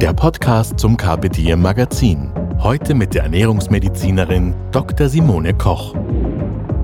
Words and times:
der 0.00 0.12
Podcast 0.12 0.78
zum 0.78 0.96
Carpe 0.96 1.28
Diem 1.28 1.60
Magazin. 1.60 2.30
Heute 2.60 2.94
mit 2.94 3.14
der 3.14 3.24
Ernährungsmedizinerin 3.24 4.54
Dr. 4.70 5.08
Simone 5.08 5.52
Koch. 5.54 5.92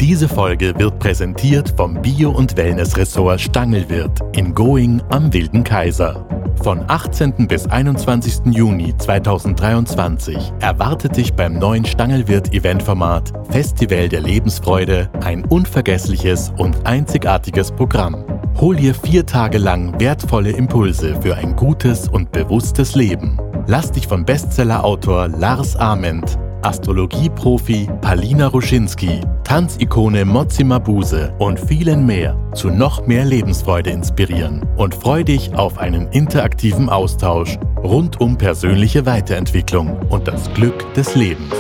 Diese 0.05 0.29
Folge 0.29 0.75
wird 0.77 0.99
präsentiert 0.99 1.73
vom 1.79 2.03
Bio- 2.03 2.31
und 2.31 2.59
Wellness-Ressort 2.59 3.41
Stangelwirt 3.41 4.21
in 4.37 4.55
Going 4.55 5.03
am 5.09 5.33
Wilden 5.33 5.65
Kaiser. 5.65 6.29
Von 6.63 6.85
18. 6.89 7.49
bis 7.49 7.65
21. 7.65 8.55
Juni 8.55 8.95
2023 8.95 10.53
erwartet 10.61 11.17
dich 11.17 11.33
beim 11.33 11.55
neuen 11.55 11.87
Stangelwirt-Eventformat 11.87 13.33
Festival 13.51 14.11
der 14.11 14.21
Lebensfreude 14.21 15.09
ein 15.23 15.43
unvergessliches 15.47 16.53
und 16.59 16.85
einzigartiges 16.87 17.73
Programm. 17.73 18.27
Hol 18.61 18.77
dir 18.77 18.95
vier 18.95 19.25
Tage 19.25 19.57
lang 19.57 19.99
wertvolle 19.99 20.51
Impulse 20.51 21.19
für 21.23 21.35
ein 21.35 21.57
gutes 21.57 22.09
und 22.09 22.31
bewusstes 22.31 22.95
Leben. 22.95 23.39
Lass 23.67 23.91
dich 23.91 24.07
von 24.07 24.27
Bestseller-Autor 24.27 25.29
Lars 25.29 25.77
Ament, 25.77 26.37
Astrologie-Profi 26.65 27.91
Palina 28.01 28.47
Ruschinski, 28.47 29.21
Tanzikone 29.45 30.25
Mozzi 30.25 30.65
Mabuse 30.65 31.35
und 31.39 31.61
vielen 31.61 32.07
mehr 32.07 32.41
zu 32.55 32.71
noch 32.71 33.07
mehr 33.07 33.27
Lebensfreude 33.27 33.91
inspirieren 33.91 34.63
und 34.79 34.95
freu 34.95 35.25
dich 35.25 35.53
auf 35.53 35.77
einen 35.77 36.07
interaktiven 36.13 36.89
Austausch 36.89 37.59
rund 37.83 38.19
um 38.19 38.39
persönliche 38.39 39.05
Weiterentwicklung 39.05 39.99
und 40.09 40.27
das 40.27 40.53
Glück 40.55 40.95
des 40.95 41.15
Lebens. 41.15 41.55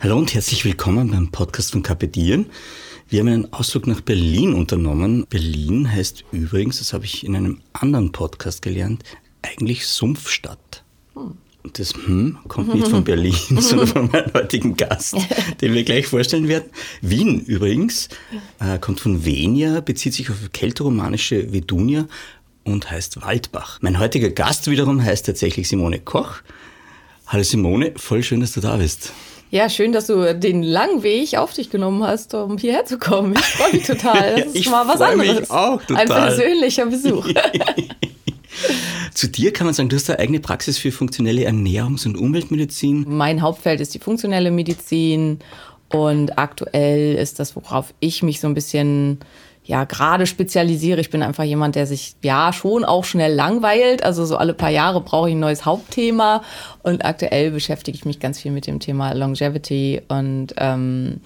Hallo 0.00 0.18
und 0.18 0.34
herzlich 0.34 0.64
willkommen 0.64 1.12
beim 1.12 1.30
Podcast 1.30 1.70
von 1.70 1.84
Kapedieren. 1.84 2.46
Wir 3.08 3.20
haben 3.20 3.28
einen 3.28 3.52
Ausflug 3.52 3.86
nach 3.86 4.00
Berlin 4.00 4.54
unternommen. 4.54 5.24
Berlin 5.30 5.92
heißt 5.92 6.24
übrigens, 6.32 6.78
das 6.78 6.92
habe 6.92 7.04
ich 7.04 7.24
in 7.24 7.36
einem 7.36 7.60
anderen 7.74 8.10
Podcast 8.10 8.60
gelernt, 8.60 9.04
eigentlich 9.44 9.86
Sumpfstadt. 9.86 10.82
Hm. 11.14 11.36
Und 11.62 11.78
das 11.78 11.94
hm 11.94 12.38
kommt 12.46 12.74
nicht 12.74 12.88
von 12.88 13.04
Berlin, 13.04 13.34
sondern 13.58 13.86
von 13.86 14.10
meinem 14.10 14.32
heutigen 14.34 14.76
Gast, 14.76 15.16
den 15.62 15.72
wir 15.72 15.82
gleich 15.84 16.06
vorstellen 16.06 16.46
werden. 16.46 16.70
Wien 17.00 17.40
übrigens 17.40 18.08
äh, 18.60 18.78
kommt 18.78 19.00
von 19.00 19.24
Venia, 19.24 19.80
bezieht 19.80 20.12
sich 20.12 20.30
auf 20.30 20.36
keltoromanische 20.52 21.52
Vedunia 21.52 22.06
und 22.64 22.90
heißt 22.90 23.22
Waldbach. 23.22 23.78
Mein 23.80 23.98
heutiger 23.98 24.30
Gast 24.30 24.70
wiederum 24.70 25.02
heißt 25.02 25.24
tatsächlich 25.24 25.68
Simone 25.68 26.00
Koch. 26.00 26.36
Hallo 27.26 27.42
Simone, 27.42 27.92
voll 27.96 28.22
schön, 28.22 28.40
dass 28.40 28.52
du 28.52 28.60
da 28.60 28.76
bist. 28.76 29.12
Ja, 29.50 29.70
schön, 29.70 29.92
dass 29.92 30.08
du 30.08 30.34
den 30.34 30.62
langen 30.62 31.02
Weg 31.02 31.36
auf 31.38 31.54
dich 31.54 31.70
genommen 31.70 32.02
hast, 32.02 32.34
um 32.34 32.58
hierher 32.58 32.84
zu 32.84 32.98
kommen. 32.98 33.34
Ich 33.34 33.44
freue 33.44 33.72
mich 33.72 33.82
total. 33.86 34.36
Das 34.36 34.46
ist 34.46 34.56
ich 34.56 34.68
mal 34.68 34.86
was 34.86 35.00
anderes. 35.00 35.40
Mich 35.40 35.50
auch 35.50 35.80
total. 35.80 35.96
Ein 35.96 36.08
persönlicher 36.08 36.86
Besuch. 36.86 37.28
Zu 39.14 39.28
dir 39.28 39.52
kann 39.52 39.66
man 39.66 39.74
sagen, 39.74 39.88
du 39.88 39.96
hast 39.96 40.08
eine 40.10 40.18
eigene 40.18 40.40
Praxis 40.40 40.78
für 40.78 40.92
funktionelle 40.92 41.48
Ernährungs- 41.48 42.06
und 42.06 42.16
Umweltmedizin. 42.16 43.04
Mein 43.08 43.42
Hauptfeld 43.42 43.80
ist 43.80 43.94
die 43.94 43.98
funktionelle 43.98 44.50
Medizin 44.50 45.38
und 45.90 46.38
aktuell 46.38 47.14
ist 47.14 47.38
das, 47.38 47.54
worauf 47.56 47.94
ich 48.00 48.22
mich 48.22 48.40
so 48.40 48.48
ein 48.48 48.54
bisschen 48.54 49.18
ja 49.64 49.84
gerade 49.84 50.26
spezialisiere. 50.26 51.00
Ich 51.00 51.10
bin 51.10 51.22
einfach 51.22 51.44
jemand, 51.44 51.74
der 51.74 51.86
sich 51.86 52.16
ja 52.22 52.52
schon 52.52 52.84
auch 52.84 53.04
schnell 53.04 53.32
langweilt. 53.32 54.04
Also 54.04 54.26
so 54.26 54.36
alle 54.36 54.52
paar 54.52 54.70
Jahre 54.70 55.00
brauche 55.00 55.30
ich 55.30 55.34
ein 55.34 55.40
neues 55.40 55.64
Hauptthema. 55.64 56.42
Und 56.82 57.04
aktuell 57.04 57.50
beschäftige 57.50 57.96
ich 57.96 58.04
mich 58.04 58.20
ganz 58.20 58.40
viel 58.40 58.52
mit 58.52 58.66
dem 58.66 58.78
Thema 58.78 59.12
Longevity 59.12 60.02
und 60.08 60.54
ähm, 60.58 61.20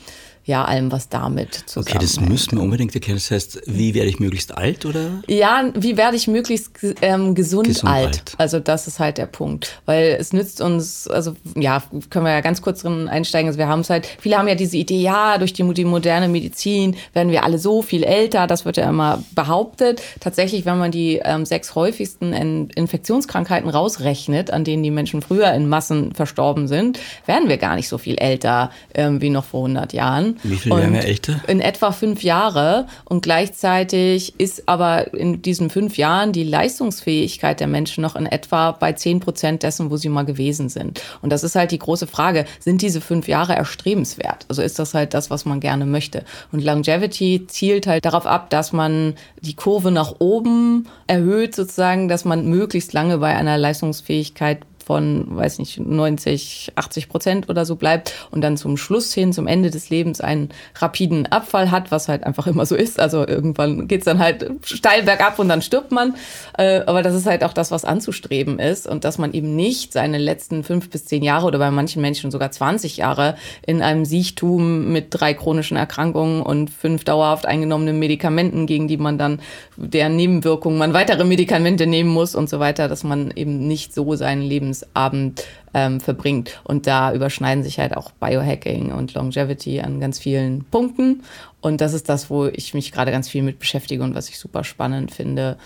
ja, 0.49 0.65
allem, 0.65 0.91
was 0.91 1.11
damit 1.11 1.55
zusammenhängt. 1.67 1.97
Okay, 1.97 1.99
das 2.05 2.21
müssen 2.21 2.57
wir 2.57 2.63
unbedingt 2.63 2.95
erkennen. 2.95 3.19
Das 3.19 3.31
heißt, 3.31 3.61
wie 3.67 3.93
werde 3.93 4.09
ich 4.09 4.19
möglichst 4.19 4.57
alt, 4.57 4.87
oder? 4.87 5.23
Ja, 5.27 5.71
wie 5.75 5.99
werde 5.99 6.17
ich 6.17 6.27
möglichst 6.27 6.71
ähm, 7.03 7.35
gesund, 7.35 7.69
Gesund 7.69 7.93
alt? 7.93 8.07
alt. 8.07 8.35
Also 8.39 8.59
das 8.59 8.89
ist 8.89 8.99
halt 8.99 9.19
der 9.19 9.27
Punkt. 9.27 9.83
Weil 9.85 10.17
es 10.19 10.33
nützt 10.33 10.63
uns, 10.63 11.07
also 11.07 11.37
ja, 11.55 11.83
können 12.09 12.25
wir 12.25 12.33
ja 12.33 12.41
ganz 12.41 12.63
kurz 12.63 12.81
drin 12.81 13.09
einsteigen. 13.09 13.47
Also 13.49 13.59
wir 13.59 13.69
haben 13.69 13.81
es 13.81 13.91
halt, 13.91 14.07
viele 14.07 14.39
haben 14.39 14.49
ja 14.49 14.55
diese 14.55 14.79
Idee, 14.79 15.03
ja, 15.03 15.37
durch 15.37 15.53
die, 15.53 15.63
die 15.75 15.85
moderne 15.85 16.29
Medizin 16.29 16.97
werden 17.13 17.31
wir 17.31 17.45
alle 17.45 17.59
so 17.59 17.83
viel 17.83 18.03
älter. 18.03 18.47
Das 18.47 18.65
wird 18.65 18.79
ja 18.79 18.89
immer 18.89 19.23
behauptet. 19.33 20.01
Tatsächlich, 20.19 20.65
wenn 20.65 20.79
man 20.79 20.91
die 20.91 21.21
ähm, 21.23 21.45
sechs 21.45 21.75
häufigsten 21.75 22.33
In 22.33 22.71
Infektionskrankheiten 22.71 23.69
rausrechnet, 23.69 24.51
an 24.51 24.65
denen 24.65 24.83
die 24.83 24.91
Menschen 24.91 25.21
früher 25.21 25.53
in 25.53 25.69
Massen 25.69 26.15
verstorben 26.15 26.69
sind, 26.69 26.99
werden 27.27 27.51
wir 27.51 27.59
gar 27.59 27.77
nicht 27.77 27.89
so 27.89 27.99
viel 27.99 28.17
älter 28.17 28.71
ähm, 28.95 29.21
wie 29.21 29.29
noch 29.29 29.45
vor 29.45 29.61
100 29.61 29.93
Jahren. 29.93 30.38
Wie 30.43 30.57
viel 30.57 30.75
werden 30.75 30.95
wir 30.95 31.05
älter? 31.05 31.41
In 31.47 31.61
etwa 31.61 31.93
fünf 31.93 32.23
Jahre. 32.23 32.87
Und 33.05 33.23
gleichzeitig 33.23 34.39
ist 34.39 34.69
aber 34.69 35.15
in 35.15 35.43
diesen 35.43 35.71
fünf 35.71 35.97
Jahren 35.97 36.33
die 36.33 36.45
Leistungsfähigkeit 36.45 37.61
der 37.61 37.67
Menschen 37.67 38.03
noch 38.03 38.17
in 38.17 38.27
etwa 38.27 38.73
bei 38.73 38.93
zehn 38.93 39.21
Prozent 39.21 39.63
dessen, 39.63 39.91
wo 39.91 39.97
sie 39.97 40.09
mal 40.09 40.25
gewesen 40.25 40.69
sind. 40.69 41.03
Und 41.23 41.31
das 41.31 41.45
ist 41.45 41.55
halt 41.55 41.71
die 41.73 41.79
große 41.79 42.07
Frage. 42.07 42.45
Sind 42.61 42.83
diese 42.83 43.01
fünf 43.01 43.29
Jahre 43.29 43.55
erstrebenswert? 43.55 44.47
Also 44.49 44.63
ist 44.63 44.79
das 44.79 44.95
halt 44.95 45.15
das, 45.15 45.31
was 45.31 45.45
man 45.45 45.61
gerne 45.61 45.87
möchte? 45.87 46.25
Und 46.53 46.65
Longevity 46.65 47.47
zielt 47.47 47.87
halt 47.87 48.05
darauf 48.05 48.27
ab, 48.27 48.51
dass 48.51 48.73
man 48.73 49.15
die 49.41 49.55
Kurve 49.55 49.91
nach 49.91 50.17
oben 50.19 50.87
erhöht, 51.07 51.55
sozusagen, 51.55 52.09
dass 52.09 52.25
man 52.25 52.47
möglichst 52.47 52.93
lange 52.93 53.19
bei 53.19 53.35
einer 53.35 53.59
Leistungsfähigkeit 53.59 54.61
von, 54.89 55.27
weiß 55.29 55.59
nicht, 55.59 55.79
90, 55.79 56.73
80 56.75 57.11
Prozent 57.11 57.51
oder 57.51 57.67
so 57.67 57.77
bleibt 57.77 58.15
und 58.31 58.41
dann 58.41 58.57
zum 58.57 58.79
Schluss 58.79 59.13
hin, 59.13 59.35
zum 59.35 59.47
Ende 59.47 59.71
des 59.71 59.91
Lebens 59.91 60.23
einen 60.23 60.49
rapiden 60.77 61.27
Abfall 61.27 61.71
hat, 61.71 61.91
was 61.91 62.09
halt 62.09 62.25
einfach 62.25 62.47
immer 62.47 62.65
so 62.65 62.75
ist. 62.75 62.99
Also 62.99 63.29
irgendwann 63.29 63.87
geht's 63.87 64.07
dann 64.07 64.19
halt 64.19 64.51
steil 64.65 65.03
bergab 65.03 65.39
und 65.39 65.51
dann 65.51 65.61
stirbt 65.61 65.93
man. 65.93 66.15
Äh, 66.57 66.81
aber 66.87 67.03
das 67.03 67.15
ist 67.15 67.27
halt 67.27 67.45
auch 67.45 67.53
das, 67.53 67.71
was 67.71 67.85
anzustreben 67.85 68.59
ist 68.59 68.87
und 68.87 69.05
dass 69.05 69.19
man 69.19 69.35
eben 69.35 69.55
nicht 69.55 69.93
seine 69.93 70.17
letzten 70.17 70.65
fünf 70.65 70.89
bis 70.89 71.05
zehn 71.05 71.23
Jahre 71.23 71.49
oder 71.49 71.59
bei 71.59 71.71
manchen 71.71 72.01
Menschen 72.01 72.31
sogar 72.31 72.51
20 72.51 72.97
Jahre 72.97 73.37
in 73.67 73.83
einem 73.83 74.07
Siechtum 74.07 74.91
mit 74.91 75.09
drei 75.11 75.35
chronischen 75.35 75.77
Erkrankungen 75.77 76.41
und 76.41 76.71
fünf 76.71 77.05
dauerhaft 77.05 77.45
eingenommenen 77.45 77.99
Medikamenten, 77.99 78.65
gegen 78.65 78.89
die 78.89 78.97
man 78.97 79.19
dann 79.19 79.41
deren 79.77 80.17
Nebenwirkungen 80.17 80.79
man 80.79 80.95
weitere 80.95 81.25
Medikamente 81.25 81.87
nehmen 81.87 82.09
muss 82.09 82.35
und 82.35 82.49
so 82.49 82.59
weiter, 82.59 82.89
dass 82.89 83.05
man 83.05 83.31
eben 83.33 83.69
nicht 83.69 83.93
so 83.93 84.17
seinen 84.17 84.41
Lebens 84.41 84.78
Abend 84.95 85.45
ähm, 85.75 86.01
verbringt. 86.01 86.61
Und 86.65 86.87
da 86.87 87.13
überschneiden 87.13 87.63
sich 87.63 87.79
halt 87.79 87.97
auch 87.97 88.11
Biohacking 88.13 88.93
und 88.93 89.15
Longevity 89.15 89.81
an 89.81 90.01
ganz 90.01 90.19
vielen 90.19 90.65
Punkten. 90.65 91.23
Und 91.61 91.81
das 91.81 91.93
ist 91.93 92.09
das, 92.09 92.31
wo 92.31 92.47
ich 92.47 92.75
mich 92.75 92.93
gerade 92.93 93.11
ganz 93.11 93.29
viel 93.29 93.43
mit 93.43 93.59
beschäftige 93.59 94.03
und 94.03 94.15
was 94.15 94.29
ich 94.29 94.39
super 94.39 94.65
spannend 94.65 95.11
finde. 95.11 95.57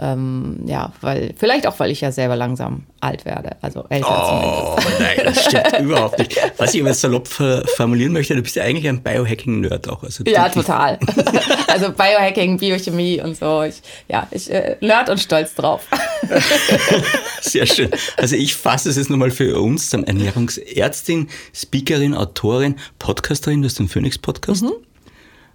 Ähm, 0.00 0.60
ja, 0.66 0.92
weil, 1.00 1.34
vielleicht 1.36 1.66
auch, 1.66 1.78
weil 1.80 1.90
ich 1.90 2.00
ja 2.00 2.12
selber 2.12 2.36
langsam 2.36 2.84
alt 3.00 3.24
werde, 3.24 3.56
also 3.62 3.84
älter 3.88 4.06
Oh, 4.08 4.76
nein, 5.00 5.18
das 5.24 5.44
stimmt 5.46 5.80
überhaupt 5.80 6.18
nicht. 6.18 6.40
Was 6.56 6.72
ich 6.72 6.80
aber 6.80 6.94
salopp 6.94 7.26
formulieren 7.26 8.12
möchte, 8.12 8.36
du 8.36 8.42
bist 8.42 8.54
ja 8.54 8.62
eigentlich 8.62 8.88
ein 8.88 9.02
Biohacking-Nerd 9.02 9.88
auch. 9.88 10.04
Also 10.04 10.22
Ja, 10.24 10.48
total. 10.48 11.00
also 11.66 11.90
Biohacking, 11.90 12.58
Biochemie 12.58 13.20
und 13.20 13.36
so. 13.36 13.62
Ich, 13.62 13.82
ja, 14.08 14.28
ich 14.30 14.48
äh, 14.52 14.76
nerd 14.80 15.10
und 15.10 15.18
stolz 15.18 15.54
drauf. 15.56 15.84
Sehr 17.40 17.66
schön. 17.66 17.90
Also 18.16 18.36
ich 18.36 18.54
fasse 18.54 18.90
es 18.90 18.96
jetzt 18.96 19.10
nochmal 19.10 19.32
für 19.32 19.60
uns 19.60 19.86
zusammen. 19.86 20.04
Ernährungsärztin, 20.04 21.28
Speakerin, 21.52 22.14
Autorin, 22.14 22.76
Podcasterin, 23.00 23.62
du 23.62 23.66
hast 23.66 23.80
den 23.80 23.88
Phoenix-Podcast. 23.88 24.64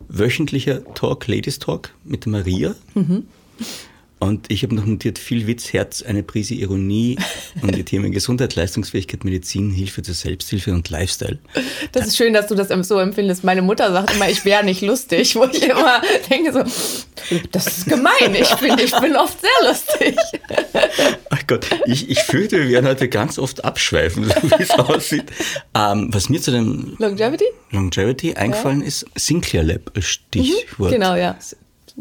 Wöchentlicher 0.09 0.83
Talk, 0.95 1.27
Ladies 1.27 1.59
Talk 1.59 1.91
mit 2.03 2.27
Maria. 2.27 2.75
Und 4.23 4.49
ich 4.49 4.63
habe 4.63 4.73
noch 4.73 4.85
notiert, 4.85 5.19
viel 5.19 5.47
Witz, 5.47 5.73
Herz, 5.73 6.01
eine 6.01 6.23
Prise 6.23 6.53
Ironie 6.53 7.17
und 7.61 7.75
die 7.75 7.83
Themen 7.83 8.13
Gesundheit, 8.13 8.55
Leistungsfähigkeit, 8.55 9.25
Medizin, 9.25 9.69
Hilfe 9.69 10.01
zur 10.01 10.15
Selbsthilfe 10.15 10.71
und 10.71 10.89
Lifestyle. 10.89 11.39
Das 11.91 12.07
ist 12.07 12.15
schön, 12.15 12.33
dass 12.33 12.47
du 12.47 12.55
das 12.55 12.69
so 12.87 12.99
empfindest. 12.99 13.43
Meine 13.43 13.61
Mutter 13.61 13.91
sagt 13.91 14.15
immer, 14.15 14.29
ich 14.29 14.45
wäre 14.45 14.63
nicht 14.63 14.81
lustig, 14.81 15.35
wo 15.35 15.43
ich 15.43 15.63
immer 15.63 16.01
denke 16.29 16.53
so, 16.53 16.63
das 17.51 17.67
ist 17.67 17.85
gemein. 17.87 18.33
Ich 18.33 18.55
bin, 18.55 18.77
ich 18.79 18.95
bin 18.97 19.15
oft 19.17 19.37
sehr 19.41 19.69
lustig. 19.69 20.15
Ach 21.29 21.45
Gott, 21.47 21.67
ich, 21.85 22.09
ich 22.09 22.19
fürchte, 22.19 22.61
wir 22.61 22.69
werden 22.69 22.87
heute 22.87 23.09
ganz 23.09 23.37
oft 23.37 23.65
abschweifen, 23.65 24.23
so 24.41 24.57
wie 24.57 24.63
es 24.63 24.71
aussieht. 24.71 25.25
Ähm, 25.75 26.13
was 26.13 26.29
mir 26.29 26.41
zu 26.41 26.51
dem 26.51 26.95
Longevity? 26.97 27.45
Longevity 27.71 28.35
eingefallen 28.35 28.81
ist, 28.81 29.05
Sinclair 29.15 29.63
Lab 29.63 29.91
als 29.95 30.05
Stichwort. 30.05 30.91
Genau, 30.91 31.15
ja. 31.15 31.37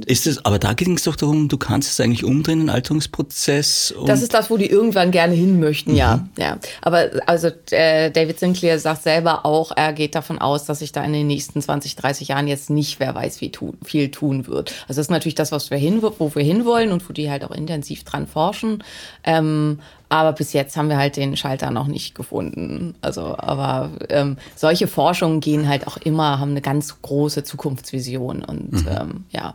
Ist 0.07 0.27
es, 0.27 0.43
aber 0.47 0.59
da 0.59 0.73
ging 0.73 0.97
es 0.97 1.03
doch 1.03 1.17
darum, 1.17 1.49
du 1.49 1.59
kannst 1.59 1.93
es 1.93 2.01
eigentlich 2.01 2.25
umdrehen, 2.25 2.61
den 2.61 2.71
Alterungsprozess. 2.71 3.95
Das 4.07 4.23
ist 4.23 4.33
das, 4.33 4.49
wo 4.49 4.57
die 4.57 4.71
irgendwann 4.71 5.11
gerne 5.11 5.35
hin 5.35 5.61
möchten, 5.61 5.95
ja. 5.95 6.17
Mhm. 6.17 6.31
ja. 6.39 6.59
Aber 6.81 7.11
also 7.27 7.51
äh, 7.71 8.11
David 8.11 8.39
Sinclair 8.39 8.79
sagt 8.79 9.03
selber 9.03 9.45
auch, 9.45 9.71
er 9.77 9.93
geht 9.93 10.15
davon 10.15 10.39
aus, 10.39 10.65
dass 10.65 10.79
sich 10.79 10.93
da 10.93 11.05
in 11.05 11.13
den 11.13 11.27
nächsten 11.27 11.61
20, 11.61 11.97
30 11.97 12.29
Jahren 12.29 12.49
jetzt 12.49 12.71
nicht, 12.71 13.01
wer 13.01 13.15
weiß, 13.15 13.43
wie 13.43 13.53
tu, 13.53 13.75
viel 13.85 14.11
tun 14.11 14.47
wird. 14.47 14.73
Also 14.89 14.99
das 14.99 15.07
ist 15.07 15.11
natürlich 15.11 15.35
das, 15.35 15.53
was 15.53 15.71
wir 15.71 15.77
hin, 15.77 16.03
wo 16.03 16.35
wir 16.35 16.43
hinwollen 16.43 16.91
und 16.91 17.07
wo 17.07 17.13
die 17.13 17.31
halt 17.31 17.45
auch 17.45 17.51
intensiv 17.51 18.05
dran 18.05 18.27
forschen. 18.27 18.83
Ähm, 19.25 19.79
aber 20.09 20.33
bis 20.33 20.53
jetzt 20.53 20.77
haben 20.77 20.89
wir 20.91 20.99
halt 20.99 21.17
den 21.17 21.37
Schalter 21.37 21.71
noch 21.71 21.87
nicht 21.87 22.15
gefunden. 22.15 22.95
Also, 23.01 23.35
aber 23.39 23.91
ähm, 24.11 24.37
solche 24.57 24.87
Forschungen 24.87 25.41
gehen 25.41 25.69
halt 25.69 25.87
auch 25.87 25.97
immer, 25.97 26.39
haben 26.39 26.51
eine 26.51 26.61
ganz 26.61 27.01
große 27.01 27.45
Zukunftsvision 27.45 28.45
und 28.45 28.73
mhm. 28.73 28.89
ähm, 28.89 29.25
ja. 29.31 29.55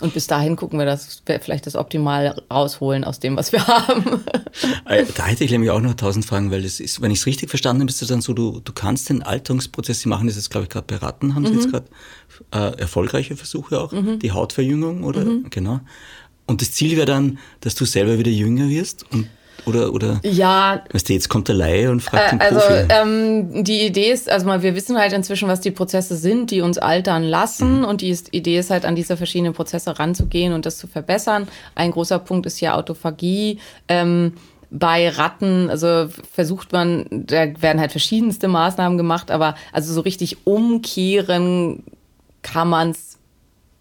Und 0.00 0.14
bis 0.14 0.26
dahin 0.26 0.56
gucken 0.56 0.78
wir, 0.78 0.86
dass 0.86 1.22
wir 1.26 1.40
vielleicht 1.40 1.66
das 1.66 1.74
optimal 1.74 2.40
rausholen 2.52 3.04
aus 3.04 3.18
dem, 3.18 3.36
was 3.36 3.52
wir 3.52 3.66
haben. 3.66 4.24
Äh, 4.84 5.04
da 5.16 5.26
hätte 5.26 5.44
ich 5.44 5.50
nämlich 5.50 5.70
auch 5.70 5.80
noch 5.80 5.94
tausend 5.94 6.24
Fragen, 6.24 6.50
weil 6.50 6.62
das 6.62 6.80
ist, 6.80 7.00
wenn 7.00 7.10
ich 7.10 7.18
es 7.18 7.26
richtig 7.26 7.50
verstanden 7.50 7.82
habe, 7.82 7.90
ist 7.90 8.00
es 8.00 8.08
dann 8.08 8.20
so, 8.20 8.32
du, 8.32 8.60
du 8.60 8.72
kannst 8.72 9.08
den 9.08 9.22
Alterungsprozess, 9.22 10.00
Sie 10.00 10.08
machen 10.08 10.26
das 10.26 10.36
jetzt, 10.36 10.50
glaube 10.50 10.64
ich, 10.64 10.70
gerade 10.70 10.86
beraten, 10.86 11.34
haben 11.34 11.46
Sie 11.46 11.52
mhm. 11.52 11.58
jetzt 11.58 11.70
gerade 11.70 11.86
äh, 12.52 12.78
erfolgreiche 12.78 13.36
Versuche 13.36 13.80
auch, 13.80 13.92
mhm. 13.92 14.18
die 14.20 14.32
Hautverjüngung, 14.32 15.02
oder? 15.04 15.24
Mhm. 15.24 15.46
Genau. 15.50 15.80
Und 16.46 16.62
das 16.62 16.72
Ziel 16.72 16.96
wäre 16.96 17.06
dann, 17.06 17.38
dass 17.60 17.74
du 17.74 17.84
selber 17.84 18.18
wieder 18.18 18.30
jünger 18.30 18.68
wirst 18.68 19.04
und 19.12 19.28
oder, 19.66 19.92
oder 19.92 20.20
ja. 20.22 20.82
Weißt 20.92 21.08
du, 21.08 21.12
jetzt 21.12 21.28
kommt 21.28 21.48
der 21.48 21.54
Laie 21.54 21.90
und 21.90 22.00
fragt 22.00 22.32
den 22.32 22.40
äh, 22.40 22.44
Also 22.44 22.60
ähm, 22.88 23.64
die 23.64 23.86
Idee 23.86 24.10
ist, 24.10 24.30
also 24.30 24.46
mal, 24.46 24.62
wir 24.62 24.74
wissen 24.74 24.98
halt 24.98 25.12
inzwischen, 25.12 25.48
was 25.48 25.60
die 25.60 25.70
Prozesse 25.70 26.16
sind, 26.16 26.50
die 26.50 26.60
uns 26.60 26.78
altern 26.78 27.22
lassen. 27.22 27.80
Mhm. 27.80 27.84
Und 27.84 28.00
die 28.00 28.10
ist, 28.10 28.34
Idee 28.34 28.58
ist 28.58 28.70
halt, 28.70 28.84
an 28.84 28.94
diese 28.94 29.16
verschiedenen 29.16 29.52
Prozesse 29.52 29.98
ranzugehen 29.98 30.52
und 30.52 30.66
das 30.66 30.78
zu 30.78 30.86
verbessern. 30.86 31.48
Ein 31.74 31.90
großer 31.90 32.18
Punkt 32.18 32.46
ist 32.46 32.60
ja 32.60 32.74
Autophagie. 32.74 33.58
Ähm, 33.88 34.32
bei 34.70 35.08
Ratten, 35.08 35.70
also 35.70 36.08
versucht 36.32 36.72
man, 36.72 37.06
da 37.10 37.46
werden 37.62 37.80
halt 37.80 37.90
verschiedenste 37.90 38.48
Maßnahmen 38.48 38.98
gemacht, 38.98 39.30
aber 39.30 39.54
also 39.72 39.92
so 39.92 40.02
richtig 40.02 40.46
umkehren 40.46 41.84
kann 42.42 42.68
man 42.68 42.90
es 42.90 43.17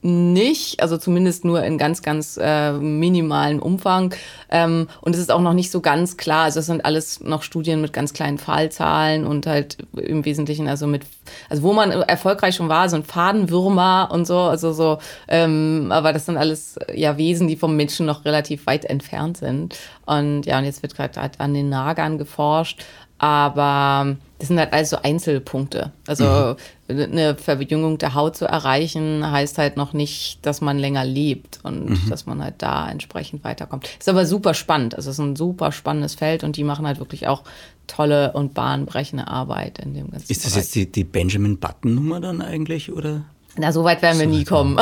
nicht, 0.07 0.81
also 0.81 0.98
zumindest 0.98 1.45
nur 1.45 1.63
in 1.63 1.77
ganz, 1.77 2.01
ganz 2.01 2.39
äh, 2.42 2.71
minimalen 2.71 3.59
Umfang. 3.59 4.15
Ähm, 4.50 4.88
und 5.01 5.13
es 5.13 5.21
ist 5.21 5.31
auch 5.31 5.42
noch 5.42 5.54
nicht 5.54 5.69
so 5.69 5.81
ganz 5.81 6.18
klar, 6.18 6.45
also 6.45 6.59
es 6.59 6.65
sind 6.65 6.86
alles 6.86 7.19
noch 7.19 7.44
Studien 7.44 7.81
mit 7.81 7.94
ganz 7.94 8.13
kleinen 8.13 8.38
Fallzahlen 8.38 9.27
und 9.27 9.45
halt 9.45 9.77
im 9.95 10.25
Wesentlichen, 10.25 10.68
also 10.68 10.88
mit, 10.88 11.04
also 11.50 11.63
wo 11.63 11.74
man 11.74 11.92
erfolgreich 11.92 12.56
schon 12.56 12.69
war, 12.69 12.89
so 12.89 12.95
ein 12.95 13.04
Fadenwürmer 13.04 14.09
und 14.12 14.25
so, 14.25 14.38
also 14.38 14.71
so, 14.71 15.00
ähm, 15.27 15.89
aber 15.92 16.13
das 16.13 16.25
sind 16.25 16.38
alles 16.38 16.80
ja 16.94 17.18
Wesen, 17.18 17.48
die 17.48 17.57
vom 17.57 17.75
Menschen 17.75 18.06
noch 18.06 18.25
relativ 18.25 18.65
weit 18.65 18.86
entfernt 18.86 19.38
sind. 19.38 19.77
Und 20.06 20.45
ja, 20.45 20.57
und 20.57 20.63
jetzt 20.63 20.81
wird 20.81 20.95
gerade 20.95 21.19
an 21.38 21.54
den 21.54 21.69
Nagern 21.69 22.18
geforscht. 22.18 22.86
Aber 23.19 24.16
das 24.40 24.50
sind 24.50 24.60
halt 24.60 24.74
also 24.74 24.98
Einzelpunkte. 25.02 25.92
Also 26.06 26.56
mhm. 26.88 27.02
eine 27.02 27.36
Verjüngung 27.36 27.98
der 27.98 28.14
Haut 28.14 28.38
zu 28.38 28.46
erreichen, 28.46 29.30
heißt 29.30 29.58
halt 29.58 29.78
noch 29.78 29.94
nicht, 29.94 30.46
dass 30.46 30.62
man 30.62 30.78
länger 30.78 31.04
lebt 31.04 31.60
und 31.64 31.90
mhm. 31.90 32.10
dass 32.10 32.28
man 32.28 32.44
halt 32.44 32.56
da 32.60 32.90
entsprechend 32.90 33.44
weiterkommt. 33.44 33.90
Ist 34.00 34.08
aber 34.08 34.25
super 34.25 34.54
spannend. 34.54 34.96
Also 34.96 35.10
es 35.10 35.18
ist 35.18 35.25
ein 35.25 35.36
super 35.36 35.72
spannendes 35.72 36.14
Feld 36.14 36.44
und 36.44 36.58
die 36.58 36.64
machen 36.64 36.86
halt 36.86 37.00
wirklich 37.00 37.28
auch 37.28 37.44
tolle 37.88 38.34
und 38.34 38.54
bahnbrechende 38.54 39.28
Arbeit 39.28 39.80
in 39.80 39.94
dem 39.94 40.12
ganzen 40.12 40.31
Ist 40.31 40.46
das 40.46 40.52
Bereich. 40.52 40.66
jetzt 40.66 40.75
die, 40.75 40.92
die 40.92 41.04
Benjamin 41.04 41.58
Button-Nummer 41.58 42.19
dann 42.19 42.42
eigentlich, 42.42 42.92
oder? 42.92 43.24
Na, 43.58 43.72
so 43.72 43.84
weit 43.84 44.04
werden 44.04 44.16
so 44.16 44.19
wir 44.22 44.28
nie 44.28 44.44
kommen. 44.44 44.78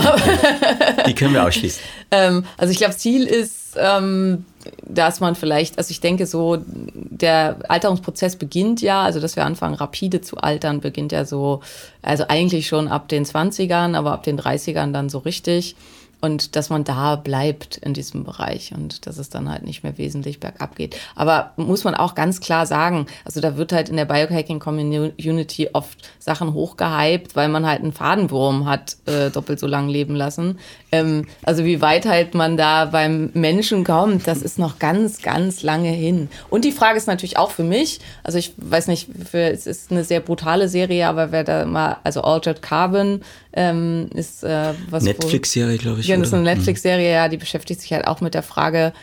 die 1.07 1.15
können 1.15 1.33
wir 1.33 1.45
ausschließen. 1.45 1.81
ähm, 2.11 2.43
also 2.57 2.71
ich 2.71 2.77
glaube, 2.77 2.97
Ziel 2.97 3.25
ist, 3.25 3.77
ähm, 3.77 4.43
dass 4.87 5.19
man 5.19 5.35
vielleicht, 5.35 5.77
also 5.77 5.91
ich 5.91 5.99
denke 5.99 6.25
so, 6.25 6.57
der 6.65 7.57
Alterungsprozess 7.67 8.35
beginnt 8.35 8.81
ja, 8.81 9.03
also 9.03 9.19
dass 9.19 9.35
wir 9.35 9.45
anfangen 9.45 9.75
rapide 9.75 10.21
zu 10.21 10.37
altern, 10.37 10.79
beginnt 10.79 11.11
ja 11.11 11.25
so, 11.25 11.61
also 12.01 12.25
eigentlich 12.27 12.67
schon 12.67 12.87
ab 12.87 13.07
den 13.07 13.25
20ern, 13.25 13.95
aber 13.95 14.11
ab 14.11 14.23
den 14.23 14.39
30ern 14.39 14.91
dann 14.91 15.09
so 15.09 15.19
richtig 15.19 15.75
und 16.21 16.55
dass 16.55 16.69
man 16.69 16.83
da 16.83 17.15
bleibt 17.15 17.77
in 17.77 17.93
diesem 17.93 18.23
Bereich 18.23 18.73
und 18.75 19.05
dass 19.05 19.17
es 19.17 19.29
dann 19.29 19.49
halt 19.49 19.63
nicht 19.63 19.83
mehr 19.83 19.97
wesentlich 19.97 20.39
bergab 20.39 20.75
geht. 20.75 20.95
Aber 21.15 21.51
muss 21.57 21.83
man 21.83 21.95
auch 21.95 22.15
ganz 22.15 22.39
klar 22.39 22.65
sagen, 22.65 23.07
also 23.23 23.41
da 23.41 23.57
wird 23.57 23.73
halt 23.73 23.89
in 23.89 23.97
der 23.97 24.05
Biohacking 24.05 24.59
Community 24.59 25.69
oft 25.73 26.09
Sachen 26.19 26.53
hochgehypt, 26.53 27.35
weil 27.35 27.49
man 27.49 27.65
halt 27.65 27.81
einen 27.81 27.93
Fadenwurm 27.93 28.65
hat 28.65 28.97
äh, 29.05 29.29
doppelt 29.29 29.59
so 29.59 29.67
lang 29.67 29.89
leben 29.89 30.15
lassen. 30.15 30.59
Ähm, 30.91 31.27
also 31.43 31.65
wie 31.65 31.81
weit 31.81 32.05
halt 32.05 32.33
man 32.33 32.57
da 32.57 32.85
beim 32.85 33.29
Menschen 33.33 33.83
kommt, 33.83 34.27
das 34.27 34.41
ist 34.41 34.59
noch 34.59 34.79
ganz, 34.79 35.21
ganz 35.21 35.63
lange 35.63 35.89
hin. 35.89 36.29
Und 36.49 36.65
die 36.65 36.71
Frage 36.71 36.97
ist 36.97 37.07
natürlich 37.07 37.37
auch 37.37 37.51
für 37.51 37.63
mich, 37.63 37.99
also 38.23 38.37
ich 38.37 38.53
weiß 38.57 38.87
nicht, 38.87 39.09
für, 39.29 39.51
es 39.51 39.67
ist 39.67 39.91
eine 39.91 40.03
sehr 40.03 40.19
brutale 40.19 40.69
Serie, 40.69 41.07
aber 41.07 41.31
wer 41.31 41.43
da 41.43 41.65
mal, 41.65 41.97
also 42.03 42.21
Altered 42.21 42.61
Carbon 42.61 43.21
ähm, 43.53 44.09
ist 44.13 44.43
äh, 44.43 44.73
was. 44.89 45.03
Netflix-Serie, 45.03 45.77
glaube 45.77 46.01
ich. 46.01 46.04
Ja, 46.07 46.17
das 46.17 46.27
ist 46.27 46.33
eine 46.33 46.41
mhm. 46.41 46.57
Netflix-Serie, 46.57 47.11
ja, 47.11 47.27
die 47.27 47.37
beschäftigt 47.37 47.81
sich 47.81 47.93
halt 47.93 48.07
auch 48.07 48.21
mit 48.21 48.33
der 48.33 48.43
Frage, 48.43 48.93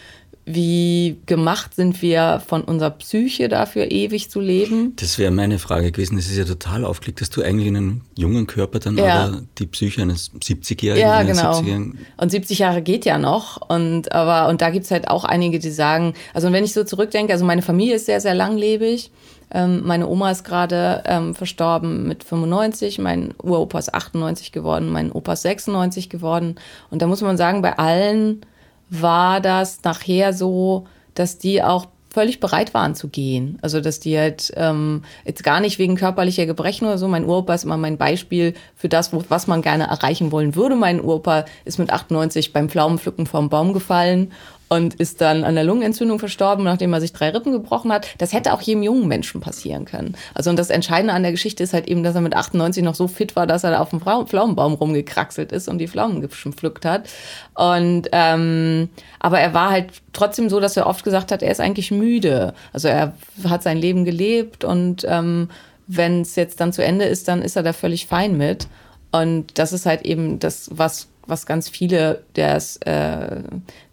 wie 0.44 1.18
gemacht 1.26 1.74
sind 1.74 2.02
wir 2.02 2.42
von 2.44 2.62
unserer 2.62 2.90
Psyche 2.90 3.48
dafür, 3.48 3.92
ewig 3.92 4.28
zu 4.28 4.40
leben? 4.40 4.94
Das 4.96 5.16
wäre 5.16 5.30
meine 5.30 5.60
Frage 5.60 5.92
gewesen. 5.92 6.16
Das 6.16 6.26
ist 6.26 6.36
ja 6.36 6.44
total 6.44 6.84
aufgelegt, 6.84 7.20
dass 7.20 7.30
du 7.30 7.42
eigentlich 7.42 7.68
in 7.68 7.76
einem 7.76 8.00
jungen 8.16 8.48
Körper 8.48 8.80
dann 8.80 8.98
ja. 8.98 9.26
aber 9.26 9.42
die 9.58 9.66
Psyche 9.66 10.02
eines 10.02 10.32
70-Jährigen. 10.32 11.06
Ja, 11.06 11.22
genau. 11.22 11.54
70 11.54 11.94
und 12.16 12.30
70 12.30 12.58
Jahre 12.58 12.82
geht 12.82 13.04
ja 13.04 13.18
noch. 13.18 13.60
Und, 13.68 14.10
aber, 14.10 14.48
und 14.48 14.60
da 14.62 14.70
gibt 14.70 14.84
es 14.84 14.90
halt 14.90 15.06
auch 15.06 15.24
einige, 15.24 15.60
die 15.60 15.70
sagen, 15.70 16.14
also 16.34 16.50
wenn 16.50 16.64
ich 16.64 16.72
so 16.72 16.82
zurückdenke, 16.82 17.32
also 17.32 17.44
meine 17.44 17.62
Familie 17.62 17.94
ist 17.94 18.06
sehr, 18.06 18.20
sehr 18.20 18.34
langlebig. 18.34 19.12
Ähm, 19.52 19.82
meine 19.84 20.08
Oma 20.08 20.30
ist 20.30 20.44
gerade 20.44 21.02
ähm, 21.06 21.34
verstorben 21.34 22.08
mit 22.08 22.24
95, 22.24 22.98
mein 22.98 23.34
Uropa 23.42 23.78
ist 23.78 23.94
98 23.94 24.52
geworden, 24.52 24.90
mein 24.90 25.12
Opa 25.12 25.34
ist 25.34 25.42
96 25.42 26.08
geworden. 26.08 26.56
Und 26.90 27.02
da 27.02 27.06
muss 27.06 27.20
man 27.20 27.36
sagen, 27.36 27.62
bei 27.62 27.78
allen 27.78 28.44
war 28.88 29.40
das 29.40 29.82
nachher 29.84 30.32
so, 30.32 30.86
dass 31.14 31.38
die 31.38 31.62
auch 31.62 31.86
völlig 32.12 32.40
bereit 32.40 32.74
waren 32.74 32.94
zu 32.94 33.08
gehen. 33.08 33.58
Also 33.62 33.80
dass 33.80 33.98
die 33.98 34.18
halt 34.18 34.52
ähm, 34.56 35.02
jetzt 35.24 35.42
gar 35.44 35.60
nicht 35.60 35.78
wegen 35.78 35.96
körperlicher 35.96 36.46
Gebrechen 36.46 36.86
oder 36.86 36.98
so. 36.98 37.08
Mein 37.08 37.24
Uropa 37.24 37.54
ist 37.54 37.64
immer 37.64 37.78
mein 37.78 37.96
Beispiel 37.96 38.54
für 38.76 38.88
das, 38.88 39.12
wo, 39.12 39.24
was 39.28 39.46
man 39.46 39.62
gerne 39.62 39.84
erreichen 39.84 40.30
wollen 40.30 40.54
würde. 40.54 40.76
Mein 40.76 41.00
Uropa 41.00 41.46
ist 41.64 41.78
mit 41.78 41.90
98 41.90 42.52
beim 42.52 42.68
Pflaumenpflücken 42.68 43.26
vom 43.26 43.48
Baum 43.48 43.72
gefallen 43.72 44.32
und 44.72 44.94
ist 44.94 45.20
dann 45.20 45.44
an 45.44 45.54
der 45.54 45.64
Lungenentzündung 45.64 46.18
verstorben, 46.18 46.64
nachdem 46.64 46.94
er 46.94 47.02
sich 47.02 47.12
drei 47.12 47.28
Rippen 47.28 47.52
gebrochen 47.52 47.92
hat. 47.92 48.08
Das 48.16 48.32
hätte 48.32 48.54
auch 48.54 48.62
jedem 48.62 48.82
jungen 48.82 49.06
Menschen 49.06 49.42
passieren 49.42 49.84
können. 49.84 50.16
Also 50.32 50.48
und 50.48 50.58
das 50.58 50.70
Entscheidende 50.70 51.12
an 51.12 51.22
der 51.22 51.32
Geschichte 51.32 51.62
ist 51.62 51.74
halt 51.74 51.88
eben, 51.88 52.02
dass 52.02 52.14
er 52.14 52.22
mit 52.22 52.34
98 52.34 52.82
noch 52.82 52.94
so 52.94 53.06
fit 53.06 53.36
war, 53.36 53.46
dass 53.46 53.64
er 53.64 53.72
da 53.72 53.80
auf 53.80 53.90
dem 53.90 54.00
Pflaumenbaum 54.00 54.72
rumgekraxelt 54.72 55.52
ist 55.52 55.68
und 55.68 55.76
die 55.76 55.88
Pflaumen 55.88 56.22
gepflückt 56.22 56.86
hat. 56.86 57.06
Und 57.52 58.08
ähm, 58.12 58.88
aber 59.20 59.40
er 59.40 59.52
war 59.52 59.72
halt 59.72 59.90
trotzdem 60.14 60.48
so, 60.48 60.58
dass 60.58 60.74
er 60.78 60.86
oft 60.86 61.04
gesagt 61.04 61.32
hat, 61.32 61.42
er 61.42 61.50
ist 61.50 61.60
eigentlich 61.60 61.90
müde. 61.90 62.54
Also 62.72 62.88
er 62.88 63.12
hat 63.46 63.62
sein 63.62 63.76
Leben 63.76 64.06
gelebt 64.06 64.64
und 64.64 65.04
ähm, 65.06 65.50
wenn 65.86 66.22
es 66.22 66.34
jetzt 66.34 66.60
dann 66.60 66.72
zu 66.72 66.82
Ende 66.82 67.04
ist, 67.04 67.28
dann 67.28 67.42
ist 67.42 67.56
er 67.56 67.62
da 67.62 67.74
völlig 67.74 68.06
fein 68.06 68.38
mit. 68.38 68.68
Und 69.10 69.58
das 69.58 69.74
ist 69.74 69.84
halt 69.84 70.06
eben 70.06 70.38
das, 70.38 70.70
was 70.72 71.08
was 71.26 71.46
ganz 71.46 71.68
viele 71.68 72.24
der 72.36 72.60
äh, 72.80 73.42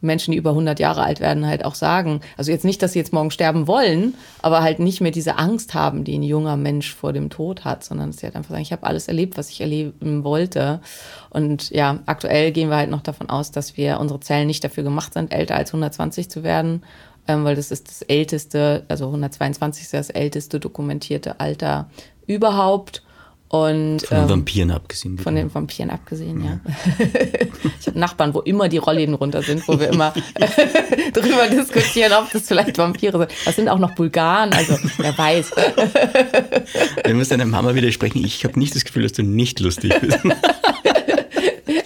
Menschen, 0.01 0.31
die 0.31 0.37
über 0.37 0.51
100 0.51 0.79
Jahre 0.79 1.03
alt 1.03 1.19
werden, 1.19 1.45
halt 1.45 1.63
auch 1.63 1.75
sagen. 1.75 2.21
Also 2.37 2.51
jetzt 2.51 2.65
nicht, 2.65 2.81
dass 2.81 2.93
sie 2.93 2.99
jetzt 2.99 3.13
morgen 3.13 3.31
sterben 3.31 3.67
wollen, 3.67 4.15
aber 4.41 4.61
halt 4.61 4.79
nicht 4.79 5.01
mehr 5.01 5.11
diese 5.11 5.37
Angst 5.37 5.73
haben, 5.73 6.03
die 6.03 6.17
ein 6.17 6.23
junger 6.23 6.57
Mensch 6.57 6.93
vor 6.93 7.13
dem 7.13 7.29
Tod 7.29 7.65
hat, 7.65 7.83
sondern 7.83 8.11
dass 8.11 8.17
sie 8.17 8.25
halt 8.25 8.35
einfach 8.35 8.51
sagen, 8.51 8.61
ich 8.61 8.71
habe 8.71 8.85
alles 8.85 9.07
erlebt, 9.07 9.37
was 9.37 9.49
ich 9.49 9.61
erleben 9.61 10.23
wollte. 10.23 10.81
Und 11.29 11.69
ja, 11.69 11.99
aktuell 12.05 12.51
gehen 12.51 12.69
wir 12.69 12.77
halt 12.77 12.89
noch 12.89 13.01
davon 13.01 13.29
aus, 13.29 13.51
dass 13.51 13.77
wir 13.77 13.99
unsere 13.99 14.19
Zellen 14.19 14.47
nicht 14.47 14.63
dafür 14.63 14.83
gemacht 14.83 15.13
sind, 15.13 15.31
älter 15.31 15.55
als 15.55 15.69
120 15.69 16.29
zu 16.29 16.43
werden, 16.43 16.83
ähm, 17.27 17.43
weil 17.43 17.55
das 17.55 17.71
ist 17.71 17.87
das 17.87 18.01
älteste, 18.01 18.83
also 18.87 19.05
122 19.05 19.83
ist 19.83 19.93
das 19.93 20.09
älteste 20.09 20.59
dokumentierte 20.59 21.39
Alter 21.39 21.89
überhaupt. 22.25 23.03
Und, 23.51 24.03
von 24.03 24.15
den 24.15 24.23
ähm, 24.23 24.29
Vampiren 24.29 24.69
abgesehen. 24.69 25.15
Bitte. 25.15 25.23
Von 25.23 25.35
den 25.35 25.53
Vampiren 25.53 25.89
abgesehen, 25.89 26.43
ja. 26.43 26.51
ja. 26.51 26.59
ich 27.79 27.87
habe 27.87 27.97
Nachbarn, 27.97 28.31
wo 28.35 28.41
immer 28.41 28.69
die 28.69 28.77
Rollläden 28.77 29.15
runter 29.15 29.41
sind, 29.41 29.67
wo 29.67 29.79
wir 29.79 29.89
immer 29.89 30.13
drüber 31.13 31.47
diskutieren, 31.49 32.13
ob 32.13 32.31
das 32.31 32.43
vielleicht 32.47 32.77
Vampire 32.77 33.17
sind. 33.17 33.31
Das 33.45 33.55
sind 33.55 33.67
auch 33.67 33.79
noch 33.79 33.95
Bulgaren, 33.95 34.53
also 34.53 34.77
wer 34.97 35.17
weiß. 35.17 35.51
du 37.03 37.13
musst 37.15 37.31
deiner 37.31 37.45
Mama 37.45 37.73
widersprechen. 37.73 38.23
Ich 38.23 38.43
habe 38.43 38.59
nicht 38.59 38.75
das 38.75 38.85
Gefühl, 38.85 39.01
dass 39.01 39.13
du 39.13 39.23
nicht 39.23 39.59
lustig 39.59 39.99
bist 39.99 40.19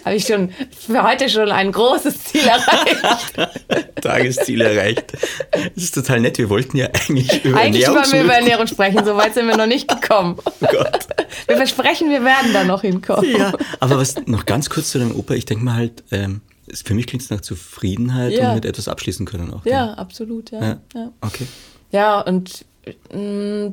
habe 0.05 0.15
ich 0.15 0.25
schon 0.25 0.50
für 0.88 1.03
heute 1.03 1.29
schon 1.29 1.51
ein 1.51 1.72
großes 1.72 2.24
Ziel 2.25 2.41
erreicht. 2.48 3.51
Tagesziel 4.01 4.62
erreicht. 4.62 5.13
Das 5.51 5.83
ist 5.83 5.95
total 5.95 6.19
nett. 6.22 6.38
Wir 6.38 6.50
wollten 6.50 6.77
ja 6.77 6.88
eigentlich 6.88 7.43
über 7.45 7.60
eigentlich 7.60 7.83
Ernährung 7.83 7.98
Eigentlich 7.98 8.12
wollen 8.12 8.12
wir 8.12 8.24
über 8.24 8.33
Ernährung 8.33 8.67
sprechen. 8.67 9.05
So 9.05 9.15
weit 9.15 9.33
sind 9.33 9.48
wir 9.48 9.57
noch 9.57 9.67
nicht 9.67 9.88
gekommen. 9.88 10.38
Oh 10.63 10.67
Gott. 10.72 11.07
wir 11.48 11.57
versprechen, 11.57 12.10
wir 12.10 12.24
werden 12.24 12.53
da 12.53 12.63
noch 12.63 12.81
hinkommen. 12.81 13.29
Ja, 13.38 13.51
aber 13.81 13.98
was 13.98 14.15
noch 14.27 14.45
ganz 14.45 14.69
kurz 14.69 14.91
zu 14.91 15.00
deinem 15.00 15.13
Opa, 15.15 15.33
ich 15.33 15.45
denke 15.45 15.65
mal 15.65 15.75
halt, 15.75 16.03
ähm, 16.12 16.41
für 16.86 16.93
mich 16.93 17.05
klingt 17.07 17.22
es 17.24 17.29
nach 17.29 17.41
Zufriedenheit 17.41 18.31
Ja. 18.31 18.50
und 18.50 18.55
mit 18.55 18.65
etwas 18.65 18.88
abschließen 18.88 19.25
können 19.25 19.53
auch. 19.53 19.65
Ja, 19.65 19.93
absolut, 19.95 20.51
ja. 20.51 20.62
Ja. 20.62 20.81
ja. 20.95 21.12
Okay. 21.22 21.45
Ja, 21.91 22.22
und 22.22 22.65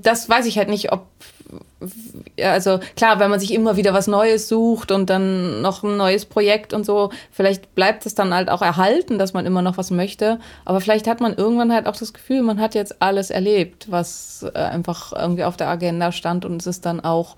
das 0.02 0.28
weiß 0.28 0.46
ich 0.46 0.58
halt 0.58 0.68
nicht, 0.68 0.92
ob. 0.92 1.06
Also 2.40 2.78
klar, 2.94 3.18
wenn 3.18 3.30
man 3.30 3.40
sich 3.40 3.52
immer 3.52 3.76
wieder 3.76 3.92
was 3.92 4.06
Neues 4.06 4.48
sucht 4.48 4.92
und 4.92 5.10
dann 5.10 5.62
noch 5.62 5.82
ein 5.82 5.96
neues 5.96 6.24
Projekt 6.24 6.72
und 6.72 6.86
so, 6.86 7.10
vielleicht 7.32 7.74
bleibt 7.74 8.06
es 8.06 8.14
dann 8.14 8.32
halt 8.32 8.50
auch 8.50 8.62
erhalten, 8.62 9.18
dass 9.18 9.32
man 9.32 9.46
immer 9.46 9.62
noch 9.62 9.76
was 9.76 9.90
möchte. 9.90 10.38
Aber 10.64 10.80
vielleicht 10.80 11.08
hat 11.08 11.20
man 11.20 11.34
irgendwann 11.34 11.72
halt 11.72 11.86
auch 11.86 11.96
das 11.96 12.12
Gefühl, 12.12 12.42
man 12.42 12.60
hat 12.60 12.76
jetzt 12.76 13.02
alles 13.02 13.30
erlebt, 13.30 13.90
was 13.90 14.46
äh, 14.54 14.58
einfach 14.58 15.12
irgendwie 15.12 15.42
auf 15.42 15.56
der 15.56 15.68
Agenda 15.68 16.12
stand 16.12 16.44
und 16.44 16.60
es 16.60 16.66
ist 16.68 16.86
dann 16.86 17.00
auch 17.00 17.36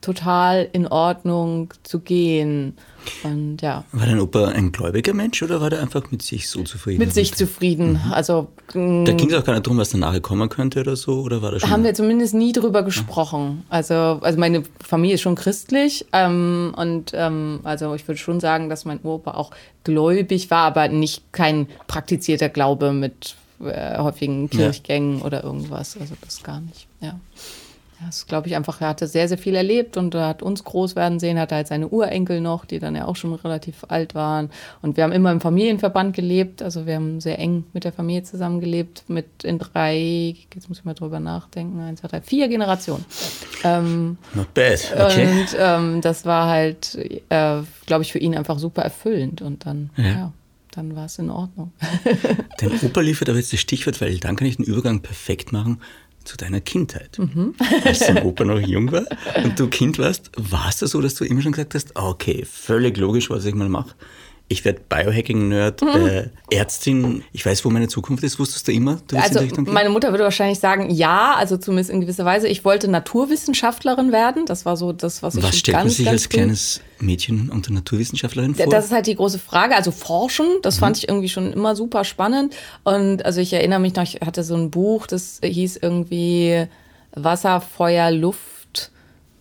total 0.00 0.68
in 0.72 0.86
Ordnung 0.86 1.74
zu 1.82 2.00
gehen. 2.00 2.76
Und 3.24 3.62
ja. 3.62 3.84
War 3.92 4.06
dein 4.06 4.20
Opa 4.20 4.48
ein 4.48 4.72
gläubiger 4.72 5.14
Mensch 5.14 5.42
oder 5.42 5.60
war 5.60 5.70
der 5.70 5.80
einfach 5.80 6.10
mit 6.10 6.22
sich 6.22 6.48
so 6.48 6.62
zufrieden? 6.62 6.98
Mit 7.00 7.14
sich 7.14 7.34
zufrieden. 7.34 8.00
Also 8.12 8.48
mh, 8.74 9.04
Da 9.04 9.12
ging 9.12 9.28
es 9.30 9.34
auch 9.34 9.44
gar 9.44 9.54
nicht 9.54 9.66
darum, 9.66 9.78
was 9.78 9.90
danach 9.90 10.20
kommen 10.22 10.48
könnte 10.48 10.80
oder 10.80 10.96
so, 10.96 11.20
oder 11.22 11.42
war 11.42 11.52
das 11.52 11.62
schon? 11.62 11.70
haben 11.70 11.84
wir 11.84 11.94
zumindest 11.94 12.34
nie 12.34 12.52
drüber 12.52 12.82
gesprochen. 12.82 13.64
Also, 13.68 13.94
also 13.94 14.38
meine 14.38 14.62
Familie 14.84 15.14
ist 15.14 15.22
schon 15.22 15.34
christlich 15.34 16.06
ähm, 16.12 16.72
und 16.76 17.12
ähm, 17.14 17.60
also 17.64 17.94
ich 17.94 18.06
würde 18.06 18.18
schon 18.18 18.40
sagen, 18.40 18.68
dass 18.68 18.84
mein 18.84 19.00
Opa 19.02 19.32
auch 19.32 19.50
gläubig 19.84 20.50
war, 20.50 20.64
aber 20.66 20.88
nicht 20.88 21.32
kein 21.32 21.66
praktizierter 21.86 22.48
Glaube 22.48 22.92
mit 22.92 23.36
äh, 23.64 23.98
häufigen 23.98 24.48
Kirchgängen 24.50 25.22
oder 25.22 25.42
irgendwas. 25.44 25.96
Also 25.98 26.14
das 26.22 26.42
gar 26.42 26.60
nicht. 26.60 26.86
Ja. 27.00 27.18
Das 28.04 28.26
glaube 28.26 28.46
ich 28.46 28.54
einfach, 28.54 28.80
er 28.80 28.88
hatte 28.88 29.08
sehr, 29.08 29.26
sehr 29.28 29.38
viel 29.38 29.56
erlebt 29.56 29.96
und 29.96 30.14
er 30.14 30.28
hat 30.28 30.42
uns 30.42 30.62
groß 30.62 30.94
werden 30.94 31.18
sehen, 31.18 31.38
hatte 31.38 31.56
halt 31.56 31.66
seine 31.66 31.88
Urenkel 31.88 32.40
noch, 32.40 32.64
die 32.64 32.78
dann 32.78 32.94
ja 32.94 33.06
auch 33.06 33.16
schon 33.16 33.34
relativ 33.34 33.84
alt 33.88 34.14
waren. 34.14 34.50
Und 34.82 34.96
wir 34.96 35.04
haben 35.04 35.12
immer 35.12 35.32
im 35.32 35.40
Familienverband 35.40 36.14
gelebt, 36.14 36.62
also 36.62 36.86
wir 36.86 36.94
haben 36.94 37.20
sehr 37.20 37.38
eng 37.40 37.64
mit 37.72 37.84
der 37.84 37.92
Familie 37.92 38.22
zusammengelebt, 38.22 39.04
mit 39.08 39.42
in 39.42 39.58
drei, 39.58 40.36
jetzt 40.54 40.68
muss 40.68 40.78
ich 40.78 40.84
mal 40.84 40.94
drüber 40.94 41.18
nachdenken, 41.18 41.80
eins, 41.80 42.00
zwei, 42.00 42.08
drei, 42.08 42.20
vier 42.20 42.48
Generationen. 42.48 43.04
Ähm, 43.64 44.16
Not 44.34 44.54
bad, 44.54 44.94
okay. 44.96 45.26
Und 45.26 45.56
ähm, 45.58 46.00
das 46.00 46.24
war 46.24 46.48
halt, 46.48 46.94
äh, 47.30 47.60
glaube 47.86 48.02
ich, 48.02 48.12
für 48.12 48.18
ihn 48.20 48.36
einfach 48.36 48.60
super 48.60 48.82
erfüllend 48.82 49.42
und 49.42 49.66
dann, 49.66 49.90
Ja. 49.96 50.04
ja, 50.04 50.32
dann 50.70 50.94
war 50.94 51.06
es 51.06 51.18
in 51.18 51.30
Ordnung. 51.30 51.72
Dein 52.58 52.70
Opa 52.80 53.00
liefert 53.00 53.28
aber 53.28 53.38
jetzt 53.38 53.52
das 53.52 53.58
Stichwort, 53.60 54.00
weil 54.00 54.18
dann 54.18 54.36
kann 54.36 54.46
ich 54.46 54.56
den 54.56 54.64
Übergang 54.64 55.00
perfekt 55.00 55.50
machen 55.52 55.80
zu 56.28 56.36
deiner 56.36 56.60
Kindheit. 56.60 57.18
Mhm. 57.18 57.54
Als 57.84 58.00
dein 58.00 58.22
Opa 58.22 58.44
noch 58.44 58.60
jung 58.60 58.92
war 58.92 59.04
und 59.42 59.58
du 59.58 59.68
Kind 59.68 59.98
warst, 59.98 60.30
war 60.36 60.68
es 60.68 60.78
da 60.78 60.86
so, 60.86 61.00
dass 61.00 61.14
du 61.14 61.24
immer 61.24 61.40
schon 61.40 61.52
gesagt 61.52 61.74
hast, 61.74 61.96
okay, 61.96 62.44
völlig 62.44 62.98
logisch, 62.98 63.30
was 63.30 63.46
ich 63.46 63.54
mal 63.54 63.68
mache. 63.68 63.94
Ich 64.50 64.64
werde 64.64 64.80
Biohacking-Nerd, 64.88 65.82
Mhm. 65.82 66.06
äh, 66.06 66.28
Ärztin, 66.50 67.22
ich 67.32 67.44
weiß, 67.44 67.64
wo 67.66 67.70
meine 67.70 67.88
Zukunft 67.88 68.24
ist. 68.24 68.38
Wusstest 68.38 68.66
du 68.66 68.72
immer, 68.72 68.98
du 69.06 69.16
Also 69.18 69.40
meine 69.66 69.90
Mutter 69.90 70.10
würde 70.10 70.24
wahrscheinlich 70.24 70.58
sagen, 70.58 70.88
ja, 70.88 71.34
also 71.36 71.58
zumindest 71.58 71.90
in 71.90 72.00
gewisser 72.00 72.24
Weise. 72.24 72.48
Ich 72.48 72.64
wollte 72.64 72.88
Naturwissenschaftlerin 72.88 74.10
werden. 74.10 74.46
Das 74.46 74.64
war 74.64 74.78
so 74.78 74.92
das, 74.92 75.22
was 75.22 75.34
ich 75.34 75.42
Was 75.42 75.56
stellt 75.58 75.76
man 75.76 75.84
ganz, 75.84 75.96
sich 75.96 76.06
ganz 76.06 76.14
als 76.14 76.22
früh- 76.24 76.28
kleines 76.30 76.80
Mädchen 76.98 77.50
unter 77.50 77.72
Naturwissenschaftlerin 77.72 78.54
vor? 78.54 78.66
Das 78.70 78.86
ist 78.86 78.92
halt 78.92 79.06
die 79.06 79.16
große 79.16 79.38
Frage. 79.38 79.76
Also 79.76 79.90
Forschen, 79.90 80.46
das 80.62 80.76
Mhm. 80.76 80.80
fand 80.80 80.96
ich 80.96 81.08
irgendwie 81.08 81.28
schon 81.28 81.52
immer 81.52 81.76
super 81.76 82.04
spannend. 82.04 82.54
Und 82.84 83.26
also 83.26 83.42
ich 83.42 83.52
erinnere 83.52 83.80
mich 83.80 83.94
noch, 83.96 84.02
ich 84.02 84.20
hatte 84.24 84.42
so 84.44 84.54
ein 84.56 84.70
Buch, 84.70 85.06
das 85.06 85.40
hieß 85.42 85.76
irgendwie 85.82 86.64
Wasser, 87.12 87.60
Feuer, 87.60 88.10
Luft. 88.10 88.40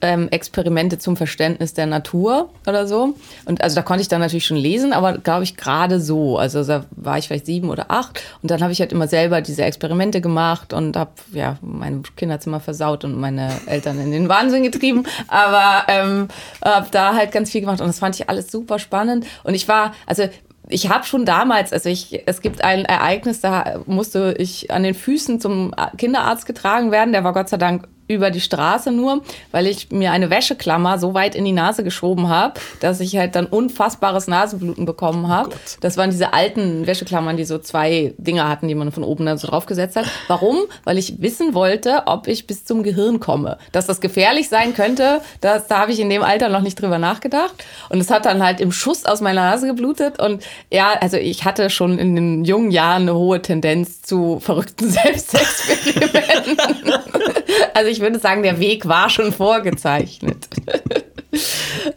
Ähm, 0.01 0.29
Experimente 0.29 0.99
zum 0.99 1.17
Verständnis 1.17 1.73
der 1.73 1.87
Natur 1.87 2.49
oder 2.67 2.85
so. 2.85 3.15
Und 3.45 3.61
also 3.61 3.75
da 3.75 3.81
konnte 3.81 4.01
ich 4.01 4.07
dann 4.07 4.21
natürlich 4.21 4.45
schon 4.45 4.57
lesen, 4.57 4.93
aber 4.93 5.17
glaube 5.17 5.43
ich 5.43 5.57
gerade 5.57 5.99
so. 5.99 6.37
Also 6.37 6.63
da 6.63 6.85
war 6.91 7.17
ich 7.17 7.27
vielleicht 7.27 7.47
sieben 7.47 7.69
oder 7.69 7.89
acht 7.89 8.21
und 8.41 8.51
dann 8.51 8.61
habe 8.61 8.71
ich 8.71 8.79
halt 8.79 8.91
immer 8.91 9.07
selber 9.07 9.41
diese 9.41 9.63
Experimente 9.63 10.21
gemacht 10.21 10.73
und 10.73 10.95
habe 10.95 11.11
ja 11.33 11.57
mein 11.61 12.03
Kinderzimmer 12.15 12.59
versaut 12.59 13.05
und 13.05 13.19
meine 13.19 13.49
Eltern 13.65 13.99
in 13.99 14.11
den 14.11 14.29
Wahnsinn 14.29 14.63
getrieben. 14.63 15.03
Aber 15.27 15.91
ähm, 15.91 16.27
habe 16.63 16.87
da 16.91 17.15
halt 17.15 17.31
ganz 17.31 17.51
viel 17.51 17.61
gemacht 17.61 17.81
und 17.81 17.87
das 17.87 17.99
fand 17.99 18.15
ich 18.15 18.29
alles 18.29 18.51
super 18.51 18.79
spannend. 18.79 19.25
Und 19.43 19.55
ich 19.55 19.67
war, 19.67 19.93
also 20.05 20.27
ich 20.69 20.89
habe 20.89 21.05
schon 21.05 21.25
damals, 21.25 21.71
also 21.71 21.89
ich, 21.89 22.23
es 22.25 22.41
gibt 22.41 22.63
ein 22.63 22.85
Ereignis, 22.85 23.41
da 23.41 23.81
musste 23.85 24.35
ich 24.37 24.71
an 24.71 24.83
den 24.83 24.93
Füßen 24.93 25.39
zum 25.39 25.73
Kinderarzt 25.97 26.45
getragen 26.45 26.91
werden. 26.91 27.13
Der 27.13 27.23
war 27.23 27.33
Gott 27.33 27.49
sei 27.49 27.57
Dank 27.57 27.87
über 28.07 28.31
die 28.31 28.41
Straße 28.41 28.91
nur, 28.91 29.21
weil 29.51 29.67
ich 29.67 29.91
mir 29.91 30.11
eine 30.11 30.29
Wäscheklammer 30.29 30.97
so 30.97 31.13
weit 31.13 31.35
in 31.35 31.45
die 31.45 31.51
Nase 31.51 31.83
geschoben 31.83 32.29
habe, 32.29 32.59
dass 32.79 32.99
ich 32.99 33.17
halt 33.17 33.35
dann 33.35 33.45
unfassbares 33.45 34.27
Nasenbluten 34.27 34.85
bekommen 34.85 35.27
habe. 35.27 35.51
das 35.81 35.97
waren 35.97 36.09
diese 36.09 36.33
alten 36.33 36.87
Wäscheklammern, 36.87 37.37
die 37.37 37.45
so 37.45 37.57
zwei 37.57 38.13
Dinger 38.17 38.47
hatten, 38.47 38.67
die 38.67 38.75
man 38.75 38.91
von 38.91 39.03
oben 39.03 39.25
dann 39.25 39.37
so 39.37 39.47
draufgesetzt 39.47 39.95
hat. 39.95 40.05
Warum? 40.27 40.57
Weil 40.83 40.97
ich 40.97 41.21
wissen 41.21 41.53
wollte, 41.53 42.03
ob 42.05 42.27
ich 42.27 42.47
bis 42.47 42.65
zum 42.65 42.83
Gehirn 42.83 43.19
komme. 43.19 43.57
Dass 43.71 43.85
das 43.85 44.01
gefährlich 44.01 44.49
sein 44.49 44.73
könnte, 44.73 45.21
das, 45.41 45.67
da 45.67 45.79
habe 45.79 45.91
ich 45.91 45.99
in 45.99 46.09
dem 46.09 46.23
Alter 46.23 46.49
noch 46.49 46.61
nicht 46.61 46.81
drüber 46.81 46.97
nachgedacht. 46.97 47.53
Und 47.89 47.99
es 47.99 48.09
hat 48.09 48.25
dann 48.25 48.43
halt 48.43 48.59
im 48.59 48.71
Schuss 48.71 49.05
aus 49.05 49.21
meiner 49.21 49.41
Nase 49.41 49.67
geblutet. 49.67 50.19
Und 50.19 50.43
ja, 50.71 50.93
also 50.99 51.17
ich 51.17 51.45
hatte 51.45 51.69
schon 51.69 51.99
in 51.99 52.15
den 52.15 52.45
jungen 52.45 52.71
Jahren 52.71 53.03
eine 53.03 53.15
hohe 53.15 53.41
Tendenz 53.41 54.01
zu 54.01 54.39
verrückten 54.39 54.89
Selbstexperimenten. 54.89 56.57
also 57.73 57.89
ich 57.89 57.96
würde 57.99 58.19
sagen, 58.19 58.43
der 58.43 58.59
Weg 58.59 58.87
war 58.87 59.09
schon 59.09 59.31
vorgezeichnet. 59.31 60.47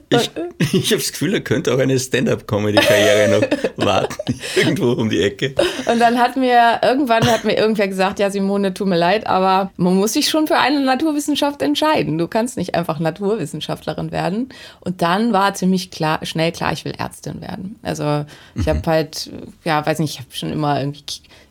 Ich, 0.08 0.30
ich 0.72 0.90
habe 0.90 1.00
das 1.00 1.12
Gefühl, 1.12 1.34
er 1.34 1.40
könnte 1.40 1.72
auch 1.72 1.78
eine 1.78 1.98
Stand-up-Comedy-Karriere 1.98 3.40
noch 3.40 3.76
warten, 3.86 4.40
irgendwo 4.56 4.92
um 4.92 5.08
die 5.08 5.22
Ecke. 5.22 5.54
Und 5.86 6.00
dann 6.00 6.18
hat 6.18 6.36
mir, 6.36 6.80
irgendwann 6.82 7.24
hat 7.26 7.44
mir 7.44 7.56
irgendwer 7.56 7.86
gesagt, 7.86 8.18
ja 8.18 8.28
Simone, 8.28 8.74
tut 8.74 8.88
mir 8.88 8.98
leid, 8.98 9.26
aber 9.28 9.70
man 9.76 9.94
muss 9.94 10.14
sich 10.14 10.28
schon 10.28 10.48
für 10.48 10.58
eine 10.58 10.80
Naturwissenschaft 10.80 11.62
entscheiden. 11.62 12.18
Du 12.18 12.26
kannst 12.26 12.56
nicht 12.56 12.74
einfach 12.74 12.98
Naturwissenschaftlerin 12.98 14.10
werden. 14.10 14.48
Und 14.80 15.00
dann 15.00 15.32
war 15.32 15.54
ziemlich 15.54 15.92
klar, 15.92 16.18
schnell 16.26 16.50
klar, 16.50 16.72
ich 16.72 16.84
will 16.84 16.94
Ärztin 16.98 17.40
werden. 17.40 17.78
Also 17.82 18.24
ich 18.56 18.68
habe 18.68 18.82
halt, 18.86 19.30
ja, 19.64 19.84
weiß 19.86 20.00
nicht, 20.00 20.14
ich 20.14 20.18
habe 20.18 20.30
schon 20.32 20.52
immer 20.52 20.80
irgendwie 20.80 21.04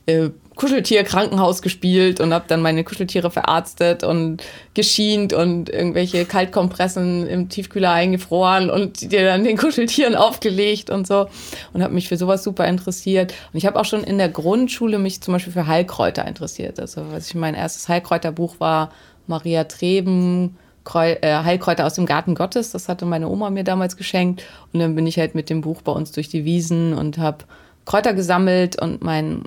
äh, 0.06 0.30
Kuscheltier-Krankenhaus 0.60 1.62
gespielt 1.62 2.20
und 2.20 2.34
habe 2.34 2.44
dann 2.50 2.62
meine 2.62 2.84
Kuscheltiere 2.84 3.32
verarztet 3.32 4.04
und 4.04 4.44
geschient 4.74 5.32
und 5.32 5.70
irgendwelche 5.70 6.26
Kaltkompressen 6.26 7.26
im 7.28 7.48
Tiefkühler 7.48 7.92
eingefroren 7.92 8.70
und 8.70 9.14
dir 9.14 9.24
dann 9.24 9.46
den 9.46 9.56
Kuscheltieren 9.56 10.16
aufgelegt 10.18 10.90
und 10.90 11.08
so 11.08 11.28
und 11.72 11.82
habe 11.82 11.94
mich 11.94 12.10
für 12.10 12.18
sowas 12.18 12.44
super 12.44 12.68
interessiert. 12.68 13.34
Und 13.54 13.58
ich 13.58 13.66
habe 13.66 13.80
auch 13.80 13.86
schon 13.86 14.04
in 14.04 14.18
der 14.18 14.28
Grundschule 14.28 15.00
mich 15.00 15.22
zum 15.22 15.34
Beispiel 15.34 15.54
für 15.54 15.66
Heilkräuter 15.66 16.28
interessiert. 16.28 16.78
Also 16.78 17.04
was 17.10 17.28
ich 17.28 17.36
mein 17.36 17.56
erstes 17.56 17.88
Heilkräuterbuch 17.88 18.60
war 18.60 18.92
Maria 19.28 19.64
Treben, 19.64 20.58
äh, 20.94 21.18
Heilkräuter 21.22 21.86
aus 21.86 21.94
dem 21.94 22.06
Garten 22.06 22.36
Gottes. 22.36 22.72
Das 22.72 22.90
hatte 22.90 23.06
meine 23.06 23.30
Oma 23.30 23.50
mir 23.50 23.64
damals 23.64 23.96
geschenkt. 23.96 24.44
Und 24.74 24.82
dann 24.82 24.94
bin 24.96 25.08
ich 25.08 25.18
halt 25.20 25.36
mit 25.36 25.50
dem 25.50 25.62
Buch 25.62 25.82
bei 25.84 25.94
uns 25.94 26.12
durch 26.12 26.28
die 26.28 26.44
Wiesen 26.44 26.94
und 26.94 27.18
habe 27.18 27.46
Kräuter 27.86 28.14
gesammelt 28.14 28.82
und 28.82 29.02
mein 29.02 29.44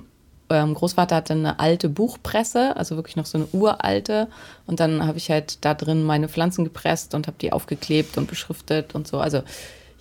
ähm, 0.53 0.73
Großvater 0.73 1.15
hatte 1.15 1.33
eine 1.33 1.59
alte 1.59 1.89
Buchpresse, 1.89 2.75
also 2.77 2.95
wirklich 2.95 3.15
noch 3.15 3.25
so 3.25 3.37
eine 3.37 3.47
uralte. 3.51 4.27
Und 4.65 4.79
dann 4.79 5.05
habe 5.05 5.17
ich 5.17 5.29
halt 5.29 5.63
da 5.65 5.73
drin 5.73 6.03
meine 6.03 6.29
Pflanzen 6.29 6.63
gepresst 6.63 7.15
und 7.15 7.27
habe 7.27 7.37
die 7.39 7.51
aufgeklebt 7.51 8.17
und 8.17 8.27
beschriftet 8.27 8.95
und 8.95 9.07
so. 9.07 9.19
Also 9.19 9.43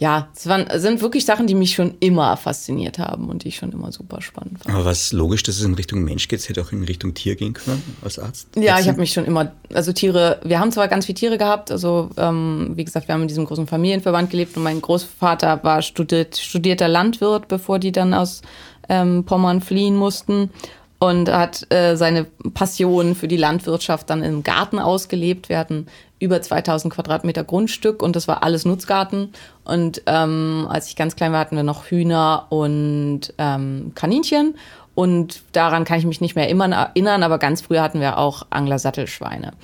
ja, 0.02 0.26
es 0.34 0.48
waren, 0.48 0.66
sind 0.80 1.00
wirklich 1.00 1.24
Sachen, 1.24 1.46
die 1.46 1.54
mich 1.54 1.76
schon 1.76 1.94
immer 2.00 2.36
fasziniert 2.36 2.98
haben 2.98 3.28
und 3.28 3.44
die 3.44 3.48
ich 3.48 3.56
schon 3.56 3.70
immer 3.70 3.92
super 3.92 4.20
spannend 4.20 4.58
fand. 4.58 4.74
Aber 4.74 4.84
was 4.84 5.12
logisch, 5.12 5.44
dass 5.44 5.58
es 5.58 5.62
in 5.62 5.74
Richtung 5.74 6.02
Mensch 6.02 6.26
geht, 6.26 6.40
es 6.40 6.48
hätte 6.48 6.60
auch 6.60 6.72
in 6.72 6.82
Richtung 6.82 7.14
Tier 7.14 7.36
gehen 7.36 7.52
können 7.52 7.80
als 8.02 8.18
Arzt? 8.18 8.48
Ja, 8.56 8.80
ich 8.80 8.88
habe 8.88 8.98
mich 8.98 9.12
schon 9.12 9.26
immer, 9.26 9.52
also 9.72 9.92
Tiere, 9.92 10.40
wir 10.42 10.58
haben 10.58 10.72
zwar 10.72 10.88
ganz 10.88 11.06
viele 11.06 11.14
Tiere 11.14 11.38
gehabt, 11.38 11.70
also 11.70 12.10
ähm, 12.16 12.72
wie 12.74 12.84
gesagt, 12.84 13.06
wir 13.06 13.14
haben 13.14 13.22
in 13.22 13.28
diesem 13.28 13.44
großen 13.44 13.68
Familienverband 13.68 14.28
gelebt 14.28 14.56
und 14.56 14.64
mein 14.64 14.82
Großvater 14.82 15.62
war 15.62 15.82
studiert, 15.82 16.36
studierter 16.36 16.88
Landwirt, 16.88 17.46
bevor 17.46 17.78
die 17.78 17.92
dann 17.92 18.12
aus 18.12 18.42
ähm, 18.88 19.24
Pommern 19.24 19.60
fliehen 19.60 19.96
mussten 19.96 20.50
und 20.98 21.28
hat 21.28 21.66
äh, 21.72 21.96
seine 21.96 22.26
Passion 22.54 23.16
für 23.16 23.26
die 23.26 23.36
Landwirtschaft 23.36 24.08
dann 24.08 24.22
im 24.22 24.44
Garten 24.44 24.78
ausgelebt. 24.78 25.48
Wir 25.48 25.58
hatten 25.58 25.86
über 26.20 26.40
2000 26.40 26.94
Quadratmeter 26.94 27.42
Grundstück 27.42 28.02
und 28.04 28.14
das 28.14 28.28
war 28.28 28.44
alles 28.44 28.64
Nutzgarten. 28.64 29.32
Und 29.64 30.02
ähm, 30.06 30.68
als 30.70 30.86
ich 30.86 30.94
ganz 30.94 31.16
klein 31.16 31.32
war, 31.32 31.40
hatten 31.40 31.56
wir 31.56 31.64
noch 31.64 31.86
Hühner 31.86 32.46
und 32.50 33.34
ähm, 33.38 33.90
Kaninchen. 33.96 34.54
Und 34.94 35.42
daran 35.50 35.84
kann 35.84 35.98
ich 35.98 36.06
mich 36.06 36.20
nicht 36.20 36.36
mehr 36.36 36.48
immer 36.48 36.68
erinnern, 36.68 37.24
aber 37.24 37.38
ganz 37.38 37.62
früh 37.62 37.78
hatten 37.78 37.98
wir 37.98 38.18
auch 38.18 38.46
Angler-Sattelschweine. 38.50 39.54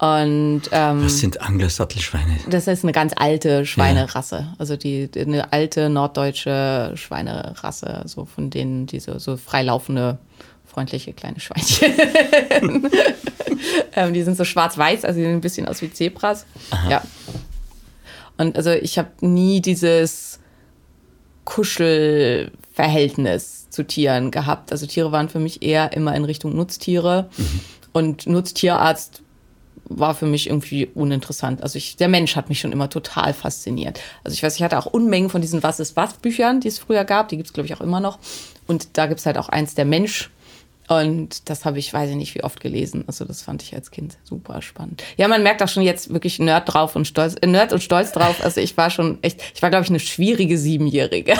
Und 0.00 0.62
ähm, 0.70 1.04
Was 1.04 1.18
sind 1.18 1.40
Angler-Sattelschweine? 1.40 2.36
das 2.48 2.68
ist 2.68 2.84
eine 2.84 2.92
ganz 2.92 3.12
alte 3.16 3.66
Schweinerasse. 3.66 4.54
Also 4.58 4.76
die, 4.76 5.08
die- 5.10 5.20
eine 5.22 5.52
alte 5.52 5.90
norddeutsche 5.90 6.92
Schweinerasse, 6.94 8.02
so 8.06 8.24
von 8.24 8.48
denen 8.50 8.86
diese 8.86 9.18
so 9.18 9.36
freilaufende 9.36 10.18
freundliche 10.64 11.12
kleine 11.14 11.40
Schweinchen. 11.40 11.92
ähm, 13.96 14.14
die 14.14 14.22
sind 14.22 14.36
so 14.36 14.44
schwarz-weiß, 14.44 15.04
also 15.04 15.18
die 15.18 15.24
sehen 15.24 15.34
ein 15.34 15.40
bisschen 15.40 15.66
aus 15.66 15.82
wie 15.82 15.92
Zebras. 15.92 16.46
Aha. 16.70 16.90
Ja. 16.90 17.02
Und 18.36 18.56
also 18.56 18.70
ich 18.70 18.98
habe 18.98 19.08
nie 19.20 19.60
dieses 19.60 20.38
Kuschelverhältnis 21.44 23.68
zu 23.70 23.82
Tieren 23.84 24.30
gehabt. 24.30 24.70
Also 24.72 24.86
Tiere 24.86 25.10
waren 25.12 25.28
für 25.28 25.40
mich 25.40 25.62
eher 25.62 25.92
immer 25.92 26.14
in 26.14 26.24
Richtung 26.24 26.54
Nutztiere. 26.54 27.28
Mhm. 27.36 27.60
Und 27.92 28.26
Nutztierarzt 28.26 29.22
war 29.88 30.14
für 30.14 30.26
mich 30.26 30.48
irgendwie 30.48 30.86
uninteressant. 30.86 31.62
Also 31.62 31.76
ich, 31.78 31.96
der 31.96 32.08
Mensch 32.08 32.36
hat 32.36 32.48
mich 32.48 32.60
schon 32.60 32.72
immer 32.72 32.90
total 32.90 33.32
fasziniert. 33.32 34.00
Also 34.24 34.34
ich 34.34 34.42
weiß, 34.42 34.56
ich 34.56 34.62
hatte 34.62 34.78
auch 34.78 34.86
Unmengen 34.86 35.30
von 35.30 35.40
diesen 35.40 35.62
Was 35.62 35.80
ist 35.80 35.96
was 35.96 36.14
Büchern, 36.14 36.60
die 36.60 36.68
es 36.68 36.78
früher 36.78 37.04
gab. 37.04 37.28
Die 37.28 37.36
gibt 37.36 37.48
es, 37.48 37.52
glaube 37.52 37.66
ich, 37.66 37.74
auch 37.74 37.80
immer 37.80 38.00
noch. 38.00 38.18
Und 38.66 38.98
da 38.98 39.06
gibt 39.06 39.20
es 39.20 39.26
halt 39.26 39.38
auch 39.38 39.48
eins, 39.48 39.74
der 39.74 39.84
Mensch 39.84 40.30
und 40.88 41.50
das 41.50 41.64
habe 41.64 41.78
ich, 41.78 41.92
weiß 41.92 42.10
ich 42.10 42.16
nicht, 42.16 42.34
wie 42.34 42.42
oft 42.42 42.60
gelesen. 42.60 43.04
Also 43.06 43.24
das 43.26 43.42
fand 43.42 43.62
ich 43.62 43.74
als 43.74 43.90
Kind 43.90 44.16
super 44.24 44.62
spannend. 44.62 45.04
Ja, 45.16 45.28
man 45.28 45.42
merkt 45.42 45.62
auch 45.62 45.68
schon 45.68 45.82
jetzt 45.82 46.12
wirklich 46.12 46.38
Nerd 46.38 46.72
drauf 46.72 46.96
und 46.96 47.06
stolz, 47.06 47.36
äh, 47.40 47.46
Nerd 47.46 47.72
und 47.74 47.82
stolz 47.82 48.12
drauf. 48.12 48.42
Also 48.42 48.60
ich 48.60 48.76
war 48.76 48.88
schon 48.88 49.18
echt, 49.22 49.40
ich 49.54 49.60
war 49.60 49.70
glaube 49.70 49.84
ich 49.84 49.90
eine 49.90 50.00
schwierige 50.00 50.56
Siebenjährige. 50.56 51.34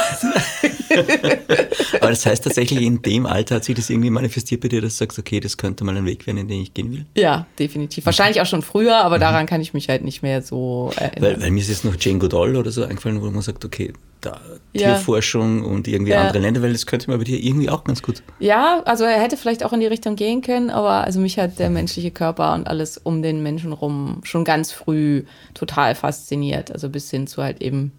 Aber 2.00 2.10
das 2.10 2.26
heißt 2.26 2.44
tatsächlich, 2.44 2.82
in 2.82 3.00
dem 3.02 3.24
Alter 3.26 3.56
hat 3.56 3.64
sich 3.64 3.74
das 3.74 3.88
irgendwie 3.90 4.10
manifestiert 4.10 4.60
bei 4.60 4.68
dir, 4.68 4.82
dass 4.82 4.94
du 4.94 4.98
sagst, 4.98 5.18
okay, 5.18 5.40
das 5.40 5.56
könnte 5.56 5.84
mal 5.84 5.96
ein 5.96 6.04
Weg 6.04 6.26
werden, 6.26 6.38
in 6.38 6.48
den 6.48 6.62
ich 6.62 6.74
gehen 6.74 6.92
will? 6.92 7.06
Ja, 7.16 7.46
definitiv. 7.58 8.04
Wahrscheinlich 8.04 8.40
auch 8.42 8.46
schon 8.46 8.62
früher, 8.62 8.96
aber 8.96 9.16
mhm. 9.16 9.20
daran 9.20 9.46
kann 9.46 9.60
ich 9.60 9.72
mich 9.72 9.88
halt 9.88 10.04
nicht 10.04 10.22
mehr 10.22 10.42
so 10.42 10.92
erinnern. 10.96 11.22
Weil, 11.22 11.40
weil 11.42 11.50
mir 11.50 11.60
ist 11.60 11.68
jetzt 11.68 11.84
noch 11.84 11.96
Jane 11.98 12.18
Goodall 12.18 12.56
oder 12.56 12.70
so 12.70 12.84
eingefallen, 12.84 13.22
wo 13.22 13.30
man 13.30 13.42
sagt, 13.42 13.64
okay, 13.64 13.92
ja. 14.24 14.38
Tierforschung 14.72 15.64
und 15.64 15.88
irgendwie 15.88 16.12
ja. 16.12 16.22
andere 16.22 16.38
Länder, 16.38 16.62
weil 16.62 16.72
das 16.72 16.86
könnte 16.86 17.10
man 17.10 17.18
bei 17.18 17.24
dir 17.24 17.42
irgendwie 17.42 17.70
auch 17.70 17.84
ganz 17.84 18.02
gut. 18.02 18.22
Ja, 18.38 18.82
also 18.84 19.04
er 19.04 19.20
hätte 19.20 19.36
vielleicht 19.36 19.64
auch 19.64 19.72
in 19.72 19.80
die 19.80 19.86
Richtung 19.86 20.16
gehen 20.16 20.42
können, 20.42 20.70
aber 20.70 21.04
also 21.04 21.20
mich 21.20 21.38
hat 21.38 21.58
der 21.58 21.70
menschliche 21.70 22.10
Körper 22.10 22.54
und 22.54 22.66
alles 22.66 22.98
um 22.98 23.22
den 23.22 23.42
Menschen 23.42 23.72
rum 23.72 24.20
schon 24.24 24.44
ganz 24.44 24.72
früh 24.72 25.24
total 25.54 25.94
fasziniert. 25.94 26.72
Also 26.72 26.88
bis 26.88 27.10
hin 27.10 27.26
zu 27.26 27.42
halt 27.42 27.62
eben 27.62 27.92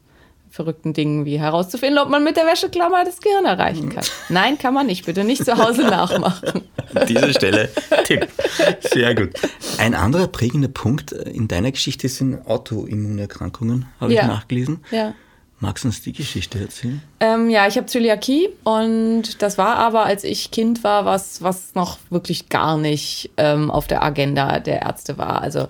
verrückten 0.51 0.93
Dingen 0.93 1.25
wie 1.25 1.39
herauszufinden, 1.39 1.99
ob 1.99 2.09
man 2.09 2.23
mit 2.23 2.35
der 2.35 2.45
Wäscheklammer 2.45 3.05
das 3.05 3.21
Gehirn 3.21 3.45
erreichen 3.45 3.89
kann. 3.89 4.03
Nein, 4.29 4.57
kann 4.57 4.73
man 4.73 4.87
nicht. 4.87 5.05
Bitte 5.05 5.23
nicht 5.23 5.45
zu 5.45 5.57
Hause 5.57 5.83
nachmachen. 5.83 6.63
An 6.95 7.07
dieser 7.07 7.31
Stelle 7.33 7.69
Tipp. 8.05 8.27
Sehr 8.81 9.13
gut. 9.13 9.29
Ein 9.77 9.93
anderer 9.93 10.27
prägender 10.27 10.67
Punkt 10.67 11.11
in 11.11 11.47
deiner 11.47 11.71
Geschichte 11.71 12.09
sind 12.09 12.45
Autoimmunerkrankungen, 12.47 13.85
habe 13.99 14.13
ja. 14.13 14.23
ich 14.23 14.27
nachgelesen. 14.27 14.83
Ja. 14.91 15.13
Magst 15.61 15.83
du 15.83 15.89
uns 15.89 16.01
die 16.01 16.13
Geschichte 16.13 16.59
erzählen? 16.59 17.01
Ähm, 17.19 17.49
ja, 17.49 17.67
ich 17.67 17.75
habe 17.75 17.85
Zöliakie 17.85 18.49
und 18.63 19.41
das 19.41 19.57
war 19.57 19.75
aber, 19.75 20.05
als 20.05 20.23
ich 20.23 20.51
Kind 20.51 20.85
war, 20.85 21.03
was, 21.03 21.41
was 21.41 21.75
noch 21.75 21.97
wirklich 22.09 22.47
gar 22.47 22.77
nicht 22.77 23.31
ähm, 23.35 23.69
auf 23.69 23.85
der 23.85 24.01
Agenda 24.01 24.59
der 24.59 24.83
Ärzte 24.83 25.17
war. 25.17 25.41
Also 25.41 25.67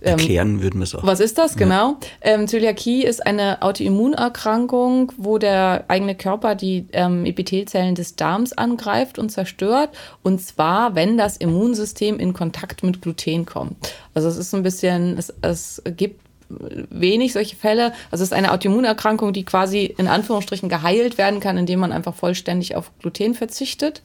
ähm, 0.00 0.18
Erklären 0.18 0.62
würden 0.62 0.80
wir 0.80 0.84
es 0.84 0.94
auch. 0.94 1.04
Was 1.04 1.20
ist 1.20 1.38
das 1.38 1.56
genau? 1.56 1.96
Ja. 2.00 2.32
Ähm, 2.32 2.46
Zöliakie 2.46 3.04
ist 3.04 3.26
eine 3.26 3.62
Autoimmunerkrankung, 3.62 5.12
wo 5.16 5.38
der 5.38 5.84
eigene 5.88 6.14
Körper 6.14 6.54
die 6.54 6.86
ähm, 6.92 7.24
Epithelzellen 7.24 7.94
des 7.94 8.14
Darms 8.14 8.52
angreift 8.52 9.18
und 9.18 9.30
zerstört. 9.30 9.90
Und 10.22 10.40
zwar, 10.40 10.94
wenn 10.94 11.18
das 11.18 11.36
Immunsystem 11.36 12.20
in 12.20 12.32
Kontakt 12.32 12.82
mit 12.84 13.02
Gluten 13.02 13.44
kommt. 13.44 13.76
Also 14.14 14.28
es 14.28 14.36
ist 14.36 14.54
ein 14.54 14.62
bisschen, 14.62 15.18
es, 15.18 15.32
es 15.42 15.82
gibt 15.96 16.27
wenig 16.48 17.32
solche 17.32 17.56
Fälle. 17.56 17.92
Also 18.10 18.22
es 18.22 18.30
ist 18.30 18.32
eine 18.32 18.52
Autoimmunerkrankung, 18.52 19.32
die 19.32 19.44
quasi 19.44 19.84
in 19.84 20.08
Anführungsstrichen 20.08 20.68
geheilt 20.68 21.18
werden 21.18 21.40
kann, 21.40 21.58
indem 21.58 21.80
man 21.80 21.92
einfach 21.92 22.14
vollständig 22.14 22.74
auf 22.76 22.90
Gluten 23.00 23.34
verzichtet 23.34 24.02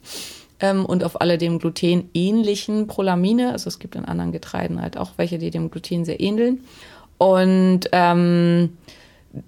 ähm, 0.60 0.86
und 0.86 1.04
auf 1.04 1.22
alle 1.22 1.38
dem 1.38 1.60
Gluten 1.60 2.10
ähnlichen 2.14 2.88
Prolamine. 2.88 3.52
Also 3.52 3.68
es 3.68 3.80
gibt 3.80 3.96
in 3.96 4.06
anderen 4.06 4.32
Getreiden 4.32 4.82
halt 4.82 4.98
auch 4.98 5.12
welche, 5.18 5.38
die 5.38 5.52
dem 5.52 5.72
Gluten 5.72 6.06
sehr 6.06 6.20
ähneln. 6.20 6.64
Und 7.18 7.82
ähm, 7.92 8.78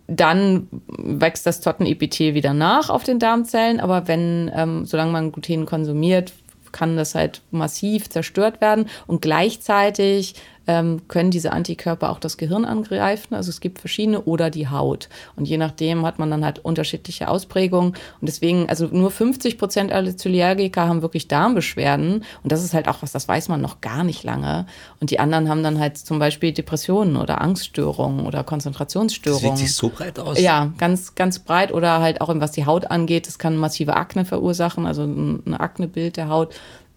dann 0.08 0.68
wächst 0.88 1.46
das 1.46 1.62
Tottenepithel 1.62 2.34
wieder 2.34 2.54
nach 2.54 2.90
auf 2.90 3.04
den 3.04 3.20
Darmzellen, 3.20 3.80
aber 3.80 4.08
wenn, 4.08 4.52
ähm, 4.56 4.86
solange 4.86 5.12
man 5.12 5.32
Gluten 5.32 5.66
konsumiert, 5.66 6.34
kann 6.72 6.98
das 6.98 7.16
halt 7.16 7.42
massiv 7.52 8.10
zerstört 8.10 8.60
werden 8.60 8.90
und 9.08 9.22
gleichzeitig 9.22 10.36
ähm, 10.68 11.02
können 11.08 11.32
diese 11.32 11.52
Antikörper 11.52 12.10
auch 12.10 12.20
das 12.20 12.38
Gehirn 12.38 12.66
angreifen. 12.66 13.36
Also 13.36 13.50
es 13.50 13.60
gibt 13.60 13.80
verschiedene 13.80 14.22
oder 14.22 14.50
die 14.50 14.68
Haut. 14.68 15.10
Und 15.36 15.48
je 15.48 15.58
nachdem 15.58 16.06
hat 16.06 16.20
man 16.20 16.32
dann 16.32 16.44
halt 16.44 16.60
unterschiedliche 16.60 17.28
Ausprägungen. 17.28 17.92
Und 17.92 18.28
deswegen, 18.28 18.68
also 18.70 18.88
nur 18.88 19.12
50 19.12 19.58
Prozent 19.58 19.92
aller 19.92 20.16
Zöliakiker 20.18 20.88
haben 20.88 21.02
wirklich 21.02 21.28
Darmbeschwerden. 21.28 22.24
Und 22.44 22.52
das 22.52 22.64
ist 22.64 22.74
halt 22.74 22.88
auch 22.88 23.02
was, 23.02 23.12
das 23.12 23.28
weiß 23.28 23.50
man 23.50 23.62
noch 23.62 23.82
gar 23.82 24.04
nicht 24.04 24.24
lange. 24.24 24.66
Und 25.00 25.12
die 25.12 25.20
anderen 25.20 25.50
haben 25.50 25.64
dann 25.64 25.80
halt 25.80 25.98
zum 25.98 26.20
Beispiel 26.20 26.52
Depressionen 26.52 27.18
oder 27.18 27.42
Angststörungen 27.42 28.26
oder 28.26 28.44
Konzentrationsstörungen. 28.44 29.52
Das 29.52 29.60
sieht 29.60 29.68
sich 29.68 29.76
so 29.76 29.90
breit 29.90 30.20
aus. 30.20 30.40
Ja, 30.40 30.72
ganz, 30.78 31.16
ganz 31.16 31.40
breit. 31.40 31.74
Oder 31.74 32.02
halt 32.02 32.22
auch, 32.22 32.34
was 32.36 32.52
die 32.52 32.66
Haut 32.66 32.90
angeht, 32.90 33.28
das 33.28 33.40
kann 33.40 33.58
massive 33.58 33.96
Akne 33.96 34.26
verursachen, 34.26 34.86
also 34.86 35.04
ein 35.04 35.54
Aknebild 35.54 36.18
der 36.18 36.30
Haut 36.30 36.56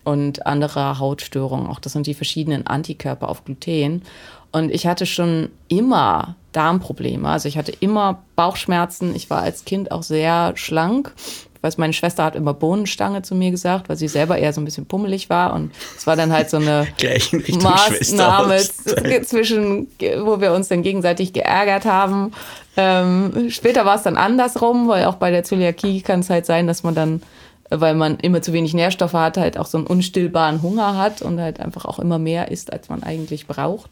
und 0.09 0.47
andere 0.47 0.99
Hautstörungen. 0.99 1.67
Auch 1.67 1.81
das 1.81 1.93
sind 1.93 2.07
die 2.07 2.15
verschiedenen 2.15 2.67
Antikörper 2.67 3.29
auf 3.29 3.45
Gluten. 3.45 4.03
Und 4.51 4.71
ich 4.71 4.87
hatte 4.87 5.05
schon 5.05 5.51
immer 5.69 6.35
Darmprobleme. 6.53 7.29
Also 7.29 7.49
ich 7.49 7.59
hatte 7.59 7.73
immer 7.81 8.23
Bauchschmerzen. 8.35 9.15
Ich 9.15 9.29
war 9.29 9.43
als 9.43 9.67
Kind 9.67 9.93
auch 9.93 10.03
sehr 10.03 10.53
schlank. 10.57 11.13
Ich 11.55 11.63
weiß, 11.63 11.77
meine 11.77 11.93
Schwester 11.93 12.25
hat 12.25 12.37
immer 12.37 12.55
Bohnenstange 12.55 13.21
zu 13.21 13.35
mir 13.35 13.51
gesagt, 13.51 13.91
weil 13.91 13.97
sie 13.97 14.09
selber 14.09 14.39
eher 14.39 14.55
so 14.55 14.61
ein 14.63 14.65
bisschen 14.65 14.87
pummelig 14.87 15.29
war. 15.29 15.53
Und 15.53 15.73
es 15.97 16.07
war 16.07 16.17
dann 16.17 16.33
halt 16.33 16.49
so 16.49 16.57
eine 16.57 16.87
Maßnahme 17.63 18.59
zwischen, 19.25 19.89
wo 20.23 20.41
wir 20.41 20.53
uns 20.53 20.69
dann 20.69 20.83
gegenseitig 20.83 21.35
geärgert 21.35 21.85
haben. 21.85 22.33
Ähm, 22.79 23.51
später 23.51 23.85
war 23.85 23.97
es 23.97 24.05
dann 24.05 24.17
andersrum, 24.17 24.89
weil 24.89 25.05
auch 25.05 25.17
bei 25.17 25.31
der 25.31 25.45
Zöliakie 25.45 26.01
kann 26.01 26.21
es 26.21 26.31
halt 26.31 26.47
sein, 26.47 26.67
dass 26.67 26.83
man 26.85 26.95
dann 26.95 27.23
weil 27.71 27.95
man 27.95 28.19
immer 28.19 28.43
zu 28.43 28.53
wenig 28.53 28.75
Nährstoffe 28.75 29.13
hat, 29.13 29.37
halt 29.37 29.59
auch 29.59 29.67
so 29.67 29.79
einen 29.79 29.87
unstillbaren 29.87 30.63
Hunger 30.63 30.97
hat 30.97 31.23
und 31.23 31.41
halt 31.41 31.61
einfach 31.61 31.85
auch 31.85 31.99
immer 31.99 32.19
mehr 32.19 32.51
isst, 32.51 32.73
als 32.73 32.89
man 32.89 33.03
eigentlich 33.03 33.47
braucht. 33.47 33.91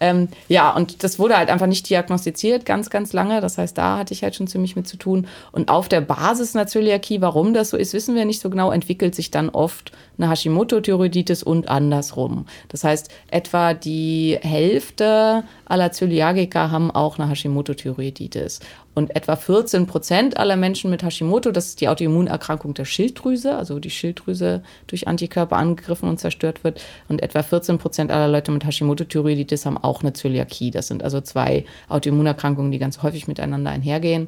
Ähm, 0.00 0.28
ja, 0.48 0.74
und 0.74 1.02
das 1.02 1.18
wurde 1.18 1.36
halt 1.36 1.50
einfach 1.50 1.66
nicht 1.66 1.88
diagnostiziert, 1.88 2.64
ganz, 2.64 2.90
ganz 2.90 3.12
lange. 3.12 3.40
Das 3.40 3.58
heißt, 3.58 3.76
da 3.76 3.98
hatte 3.98 4.14
ich 4.14 4.22
halt 4.22 4.34
schon 4.34 4.46
ziemlich 4.46 4.76
mit 4.76 4.86
zu 4.86 4.96
tun. 4.96 5.26
Und 5.52 5.70
auf 5.70 5.88
der 5.88 6.00
Basis 6.00 6.54
einer 6.54 6.66
Zöliakie, 6.66 7.20
warum 7.20 7.54
das 7.54 7.70
so 7.70 7.76
ist, 7.76 7.92
wissen 7.92 8.14
wir 8.14 8.24
nicht 8.24 8.40
so 8.40 8.50
genau, 8.50 8.70
entwickelt 8.70 9.14
sich 9.14 9.30
dann 9.30 9.48
oft 9.48 9.92
eine 10.18 10.30
Hashimoto-Thyreoiditis 10.30 11.42
und 11.42 11.68
andersrum. 11.68 12.46
Das 12.68 12.84
heißt, 12.84 13.10
etwa 13.30 13.74
die 13.74 14.38
Hälfte 14.40 15.44
aller 15.64 15.92
Zöliakiker 15.92 16.70
haben 16.70 16.90
auch 16.90 17.18
eine 17.18 17.28
Hashimoto-Thyreoiditis. 17.30 18.60
Und 18.98 19.14
etwa 19.14 19.36
14 19.36 19.86
Prozent 19.86 20.38
aller 20.38 20.56
Menschen 20.56 20.90
mit 20.90 21.04
Hashimoto, 21.04 21.52
das 21.52 21.66
ist 21.66 21.80
die 21.80 21.86
Autoimmunerkrankung 21.86 22.74
der 22.74 22.84
Schilddrüse, 22.84 23.54
also 23.54 23.78
die 23.78 23.90
Schilddrüse 23.90 24.64
durch 24.88 25.06
Antikörper 25.06 25.54
angegriffen 25.54 26.08
und 26.08 26.18
zerstört 26.18 26.64
wird. 26.64 26.82
Und 27.08 27.22
etwa 27.22 27.44
14 27.44 27.78
Prozent 27.78 28.10
aller 28.10 28.26
Leute 28.26 28.50
mit 28.50 28.64
Hashimoto-Thyreoiditis 28.64 29.66
haben 29.66 29.78
auch 29.78 30.02
eine 30.02 30.14
Zöliakie. 30.14 30.72
Das 30.72 30.88
sind 30.88 31.04
also 31.04 31.20
zwei 31.20 31.64
Autoimmunerkrankungen, 31.88 32.72
die 32.72 32.80
ganz 32.80 33.00
häufig 33.04 33.28
miteinander 33.28 33.70
einhergehen. 33.70 34.26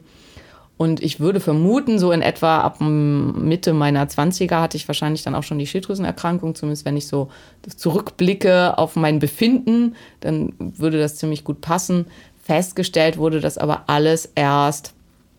Und 0.81 1.03
ich 1.03 1.21
würde 1.21 1.41
vermuten, 1.41 1.99
so 1.99 2.11
in 2.11 2.23
etwa 2.23 2.61
ab 2.61 2.81
Mitte 2.81 3.75
meiner 3.75 4.07
20er 4.07 4.63
hatte 4.63 4.79
ich 4.79 4.89
wahrscheinlich 4.89 5.23
dann 5.23 5.35
auch 5.35 5.43
schon 5.43 5.59
die 5.59 5.67
Schilddrüsenerkrankung. 5.67 6.55
Zumindest 6.55 6.87
wenn 6.87 6.97
ich 6.97 7.07
so 7.07 7.29
zurückblicke 7.77 8.79
auf 8.79 8.97
mein 8.97 9.19
Befinden, 9.19 9.95
dann 10.21 10.55
würde 10.59 10.99
das 10.99 11.17
ziemlich 11.17 11.45
gut 11.45 11.61
passen. 11.61 12.07
Festgestellt 12.51 13.17
wurde 13.17 13.39
das 13.39 13.59
aber 13.59 13.85
alles 13.87 14.29
erst 14.35 14.93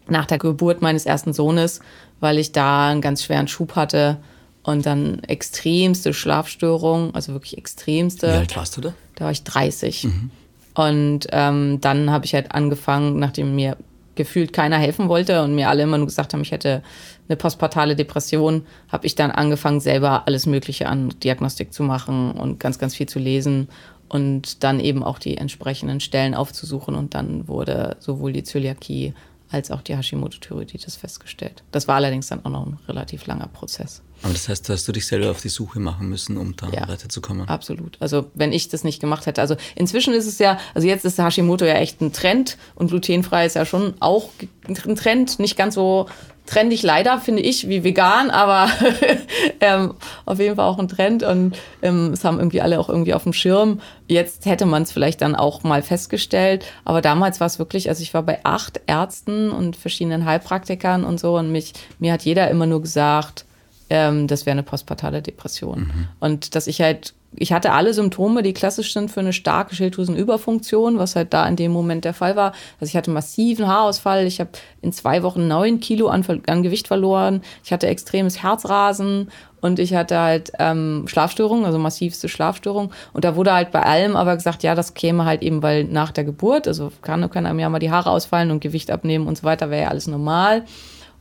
nach 0.08 0.26
der 0.26 0.38
Geburt 0.38 0.82
meines 0.82 1.06
ersten 1.06 1.34
Sohnes, 1.34 1.82
weil 2.22 2.38
ich 2.38 2.54
da 2.54 2.88
einen 2.88 3.02
ganz 3.02 3.22
schweren 3.22 3.50
Schub 3.50 3.76
hatte 3.76 4.16
und 4.64 4.86
dann 4.86 5.22
extremste 5.26 6.14
Schlafstörungen, 6.14 7.14
also 7.14 7.34
wirklich 7.34 7.58
extremste. 7.58 8.28
Wie 8.28 8.38
alt 8.38 8.56
warst 8.56 8.78
du 8.78 8.82
da? 8.82 8.94
Da 9.16 9.26
war 9.26 9.32
ich 9.34 9.44
30. 9.44 10.06
Mhm. 10.06 10.32
Und 10.74 11.28
ähm, 11.34 11.82
dann 11.82 12.12
habe 12.12 12.24
ich 12.24 12.34
halt 12.34 12.54
angefangen, 12.54 13.20
nachdem 13.20 13.56
mir 13.56 13.76
gefühlt 14.16 14.54
keiner 14.54 14.78
helfen 14.78 15.10
wollte 15.10 15.44
und 15.44 15.54
mir 15.54 15.68
alle 15.68 15.84
immer 15.84 15.98
nur 15.98 16.08
gesagt 16.08 16.34
haben, 16.34 16.44
ich 16.44 16.52
hätte 16.52 16.82
eine 17.28 17.36
postpartale 17.36 17.98
Depression, 17.98 18.66
habe 18.88 19.06
ich 19.06 19.16
dann 19.16 19.32
angefangen, 19.32 19.82
selber 19.82 20.28
alles 20.28 20.46
Mögliche 20.46 20.88
an 20.88 21.14
Diagnostik 21.22 21.74
zu 21.74 21.84
machen 21.84 22.32
und 22.32 22.62
ganz, 22.62 22.80
ganz 22.80 22.96
viel 22.96 23.10
zu 23.10 23.20
lesen 23.20 23.68
und 24.12 24.66
dann 24.66 24.82
eben 24.82 25.04
auch 25.04 25.20
die 25.20 25.38
entsprechenden 25.38 26.02
Stellen 26.02 26.36
aufzusuchen. 26.36 26.96
Und 26.96 27.14
dann 27.14 27.48
wurde 27.48 27.96
sowohl 28.00 28.34
die 28.34 28.44
Zöliakie 28.44 29.14
als 29.50 29.72
auch 29.72 29.82
die 29.82 29.96
Hashimoto-Thyreoiditis 29.96 30.98
festgestellt. 30.98 31.64
Das 31.72 31.88
war 31.88 31.96
allerdings 31.96 32.28
dann 32.28 32.44
auch 32.44 32.50
noch 32.50 32.66
ein 32.66 32.78
relativ 32.90 33.26
langer 33.26 33.48
Prozess. 33.48 34.02
Aber 34.22 34.34
das 34.34 34.50
heißt, 34.50 34.68
hast 34.68 34.86
du 34.86 34.92
dich 34.92 35.08
selber 35.08 35.32
auf 35.32 35.42
die 35.42 35.48
Suche 35.48 35.80
machen 35.80 36.10
müssen, 36.10 36.36
um 36.36 36.58
da 36.58 36.68
ja, 36.72 36.90
weiterzukommen? 36.90 37.48
Absolut. 37.48 37.96
Also 38.02 38.30
wenn 38.34 38.52
ich 38.52 38.68
das 38.68 38.84
nicht 38.84 39.00
gemacht 39.00 39.26
hätte. 39.28 39.40
Also 39.40 39.56
inzwischen 39.76 40.14
ist 40.14 40.28
es 40.28 40.40
ja, 40.40 40.60
also 40.74 40.90
jetzt 40.90 41.06
ist 41.06 41.18
Hashimoto 41.18 41.64
ja 41.64 41.76
echt 41.76 42.02
ein 42.02 42.12
Trend 42.12 42.58
und 42.76 42.90
glutenfrei 42.90 43.46
ist 43.46 43.56
ja 43.56 43.66
schon 43.66 43.94
auch 44.02 44.30
ein 44.68 44.96
Trend, 44.98 45.40
nicht 45.40 45.56
ganz 45.56 45.76
so 45.76 46.08
trendig 46.46 46.84
leider, 46.84 47.20
finde 47.20 47.42
ich, 47.42 47.70
wie 47.70 47.84
vegan, 47.84 48.30
aber 48.30 48.70
ähm, 49.62 49.94
auf 50.26 50.40
jeden 50.40 50.56
Fall 50.56 50.68
auch 50.68 50.80
ein 50.80 50.88
Trend 50.88 51.24
und 51.24 51.56
ähm, 51.82 52.12
es 52.14 52.24
haben 52.24 52.40
irgendwie 52.40 52.62
alle 52.62 52.80
auch 52.80 52.90
irgendwie 52.90 53.14
auf 53.14 53.24
dem 53.24 53.34
Schirm. 53.34 53.80
Jetzt 54.08 54.46
hätte 54.46 54.66
man 54.66 54.84
es 54.84 54.92
vielleicht 54.92 55.22
dann 55.22 55.36
auch 55.36 55.64
mal 55.64 55.82
festgestellt, 55.82 56.66
aber 56.84 57.02
damals 57.02 57.40
war 57.40 57.48
es 57.48 57.60
wirklich, 57.60 57.90
also 57.90 58.02
ich 58.04 58.14
war 58.14 58.24
bei 58.24 58.40
acht 58.44 58.82
Ärzten 58.88 59.52
und 59.52 59.76
verschiedenen 59.76 60.26
Heilpraktikern 60.26 61.04
und 61.04 61.20
so 61.20 61.38
und 61.38 61.52
mich, 61.52 61.74
mir 62.00 62.14
hat 62.14 62.24
jeder 62.24 62.50
immer 62.50 62.66
nur 62.66 62.82
gesagt, 62.82 63.46
ähm, 63.90 64.28
das 64.28 64.46
wäre 64.46 64.54
eine 64.54 64.64
postpartale 64.64 65.22
Depression. 65.22 65.80
Mhm. 65.80 66.08
Und 66.20 66.56
dass 66.56 66.68
ich 66.68 66.82
halt 66.82 67.14
ich 67.36 67.54
hatte 67.54 67.72
alle 67.72 67.94
Symptome, 67.94 68.44
die 68.44 68.54
klassisch 68.54 68.92
sind 68.94 69.10
für 69.10 69.22
eine 69.22 69.32
starke 69.32 69.74
Schilddrüsenüberfunktion, 69.74 70.98
was 70.98 71.16
halt 71.16 71.34
da 71.34 71.48
in 71.48 71.56
dem 71.56 71.72
Moment 71.72 72.04
der 72.04 72.14
Fall 72.14 72.36
war. 72.36 72.52
Also 72.80 72.90
ich 72.90 72.98
hatte 72.98 73.10
massiven 73.10 73.68
Haarausfall, 73.68 74.26
ich 74.26 74.40
habe 74.42 74.52
in 74.82 74.92
zwei 74.92 75.24
Wochen 75.24 75.48
neun 75.48 75.80
Kilo 75.80 76.08
an, 76.08 76.26
an, 76.48 76.64
Gewicht 76.64 76.88
verloren, 76.88 77.42
ich 77.64 77.72
hatte 77.72 77.88
extremes 77.88 78.44
Herzrasen 78.44 79.32
und 79.62 79.80
ich 79.80 79.94
hatte 79.94 80.20
halt 80.20 80.52
ähm, 80.60 81.06
Schlafstörungen, 81.08 81.66
also 81.66 81.78
massivste 81.78 82.28
Schlafstörungen. 82.28 82.92
Und 83.14 83.24
da 83.24 83.36
wurde 83.36 83.54
halt 83.54 83.72
bei 83.72 83.84
allem 83.84 84.18
aber 84.18 84.36
gesagt, 84.36 84.64
ja, 84.64 84.76
das 84.76 84.94
käme 84.94 85.24
halt 85.24 85.42
eben, 85.42 85.64
weil 85.64 85.86
nach 85.86 86.12
der 86.12 86.26
Geburt, 86.26 86.68
also 86.68 86.92
kann, 87.02 87.30
kann 87.30 87.46
einem 87.46 87.60
ja 87.60 87.70
mal 87.70 87.80
die 87.80 87.92
Haare 87.92 88.10
ausfallen 88.10 88.52
und 88.52 88.60
Gewicht 88.60 88.92
abnehmen 88.92 89.28
und 89.28 89.38
so 89.38 89.44
weiter, 89.44 89.70
wäre 89.70 89.84
ja 89.84 89.90
alles 89.90 90.08
normal. 90.08 90.66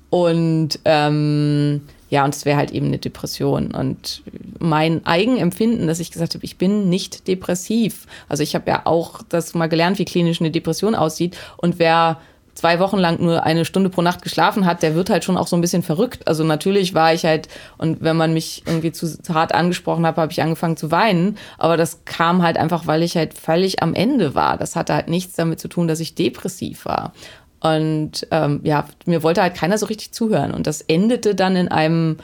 Und 0.09 0.81
ähm, 0.87 1.83
ja, 2.11 2.25
und 2.25 2.35
es 2.35 2.45
wäre 2.45 2.59
halt 2.59 2.73
eben 2.73 2.87
eine 2.87 2.99
Depression. 2.99 3.73
Und 3.73 4.23
mein 4.59 5.07
Eigenempfinden, 5.07 5.87
dass 5.87 6.01
ich 6.01 6.11
gesagt 6.11 6.35
habe, 6.35 6.45
ich 6.45 6.59
bin 6.59 6.91
nicht 6.91 7.29
depressiv. 7.29 8.07
Also 8.29 8.43
ich 8.43 8.55
habe 8.55 8.69
ja 8.69 8.83
auch 8.85 9.23
das 9.29 9.55
mal 9.55 9.69
gelernt, 9.69 9.99
wie 9.99 10.05
klinisch 10.05 10.41
eine 10.41 10.51
Depression 10.51 10.97
aussieht. 10.97 11.39
Und 11.57 11.79
wer 11.79 12.19
zwei 12.55 12.81
Wochen 12.81 12.99
lang 12.99 13.23
nur 13.23 13.45
eine 13.45 13.65
Stunde 13.65 13.91
pro 13.91 14.03
Nacht 14.03 14.23
geschlafen 14.23 14.67
hat, 14.67 14.83
der 14.83 14.95
wird 14.95 15.09
halt 15.09 15.25
schon 15.25 15.37
auch 15.37 15.47
so 15.47 15.57
ein 15.57 15.61
bisschen 15.63 15.83
verrückt. 15.83 16.27
Also 16.27 16.45
natürlich 16.45 16.95
war 16.95 17.15
ich 17.15 17.25
halt, 17.25 17.49
und 17.79 18.03
wenn 18.03 18.17
man 18.17 18.35
mich 18.35 18.65
irgendwie 18.67 18.93
zu 18.93 19.09
hart 19.33 19.55
angesprochen 19.55 20.05
hat, 20.05 20.17
habe 20.17 20.33
ich 20.33 20.43
angefangen 20.43 20.77
zu 20.77 20.91
weinen. 20.91 21.39
Aber 21.59 21.77
das 21.77 22.05
kam 22.05 22.43
halt 22.43 22.57
einfach, 22.57 22.87
weil 22.87 23.03
ich 23.03 23.17
halt 23.17 23.35
völlig 23.35 23.83
am 23.83 23.95
Ende 23.95 24.35
war. 24.35 24.59
Das 24.59 24.77
hatte 24.77 24.95
halt 24.95 25.09
nichts 25.09 25.37
damit 25.37 25.61
zu 25.61 25.69
tun, 25.69 25.89
dass 25.89 26.01
ich 26.01 26.15
depressiv 26.15 26.85
war. 26.85 27.13
Und 27.61 28.27
ähm, 28.31 28.61
ja, 28.65 28.87
mir 29.05 29.23
wollte 29.23 29.43
halt 29.43 29.55
keiner 29.55 29.79
so 29.79 29.87
richtig 29.87 30.13
zuhören. 30.13 30.53
Und 30.53 30.67
das 30.67 30.81
endete 30.83 31.35
dann 31.35 31.57
in 31.57 31.69
einem 31.69 32.17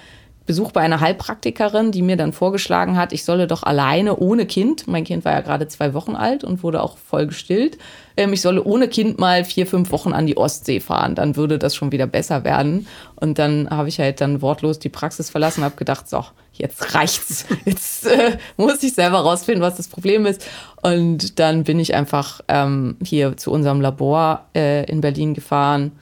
Besuch 0.46 0.72
bei 0.72 0.80
einer 0.80 1.00
Heilpraktikerin, 1.00 1.92
die 1.92 2.02
mir 2.02 2.16
dann 2.16 2.32
vorgeschlagen 2.32 2.96
hat, 2.96 3.12
ich 3.12 3.24
solle 3.24 3.46
doch 3.46 3.64
alleine 3.64 4.16
ohne 4.16 4.46
Kind, 4.46 4.86
mein 4.86 5.04
Kind 5.04 5.24
war 5.24 5.32
ja 5.32 5.40
gerade 5.40 5.66
zwei 5.68 5.92
Wochen 5.92 6.14
alt 6.14 6.44
und 6.44 6.62
wurde 6.62 6.82
auch 6.82 6.96
voll 6.96 7.26
gestillt, 7.26 7.78
ähm, 8.16 8.32
ich 8.32 8.40
solle 8.40 8.62
ohne 8.62 8.88
Kind 8.88 9.18
mal 9.18 9.44
vier, 9.44 9.66
fünf 9.66 9.90
Wochen 9.90 10.12
an 10.12 10.26
die 10.26 10.36
Ostsee 10.36 10.80
fahren, 10.80 11.14
dann 11.14 11.36
würde 11.36 11.58
das 11.58 11.74
schon 11.74 11.92
wieder 11.92 12.06
besser 12.06 12.44
werden. 12.44 12.86
Und 13.16 13.38
dann 13.38 13.68
habe 13.70 13.88
ich 13.88 13.98
halt 13.98 14.20
dann 14.20 14.42
wortlos 14.42 14.78
die 14.78 14.88
Praxis 14.88 15.30
verlassen, 15.30 15.64
habe 15.64 15.76
gedacht, 15.76 16.08
so, 16.08 16.24
jetzt 16.52 16.94
reicht's. 16.94 17.46
Jetzt 17.64 18.06
äh, 18.06 18.38
muss 18.56 18.82
ich 18.82 18.94
selber 18.94 19.18
rausfinden, 19.18 19.62
was 19.62 19.76
das 19.76 19.88
Problem 19.88 20.24
ist. 20.26 20.46
Und 20.82 21.38
dann 21.38 21.64
bin 21.64 21.80
ich 21.80 21.94
einfach 21.94 22.40
ähm, 22.48 22.96
hier 23.02 23.36
zu 23.36 23.50
unserem 23.50 23.80
Labor 23.80 24.46
äh, 24.54 24.84
in 24.90 25.00
Berlin 25.00 25.34
gefahren 25.34 25.92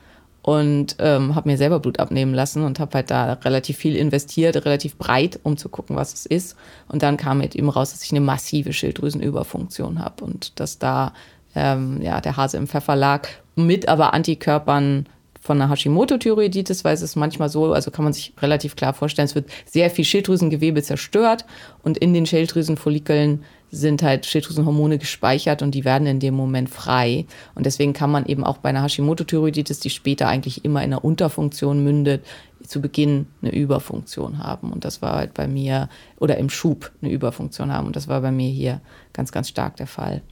und 0.44 0.96
ähm, 0.98 1.34
habe 1.34 1.48
mir 1.48 1.56
selber 1.56 1.80
Blut 1.80 1.98
abnehmen 1.98 2.34
lassen 2.34 2.64
und 2.64 2.78
habe 2.78 2.96
halt 2.96 3.10
da 3.10 3.32
relativ 3.32 3.78
viel 3.78 3.96
investiert, 3.96 4.56
relativ 4.66 4.98
breit, 4.98 5.40
um 5.42 5.56
zu 5.56 5.70
gucken, 5.70 5.96
was 5.96 6.12
es 6.12 6.26
ist. 6.26 6.56
Und 6.86 7.02
dann 7.02 7.16
kam 7.16 7.40
halt 7.40 7.54
eben 7.54 7.70
raus, 7.70 7.92
dass 7.92 8.04
ich 8.04 8.10
eine 8.10 8.20
massive 8.20 8.74
Schilddrüsenüberfunktion 8.74 10.04
habe 10.04 10.22
und 10.22 10.60
dass 10.60 10.78
da 10.78 11.14
ähm, 11.54 12.00
ja, 12.02 12.20
der 12.20 12.36
Hase 12.36 12.56
im 12.56 12.66
Pfeffer 12.66 12.96
lag, 12.96 13.28
mit 13.56 13.88
aber 13.88 14.14
Antikörpern 14.14 15.06
von 15.40 15.60
einer 15.60 15.70
Hashimoto-Thyreoiditis, 15.70 16.84
weil 16.84 16.94
es 16.94 17.02
ist 17.02 17.16
manchmal 17.16 17.50
so, 17.50 17.74
also 17.74 17.90
kann 17.90 18.04
man 18.04 18.14
sich 18.14 18.32
relativ 18.40 18.76
klar 18.76 18.94
vorstellen, 18.94 19.26
es 19.26 19.34
wird 19.34 19.50
sehr 19.66 19.90
viel 19.90 20.04
Schilddrüsengewebe 20.04 20.82
zerstört 20.82 21.44
und 21.82 21.98
in 21.98 22.14
den 22.14 22.24
Schilddrüsenfollikeln 22.24 23.44
sind 23.74 24.02
halt 24.02 24.24
Schilddrüsenhormone 24.24 24.98
gespeichert 24.98 25.60
und 25.60 25.72
die 25.74 25.84
werden 25.84 26.06
in 26.06 26.20
dem 26.20 26.34
Moment 26.34 26.70
frei. 26.70 27.26
Und 27.54 27.66
deswegen 27.66 27.92
kann 27.92 28.10
man 28.10 28.24
eben 28.26 28.44
auch 28.44 28.58
bei 28.58 28.68
einer 28.68 28.82
Hashimoto-Thyreoiditis, 28.84 29.80
die 29.80 29.90
später 29.90 30.28
eigentlich 30.28 30.64
immer 30.64 30.82
in 30.82 30.92
einer 30.92 31.04
Unterfunktion 31.04 31.82
mündet, 31.82 32.24
zu 32.66 32.80
Beginn 32.80 33.26
eine 33.42 33.52
Überfunktion 33.52 34.38
haben. 34.38 34.72
Und 34.72 34.84
das 34.84 35.02
war 35.02 35.16
halt 35.16 35.34
bei 35.34 35.46
mir, 35.46 35.88
oder 36.18 36.38
im 36.38 36.48
Schub 36.48 36.92
eine 37.02 37.10
Überfunktion 37.10 37.72
haben. 37.72 37.86
Und 37.86 37.96
das 37.96 38.08
war 38.08 38.20
bei 38.20 38.30
mir 38.30 38.48
hier 38.48 38.80
ganz, 39.12 39.32
ganz 39.32 39.48
stark 39.48 39.76
der 39.76 39.86
Fall. 39.86 40.22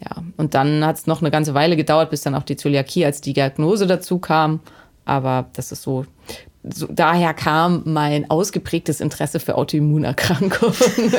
Ja, 0.00 0.22
und 0.36 0.54
dann 0.54 0.84
hat 0.84 0.96
es 0.96 1.06
noch 1.06 1.22
eine 1.22 1.30
ganze 1.30 1.54
Weile 1.54 1.76
gedauert, 1.76 2.10
bis 2.10 2.20
dann 2.22 2.34
auch 2.34 2.42
die 2.42 2.56
Zöliakie 2.56 3.04
als 3.06 3.20
die 3.20 3.32
Diagnose 3.32 3.86
dazu 3.86 4.18
kam. 4.18 4.60
Aber 5.04 5.48
das 5.54 5.72
ist 5.72 5.82
so 5.82 6.04
so, 6.68 6.88
daher 6.90 7.32
kam 7.32 7.82
mein 7.84 8.28
ausgeprägtes 8.28 9.00
Interesse 9.00 9.38
für 9.38 9.54
Autoimmunerkrankungen. 9.54 10.74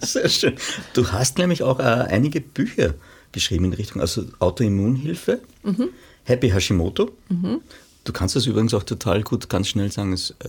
Sehr 0.00 0.28
schön. 0.28 0.54
Du 0.92 1.12
hast 1.12 1.38
nämlich 1.38 1.62
auch 1.62 1.78
äh, 1.78 1.82
einige 1.82 2.40
Bücher 2.40 2.94
geschrieben 3.30 3.66
in 3.66 3.74
Richtung 3.74 4.00
also 4.00 4.24
Autoimmunhilfe, 4.40 5.40
mhm. 5.62 5.90
Happy 6.24 6.50
Hashimoto. 6.50 7.12
Mhm. 7.28 7.60
Du 8.02 8.12
kannst 8.12 8.34
das 8.36 8.46
übrigens 8.46 8.74
auch 8.74 8.82
total 8.82 9.22
gut 9.22 9.48
ganz 9.48 9.68
schnell 9.68 9.92
sagen. 9.92 10.12
Es, 10.12 10.30
äh, 10.30 10.48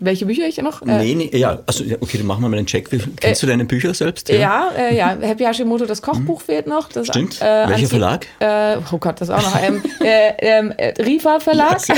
welche 0.00 0.26
Bücher 0.26 0.46
ich 0.46 0.58
noch? 0.58 0.82
Äh, 0.82 0.98
nee, 0.98 1.14
nee, 1.14 1.36
ja, 1.36 1.60
also 1.66 1.84
okay, 2.00 2.18
dann 2.18 2.26
machen 2.26 2.42
wir 2.42 2.48
mal 2.48 2.56
einen 2.56 2.66
Check. 2.66 2.90
Kennst 2.90 3.42
äh, 3.42 3.46
du 3.46 3.46
deine 3.46 3.64
Bücher 3.64 3.94
selbst? 3.94 4.28
Ja, 4.28 4.36
ja, 4.36 4.70
äh, 4.76 4.96
ja, 4.96 5.16
Happy 5.20 5.44
Hashimoto, 5.44 5.86
das 5.86 6.02
Kochbuch 6.02 6.40
mhm. 6.40 6.44
fehlt 6.44 6.66
noch. 6.66 6.88
Das, 6.88 7.06
Stimmt. 7.06 7.40
Äh, 7.40 7.68
Welcher 7.68 7.88
Verlag? 7.88 8.26
Äh, 8.40 8.76
oh 8.92 8.98
Gott, 8.98 9.20
das 9.20 9.30
auch 9.30 9.42
noch. 9.42 9.62
ähm, 9.62 9.82
äh, 10.00 10.32
ähm, 10.38 10.72
Rifa 10.98 11.40
Verlag. 11.40 11.86
Ja, 11.88 11.94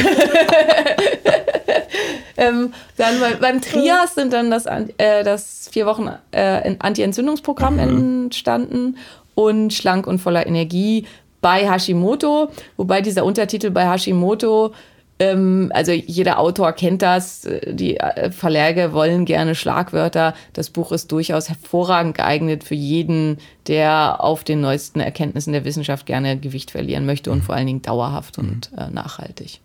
ähm, 2.37 2.73
dann 2.97 3.21
bei, 3.21 3.35
beim 3.35 3.61
Trias 3.61 4.15
sind 4.15 4.33
dann 4.33 4.51
das, 4.51 4.65
das 4.97 5.69
vier 5.73 5.87
Wochen 5.87 6.11
Anti-Entzündungsprogramm 6.33 7.75
mhm. 7.75 8.25
entstanden 8.25 8.99
und 9.35 9.73
schlank 9.73 10.07
und 10.07 10.19
voller 10.19 10.47
Energie 10.47 11.07
bei 11.41 11.71
Hashimoto, 11.71 12.49
wobei 12.77 13.01
dieser 13.01 13.25
Untertitel 13.25 13.71
bei 13.71 13.89
Hashimoto 13.89 14.73
also 15.19 15.93
jeder 15.93 16.39
Autor 16.39 16.73
kennt 16.73 17.03
das. 17.03 17.49
Die 17.67 17.97
äh, 17.97 18.31
Verlage 18.31 18.93
wollen 18.93 19.25
gerne 19.25 19.55
Schlagwörter. 19.55 20.35
Das 20.53 20.71
Buch 20.71 20.93
ist 20.93 21.11
durchaus 21.11 21.49
hervorragend 21.49 22.17
geeignet 22.17 22.65
für 22.65 22.75
jeden, 22.75 23.39
der 23.67 24.23
auf 24.23 24.45
den 24.45 24.61
neuesten 24.61 25.01
Erkenntnissen 25.01 25.53
der 25.53 25.65
Wissenschaft 25.65 26.05
gerne 26.07 26.39
Gewicht 26.39 26.71
verlieren 26.71 27.07
möchte 27.07 27.31
und 27.31 27.39
mhm. 27.39 27.43
vor 27.43 27.55
allen 27.55 27.67
Dingen 27.67 27.83
dauerhaft 27.83 28.39
mhm. 28.39 28.49
und 28.49 28.71
äh, 28.77 28.91
nachhaltig. 28.91 29.61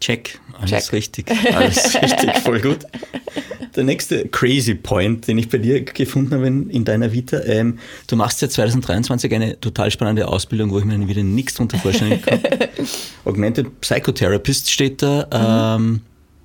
Check, 0.00 0.38
alles 0.60 0.70
Check. 0.70 0.92
richtig, 0.92 1.54
alles 1.54 1.94
richtig, 1.94 2.36
voll 2.38 2.60
gut. 2.60 2.80
Der 3.76 3.84
nächste 3.84 4.28
crazy 4.28 4.74
Point, 4.74 5.26
den 5.26 5.38
ich 5.38 5.48
bei 5.48 5.58
dir 5.58 5.84
gefunden 5.84 6.34
habe 6.34 6.46
in, 6.46 6.70
in 6.70 6.84
deiner 6.84 7.12
Vita, 7.12 7.40
ähm, 7.44 7.78
du 8.06 8.16
machst 8.16 8.40
ja 8.42 8.48
2023 8.48 9.34
eine 9.34 9.60
total 9.60 9.90
spannende 9.90 10.28
Ausbildung, 10.28 10.70
wo 10.70 10.78
ich 10.78 10.84
mir 10.84 11.08
wieder 11.08 11.22
nichts 11.22 11.54
drunter 11.54 11.78
vorstellen 11.78 12.22
kann. 12.22 12.40
Augmented 13.24 13.80
Psychotherapist 13.80 14.70
steht 14.70 15.02
da. 15.02 15.78
Mhm. 15.78 15.84
Ähm, 15.84 16.00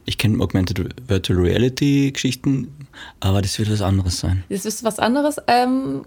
ich 0.06 0.18
kenne 0.18 0.44
Augmented 0.44 0.96
Virtual 1.08 1.39
Reality 1.39 2.12
Geschichten, 2.12 2.88
aber 3.20 3.44
das 3.44 3.60
wird 3.60 3.72
was 3.72 3.82
anderes 3.82 4.20
sein. 4.20 4.44
Das 4.50 4.65
ist 4.65 4.84
was 4.84 4.98
anderes. 4.98 5.38
Ähm, 5.48 6.02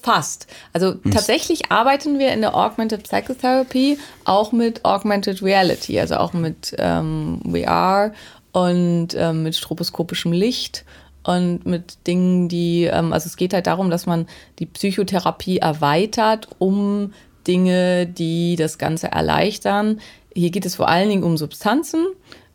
Fast. 0.00 0.46
Also 0.72 0.94
hm. 1.02 1.10
tatsächlich 1.10 1.72
arbeiten 1.72 2.18
wir 2.18 2.32
in 2.32 2.40
der 2.40 2.54
Augmented 2.54 3.02
Psychotherapy 3.02 3.98
auch 4.24 4.52
mit 4.52 4.84
Augmented 4.84 5.42
Reality, 5.42 5.98
also 5.98 6.16
auch 6.16 6.32
mit 6.32 6.74
ähm, 6.78 7.40
VR 7.44 8.12
und 8.52 9.08
ähm, 9.14 9.42
mit 9.42 9.56
stroboskopischem 9.56 10.32
Licht 10.32 10.84
und 11.22 11.66
mit 11.66 12.06
Dingen, 12.06 12.48
die, 12.48 12.84
ähm, 12.84 13.12
also 13.12 13.26
es 13.26 13.36
geht 13.36 13.52
halt 13.52 13.66
darum, 13.66 13.90
dass 13.90 14.06
man 14.06 14.26
die 14.58 14.66
Psychotherapie 14.66 15.58
erweitert, 15.58 16.48
um 16.58 17.12
Dinge, 17.46 18.06
die 18.06 18.56
das 18.56 18.78
Ganze 18.78 19.12
erleichtern. 19.12 20.00
Hier 20.34 20.50
geht 20.50 20.66
es 20.66 20.76
vor 20.76 20.88
allen 20.88 21.08
Dingen 21.08 21.24
um 21.24 21.36
Substanzen. 21.36 22.06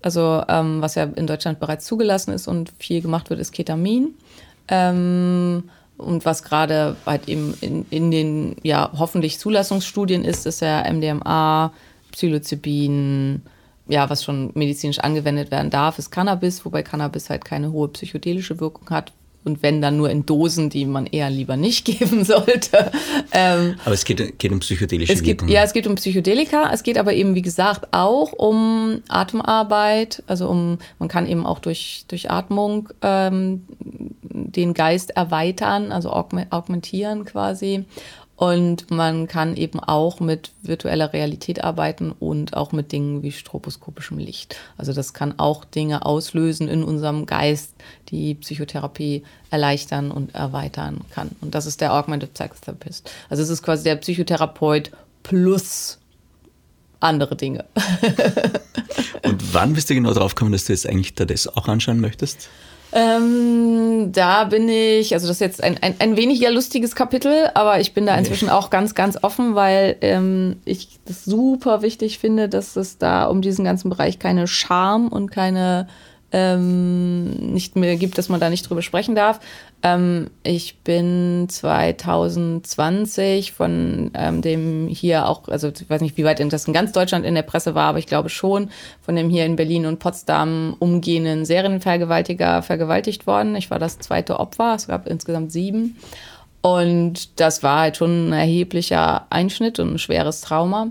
Also 0.01 0.43
ähm, 0.47 0.81
was 0.81 0.95
ja 0.95 1.03
in 1.03 1.27
Deutschland 1.27 1.59
bereits 1.59 1.85
zugelassen 1.85 2.31
ist 2.31 2.47
und 2.47 2.71
viel 2.77 3.01
gemacht 3.01 3.29
wird, 3.29 3.39
ist 3.39 3.51
Ketamin. 3.53 4.15
Ähm, 4.67 5.69
und 5.97 6.25
was 6.25 6.43
gerade 6.43 6.95
halt 7.05 7.27
eben 7.27 7.55
in, 7.61 7.85
in 7.89 8.11
den 8.11 8.55
ja 8.63 8.91
hoffentlich 8.97 9.39
Zulassungsstudien 9.39 10.25
ist, 10.25 10.45
ist 10.45 10.61
ja 10.61 10.83
MDMA, 10.91 11.73
Psilocybin, 12.11 13.41
ja, 13.87 14.09
was 14.09 14.23
schon 14.23 14.51
medizinisch 14.53 14.99
angewendet 14.99 15.51
werden 15.51 15.69
darf, 15.69 15.99
ist 15.99 16.11
Cannabis, 16.11 16.65
wobei 16.65 16.83
Cannabis 16.83 17.29
halt 17.29 17.45
keine 17.45 17.71
hohe 17.71 17.89
psychedelische 17.89 18.59
Wirkung 18.59 18.89
hat, 18.89 19.11
und 19.45 19.61
wenn 19.61 19.81
dann 19.81 19.97
nur 19.97 20.09
in 20.09 20.25
Dosen, 20.25 20.69
die 20.69 20.85
man 20.85 21.05
eher 21.05 21.29
lieber 21.29 21.57
nicht 21.57 21.85
geben 21.85 22.23
sollte. 22.23 22.91
Ähm, 23.31 23.75
aber 23.83 23.93
es 23.93 24.05
geht, 24.05 24.39
geht 24.39 24.51
um 24.51 24.59
psychedelische 24.59 25.13
es 25.13 25.21
geht, 25.21 25.41
Wirkungen. 25.41 25.51
Ja, 25.51 25.63
es 25.63 25.73
geht 25.73 25.87
um 25.87 25.95
Psychedelika. 25.95 26.71
Es 26.71 26.83
geht 26.83 26.97
aber 26.97 27.13
eben, 27.13 27.35
wie 27.35 27.41
gesagt, 27.41 27.89
auch 27.91 28.31
um 28.33 29.01
Atemarbeit. 29.09 30.23
Also 30.27 30.47
um, 30.47 30.77
man 30.99 31.09
kann 31.09 31.27
eben 31.27 31.45
auch 31.45 31.59
durch, 31.59 32.05
durch 32.07 32.31
Atmung 32.31 32.89
ähm, 33.01 33.63
den 34.21 34.73
Geist 34.73 35.11
erweitern, 35.11 35.91
also 35.91 36.11
augmentieren 36.11 37.25
quasi. 37.25 37.85
Und 38.43 38.91
man 38.91 39.29
kann 39.29 39.55
eben 39.55 39.79
auch 39.79 40.19
mit 40.19 40.51
virtueller 40.63 41.13
Realität 41.13 41.63
arbeiten 41.63 42.11
und 42.11 42.57
auch 42.57 42.73
mit 42.73 42.91
Dingen 42.91 43.23
wie 43.23 43.31
stroboskopischem 43.31 44.17
Licht. 44.17 44.57
Also 44.77 44.91
das 44.91 45.13
kann 45.13 45.39
auch 45.39 45.63
Dinge 45.63 46.05
auslösen 46.05 46.67
in 46.67 46.83
unserem 46.83 47.25
Geist, 47.25 47.73
die 48.09 48.35
Psychotherapie 48.35 49.23
erleichtern 49.49 50.11
und 50.11 50.35
erweitern 50.35 51.05
kann. 51.11 51.29
Und 51.39 51.55
das 51.55 51.65
ist 51.65 51.79
der 51.79 51.93
Augmented 51.93 52.33
Psychotherapist. 52.33 53.09
Also 53.29 53.43
es 53.43 53.47
ist 53.47 53.63
quasi 53.63 53.85
der 53.85 53.95
Psychotherapeut 53.95 54.91
plus 55.23 55.99
andere 56.99 57.37
Dinge. 57.37 57.63
und 59.23 59.53
wann 59.53 59.71
bist 59.71 59.89
du 59.89 59.93
genau 59.93 60.13
drauf 60.13 60.35
gekommen, 60.35 60.51
dass 60.51 60.65
du 60.65 60.73
jetzt 60.73 60.85
eigentlich 60.85 61.15
da 61.15 61.23
das 61.23 61.47
auch 61.47 61.69
anschauen 61.69 62.01
möchtest? 62.01 62.49
Ähm, 62.95 64.11
da 64.11 64.43
bin 64.43 64.69
ich, 64.69 65.15
also 65.15 65.27
das 65.27 65.37
ist 65.37 65.41
jetzt 65.41 65.63
ein, 65.63 65.77
ein, 65.81 65.95
ein 65.97 66.15
weniger 66.15 66.51
lustiges 66.51 66.93
Kapitel, 66.93 67.49
aber 67.55 67.79
ich 67.79 67.95
bin 67.95 68.05
da 68.05 68.15
inzwischen 68.15 68.49
auch 68.49 68.69
ganz, 68.69 68.93
ganz 68.93 69.17
offen, 69.23 69.55
weil 69.55 69.95
ähm, 70.01 70.57
ich 70.63 70.99
das 71.05 71.25
super 71.25 71.81
wichtig 71.81 72.19
finde, 72.19 72.49
dass 72.49 72.75
es 72.75 72.99
da 72.99 73.25
um 73.25 73.41
diesen 73.41 73.65
ganzen 73.65 73.89
Bereich 73.89 74.19
keine 74.19 74.45
Scham 74.45 75.07
und 75.07 75.31
keine 75.31 75.87
ähm, 76.33 77.53
nicht 77.53 77.75
mehr 77.75 77.95
gibt, 77.95 78.17
dass 78.17 78.27
man 78.27 78.39
da 78.39 78.49
nicht 78.49 78.67
drüber 78.67 78.81
sprechen 78.81 79.15
darf. 79.15 79.39
Ähm, 79.83 80.31
ich 80.41 80.79
bin 80.79 81.47
2020 81.47 83.51
von 83.51 84.11
ähm, 84.15 84.41
dem 84.41 84.87
hier 84.87 85.29
auch, 85.29 85.47
also 85.47 85.69
ich 85.69 85.89
weiß 85.89 86.01
nicht, 86.01 86.17
wie 86.17 86.25
weit 86.25 86.43
das 86.51 86.67
in 86.67 86.73
ganz 86.73 86.91
Deutschland 86.91 87.25
in 87.25 87.35
der 87.35 87.43
Presse 87.43 87.75
war, 87.75 87.89
aber 87.89 87.99
ich 87.99 88.07
glaube 88.07 88.29
schon, 88.29 88.71
von 89.01 89.15
dem 89.15 89.29
hier 89.29 89.45
in 89.45 89.55
Berlin 89.55 89.85
und 89.85 89.99
Potsdam 89.99 90.75
umgehenden 90.79 91.45
Serienvergewaltiger 91.45 92.63
vergewaltigt 92.63 93.27
worden. 93.27 93.55
Ich 93.55 93.69
war 93.69 93.77
das 93.77 93.99
zweite 93.99 94.39
Opfer, 94.39 94.73
es 94.75 94.87
gab 94.87 95.07
insgesamt 95.07 95.51
sieben. 95.51 95.97
Und 96.61 97.39
das 97.41 97.61
war 97.61 97.81
halt 97.81 97.97
schon 97.97 98.29
ein 98.29 98.33
erheblicher 98.33 99.27
Einschnitt 99.29 99.79
und 99.79 99.93
ein 99.93 99.99
schweres 99.99 100.41
Trauma. 100.41 100.87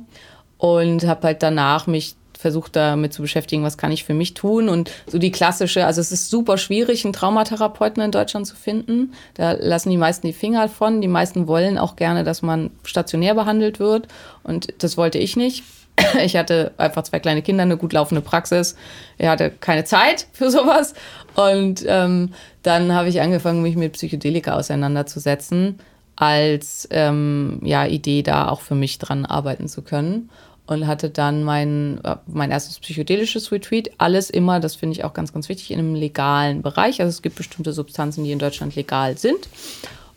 Und 0.58 1.04
habe 1.06 1.26
halt 1.26 1.42
danach 1.42 1.86
mich 1.86 2.14
versucht 2.42 2.76
damit 2.76 3.14
zu 3.14 3.22
beschäftigen, 3.22 3.62
was 3.62 3.78
kann 3.78 3.92
ich 3.92 4.04
für 4.04 4.12
mich 4.12 4.34
tun 4.34 4.68
und 4.68 4.90
so 5.06 5.18
die 5.18 5.30
klassische, 5.30 5.86
also 5.86 6.00
es 6.00 6.12
ist 6.12 6.28
super 6.28 6.58
schwierig, 6.58 7.04
einen 7.04 7.14
Traumatherapeuten 7.14 8.02
in 8.02 8.10
Deutschland 8.10 8.46
zu 8.46 8.56
finden. 8.56 9.14
Da 9.34 9.52
lassen 9.52 9.88
die 9.88 9.96
meisten 9.96 10.26
die 10.26 10.32
Finger 10.34 10.68
von. 10.68 11.00
Die 11.00 11.08
meisten 11.08 11.46
wollen 11.46 11.78
auch 11.78 11.96
gerne, 11.96 12.24
dass 12.24 12.42
man 12.42 12.70
stationär 12.84 13.34
behandelt 13.34 13.80
wird 13.80 14.08
und 14.42 14.74
das 14.78 14.98
wollte 14.98 15.18
ich 15.18 15.36
nicht. 15.36 15.64
Ich 16.24 16.36
hatte 16.36 16.72
einfach 16.78 17.02
zwei 17.04 17.20
kleine 17.20 17.42
Kinder, 17.42 17.62
eine 17.62 17.76
gut 17.76 17.92
laufende 17.92 18.22
Praxis. 18.22 18.76
Ich 19.18 19.26
hatte 19.26 19.50
keine 19.50 19.84
Zeit 19.84 20.26
für 20.32 20.50
sowas. 20.50 20.94
Und 21.34 21.84
ähm, 21.86 22.32
dann 22.62 22.92
habe 22.92 23.08
ich 23.08 23.20
angefangen, 23.20 23.62
mich 23.62 23.76
mit 23.76 23.92
Psychedelika 23.92 24.54
auseinanderzusetzen, 24.54 25.78
als 26.16 26.88
ähm, 26.90 27.60
ja, 27.62 27.86
Idee, 27.86 28.22
da 28.22 28.48
auch 28.48 28.62
für 28.62 28.74
mich 28.74 28.98
dran 28.98 29.26
arbeiten 29.26 29.68
zu 29.68 29.82
können 29.82 30.30
und 30.66 30.86
hatte 30.86 31.10
dann 31.10 31.42
mein, 31.42 32.00
mein 32.26 32.50
erstes 32.50 32.78
psychedelisches 32.78 33.50
Retreat. 33.50 33.90
Alles 33.98 34.30
immer, 34.30 34.60
das 34.60 34.76
finde 34.76 34.96
ich 34.96 35.04
auch 35.04 35.12
ganz, 35.12 35.32
ganz 35.32 35.48
wichtig, 35.48 35.70
in 35.70 35.78
einem 35.78 35.94
legalen 35.94 36.62
Bereich. 36.62 37.00
Also 37.00 37.10
es 37.10 37.22
gibt 37.22 37.36
bestimmte 37.36 37.72
Substanzen, 37.72 38.24
die 38.24 38.32
in 38.32 38.38
Deutschland 38.38 38.76
legal 38.76 39.18
sind. 39.18 39.48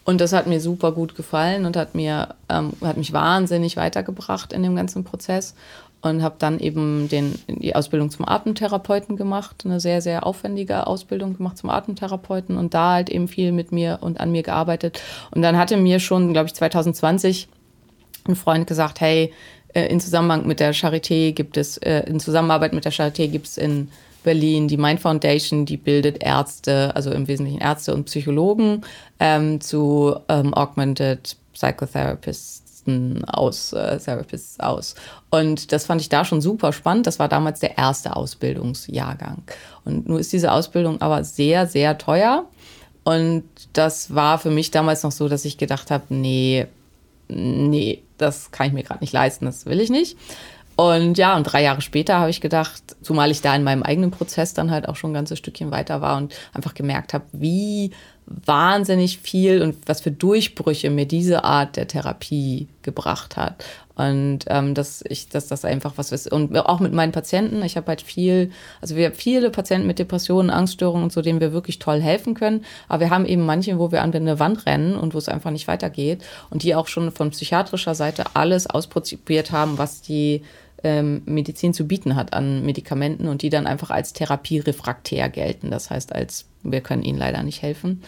Und 0.05 0.21
das 0.21 0.33
hat 0.33 0.45
mir 0.45 0.61
super 0.61 0.91
gut 0.91 1.15
gefallen 1.15 1.65
und 1.65 1.75
hat 1.75 1.95
mir 1.95 2.35
ähm, 2.47 2.73
hat 2.81 2.95
mich 2.95 3.11
wahnsinnig 3.11 3.75
weitergebracht 3.75 4.53
in 4.53 4.61
dem 4.61 4.75
ganzen 4.75 5.03
Prozess 5.03 5.55
und 6.01 6.21
habe 6.21 6.35
dann 6.37 6.59
eben 6.59 7.09
den, 7.09 7.33
die 7.47 7.75
Ausbildung 7.75 8.11
zum 8.11 8.27
Atemtherapeuten 8.27 9.17
gemacht, 9.17 9.63
eine 9.65 9.79
sehr 9.79 10.01
sehr 10.01 10.27
aufwendige 10.27 10.85
Ausbildung 10.85 11.35
gemacht 11.35 11.57
zum 11.57 11.71
Atemtherapeuten 11.71 12.55
und 12.55 12.75
da 12.75 12.93
halt 12.93 13.09
eben 13.09 13.27
viel 13.27 13.51
mit 13.51 13.71
mir 13.71 13.97
und 14.01 14.19
an 14.19 14.31
mir 14.31 14.43
gearbeitet 14.43 15.01
und 15.31 15.41
dann 15.41 15.57
hatte 15.57 15.75
mir 15.75 15.99
schon 15.99 16.33
glaube 16.33 16.47
ich 16.47 16.53
2020 16.53 17.47
ein 18.27 18.35
Freund 18.35 18.67
gesagt, 18.67 19.01
hey, 19.01 19.33
äh, 19.75 19.85
in 19.87 19.99
Zusammenhang 19.99 20.47
mit 20.47 20.59
der 20.59 20.73
Charité 20.73 21.31
gibt 21.33 21.57
es, 21.57 21.77
äh, 21.77 21.99
in 22.07 22.19
Zusammenarbeit 22.19 22.73
mit 22.73 22.85
der 22.85 22.93
Charité 22.93 23.27
gibt 23.27 23.45
es 23.45 23.57
in 23.57 23.89
Berlin 24.23 24.67
die 24.67 24.77
Mind 24.77 24.99
Foundation, 24.99 25.65
die 25.65 25.77
bildet 25.77 26.23
Ärzte, 26.23 26.95
also 26.95 27.11
im 27.11 27.27
Wesentlichen 27.27 27.59
Ärzte 27.59 27.93
und 27.93 28.05
Psychologen 28.05 28.81
ähm, 29.19 29.61
zu 29.61 30.15
ähm, 30.29 30.53
Augmented 30.55 31.37
Psychotherapists 31.53 32.63
aus, 33.27 33.73
äh, 33.73 33.97
Therapists 33.97 34.59
aus. 34.59 34.95
Und 35.29 35.71
das 35.71 35.85
fand 35.85 36.01
ich 36.01 36.09
da 36.09 36.23
schon 36.23 36.41
super 36.41 36.71
spannend. 36.71 37.07
Das 37.07 37.19
war 37.19 37.27
damals 37.27 37.59
der 37.59 37.77
erste 37.77 38.15
Ausbildungsjahrgang. 38.15 39.43
Und 39.85 40.07
nun 40.07 40.19
ist 40.19 40.31
diese 40.33 40.51
Ausbildung 40.51 41.01
aber 41.01 41.23
sehr, 41.23 41.67
sehr 41.67 41.97
teuer. 41.97 42.45
Und 43.03 43.43
das 43.73 44.13
war 44.13 44.37
für 44.37 44.51
mich 44.51 44.71
damals 44.71 45.03
noch 45.03 45.11
so, 45.11 45.27
dass 45.27 45.45
ich 45.45 45.57
gedacht 45.57 45.91
habe, 45.91 46.05
nee, 46.09 46.67
nee, 47.27 48.01
das 48.17 48.51
kann 48.51 48.67
ich 48.67 48.73
mir 48.73 48.83
gerade 48.83 49.01
nicht 49.01 49.13
leisten, 49.13 49.45
das 49.45 49.65
will 49.65 49.79
ich 49.79 49.89
nicht. 49.89 50.17
Und 50.75 51.17
ja, 51.17 51.37
und 51.37 51.43
drei 51.43 51.63
Jahre 51.63 51.81
später 51.81 52.19
habe 52.19 52.29
ich 52.29 52.41
gedacht, 52.41 52.97
zumal 53.01 53.31
ich 53.31 53.41
da 53.41 53.55
in 53.55 53.63
meinem 53.63 53.83
eigenen 53.83 54.11
Prozess 54.11 54.53
dann 54.53 54.71
halt 54.71 54.89
auch 54.89 54.97
schon 54.97 55.11
ein 55.11 55.15
ganzes 55.15 55.39
Stückchen 55.39 55.71
weiter 55.71 56.01
war 56.01 56.17
und 56.17 56.35
einfach 56.53 56.73
gemerkt 56.73 57.13
habe, 57.13 57.23
wie 57.31 57.91
wahnsinnig 58.27 59.19
viel 59.19 59.61
und 59.61 59.77
was 59.85 60.01
für 60.01 60.11
Durchbrüche 60.11 60.89
mir 60.89 61.05
diese 61.05 61.43
Art 61.43 61.75
der 61.75 61.87
Therapie 61.87 62.67
gebracht 62.81 63.37
hat. 63.37 63.63
Und 63.95 64.39
ähm, 64.47 64.73
dass 64.73 65.03
ich, 65.07 65.29
dass 65.29 65.47
das 65.47 65.63
einfach 65.63 65.93
was 65.95 66.11
ist. 66.11 66.29
Und 66.29 66.55
auch 66.57 66.81
mit 66.81 66.91
meinen 66.91 67.13
Patienten, 67.13 67.63
ich 67.63 67.77
habe 67.77 67.87
halt 67.87 68.01
viel, 68.01 68.51
also 68.81 68.95
wir 68.95 69.05
haben 69.05 69.15
viele 69.15 69.51
Patienten 69.51 69.87
mit 69.87 69.99
Depressionen, 69.99 70.49
Angststörungen 70.49 71.03
und 71.03 71.13
so, 71.13 71.21
denen 71.21 71.39
wir 71.39 71.53
wirklich 71.53 71.79
toll 71.79 72.01
helfen 72.01 72.33
können. 72.33 72.65
Aber 72.89 73.01
wir 73.01 73.09
haben 73.09 73.25
eben 73.25 73.45
manche, 73.45 73.79
wo 73.79 73.91
wir 73.91 74.01
an 74.01 74.13
eine 74.13 74.39
Wand 74.39 74.65
rennen 74.65 74.95
und 74.95 75.13
wo 75.13 75.17
es 75.17 75.29
einfach 75.29 75.51
nicht 75.51 75.67
weitergeht. 75.67 76.25
Und 76.49 76.63
die 76.63 76.75
auch 76.75 76.87
schon 76.87 77.11
von 77.11 77.31
psychiatrischer 77.31 77.95
Seite 77.95 78.25
alles 78.33 78.67
ausprobiert 78.67 79.51
haben, 79.51 79.77
was 79.77 80.01
die 80.01 80.41
ähm, 80.83 81.21
Medizin 81.25 81.73
zu 81.73 81.87
bieten 81.87 82.15
hat 82.15 82.33
an 82.33 82.65
Medikamenten 82.65 83.27
und 83.27 83.41
die 83.41 83.49
dann 83.49 83.67
einfach 83.67 83.89
als 83.89 84.13
Therapie 84.13 84.59
refraktär 84.59 85.29
gelten. 85.29 85.71
Das 85.71 85.89
heißt, 85.89 86.13
als 86.13 86.45
wir 86.63 86.81
können 86.81 87.03
ihnen 87.03 87.17
leider 87.17 87.43
nicht 87.43 87.61
helfen. 87.61 88.03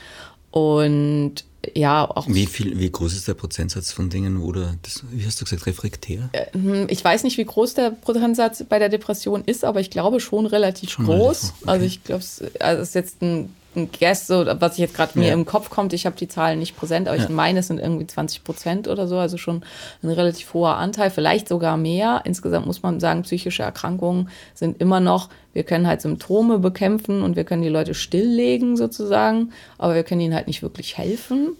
Und 0.51 1.43
ja, 1.75 2.10
auch. 2.10 2.27
Wie 2.27 2.45
viel, 2.45 2.80
wie 2.80 2.89
groß 2.89 3.13
ist 3.13 3.27
der 3.27 3.34
Prozentsatz 3.34 3.91
von 3.91 4.10
Dingen, 4.10 4.41
wo 4.41 4.51
du 4.51 4.77
das, 4.82 5.03
wie 5.12 5.25
hast 5.25 5.41
du 5.41 5.45
gesagt, 5.45 5.65
refraktär? 5.65 6.30
Äh, 6.32 6.45
hm, 6.53 6.88
ich 6.89 7.03
weiß 7.03 7.23
nicht, 7.23 7.38
wie 7.38 7.45
groß 7.45 7.73
der 7.73 7.91
Prozentsatz 7.91 8.63
bei 8.63 8.80
der 8.80 8.89
Depression 8.89 9.43
ist, 9.45 9.65
aber 9.65 9.80
ich 9.80 9.89
glaube 9.89 10.19
schon 10.19 10.45
relativ 10.45 10.91
schon 10.91 11.06
groß. 11.06 11.17
Relativ, 11.17 11.62
okay. 11.62 11.69
Also 11.69 11.86
ich 11.86 12.03
glaube, 12.03 12.21
es 12.21 12.43
also 12.60 12.82
ist 12.82 12.95
jetzt 12.95 13.21
ein 13.21 13.53
ein 13.78 13.90
Guess, 13.98 14.28
so, 14.28 14.46
was 14.60 14.74
ich 14.74 14.80
jetzt 14.80 14.96
gerade 14.96 15.18
mir 15.18 15.30
ja. 15.30 15.34
im 15.34 15.46
Kopf 15.46 15.70
kommt, 15.70 15.94
ich 15.94 16.06
habe 16.06 16.16
die 16.16 16.28
Zahlen 16.28 16.60
nicht 16.60 16.76
präsent, 16.76 17.08
aber 17.08 17.18
ja. 17.18 17.24
ich 17.24 17.30
meine, 17.30 17.60
es 17.60 17.68
sind 17.68 17.80
irgendwie 17.80 18.08
20 18.08 18.44
Prozent 18.44 18.88
oder 18.88 19.08
so, 19.08 19.18
also 19.18 19.38
schon 19.38 19.63
ein 20.04 20.10
relativ 20.10 20.54
hoher 20.54 20.76
Anteil, 20.76 21.10
vielleicht 21.10 21.48
sogar 21.48 21.78
mehr. 21.78 22.22
Insgesamt 22.26 22.66
muss 22.66 22.84
man 22.84 23.00
sagen, 23.00 23.22
psychische 23.22 23.63
Erkrankungen 23.63 24.30
sind 24.54 24.82
immer 24.82 25.00
noch, 25.00 25.30
wir 25.54 25.63
können 25.63 25.88
halt 25.88 26.02
Symptome 26.02 26.60
bekämpfen 26.60 27.22
und 27.22 27.36
wir 27.36 27.44
können 27.44 27.62
die 27.62 27.70
Leute 27.70 27.94
stilllegen 27.94 28.76
sozusagen, 28.78 29.54
aber 29.78 29.96
wir 29.96 30.04
können 30.04 30.22
ihnen 30.22 30.36
halt 30.36 30.48
nicht 30.48 30.62
wirklich 30.62 30.98
helfen. 30.98 31.56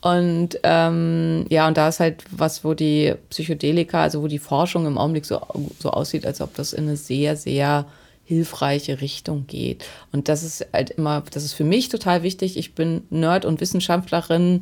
Und 0.00 0.60
ähm, 0.62 1.44
ja, 1.48 1.66
und 1.66 1.76
da 1.76 1.88
ist 1.88 2.00
halt 2.00 2.22
was, 2.30 2.64
wo 2.64 2.74
die 2.74 3.14
Psychedelika, 3.30 4.02
also 4.02 4.22
wo 4.22 4.28
die 4.28 4.38
Forschung 4.38 4.86
im 4.86 4.96
Augenblick 4.96 5.24
so, 5.24 5.40
so 5.80 5.90
aussieht, 5.90 6.24
als 6.24 6.40
ob 6.40 6.54
das 6.54 6.72
in 6.72 6.84
eine 6.84 6.96
sehr, 6.96 7.36
sehr 7.36 7.86
hilfreiche 8.28 9.00
Richtung 9.00 9.46
geht. 9.46 9.86
Und 10.12 10.28
das 10.28 10.42
ist 10.42 10.66
halt 10.74 10.90
immer, 10.90 11.22
das 11.30 11.44
ist 11.44 11.54
für 11.54 11.64
mich 11.64 11.88
total 11.88 12.22
wichtig. 12.22 12.58
Ich 12.58 12.74
bin 12.74 13.04
Nerd 13.08 13.46
und 13.46 13.62
Wissenschaftlerin 13.62 14.60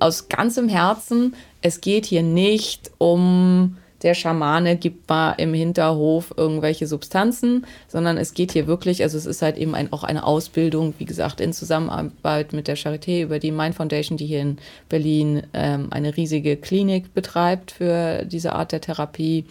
aus 0.00 0.28
ganzem 0.28 0.68
Herzen. 0.68 1.36
Es 1.62 1.80
geht 1.80 2.04
hier 2.04 2.24
nicht 2.24 2.90
um 2.98 3.76
der 4.02 4.14
Schamane 4.14 4.76
gibt 4.76 5.08
mal 5.08 5.32
im 5.32 5.54
Hinterhof 5.54 6.34
irgendwelche 6.36 6.86
Substanzen, 6.86 7.66
sondern 7.88 8.18
es 8.18 8.34
geht 8.34 8.52
hier 8.52 8.66
wirklich, 8.66 9.02
also 9.02 9.16
es 9.16 9.26
ist 9.26 9.42
halt 9.42 9.56
eben 9.56 9.74
ein, 9.74 9.92
auch 9.92 10.04
eine 10.04 10.24
Ausbildung, 10.24 10.94
wie 10.98 11.06
gesagt, 11.06 11.40
in 11.40 11.52
Zusammenarbeit 11.52 12.52
mit 12.52 12.68
der 12.68 12.76
Charité 12.76 13.22
über 13.22 13.38
die 13.38 13.52
Mind 13.52 13.74
Foundation, 13.74 14.18
die 14.18 14.26
hier 14.26 14.42
in 14.42 14.58
Berlin 14.88 15.44
ähm, 15.54 15.88
eine 15.90 16.16
riesige 16.16 16.56
Klinik 16.56 17.14
betreibt 17.14 17.70
für 17.70 18.24
diese 18.24 18.52
Art 18.52 18.72
der 18.72 18.80
Therapie 18.80 19.46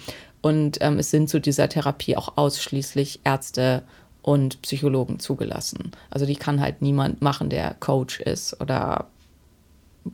und 0.46 0.78
ähm, 0.82 1.00
es 1.00 1.10
sind 1.10 1.28
zu 1.28 1.42
dieser 1.42 1.70
Therapie 1.70 2.16
auch 2.16 2.38
ausschließlich 2.38 3.22
Ärzte 3.24 3.82
und 4.22 4.62
Psychologen 4.62 5.18
zugelassen. 5.18 5.90
Also 6.12 6.28
die 6.28 6.36
kann 6.36 6.62
halt 6.62 6.84
niemand 6.84 7.20
machen, 7.24 7.50
der 7.50 7.74
Coach 7.80 8.20
ist 8.20 8.62
oder 8.62 9.08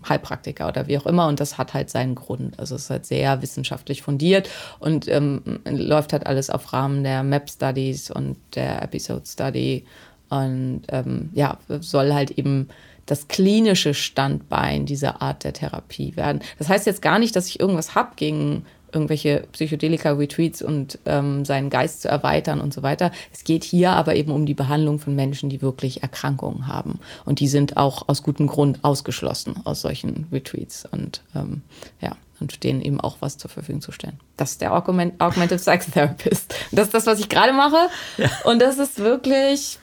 Heilpraktiker 0.08 0.70
oder 0.70 0.88
wie 0.88 0.98
auch 0.98 1.06
immer. 1.06 1.28
Und 1.28 1.42
das 1.42 1.58
hat 1.58 1.74
halt 1.74 1.90
seinen 1.90 2.16
Grund. 2.16 2.58
Also 2.58 2.76
es 2.76 2.84
ist 2.84 2.90
halt 2.90 3.06
sehr 3.06 3.42
wissenschaftlich 3.42 4.04
fundiert 4.04 4.50
und 4.80 5.06
ähm, 5.10 5.60
läuft 5.66 6.14
halt 6.14 6.26
alles 6.26 6.50
auf 6.50 6.72
Rahmen 6.72 7.04
der 7.04 7.24
Map 7.24 7.50
Studies 7.50 8.10
und 8.10 8.38
der 8.56 8.82
Episode 8.84 9.24
Study. 9.26 9.84
Und 10.30 10.84
ähm, 10.88 11.30
ja, 11.34 11.58
soll 11.82 12.14
halt 12.14 12.32
eben 12.32 12.70
das 13.06 13.28
klinische 13.28 13.94
Standbein 13.94 14.86
dieser 14.86 15.22
Art 15.22 15.44
der 15.44 15.52
Therapie 15.52 16.16
werden. 16.16 16.42
Das 16.58 16.70
heißt 16.70 16.86
jetzt 16.86 17.02
gar 17.02 17.20
nicht, 17.20 17.36
dass 17.36 17.48
ich 17.48 17.60
irgendwas 17.60 17.96
habe 17.96 18.12
gegen 18.16 18.66
irgendwelche 18.94 19.48
Psychedelika-Retreats 19.52 20.62
und 20.62 21.00
ähm, 21.06 21.46
seinen 21.46 21.70
Geist 21.70 22.02
zu 22.02 22.08
erweitern 22.10 22.62
und 22.62 22.74
so 22.74 22.84
weiter. 22.84 23.12
Es 23.34 23.44
geht 23.44 23.64
hier 23.64 23.92
aber 23.92 24.16
eben 24.16 24.32
um 24.32 24.46
die 24.46 24.54
Behandlung 24.54 25.00
von 25.00 25.16
Menschen, 25.16 25.50
die 25.50 25.62
wirklich 25.62 26.04
Erkrankungen 26.04 26.68
haben. 26.68 27.00
Und 27.26 27.40
die 27.40 27.48
sind 27.48 27.78
auch 27.78 28.08
aus 28.08 28.24
gutem 28.24 28.48
Grund 28.48 28.80
ausgeschlossen 28.84 29.56
aus 29.64 29.82
solchen 29.82 30.28
Retreats. 30.32 30.86
Und 30.92 31.22
ähm, 31.36 31.62
ja, 32.02 32.16
und 32.42 32.64
denen 32.64 32.82
eben 32.82 33.00
auch 33.00 33.18
was 33.20 33.38
zur 33.38 33.50
Verfügung 33.50 33.82
zu 33.82 33.92
stellen. 33.92 34.20
Das 34.36 34.52
ist 34.52 34.62
der 34.62 34.74
Augment 34.74 35.22
Augmented 35.22 35.60
Psychotherapist. 35.60 36.54
Das 36.72 36.88
ist 36.88 36.94
das, 36.94 37.06
was 37.06 37.20
ich 37.20 37.30
gerade 37.30 37.54
mache. 37.54 37.90
Ja. 38.18 38.30
Und 38.44 38.62
das 38.62 38.78
ist 38.78 39.00
wirklich, 39.00 39.80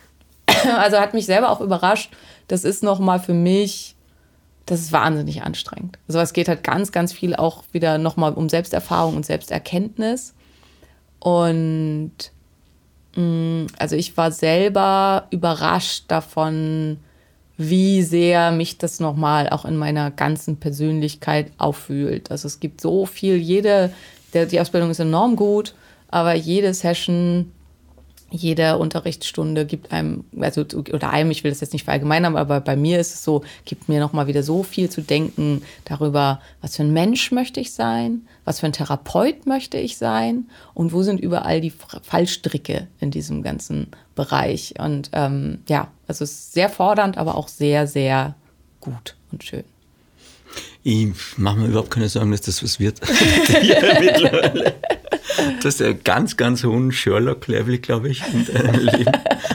also 0.77 0.99
hat 0.99 1.15
mich 1.15 1.27
selber 1.27 1.51
auch 1.51 1.61
überrascht. 1.61 2.11
Das 2.49 2.65
ist 2.65 2.83
nochmal 2.83 3.21
für 3.21 3.35
mich 3.35 3.95
das 4.69 4.81
ist 4.81 4.93
wahnsinnig 4.93 5.43
anstrengend. 5.43 5.99
Also 6.07 6.21
es 6.21 6.35
geht 6.35 6.49
halt 6.49 6.63
ganz, 6.63 6.93
ganz 6.93 7.13
viel 7.13 7.35
auch 7.35 7.65
wieder 7.73 7.97
nochmal 7.97 8.35
um 8.35 8.49
Selbsterfahrung 8.49 9.17
und 9.17 9.25
Selbsterkenntnis. 9.25 10.35
Und 11.21 12.13
mh, 13.17 13.23
mm, 13.23 13.67
also 13.79 13.97
ich 13.97 14.17
war 14.17 14.31
selber 14.31 15.27
überrascht 15.31 16.05
davon, 16.09 16.99
wie 17.57 18.03
sehr 18.03 18.53
mich 18.53 18.79
das 18.79 19.01
nochmal 19.01 19.49
auch 19.49 19.65
in 19.65 19.77
meiner 19.77 20.11
ganzen 20.11 20.59
Persönlichkeit 20.59 21.51
auffühlt. 21.57 22.31
Also 22.31 22.47
es 22.47 22.61
gibt 22.61 22.81
so 22.81 23.07
viel, 23.07 23.37
jede, 23.37 23.91
der, 24.35 24.47
die 24.47 24.61
Ausbildung 24.61 24.91
ist 24.91 25.01
enorm 25.01 25.35
gut, 25.35 25.75
aber 26.09 26.35
jede 26.35 26.73
Session 26.75 27.53
jede 28.31 28.79
Unterrichtsstunde 28.79 29.65
gibt 29.65 29.93
einem, 29.93 30.25
also 30.39 30.63
oder 30.63 31.11
einem, 31.11 31.31
ich 31.31 31.45
will 31.45 31.51
das 31.51 31.61
jetzt 31.61 31.73
nicht 31.73 31.85
verallgemeinern, 31.85 32.37
aber 32.37 32.61
bei 32.61 32.77
mir 32.77 33.01
ist 33.01 33.15
es 33.15 33.25
so, 33.25 33.43
gibt 33.65 33.89
mir 33.89 34.01
nochmal 34.01 34.27
wieder 34.27 34.43
so 34.43 34.63
viel 34.63 34.91
zu 34.91 35.01
denken 35.01 35.63
darüber, 35.85 36.41
was 36.61 36.77
für 36.77 36.83
ein 36.83 36.93
Mensch 36.93 37.33
möchte 37.33 37.61
ich 37.61 37.73
sein, 37.73 38.27
was 38.45 38.61
für 38.61 38.67
ein 38.67 38.73
Therapeut 38.73 39.47
möchte 39.47 39.79
ich 39.79 39.97
sein 39.97 40.49
und 40.75 40.93
wo 40.93 41.03
sind 41.03 41.21
überall 41.21 41.61
die 41.61 41.73
Fallstricke 42.03 42.87
in 43.01 43.11
diesem 43.11 43.43
ganzen 43.43 43.89
Bereich. 44.15 44.75
Und 44.79 45.11
ähm, 45.13 45.61
ja, 45.69 45.89
also 46.07 46.25
es 46.25 46.33
ist 46.33 46.53
sehr 46.53 46.69
fordernd, 46.69 47.17
aber 47.17 47.37
auch 47.37 47.49
sehr, 47.49 47.87
sehr 47.87 48.35
gut 48.81 49.17
und 49.33 49.45
schön. 49.45 49.65
Ich 50.91 51.13
mache 51.37 51.59
mir 51.59 51.67
überhaupt 51.67 51.91
keine 51.91 52.09
Sorgen, 52.09 52.31
dass 52.31 52.41
das 52.41 52.65
was 52.65 52.81
wird. 52.81 52.99
Du 55.61 55.69
hast 55.69 55.81
ja 55.81 55.93
ganz, 55.93 56.37
ganz 56.37 56.65
hohen 56.65 56.91
Sherlock-Level, 56.91 57.79
glaube 57.79 58.09
ich, 58.09 58.23
in 58.33 58.47
deinem 58.47 58.87
Leben. 58.87 59.13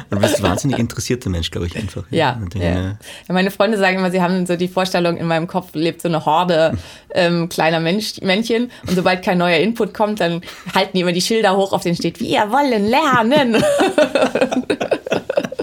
Und 0.10 0.12
du 0.12 0.20
bist 0.20 0.38
ein 0.38 0.44
wahnsinnig 0.44 0.78
interessierter 0.78 1.32
Mensch, 1.32 1.50
glaube 1.50 1.68
ich, 1.68 1.76
einfach. 1.76 2.04
Ja, 2.12 2.40
ja. 2.54 2.62
ja. 2.62 2.98
Meine 3.30 3.50
Freunde 3.50 3.80
sagen 3.80 3.98
immer, 3.98 4.12
sie 4.12 4.22
haben 4.22 4.46
so 4.46 4.56
die 4.56 4.68
Vorstellung, 4.68 5.18
in 5.18 5.26
meinem 5.26 5.48
Kopf 5.48 5.70
lebt 5.74 6.02
so 6.02 6.08
eine 6.08 6.24
Horde 6.26 6.78
ähm, 7.14 7.50
kleiner 7.50 7.80
Mensch, 7.80 8.22
Männchen. 8.22 8.70
Und 8.88 8.96
sobald 8.96 9.24
kein 9.24 9.40
neuer 9.40 9.58
Input 9.58 9.94
kommt, 9.94 10.20
dann 10.20 10.42
halten 10.74 10.92
die 10.94 11.02
immer 11.02 11.14
die 11.14 11.22
Schilder 11.22 11.58
hoch, 11.58 11.74
auf 11.74 11.82
denen 11.82 11.96
steht, 11.96 12.20
wir 12.20 12.52
wollen 12.52 12.86
lernen. 12.88 13.64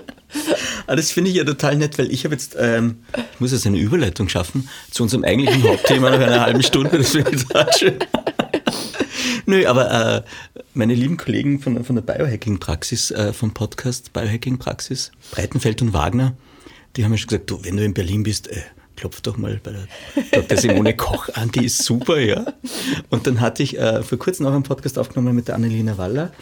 Ah, 0.87 0.97
das 0.97 1.13
finde 1.13 1.31
ich 1.31 1.37
ja 1.37 1.45
total 1.45 1.77
nett, 1.77 1.99
weil 1.99 2.11
ich 2.13 2.25
habe 2.25 2.35
jetzt, 2.35 2.57
ähm, 2.59 2.99
ich 3.17 3.41
muss 3.41 3.53
jetzt 3.53 3.67
eine 3.67 3.79
Überleitung 3.79 4.29
schaffen 4.29 4.69
zu 4.91 5.03
unserem 5.03 5.25
eigentlichen 5.25 5.63
Hauptthema 5.63 6.11
nach 6.11 6.21
einer 6.21 6.41
halben 6.41 6.63
Stunde. 6.63 6.99
Das 6.99 7.11
finde 7.11 7.31
ich 7.31 7.45
total 7.45 7.73
schön. 7.73 7.95
Nö, 9.47 9.67
aber 9.67 10.17
äh, 10.17 10.23
meine 10.75 10.95
lieben 10.95 11.17
Kollegen 11.17 11.61
von, 11.61 11.85
von 11.85 11.97
der 11.97 12.03
Biohacking-Praxis, 12.03 13.11
äh, 13.11 13.33
vom 13.33 13.53
Podcast 13.53 14.13
Biohacking-Praxis, 14.13 15.13
Breitenfeld 15.33 15.83
und 15.83 15.93
Wagner, 15.93 16.37
die 16.97 17.05
haben 17.05 17.11
mir 17.11 17.19
schon 17.19 17.29
gesagt, 17.29 17.51
du, 17.51 17.65
wenn 17.65 17.77
du 17.77 17.85
in 17.85 17.95
Berlin 17.95 18.23
bist, 18.23 18.49
äh, 18.49 18.63
klopf 18.97 19.21
doch 19.23 19.37
mal 19.39 19.61
bei 19.63 19.73
der 19.73 19.89
Dr. 20.33 20.59
Simone 20.59 20.95
Koch 20.95 21.29
an, 21.35 21.51
die 21.51 21.65
ist 21.65 21.83
super, 21.85 22.19
ja. 22.19 22.45
Und 23.09 23.27
dann 23.27 23.41
hatte 23.41 23.63
ich 23.63 23.79
äh, 23.79 24.03
vor 24.03 24.19
kurzem 24.19 24.47
auch 24.47 24.53
einen 24.53 24.63
Podcast 24.63 24.99
aufgenommen 24.99 25.35
mit 25.35 25.49
der 25.49 25.55
Annelina 25.55 25.97
Waller, 25.97 26.33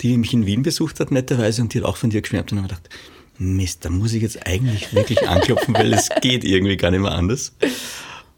die 0.00 0.16
mich 0.16 0.32
in 0.32 0.44
Wien 0.44 0.62
besucht 0.62 0.98
hat, 1.00 1.10
netterweise, 1.10 1.62
und 1.62 1.74
die 1.74 1.78
hat 1.78 1.84
auch 1.84 1.96
von 1.96 2.10
dir 2.10 2.20
geschwärmt 2.20 2.50
und 2.52 2.58
habe 2.58 2.68
gedacht, 2.68 2.88
Mist, 3.38 3.84
da 3.84 3.90
muss 3.90 4.12
ich 4.12 4.22
jetzt 4.22 4.46
eigentlich 4.46 4.92
wirklich 4.94 5.28
anklopfen, 5.28 5.74
weil 5.74 5.92
es 5.92 6.08
geht 6.20 6.44
irgendwie 6.44 6.76
gar 6.76 6.90
nicht 6.90 7.00
mehr 7.00 7.12
anders. 7.12 7.52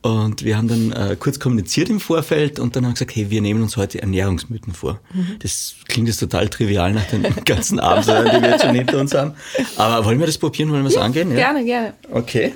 Und 0.03 0.45
wir 0.45 0.57
haben 0.57 0.69
dann 0.69 0.93
äh, 0.93 1.17
kurz 1.17 1.39
kommuniziert 1.39 1.91
im 1.91 2.01
Vorfeld 2.01 2.59
und 2.59 2.75
dann 2.75 2.87
haben 2.87 2.95
gesagt, 2.95 3.15
hey, 3.15 3.29
wir 3.29 3.43
nehmen 3.43 3.63
uns 3.63 3.77
heute 3.77 4.01
Ernährungsmythen 4.01 4.73
vor. 4.73 4.99
Mhm. 5.13 5.37
Das 5.41 5.75
klingt 5.89 6.09
jetzt 6.09 6.21
total 6.21 6.49
trivial 6.49 6.93
nach 6.93 7.05
den 7.05 7.23
ganzen 7.45 7.79
Abenteuern, 7.79 8.31
die 8.35 8.43
wir 8.43 8.51
jetzt 8.51 8.65
schon 8.65 8.75
hinter 8.75 8.99
uns 8.99 9.15
haben. 9.15 9.35
Aber 9.77 10.07
wollen 10.07 10.19
wir 10.19 10.27
das 10.27 10.39
probieren? 10.39 10.71
Wollen 10.71 10.83
wir 10.83 10.89
es 10.89 10.95
ja, 10.95 11.03
angehen? 11.03 11.31
Ja? 11.31 11.37
Gerne, 11.37 11.65
gerne. 11.65 11.95
Okay. 12.11 12.55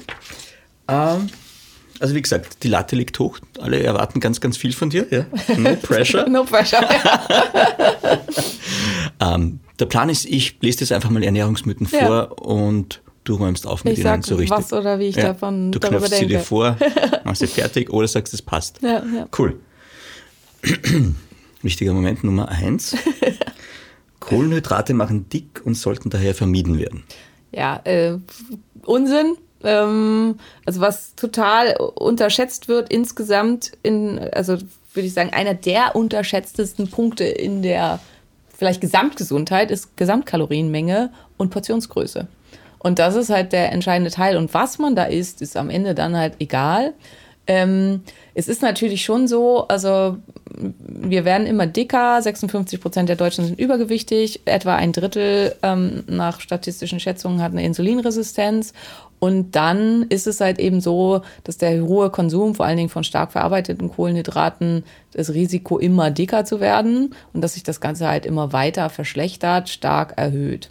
Ähm, 0.88 1.28
also 2.00 2.14
wie 2.14 2.22
gesagt, 2.22 2.62
die 2.62 2.68
Latte 2.68 2.96
liegt 2.96 3.18
hoch. 3.18 3.38
Alle 3.60 3.82
erwarten 3.82 4.20
ganz, 4.20 4.40
ganz 4.40 4.56
viel 4.56 4.72
von 4.72 4.88
dir. 4.88 5.06
Ja? 5.10 5.26
No 5.58 5.76
pressure. 5.76 6.28
no 6.28 6.44
pressure. 6.44 6.88
ähm, 9.20 9.60
der 9.78 9.86
Plan 9.86 10.08
ist, 10.08 10.24
ich 10.26 10.56
lese 10.60 10.80
das 10.80 10.92
einfach 10.92 11.10
mal 11.10 11.22
Ernährungsmythen 11.22 11.88
ja. 11.90 12.06
vor 12.06 12.46
und 12.46 13.02
du 13.24 13.34
räumst 13.36 13.66
auf 13.66 13.84
mit 13.84 13.94
ich 13.94 14.00
ihnen 14.00 14.04
sag 14.04 14.24
so 14.24 14.36
richtig. 14.36 14.56
was 14.56 14.72
oder 14.72 14.98
wie 14.98 15.08
ich 15.08 15.16
ja, 15.16 15.28
davon 15.28 15.72
Du 15.72 15.80
knöpfst 15.80 16.18
sie 16.18 16.26
dir 16.26 16.40
vor, 16.40 16.76
machst 17.24 17.40
sie 17.40 17.46
fertig 17.46 17.90
oder 17.90 18.06
sagst, 18.06 18.34
es 18.34 18.42
passt. 18.42 18.80
Ja, 18.82 19.02
ja. 19.14 19.28
Cool. 19.36 19.58
Wichtiger 21.62 21.92
Moment 21.92 22.24
Nummer 22.24 22.48
eins. 22.48 22.96
Kohlenhydrate 24.20 24.94
machen 24.94 25.28
dick 25.28 25.62
und 25.64 25.74
sollten 25.74 26.10
daher 26.10 26.34
vermieden 26.34 26.78
werden. 26.78 27.04
Ja, 27.52 27.80
äh, 27.84 28.18
Unsinn. 28.84 29.36
Ähm, 29.62 30.36
also 30.66 30.80
was 30.80 31.14
total 31.14 31.76
unterschätzt 31.76 32.68
wird 32.68 32.90
insgesamt, 32.90 33.72
in, 33.82 34.18
also 34.18 34.58
würde 34.92 35.06
ich 35.06 35.14
sagen, 35.14 35.30
einer 35.32 35.54
der 35.54 35.96
unterschätztesten 35.96 36.88
Punkte 36.88 37.24
in 37.24 37.62
der 37.62 38.00
vielleicht 38.56 38.80
Gesamtgesundheit 38.80 39.70
ist 39.70 39.96
Gesamtkalorienmenge 39.96 41.10
und 41.36 41.50
Portionsgröße. 41.50 42.26
Und 42.78 42.98
das 42.98 43.14
ist 43.16 43.30
halt 43.30 43.52
der 43.52 43.72
entscheidende 43.72 44.10
Teil. 44.10 44.36
Und 44.36 44.52
was 44.52 44.78
man 44.78 44.94
da 44.94 45.04
isst, 45.04 45.40
ist 45.40 45.56
am 45.56 45.70
Ende 45.70 45.94
dann 45.94 46.16
halt 46.16 46.34
egal. 46.38 46.92
Ähm, 47.46 48.02
es 48.34 48.48
ist 48.48 48.62
natürlich 48.62 49.04
schon 49.04 49.28
so, 49.28 49.68
also 49.68 50.16
wir 50.56 51.24
werden 51.24 51.46
immer 51.46 51.66
dicker, 51.66 52.20
56 52.20 52.80
Prozent 52.80 53.08
der 53.08 53.16
Deutschen 53.16 53.44
sind 53.44 53.58
übergewichtig, 53.58 54.40
etwa 54.46 54.76
ein 54.76 54.92
Drittel 54.92 55.54
ähm, 55.62 56.04
nach 56.06 56.40
statistischen 56.40 57.00
Schätzungen 57.00 57.42
hat 57.42 57.52
eine 57.52 57.64
Insulinresistenz. 57.64 58.72
Und 59.24 59.52
dann 59.52 60.02
ist 60.10 60.26
es 60.26 60.42
halt 60.42 60.58
eben 60.58 60.82
so, 60.82 61.22
dass 61.44 61.56
der 61.56 61.82
hohe 61.82 62.10
Konsum, 62.10 62.54
vor 62.54 62.66
allen 62.66 62.76
Dingen 62.76 62.90
von 62.90 63.04
stark 63.04 63.32
verarbeiteten 63.32 63.88
Kohlenhydraten, 63.88 64.84
das 65.14 65.32
Risiko 65.32 65.78
immer 65.78 66.10
dicker 66.10 66.44
zu 66.44 66.60
werden 66.60 67.14
und 67.32 67.40
dass 67.40 67.54
sich 67.54 67.62
das 67.62 67.80
Ganze 67.80 68.06
halt 68.06 68.26
immer 68.26 68.52
weiter 68.52 68.90
verschlechtert, 68.90 69.70
stark 69.70 70.12
erhöht. 70.18 70.68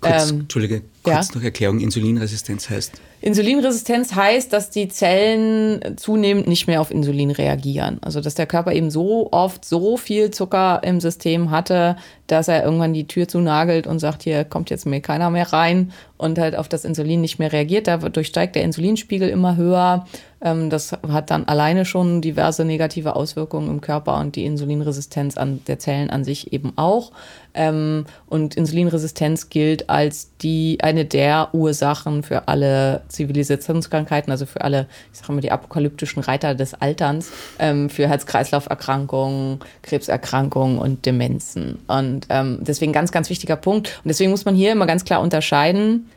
Kurz, 0.00 0.30
ähm, 0.30 0.40
Entschuldige, 0.42 0.82
kurz 1.02 1.30
ja? 1.30 1.34
noch 1.34 1.42
Erklärung, 1.42 1.80
Insulinresistenz 1.80 2.70
heißt? 2.70 2.92
Insulinresistenz 3.22 4.14
heißt, 4.14 4.52
dass 4.52 4.70
die 4.70 4.88
Zellen 4.88 5.96
zunehmend 5.96 6.46
nicht 6.46 6.68
mehr 6.68 6.80
auf 6.80 6.92
Insulin 6.92 7.32
reagieren. 7.32 7.98
Also 8.02 8.20
dass 8.20 8.36
der 8.36 8.46
Körper 8.46 8.72
eben 8.72 8.92
so 8.92 9.32
oft 9.32 9.64
so 9.64 9.96
viel 9.96 10.30
Zucker 10.30 10.80
im 10.84 11.00
System 11.00 11.50
hatte, 11.50 11.96
dass 12.26 12.48
er 12.48 12.64
irgendwann 12.64 12.94
die 12.94 13.06
Tür 13.06 13.28
zunagelt 13.28 13.86
und 13.86 13.98
sagt, 13.98 14.22
hier 14.22 14.44
kommt 14.44 14.70
jetzt 14.70 14.86
mir 14.86 15.00
keiner 15.00 15.30
mehr 15.30 15.52
rein 15.52 15.92
und 16.16 16.38
halt 16.38 16.56
auf 16.56 16.68
das 16.68 16.84
Insulin 16.84 17.20
nicht 17.20 17.38
mehr 17.38 17.52
reagiert. 17.52 17.86
Dadurch 17.86 18.26
steigt 18.26 18.56
der 18.56 18.62
Insulinspiegel 18.62 19.28
immer 19.28 19.56
höher 19.56 20.06
ähm, 20.46 20.70
das 20.70 20.92
hat 20.92 21.30
dann 21.30 21.44
alleine 21.44 21.84
schon 21.84 22.20
diverse 22.20 22.64
negative 22.64 23.16
Auswirkungen 23.16 23.68
im 23.68 23.80
Körper 23.80 24.18
und 24.18 24.36
die 24.36 24.44
Insulinresistenz 24.44 25.36
an 25.36 25.60
der 25.66 25.78
Zellen 25.78 26.08
an 26.08 26.24
sich 26.24 26.52
eben 26.52 26.72
auch. 26.76 27.10
Ähm, 27.54 28.04
und 28.26 28.54
Insulinresistenz 28.54 29.48
gilt 29.48 29.90
als 29.90 30.30
die 30.42 30.78
eine 30.82 31.04
der 31.04 31.48
Ursachen 31.52 32.22
für 32.22 32.48
alle 32.48 33.02
Zivilisationskrankheiten, 33.08 34.30
also 34.30 34.46
für 34.46 34.60
alle, 34.60 34.86
ich 35.12 35.18
sage 35.18 35.32
mal, 35.32 35.40
die 35.40 35.50
apokalyptischen 35.50 36.22
Reiter 36.22 36.54
des 36.54 36.74
Alterns, 36.74 37.30
ähm, 37.58 37.90
für 37.90 38.06
Herz-Kreislauf-Erkrankungen, 38.08 39.60
Krebserkrankungen 39.82 40.78
und 40.78 41.06
Demenzen. 41.06 41.78
Und 41.88 42.15
deswegen 42.28 42.92
ganz, 42.92 43.12
ganz 43.12 43.30
wichtiger 43.30 43.56
Punkt. 43.56 44.00
Und 44.04 44.08
deswegen 44.08 44.30
muss 44.30 44.44
man 44.44 44.54
hier 44.54 44.72
immer 44.72 44.86
ganz 44.86 45.04
klar 45.04 45.20
unterscheiden, 45.20 46.10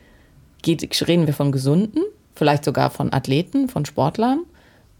geht, 0.62 1.06
reden 1.08 1.26
wir 1.26 1.34
von 1.34 1.52
gesunden 1.52 2.02
vielleicht 2.40 2.64
sogar 2.64 2.88
von 2.88 3.12
Athleten, 3.12 3.68
von 3.68 3.84
Sportlern? 3.84 4.40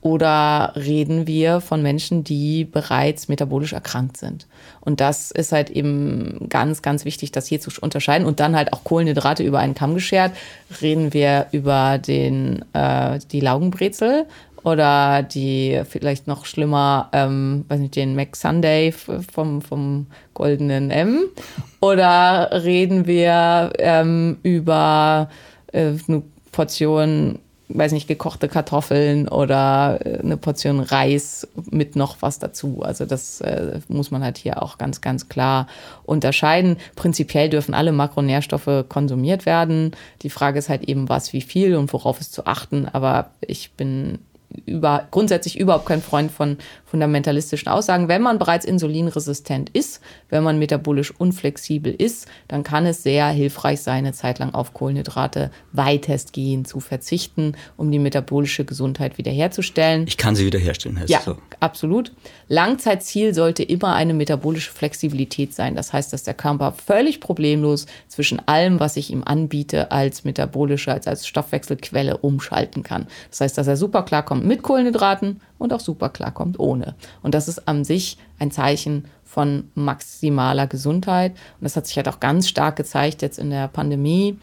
Oder 0.02 0.72
reden 0.76 1.26
wir 1.26 1.60
von 1.60 1.82
Menschen, 1.82 2.22
die 2.22 2.64
bereits 2.64 3.28
metabolisch 3.28 3.72
erkrankt 3.72 4.16
sind? 4.16 4.46
Und 4.80 5.00
das 5.00 5.30
ist 5.30 5.52
halt 5.52 5.68
eben 5.70 6.48
ganz, 6.48 6.80
ganz 6.80 7.04
wichtig, 7.04 7.32
das 7.32 7.46
hier 7.46 7.60
zu 7.60 7.70
unterscheiden. 7.80 8.26
Und 8.26 8.40
dann 8.40 8.56
halt 8.56 8.72
auch 8.72 8.84
Kohlenhydrate 8.84 9.42
über 9.42 9.58
einen 9.58 9.74
Kamm 9.74 9.94
geschert. 9.94 10.32
Reden 10.80 11.14
wir 11.14 11.46
über 11.52 11.98
den, 11.98 12.64
äh, 12.74 13.18
die 13.30 13.40
Laugenbrezel 13.40 14.26
oder 14.62 15.22
die 15.22 15.82
vielleicht 15.88 16.26
noch 16.26 16.44
schlimmer, 16.44 17.08
ähm, 17.12 17.64
weiß 17.68 17.80
nicht, 17.80 17.96
den 17.96 18.14
Mac 18.14 18.36
Sunday 18.36 18.92
vom, 18.92 19.62
vom 19.62 20.06
goldenen 20.34 20.90
M? 20.90 21.24
Oder 21.80 22.50
reden 22.64 23.06
wir 23.06 23.72
ähm, 23.78 24.38
über 24.42 25.28
äh, 25.72 25.92
eine 26.06 26.22
Portion 26.52 27.38
weiß 27.72 27.92
nicht, 27.92 28.08
gekochte 28.08 28.48
Kartoffeln 28.48 29.28
oder 29.28 30.00
äh, 30.04 30.18
eine 30.18 30.36
Portion 30.36 30.80
Reis 30.80 31.46
mit 31.70 31.96
noch 31.96 32.16
was 32.20 32.38
dazu. 32.38 32.82
Also 32.82 33.06
das 33.06 33.40
äh, 33.40 33.80
muss 33.88 34.10
man 34.10 34.22
halt 34.22 34.38
hier 34.38 34.62
auch 34.62 34.78
ganz, 34.78 35.00
ganz 35.00 35.28
klar 35.28 35.66
unterscheiden. 36.04 36.76
Prinzipiell 36.96 37.48
dürfen 37.48 37.74
alle 37.74 37.92
Makronährstoffe 37.92 38.84
konsumiert 38.88 39.46
werden. 39.46 39.92
Die 40.22 40.30
Frage 40.30 40.58
ist 40.58 40.68
halt 40.68 40.84
eben, 40.84 41.08
was, 41.08 41.32
wie 41.32 41.42
viel 41.42 41.76
und 41.76 41.92
worauf 41.92 42.20
ist 42.20 42.32
zu 42.32 42.46
achten. 42.46 42.86
Aber 42.86 43.30
ich 43.40 43.72
bin 43.72 44.18
über, 44.66 45.06
grundsätzlich 45.10 45.58
überhaupt 45.58 45.86
kein 45.86 46.02
Freund 46.02 46.30
von 46.30 46.58
fundamentalistischen 46.84 47.68
Aussagen. 47.68 48.08
Wenn 48.08 48.22
man 48.22 48.38
bereits 48.38 48.64
insulinresistent 48.64 49.70
ist, 49.70 50.00
wenn 50.28 50.42
man 50.42 50.58
metabolisch 50.58 51.12
unflexibel 51.12 51.92
ist, 51.92 52.26
dann 52.48 52.62
kann 52.62 52.86
es 52.86 53.02
sehr 53.02 53.28
hilfreich 53.28 53.80
sein, 53.80 54.04
eine 54.04 54.12
Zeit 54.12 54.38
lang 54.38 54.54
auf 54.54 54.74
Kohlenhydrate 54.74 55.50
weitestgehend 55.72 56.66
zu 56.66 56.80
verzichten, 56.80 57.56
um 57.76 57.90
die 57.90 57.98
metabolische 57.98 58.64
Gesundheit 58.64 59.18
wiederherzustellen. 59.18 60.06
Ich 60.06 60.16
kann 60.16 60.34
sie 60.34 60.46
wiederherstellen, 60.46 60.98
heißt 60.98 61.10
ja, 61.10 61.20
so. 61.20 61.36
absolut. 61.60 62.12
Langzeitziel 62.52 63.32
sollte 63.32 63.62
immer 63.62 63.94
eine 63.94 64.12
metabolische 64.12 64.72
Flexibilität 64.72 65.54
sein. 65.54 65.76
Das 65.76 65.92
heißt, 65.92 66.12
dass 66.12 66.24
der 66.24 66.34
Körper 66.34 66.72
völlig 66.72 67.20
problemlos 67.20 67.86
zwischen 68.08 68.40
allem, 68.48 68.80
was 68.80 68.96
ich 68.96 69.12
ihm 69.12 69.22
anbiete, 69.24 69.92
als 69.92 70.24
metabolische, 70.24 70.90
als, 70.90 71.06
als 71.06 71.28
Stoffwechselquelle 71.28 72.16
umschalten 72.16 72.82
kann. 72.82 73.06
Das 73.30 73.40
heißt, 73.40 73.56
dass 73.56 73.68
er 73.68 73.76
super 73.76 74.02
klarkommt 74.02 74.44
mit 74.44 74.62
Kohlenhydraten 74.62 75.40
und 75.58 75.72
auch 75.72 75.78
super 75.78 76.08
klarkommt 76.08 76.58
ohne. 76.58 76.96
Und 77.22 77.36
das 77.36 77.46
ist 77.46 77.68
an 77.68 77.84
sich 77.84 78.18
ein 78.40 78.50
Zeichen 78.50 79.04
von 79.24 79.70
maximaler 79.76 80.66
Gesundheit. 80.66 81.30
Und 81.30 81.62
das 81.62 81.76
hat 81.76 81.86
sich 81.86 81.96
halt 81.98 82.08
auch 82.08 82.18
ganz 82.18 82.48
stark 82.48 82.74
gezeigt 82.74 83.22
jetzt 83.22 83.38
in 83.38 83.50
der 83.50 83.68
Pandemie. 83.68 84.36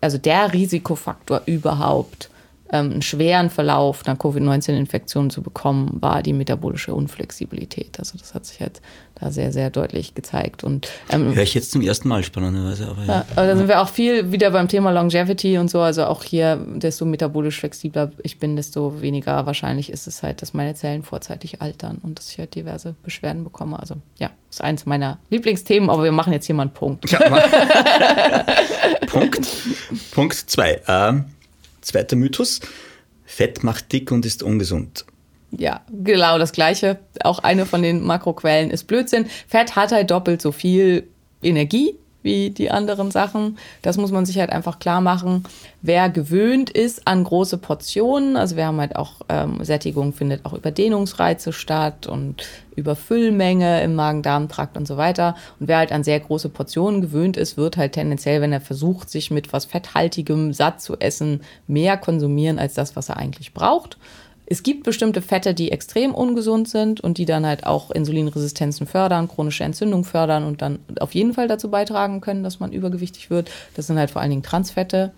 Also 0.00 0.16
der 0.16 0.52
Risikofaktor 0.52 1.42
überhaupt 1.46 2.30
ähm, 2.72 2.92
einen 2.92 3.02
schweren 3.02 3.50
Verlauf 3.50 4.06
einer 4.06 4.16
Covid-19-Infektion 4.16 5.30
zu 5.30 5.42
bekommen, 5.42 5.98
war 6.00 6.22
die 6.22 6.32
metabolische 6.32 6.94
Unflexibilität. 6.94 7.98
Also 7.98 8.18
das 8.18 8.34
hat 8.34 8.46
sich 8.46 8.60
halt 8.60 8.80
da 9.14 9.30
sehr, 9.30 9.52
sehr 9.52 9.70
deutlich 9.70 10.14
gezeigt. 10.14 10.64
Und, 10.64 10.88
ähm, 11.10 11.34
Höre 11.34 11.42
ich 11.42 11.54
jetzt 11.54 11.72
zum 11.72 11.82
ersten 11.82 12.08
Mal 12.08 12.22
spannenderweise. 12.22 12.88
Aber, 12.88 13.02
ja. 13.02 13.06
ja 13.06 13.24
aber 13.36 13.46
da 13.46 13.56
sind 13.56 13.68
wir 13.68 13.80
auch 13.80 13.88
viel 13.88 14.32
wieder 14.32 14.50
beim 14.50 14.68
Thema 14.68 14.90
Longevity 14.90 15.58
und 15.58 15.70
so. 15.70 15.80
Also 15.80 16.04
auch 16.04 16.22
hier, 16.24 16.56
desto 16.56 17.04
metabolisch 17.04 17.58
flexibler 17.58 18.12
ich 18.22 18.38
bin, 18.38 18.56
desto 18.56 19.00
weniger 19.00 19.46
wahrscheinlich 19.46 19.90
ist 19.90 20.06
es 20.06 20.22
halt, 20.22 20.42
dass 20.42 20.54
meine 20.54 20.74
Zellen 20.74 21.02
vorzeitig 21.02 21.62
altern 21.62 21.98
und 22.02 22.18
dass 22.18 22.30
ich 22.30 22.38
halt 22.38 22.54
diverse 22.54 22.94
Beschwerden 23.02 23.44
bekomme. 23.44 23.78
Also 23.78 23.96
ja, 24.18 24.30
ist 24.50 24.62
eins 24.62 24.86
meiner 24.86 25.18
Lieblingsthemen, 25.30 25.90
aber 25.90 26.04
wir 26.04 26.12
machen 26.12 26.32
jetzt 26.32 26.46
hier 26.46 26.54
mal 26.54 26.62
einen 26.62 26.72
Punkt. 26.72 27.10
Ja, 27.10 27.18
Punkt. 29.06 29.48
Punkt 30.12 30.34
zwei. 30.34 30.80
Ähm, 30.86 31.24
zweiter 31.88 32.16
Mythos. 32.16 32.60
Fett 33.24 33.62
macht 33.62 33.92
dick 33.92 34.10
und 34.10 34.24
ist 34.24 34.42
ungesund. 34.42 35.04
Ja, 35.50 35.82
genau 35.90 36.38
das 36.38 36.52
Gleiche. 36.52 36.98
Auch 37.22 37.38
eine 37.40 37.66
von 37.66 37.82
den 37.82 38.04
Makroquellen 38.04 38.70
ist 38.70 38.84
Blödsinn. 38.84 39.26
Fett 39.46 39.76
hat 39.76 39.92
halt 39.92 40.10
doppelt 40.10 40.42
so 40.42 40.52
viel 40.52 41.08
Energie 41.42 41.94
wie 42.28 42.50
die 42.50 42.70
anderen 42.70 43.10
Sachen. 43.10 43.56
Das 43.80 43.96
muss 43.96 44.12
man 44.12 44.26
sich 44.26 44.38
halt 44.38 44.50
einfach 44.50 44.78
klar 44.78 45.00
machen. 45.00 45.44
Wer 45.80 46.10
gewöhnt 46.10 46.68
ist 46.68 47.08
an 47.08 47.24
große 47.24 47.56
Portionen, 47.56 48.36
also 48.36 48.54
wir 48.56 48.66
haben 48.66 48.78
halt 48.80 48.96
auch 48.96 49.14
ähm, 49.30 49.64
Sättigung 49.64 50.12
findet 50.12 50.44
auch 50.44 50.52
über 50.52 50.70
Dehnungsreize 50.70 51.54
statt 51.54 52.06
und 52.06 52.44
über 52.76 52.96
Füllmenge 52.96 53.82
im 53.82 53.94
Magen-Darm-Trakt 53.94 54.76
und 54.76 54.86
so 54.86 54.98
weiter. 54.98 55.36
Und 55.58 55.68
wer 55.68 55.78
halt 55.78 55.90
an 55.90 56.04
sehr 56.04 56.20
große 56.20 56.50
Portionen 56.50 57.00
gewöhnt 57.00 57.38
ist, 57.38 57.56
wird 57.56 57.78
halt 57.78 57.92
tendenziell, 57.92 58.42
wenn 58.42 58.52
er 58.52 58.60
versucht, 58.60 59.08
sich 59.08 59.30
mit 59.30 59.54
was 59.54 59.64
Fetthaltigem 59.64 60.52
satt 60.52 60.82
zu 60.82 60.98
essen, 60.98 61.40
mehr 61.66 61.96
konsumieren 61.96 62.58
als 62.58 62.74
das, 62.74 62.94
was 62.94 63.08
er 63.08 63.16
eigentlich 63.16 63.54
braucht. 63.54 63.96
Es 64.50 64.62
gibt 64.62 64.84
bestimmte 64.84 65.20
Fette, 65.20 65.52
die 65.52 65.70
extrem 65.72 66.14
ungesund 66.14 66.70
sind 66.70 67.02
und 67.02 67.18
die 67.18 67.26
dann 67.26 67.44
halt 67.44 67.66
auch 67.66 67.90
Insulinresistenzen 67.90 68.86
fördern, 68.86 69.28
chronische 69.28 69.62
Entzündung 69.62 70.04
fördern 70.04 70.44
und 70.44 70.62
dann 70.62 70.78
auf 71.00 71.14
jeden 71.14 71.34
Fall 71.34 71.48
dazu 71.48 71.70
beitragen 71.70 72.22
können, 72.22 72.42
dass 72.42 72.58
man 72.58 72.72
übergewichtig 72.72 73.28
wird. 73.28 73.50
Das 73.76 73.88
sind 73.88 73.98
halt 73.98 74.10
vor 74.10 74.22
allen 74.22 74.30
Dingen 74.30 74.42
Transfette. 74.42 75.12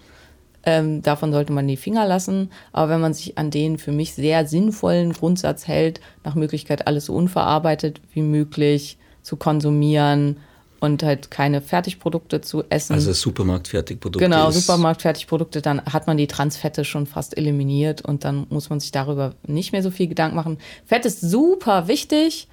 Ähm, 0.65 1.01
davon 1.03 1.31
sollte 1.31 1.53
man 1.53 1.69
die 1.69 1.77
Finger 1.77 2.07
lassen. 2.07 2.51
Aber 2.73 2.91
wenn 2.91 3.01
man 3.01 3.15
sich 3.15 3.39
an 3.39 3.53
den 3.53 3.79
für 3.79 3.93
mich 3.93 4.15
sehr 4.15 4.47
sinnvollen 4.47 5.13
Grundsatz 5.13 5.69
hält, 5.69 6.01
nach 6.25 6.35
Möglichkeit 6.35 6.89
alles 6.89 7.07
so 7.07 7.15
unverarbeitet 7.15 8.01
wie 8.13 8.23
möglich 8.23 8.99
zu 9.23 9.37
konsumieren, 9.37 10.39
und 10.81 11.03
halt 11.03 11.31
keine 11.31 11.61
Fertigprodukte 11.61 12.41
zu 12.41 12.65
essen. 12.71 12.95
Also 12.95 13.13
Supermarktfertigprodukte. 13.13 14.25
Genau, 14.25 14.51
Supermarktfertigprodukte, 14.51 15.63
dann 15.63 15.83
hat 15.85 16.07
man 16.07 16.17
die 16.17 16.27
Transfette 16.27 16.85
schon 16.85 17.07
fast 17.07 17.37
eliminiert 17.37 18.03
und 18.03 18.25
dann 18.25 18.47
muss 18.49 18.71
man 18.71 18.81
sich 18.81 18.91
darüber 18.91 19.35
nicht 19.47 19.73
mehr 19.73 19.83
so 19.83 19.91
viel 19.91 20.09
Gedanken 20.09 20.37
machen. 20.37 20.59
Fett 20.87 21.05
ist 21.05 21.21
super 21.21 21.87
wichtig. 21.87 22.49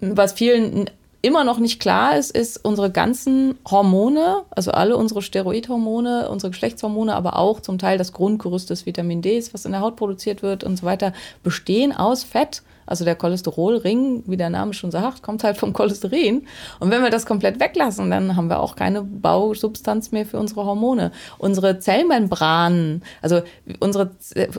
Was 0.00 0.32
vielen 0.32 0.90
immer 1.22 1.44
noch 1.44 1.58
nicht 1.58 1.80
klar 1.80 2.18
ist, 2.18 2.32
ist 2.32 2.64
unsere 2.64 2.90
ganzen 2.90 3.54
Hormone, 3.68 4.42
also 4.50 4.72
alle 4.72 4.96
unsere 4.96 5.22
Steroidhormone, 5.22 6.28
unsere 6.28 6.50
Geschlechtshormone, 6.50 7.14
aber 7.14 7.38
auch 7.38 7.60
zum 7.60 7.78
Teil 7.78 7.96
das 7.96 8.12
Grundgerüst 8.12 8.68
des 8.70 8.86
Vitamin 8.86 9.22
D, 9.22 9.42
was 9.52 9.64
in 9.64 9.72
der 9.72 9.80
Haut 9.80 9.96
produziert 9.96 10.42
wird 10.42 10.64
und 10.64 10.76
so 10.76 10.84
weiter, 10.84 11.12
bestehen 11.44 11.92
aus 11.92 12.24
Fett. 12.24 12.62
Also 12.86 13.04
der 13.04 13.14
Cholesterolring, 13.14 14.24
wie 14.26 14.36
der 14.36 14.50
Name 14.50 14.74
schon 14.74 14.90
sagt, 14.90 15.22
kommt 15.22 15.44
halt 15.44 15.56
vom 15.56 15.72
Cholesterin. 15.72 16.46
Und 16.80 16.90
wenn 16.90 17.02
wir 17.02 17.10
das 17.10 17.26
komplett 17.26 17.60
weglassen, 17.60 18.10
dann 18.10 18.36
haben 18.36 18.48
wir 18.48 18.60
auch 18.60 18.76
keine 18.76 19.02
Bausubstanz 19.02 20.12
mehr 20.12 20.26
für 20.26 20.38
unsere 20.38 20.64
Hormone. 20.64 21.12
Unsere 21.38 21.78
Zellmembranen, 21.78 23.02
also 23.20 23.42
unsere, 23.80 24.10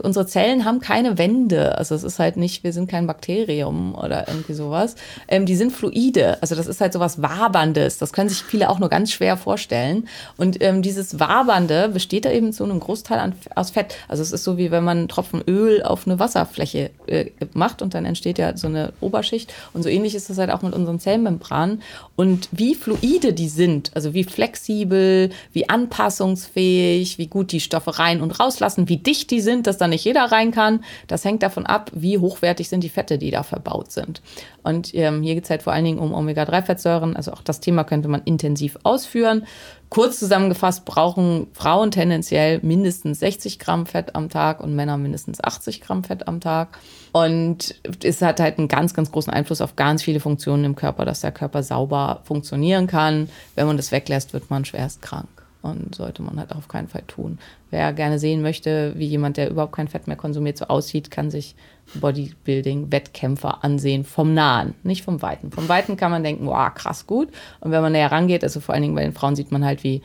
unsere 0.02 0.26
Zellen 0.26 0.64
haben 0.64 0.80
keine 0.80 1.18
Wände. 1.18 1.76
Also 1.78 1.94
es 1.94 2.02
ist 2.02 2.18
halt 2.18 2.36
nicht, 2.36 2.64
wir 2.64 2.72
sind 2.72 2.90
kein 2.90 3.06
Bakterium 3.06 3.94
oder 3.94 4.28
irgendwie 4.28 4.54
sowas. 4.54 4.96
Ähm, 5.28 5.46
die 5.46 5.56
sind 5.56 5.72
fluide. 5.72 6.40
Also 6.40 6.54
das 6.54 6.66
ist 6.66 6.80
halt 6.80 6.92
sowas 6.92 7.22
Waberndes. 7.22 7.98
Das 7.98 8.12
können 8.12 8.28
sich 8.28 8.42
viele 8.42 8.70
auch 8.70 8.78
nur 8.78 8.88
ganz 8.88 9.12
schwer 9.12 9.36
vorstellen. 9.36 10.08
Und 10.36 10.62
ähm, 10.62 10.82
dieses 10.82 11.20
Wabernde 11.20 11.88
besteht 11.88 12.24
da 12.24 12.30
eben 12.30 12.52
zu 12.52 12.64
einem 12.64 12.80
Großteil 12.80 13.18
an, 13.18 13.34
aus 13.54 13.70
Fett. 13.70 13.96
Also 14.08 14.22
es 14.22 14.32
ist 14.32 14.44
so, 14.44 14.56
wie 14.58 14.70
wenn 14.70 14.84
man 14.84 14.98
einen 14.98 15.08
Tropfen 15.08 15.42
Öl 15.46 15.82
auf 15.82 16.06
eine 16.06 16.18
Wasserfläche 16.18 16.90
äh, 17.06 17.30
macht 17.52 17.82
und 17.82 17.94
dann 17.94 18.04
entsteht 18.14 18.38
ja 18.38 18.56
so 18.56 18.68
eine 18.68 18.92
Oberschicht. 19.00 19.52
Und 19.72 19.82
so 19.82 19.88
ähnlich 19.88 20.14
ist 20.14 20.30
das 20.30 20.38
halt 20.38 20.50
auch 20.50 20.62
mit 20.62 20.72
unseren 20.72 21.00
Zellmembranen. 21.00 21.82
Und 22.14 22.48
wie 22.52 22.76
fluide 22.76 23.32
die 23.32 23.48
sind, 23.48 23.90
also 23.94 24.14
wie 24.14 24.22
flexibel, 24.22 25.30
wie 25.52 25.68
anpassungsfähig, 25.68 27.18
wie 27.18 27.26
gut 27.26 27.50
die 27.50 27.60
Stoffe 27.60 27.98
rein 27.98 28.20
und 28.20 28.38
rauslassen, 28.38 28.88
wie 28.88 28.98
dicht 28.98 29.30
die 29.32 29.40
sind, 29.40 29.66
dass 29.66 29.78
da 29.78 29.88
nicht 29.88 30.04
jeder 30.04 30.24
rein 30.24 30.52
kann, 30.52 30.84
das 31.08 31.24
hängt 31.24 31.42
davon 31.42 31.66
ab, 31.66 31.90
wie 31.92 32.18
hochwertig 32.18 32.68
sind 32.68 32.84
die 32.84 32.88
Fette, 32.88 33.18
die 33.18 33.32
da 33.32 33.42
verbaut 33.42 33.90
sind. 33.90 34.22
Und 34.62 34.94
ähm, 34.94 35.22
hier 35.22 35.34
geht 35.34 35.44
es 35.44 35.50
halt 35.50 35.62
vor 35.62 35.72
allen 35.72 35.84
Dingen 35.84 35.98
um 35.98 36.14
Omega-3-Fettsäuren. 36.14 37.16
Also 37.16 37.32
auch 37.32 37.42
das 37.42 37.60
Thema 37.60 37.84
könnte 37.84 38.08
man 38.08 38.22
intensiv 38.24 38.78
ausführen. 38.84 39.44
Kurz 39.90 40.18
zusammengefasst 40.18 40.84
brauchen 40.84 41.46
Frauen 41.52 41.90
tendenziell 41.90 42.58
mindestens 42.62 43.20
60 43.20 43.58
Gramm 43.58 43.86
Fett 43.86 44.14
am 44.16 44.28
Tag 44.28 44.60
und 44.60 44.74
Männer 44.74 44.96
mindestens 44.96 45.42
80 45.42 45.80
Gramm 45.80 46.02
Fett 46.02 46.26
am 46.26 46.40
Tag. 46.40 46.78
Und 47.12 47.76
es 48.02 48.20
hat 48.20 48.40
halt 48.40 48.58
einen 48.58 48.68
ganz, 48.68 48.94
ganz 48.94 49.12
großen 49.12 49.32
Einfluss 49.32 49.60
auf 49.60 49.76
ganz 49.76 50.02
viele 50.02 50.20
Funktionen 50.20 50.64
im 50.64 50.74
Körper, 50.74 51.04
dass 51.04 51.20
der 51.20 51.32
Körper 51.32 51.62
sauber 51.62 52.22
funktionieren 52.24 52.86
kann. 52.86 53.28
Wenn 53.54 53.66
man 53.66 53.76
das 53.76 53.92
weglässt, 53.92 54.32
wird 54.32 54.50
man 54.50 54.64
schwerst 54.64 55.00
krank 55.00 55.28
und 55.62 55.94
sollte 55.94 56.22
man 56.22 56.38
halt 56.38 56.52
auf 56.52 56.68
keinen 56.68 56.88
Fall 56.88 57.04
tun. 57.06 57.38
Wer 57.70 57.92
gerne 57.92 58.18
sehen 58.18 58.42
möchte, 58.42 58.92
wie 58.96 59.06
jemand, 59.06 59.36
der 59.36 59.50
überhaupt 59.50 59.74
kein 59.74 59.88
Fett 59.88 60.06
mehr 60.06 60.16
konsumiert, 60.16 60.58
so 60.58 60.66
aussieht, 60.66 61.10
kann 61.10 61.30
sich 61.30 61.56
Bodybuilding-Wettkämpfer 62.00 63.64
ansehen 63.64 64.04
vom 64.04 64.34
Nahen, 64.34 64.74
nicht 64.82 65.04
vom 65.04 65.22
Weiten. 65.22 65.50
Vom 65.50 65.68
Weiten 65.68 65.96
kann 65.96 66.10
man 66.10 66.22
denken, 66.22 66.46
wow, 66.46 66.72
krass 66.74 67.06
gut. 67.06 67.28
Und 67.60 67.70
wenn 67.70 67.82
man 67.82 67.92
näher 67.92 68.12
rangeht, 68.12 68.42
also 68.42 68.60
vor 68.60 68.74
allen 68.74 68.82
Dingen 68.82 68.94
bei 68.94 69.02
den 69.02 69.12
Frauen 69.12 69.36
sieht 69.36 69.52
man 69.52 69.64
halt, 69.64 69.84
wie 69.84 70.02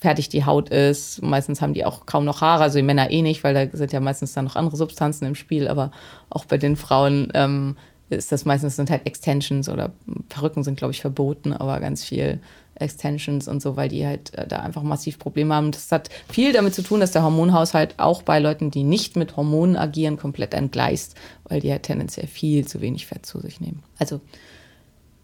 fertig 0.00 0.28
die 0.28 0.44
Haut 0.44 0.68
ist. 0.68 1.22
Meistens 1.22 1.60
haben 1.60 1.74
die 1.74 1.84
auch 1.84 2.06
kaum 2.06 2.24
noch 2.24 2.40
Haare, 2.40 2.62
also 2.62 2.78
die 2.78 2.84
Männer 2.84 3.10
eh 3.10 3.22
nicht, 3.22 3.42
weil 3.44 3.54
da 3.54 3.76
sind 3.76 3.92
ja 3.92 4.00
meistens 4.00 4.32
dann 4.32 4.44
noch 4.44 4.56
andere 4.56 4.76
Substanzen 4.76 5.26
im 5.26 5.34
Spiel. 5.34 5.68
Aber 5.68 5.90
auch 6.30 6.44
bei 6.44 6.56
den 6.56 6.76
Frauen 6.76 7.30
ähm, 7.34 7.76
ist 8.10 8.32
das 8.32 8.44
meistens 8.44 8.76
sind 8.76 8.90
halt 8.90 9.06
Extensions 9.06 9.68
oder 9.68 9.92
Perücken 10.28 10.62
sind, 10.62 10.78
glaube 10.78 10.92
ich, 10.92 11.00
verboten, 11.00 11.52
aber 11.52 11.80
ganz 11.80 12.04
viel 12.04 12.40
Extensions 12.80 13.48
und 13.48 13.60
so, 13.60 13.76
weil 13.76 13.88
die 13.88 14.06
halt 14.06 14.34
äh, 14.34 14.46
da 14.46 14.60
einfach 14.60 14.82
massiv 14.82 15.18
Probleme 15.18 15.54
haben. 15.54 15.70
Das 15.70 15.90
hat 15.92 16.08
viel 16.28 16.52
damit 16.52 16.74
zu 16.74 16.82
tun, 16.82 17.00
dass 17.00 17.12
der 17.12 17.22
Hormonhaushalt 17.22 17.94
auch 17.98 18.22
bei 18.22 18.38
Leuten, 18.38 18.70
die 18.70 18.84
nicht 18.84 19.16
mit 19.16 19.36
Hormonen 19.36 19.76
agieren, 19.76 20.16
komplett 20.16 20.54
entgleist, 20.54 21.14
weil 21.44 21.60
die 21.60 21.70
halt 21.70 21.84
tendenziell 21.84 22.26
viel 22.26 22.66
zu 22.66 22.80
wenig 22.80 23.06
Fett 23.06 23.26
zu 23.26 23.40
sich 23.40 23.60
nehmen. 23.60 23.82
Also 23.98 24.20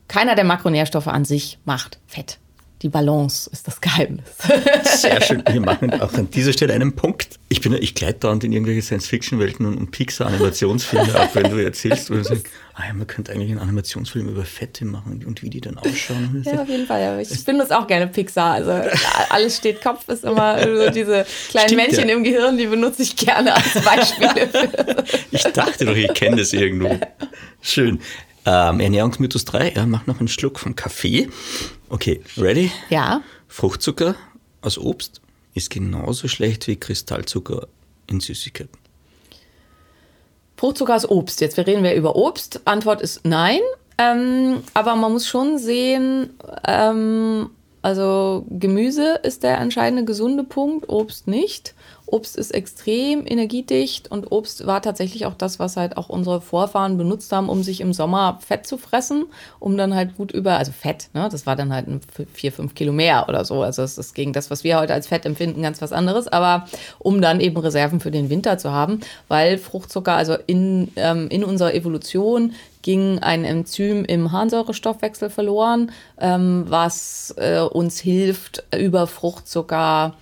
keiner 0.08 0.34
der 0.34 0.44
Makronährstoffe 0.44 1.08
an 1.08 1.24
sich 1.24 1.58
macht 1.64 1.98
Fett 2.06 2.38
Die 2.84 2.90
Balance 2.90 3.48
ist 3.50 3.66
das 3.66 3.80
Geheimnis. 3.80 4.26
Sehr 4.84 5.18
schön. 5.22 5.42
Wir 5.50 5.62
machen 5.62 5.90
auch 6.02 6.12
an 6.12 6.28
dieser 6.28 6.52
Stelle 6.52 6.74
einen 6.74 6.94
Punkt. 6.94 7.38
Ich 7.48 7.62
bin, 7.62 7.72
ich 7.72 7.94
gleite 7.94 8.18
dauernd 8.20 8.44
in 8.44 8.52
irgendwelche 8.52 8.82
Science-Fiction-Welten 8.82 9.64
und, 9.64 9.78
und 9.78 9.90
Pixar-Animationsfilme 9.90 11.14
ab, 11.14 11.30
wenn 11.32 11.50
du 11.50 11.64
erzählst, 11.64 12.10
wo 12.10 12.14
du 12.16 12.24
sagst, 12.24 12.44
ah 12.74 12.82
ja, 12.86 12.92
man 12.92 13.06
könnte 13.06 13.32
eigentlich 13.32 13.50
einen 13.52 13.60
Animationsfilm 13.60 14.28
über 14.28 14.44
Fette 14.44 14.84
machen 14.84 15.24
und 15.26 15.40
wie 15.40 15.48
die 15.48 15.62
dann 15.62 15.78
ausschauen. 15.78 16.42
Ja, 16.44 16.60
auf 16.60 16.68
jeden 16.68 16.86
Fall. 16.86 17.00
Ja. 17.00 17.18
Ich 17.18 17.42
benutze 17.46 17.78
auch 17.78 17.86
gerne 17.86 18.06
Pixar. 18.06 18.52
Also 18.52 18.72
alles 19.30 19.56
steht 19.56 19.80
Kopf 19.80 20.06
ist 20.10 20.24
immer 20.24 20.62
so 20.62 20.90
diese 20.94 21.24
kleinen 21.48 21.68
Stimmt, 21.68 21.86
Männchen 21.86 22.08
ja. 22.10 22.16
im 22.16 22.22
Gehirn, 22.22 22.58
die 22.58 22.66
benutze 22.66 23.02
ich 23.02 23.16
gerne 23.16 23.54
als 23.54 23.82
Beispiele. 23.82 24.50
ich 25.30 25.42
dachte 25.42 25.86
doch, 25.86 25.96
ich 25.96 26.12
kenne 26.12 26.36
das 26.36 26.52
irgendwo. 26.52 27.00
Schön. 27.62 27.98
Ähm, 28.46 28.80
Ernährungsmythos 28.80 29.44
3, 29.46 29.72
ja, 29.72 29.86
mach 29.86 30.06
noch 30.06 30.18
einen 30.18 30.28
Schluck 30.28 30.58
vom 30.58 30.76
Kaffee. 30.76 31.28
Okay, 31.88 32.22
ready? 32.36 32.70
Ja. 32.90 33.22
Fruchtzucker 33.48 34.14
aus 34.60 34.78
Obst 34.78 35.20
ist 35.54 35.70
genauso 35.70 36.28
schlecht 36.28 36.66
wie 36.66 36.76
Kristallzucker 36.76 37.68
in 38.06 38.20
Süßigkeiten. 38.20 38.76
Fruchtzucker 40.56 40.96
aus 40.96 41.08
Obst. 41.08 41.40
Jetzt 41.40 41.58
reden 41.58 41.82
wir 41.82 41.94
über 41.94 42.16
Obst. 42.16 42.60
Antwort 42.64 43.00
ist 43.00 43.24
nein. 43.24 43.60
Ähm, 43.96 44.62
aber 44.74 44.96
man 44.96 45.12
muss 45.12 45.26
schon 45.26 45.58
sehen, 45.58 46.30
ähm, 46.66 47.50
also 47.82 48.44
Gemüse 48.50 49.20
ist 49.22 49.42
der 49.42 49.58
entscheidende 49.58 50.04
gesunde 50.04 50.42
Punkt, 50.42 50.88
Obst 50.88 51.28
nicht. 51.28 51.74
Obst 52.06 52.36
ist 52.36 52.50
extrem 52.50 53.26
energiedicht 53.26 54.10
und 54.10 54.30
Obst 54.30 54.66
war 54.66 54.82
tatsächlich 54.82 55.26
auch 55.26 55.34
das, 55.34 55.58
was 55.58 55.76
halt 55.76 55.96
auch 55.96 56.08
unsere 56.08 56.40
Vorfahren 56.40 56.98
benutzt 56.98 57.32
haben, 57.32 57.48
um 57.48 57.62
sich 57.62 57.80
im 57.80 57.92
Sommer 57.92 58.38
Fett 58.46 58.66
zu 58.66 58.76
fressen, 58.76 59.26
um 59.58 59.76
dann 59.76 59.94
halt 59.94 60.16
gut 60.16 60.30
über, 60.30 60.58
also 60.58 60.72
Fett, 60.72 61.08
ne, 61.14 61.28
das 61.30 61.46
war 61.46 61.56
dann 61.56 61.72
halt 61.72 61.86
vier, 62.32 62.52
fünf 62.52 62.74
Kilo 62.74 62.92
mehr 62.92 63.28
oder 63.28 63.44
so. 63.44 63.62
Also 63.62 63.82
es 63.82 63.98
ist 63.98 64.14
gegen 64.14 64.32
das, 64.32 64.50
was 64.50 64.64
wir 64.64 64.78
heute 64.78 64.92
als 64.92 65.06
Fett 65.06 65.24
empfinden, 65.24 65.62
ganz 65.62 65.80
was 65.80 65.92
anderes, 65.92 66.28
aber 66.28 66.66
um 66.98 67.20
dann 67.20 67.40
eben 67.40 67.56
Reserven 67.56 68.00
für 68.00 68.10
den 68.10 68.30
Winter 68.30 68.58
zu 68.58 68.70
haben, 68.70 69.00
weil 69.28 69.58
Fruchtzucker, 69.58 70.12
also 70.12 70.36
in, 70.46 70.92
ähm, 70.96 71.28
in 71.28 71.42
unserer 71.42 71.74
Evolution 71.74 72.52
ging 72.82 73.18
ein 73.20 73.44
Enzym 73.44 74.04
im 74.04 74.30
Harnsäurestoffwechsel 74.30 75.30
verloren, 75.30 75.90
ähm, 76.20 76.66
was 76.68 77.34
äh, 77.38 77.60
uns 77.60 77.98
hilft, 77.98 78.62
über 78.76 79.06
Fruchtzucker 79.06 80.14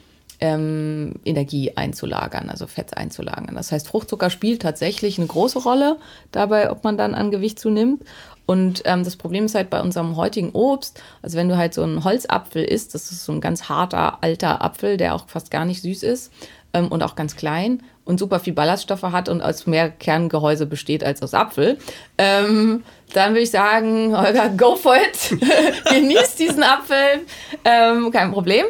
ähm, 0.42 1.14
Energie 1.24 1.76
einzulagern, 1.76 2.50
also 2.50 2.66
Fett 2.66 2.96
einzulagern. 2.96 3.54
Das 3.54 3.70
heißt, 3.70 3.86
Fruchtzucker 3.86 4.28
spielt 4.28 4.60
tatsächlich 4.60 5.16
eine 5.18 5.28
große 5.28 5.60
Rolle 5.60 5.98
dabei, 6.32 6.72
ob 6.72 6.82
man 6.82 6.98
dann 6.98 7.14
an 7.14 7.30
Gewicht 7.30 7.60
zunimmt. 7.60 8.02
Und 8.44 8.82
ähm, 8.84 9.04
das 9.04 9.14
Problem 9.14 9.44
ist 9.44 9.54
halt 9.54 9.70
bei 9.70 9.80
unserem 9.80 10.16
heutigen 10.16 10.50
Obst, 10.50 11.00
also 11.22 11.38
wenn 11.38 11.48
du 11.48 11.56
halt 11.56 11.74
so 11.74 11.84
einen 11.84 12.02
Holzapfel 12.02 12.64
isst, 12.64 12.92
das 12.92 13.12
ist 13.12 13.24
so 13.24 13.30
ein 13.30 13.40
ganz 13.40 13.68
harter, 13.68 14.18
alter 14.20 14.62
Apfel, 14.62 14.96
der 14.96 15.14
auch 15.14 15.28
fast 15.28 15.52
gar 15.52 15.64
nicht 15.64 15.80
süß 15.80 16.02
ist 16.02 16.32
ähm, 16.72 16.88
und 16.88 17.04
auch 17.04 17.14
ganz 17.14 17.36
klein, 17.36 17.84
und 18.04 18.18
super 18.18 18.40
viel 18.40 18.52
Ballaststoffe 18.52 19.02
hat 19.02 19.28
und 19.28 19.42
aus 19.42 19.66
mehr 19.66 19.88
Kerngehäuse 19.90 20.66
besteht 20.66 21.04
als 21.04 21.22
aus 21.22 21.34
Apfel, 21.34 21.78
ähm, 22.18 22.82
dann 23.14 23.30
würde 23.30 23.42
ich 23.42 23.50
sagen, 23.50 24.16
Holger, 24.16 24.48
go 24.50 24.74
for 24.74 24.96
it. 24.96 25.38
Genießt 25.90 26.38
diesen 26.38 26.62
Apfel. 26.62 27.20
Ähm, 27.64 28.10
kein 28.10 28.32
Problem. 28.32 28.64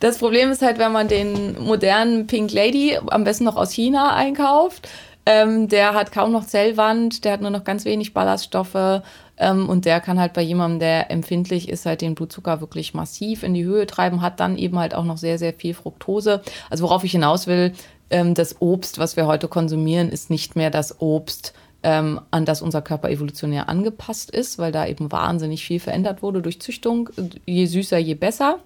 Das 0.00 0.18
Problem 0.18 0.50
ist 0.50 0.62
halt, 0.62 0.78
wenn 0.78 0.92
man 0.92 1.08
den 1.08 1.60
modernen 1.60 2.26
Pink 2.26 2.52
Lady, 2.52 2.96
am 3.08 3.24
besten 3.24 3.44
noch 3.44 3.56
aus 3.56 3.72
China, 3.72 4.14
einkauft. 4.14 4.88
Ähm, 5.26 5.68
der 5.68 5.94
hat 5.94 6.12
kaum 6.12 6.32
noch 6.32 6.46
Zellwand, 6.46 7.24
der 7.24 7.32
hat 7.32 7.40
nur 7.42 7.50
noch 7.50 7.64
ganz 7.64 7.84
wenig 7.84 8.14
Ballaststoffe. 8.14 9.02
Ähm, 9.36 9.68
und 9.68 9.84
der 9.84 10.00
kann 10.00 10.18
halt 10.18 10.32
bei 10.32 10.42
jemandem, 10.42 10.80
der 10.80 11.10
empfindlich 11.10 11.68
ist, 11.68 11.86
halt 11.86 12.00
den 12.00 12.14
Blutzucker 12.14 12.60
wirklich 12.60 12.94
massiv 12.94 13.42
in 13.42 13.54
die 13.54 13.64
Höhe 13.64 13.86
treiben, 13.86 14.22
hat 14.22 14.40
dann 14.40 14.56
eben 14.56 14.78
halt 14.78 14.94
auch 14.94 15.04
noch 15.04 15.18
sehr, 15.18 15.38
sehr 15.38 15.52
viel 15.52 15.74
Fructose. 15.74 16.42
Also 16.70 16.84
worauf 16.84 17.04
ich 17.04 17.12
hinaus 17.12 17.46
will, 17.46 17.72
ähm, 18.10 18.34
das 18.34 18.60
Obst, 18.60 18.98
was 18.98 19.16
wir 19.16 19.26
heute 19.26 19.48
konsumieren, 19.48 20.08
ist 20.08 20.30
nicht 20.30 20.56
mehr 20.56 20.70
das 20.70 21.00
Obst, 21.00 21.52
ähm, 21.82 22.20
an 22.30 22.44
das 22.44 22.62
unser 22.62 22.82
Körper 22.82 23.10
evolutionär 23.10 23.68
angepasst 23.68 24.30
ist, 24.30 24.58
weil 24.58 24.72
da 24.72 24.86
eben 24.86 25.12
wahnsinnig 25.12 25.64
viel 25.64 25.80
verändert 25.80 26.22
wurde 26.22 26.42
durch 26.42 26.60
Züchtung. 26.60 27.10
Je 27.46 27.66
süßer, 27.66 27.98
je 27.98 28.14
besser. 28.14 28.58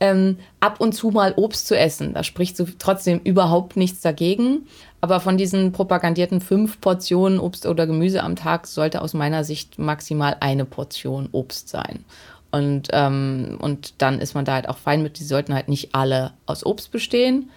Ähm, 0.00 0.38
ab 0.60 0.80
und 0.80 0.92
zu 0.92 1.10
mal 1.10 1.34
Obst 1.36 1.66
zu 1.66 1.76
essen, 1.76 2.14
da 2.14 2.22
spricht 2.22 2.56
so 2.56 2.66
trotzdem 2.78 3.20
überhaupt 3.24 3.76
nichts 3.76 4.00
dagegen. 4.00 4.66
Aber 5.00 5.20
von 5.20 5.36
diesen 5.36 5.72
propagandierten 5.72 6.40
fünf 6.40 6.80
Portionen 6.80 7.40
Obst 7.40 7.66
oder 7.66 7.86
Gemüse 7.86 8.22
am 8.22 8.36
Tag 8.36 8.66
sollte 8.66 9.02
aus 9.02 9.12
meiner 9.12 9.44
Sicht 9.44 9.78
maximal 9.78 10.36
eine 10.40 10.64
Portion 10.64 11.28
Obst 11.32 11.68
sein. 11.68 12.04
Und, 12.50 12.88
ähm, 12.92 13.58
und 13.60 13.94
dann 13.98 14.20
ist 14.20 14.34
man 14.34 14.44
da 14.44 14.54
halt 14.54 14.68
auch 14.68 14.78
fein 14.78 15.02
mit. 15.02 15.18
Die 15.18 15.24
sollten 15.24 15.52
halt 15.52 15.68
nicht 15.68 15.94
alle 15.94 16.32
aus 16.46 16.64
Obst 16.64 16.90
bestehen. 16.90 17.50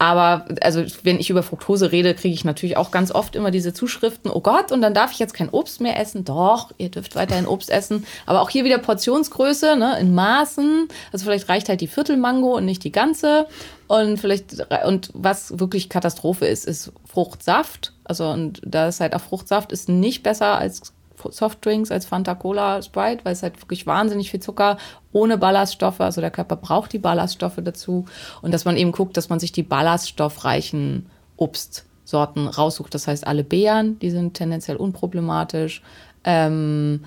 Aber 0.00 0.44
also 0.60 0.84
wenn 1.02 1.18
ich 1.18 1.28
über 1.28 1.42
Fructose 1.42 1.90
rede, 1.90 2.14
kriege 2.14 2.34
ich 2.34 2.44
natürlich 2.44 2.76
auch 2.76 2.92
ganz 2.92 3.10
oft 3.10 3.34
immer 3.34 3.50
diese 3.50 3.74
Zuschriften, 3.74 4.30
oh 4.30 4.40
Gott, 4.40 4.70
und 4.70 4.80
dann 4.80 4.94
darf 4.94 5.10
ich 5.10 5.18
jetzt 5.18 5.34
kein 5.34 5.48
Obst 5.48 5.80
mehr 5.80 5.98
essen. 5.98 6.24
Doch, 6.24 6.70
ihr 6.78 6.88
dürft 6.88 7.16
weiterhin 7.16 7.48
Obst 7.48 7.68
essen. 7.68 8.06
Aber 8.24 8.40
auch 8.40 8.50
hier 8.50 8.64
wieder 8.64 8.78
Portionsgröße, 8.78 9.76
ne, 9.76 9.98
in 9.98 10.14
Maßen. 10.14 10.86
Also 11.12 11.24
vielleicht 11.24 11.48
reicht 11.48 11.68
halt 11.68 11.80
die 11.80 11.88
Viertelmango 11.88 12.56
und 12.56 12.64
nicht 12.64 12.84
die 12.84 12.92
ganze. 12.92 13.48
Und 13.88 14.18
vielleicht, 14.18 14.66
und 14.86 15.10
was 15.14 15.58
wirklich 15.58 15.88
Katastrophe 15.88 16.46
ist, 16.46 16.64
ist 16.64 16.92
Fruchtsaft. 17.04 17.92
Also, 18.04 18.28
und 18.30 18.60
da 18.64 18.88
ist 18.88 19.00
halt 19.00 19.16
auch 19.16 19.20
Fruchtsaft 19.20 19.72
ist 19.72 19.88
nicht 19.88 20.22
besser 20.22 20.58
als 20.58 20.92
Softdrinks 21.30 21.90
als 21.90 22.06
Fanta 22.06 22.34
Cola 22.34 22.82
Sprite, 22.82 23.24
weil 23.24 23.32
es 23.32 23.42
halt 23.42 23.60
wirklich 23.60 23.86
wahnsinnig 23.86 24.30
viel 24.30 24.40
Zucker 24.40 24.78
ohne 25.12 25.38
Ballaststoffe, 25.38 26.00
also 26.00 26.20
der 26.20 26.30
Körper 26.30 26.56
braucht 26.56 26.92
die 26.92 26.98
Ballaststoffe 26.98 27.58
dazu 27.62 28.04
und 28.42 28.52
dass 28.52 28.64
man 28.64 28.76
eben 28.76 28.92
guckt, 28.92 29.16
dass 29.16 29.28
man 29.28 29.40
sich 29.40 29.52
die 29.52 29.62
ballaststoffreichen 29.62 31.06
Obstsorten 31.36 32.46
raussucht. 32.48 32.94
Das 32.94 33.06
heißt, 33.06 33.26
alle 33.26 33.44
Beeren, 33.44 33.98
die 33.98 34.10
sind 34.10 34.34
tendenziell 34.34 34.76
unproblematisch. 34.76 35.82
Ähm, 36.24 37.04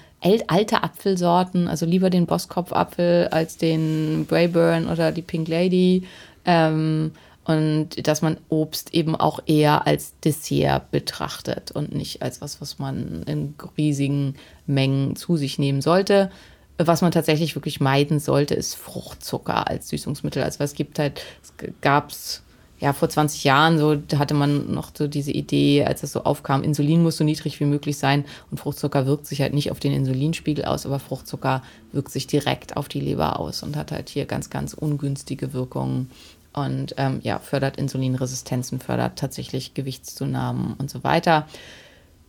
alte 0.47 0.83
Apfelsorten, 0.83 1.67
also 1.67 1.85
lieber 1.85 2.09
den 2.09 2.25
Bosskopfapfel 2.25 3.27
als 3.31 3.57
den 3.57 4.25
Brayburn 4.27 4.87
oder 4.87 5.11
die 5.11 5.21
Pink 5.21 5.47
Lady. 5.47 6.07
Ähm, 6.45 7.11
und 7.43 8.07
dass 8.07 8.21
man 8.21 8.37
Obst 8.49 8.93
eben 8.93 9.15
auch 9.15 9.39
eher 9.45 9.87
als 9.87 10.13
Dessert 10.23 10.91
betrachtet 10.91 11.71
und 11.71 11.93
nicht 11.93 12.21
als 12.21 12.41
was, 12.41 12.61
was 12.61 12.77
man 12.77 13.23
in 13.23 13.55
riesigen 13.77 14.35
Mengen 14.67 15.15
zu 15.15 15.37
sich 15.37 15.57
nehmen 15.57 15.81
sollte. 15.81 16.31
Was 16.77 17.01
man 17.01 17.11
tatsächlich 17.11 17.55
wirklich 17.55 17.79
meiden 17.79 18.19
sollte, 18.19 18.53
ist 18.53 18.75
Fruchtzucker 18.75 19.67
als 19.67 19.89
Süßungsmittel. 19.89 20.43
Also 20.43 20.63
es 20.63 20.73
gibt 20.73 20.99
halt, 20.99 21.21
es 21.43 21.53
gab 21.81 22.11
es 22.11 22.43
ja 22.79 22.93
vor 22.93 23.09
20 23.09 23.43
Jahren 23.43 23.77
so, 23.77 23.95
hatte 24.17 24.33
man 24.33 24.71
noch 24.71 24.91
so 24.95 25.07
diese 25.07 25.31
Idee, 25.31 25.85
als 25.85 26.03
es 26.03 26.11
so 26.11 26.23
aufkam, 26.23 26.63
Insulin 26.63 27.03
muss 27.03 27.17
so 27.17 27.23
niedrig 27.23 27.59
wie 27.59 27.65
möglich 27.65 27.97
sein 27.97 28.25
und 28.49 28.59
Fruchtzucker 28.59 29.05
wirkt 29.05 29.27
sich 29.27 29.41
halt 29.41 29.53
nicht 29.53 29.71
auf 29.71 29.79
den 29.79 29.93
Insulinspiegel 29.93 30.65
aus, 30.65 30.87
aber 30.87 30.99
Fruchtzucker 30.99 31.61
wirkt 31.91 32.11
sich 32.11 32.25
direkt 32.25 32.77
auf 32.77 32.87
die 32.87 32.99
Leber 32.99 33.39
aus 33.39 33.61
und 33.61 33.75
hat 33.75 33.91
halt 33.91 34.09
hier 34.09 34.25
ganz, 34.25 34.49
ganz 34.49 34.73
ungünstige 34.73 35.53
Wirkungen 35.53 36.09
und 36.53 36.95
ähm, 36.97 37.19
ja, 37.23 37.39
fördert 37.39 37.77
Insulinresistenzen, 37.77 38.79
fördert 38.79 39.17
tatsächlich 39.17 39.73
Gewichtszunahmen 39.73 40.73
und 40.77 40.89
so 40.89 41.03
weiter. 41.03 41.47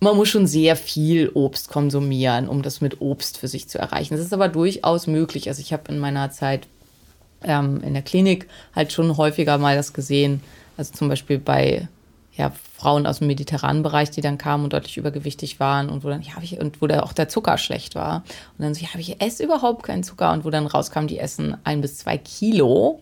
Man 0.01 0.17
muss 0.17 0.29
schon 0.29 0.47
sehr 0.47 0.77
viel 0.77 1.31
Obst 1.35 1.69
konsumieren, 1.69 2.49
um 2.49 2.63
das 2.63 2.81
mit 2.81 3.01
Obst 3.01 3.39
für 3.39 3.49
sich 3.49 3.69
zu 3.69 3.79
erreichen. 3.79 4.15
Das 4.15 4.25
ist 4.25 4.33
aber 4.33 4.49
durchaus 4.49 5.07
möglich. 5.07 5.49
Also 5.49 5.61
ich 5.61 5.73
habe 5.73 5.93
in 5.93 5.99
meiner 5.99 6.31
Zeit 6.31 6.67
ähm, 7.43 7.83
in 7.85 7.95
der 7.95 8.03
Klinik 8.03 8.49
halt 8.75 8.93
schon 8.93 9.17
häufiger 9.17 9.59
mal 9.59 9.77
das 9.77 9.93
gesehen. 9.93 10.43
Also 10.77 10.93
zum 10.95 11.09
Beispiel 11.09 11.39
bei 11.39 11.89
ja, 12.35 12.53
Frauen 12.77 13.07
aus 13.07 13.19
dem 13.19 13.27
mediterranen 13.27 13.83
Bereich, 13.83 14.11
die 14.11 14.23
dann 14.23 14.39
kamen 14.39 14.65
und 14.65 14.73
deutlich 14.73 14.97
übergewichtig 14.97 15.61
waren 15.61 15.91
und 15.91 16.03
wo 16.03 16.09
dann, 16.09 16.23
ja, 16.23 16.33
ich, 16.41 16.59
und 16.59 16.81
wo 16.81 16.87
da 16.87 17.03
auch 17.03 17.13
der 17.13 17.29
Zucker 17.29 17.59
schlecht 17.59 17.95
war. 17.95 18.25
Und 18.57 18.65
dann 18.65 18.75
so, 18.75 18.83
ja, 18.83 18.89
ich 18.99 19.21
esse 19.21 19.45
überhaupt 19.45 19.83
keinen 19.83 20.03
Zucker 20.03 20.33
und 20.33 20.45
wo 20.45 20.51
dann 20.51 20.67
rauskam, 20.67 21.07
die 21.07 21.19
essen 21.19 21.57
ein 21.65 21.81
bis 21.83 21.99
zwei 21.99 22.17
Kilo 22.17 23.01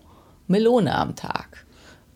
Melone 0.51 0.95
am 0.95 1.15
Tag. 1.15 1.65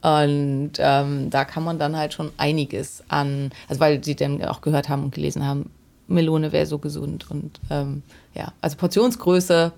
Und 0.01 0.73
ähm, 0.77 1.29
da 1.31 1.45
kann 1.45 1.63
man 1.63 1.79
dann 1.79 1.97
halt 1.97 2.13
schon 2.13 2.31
einiges 2.37 3.03
an, 3.07 3.49
also 3.67 3.79
weil 3.79 4.03
sie 4.03 4.15
dann 4.15 4.43
auch 4.45 4.61
gehört 4.61 4.87
haben 4.87 5.03
und 5.03 5.15
gelesen 5.15 5.45
haben, 5.45 5.71
Melone 6.07 6.51
wäre 6.51 6.67
so 6.67 6.77
gesund. 6.77 7.31
Und 7.31 7.59
ähm, 7.71 8.03
ja, 8.35 8.53
also 8.61 8.77
Portionsgröße 8.77 9.73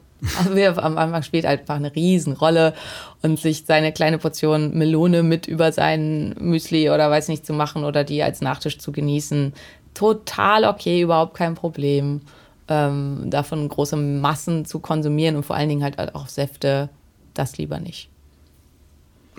wir 0.52 0.84
am 0.84 0.98
Anfang 0.98 1.24
spielt 1.24 1.46
einfach 1.46 1.76
eine 1.76 1.94
Riesenrolle 1.96 2.74
und 3.22 3.40
sich 3.40 3.66
seine 3.66 3.92
kleine 3.92 4.18
Portion 4.18 4.78
Melone 4.78 5.24
mit 5.24 5.48
über 5.48 5.72
sein 5.72 6.36
Müsli 6.40 6.90
oder 6.90 7.10
weiß 7.10 7.28
nicht 7.28 7.46
zu 7.46 7.54
machen 7.54 7.84
oder 7.84 8.04
die 8.04 8.24
als 8.24 8.42
Nachtisch 8.42 8.80
zu 8.80 8.92
genießen, 8.92 9.54
total 9.94 10.66
okay, 10.66 11.02
überhaupt 11.02 11.36
kein 11.36 11.56
Problem. 11.56 12.22
Ähm, 12.70 13.30
davon 13.30 13.70
große 13.70 13.96
Massen 13.96 14.66
zu 14.66 14.80
konsumieren 14.80 15.38
und 15.38 15.44
vor 15.44 15.56
allen 15.56 15.70
Dingen 15.70 15.84
halt 15.84 15.98
auch 16.16 16.28
Säfte, 16.28 16.90
das 17.34 17.58
lieber 17.58 17.80
nicht. 17.80 18.10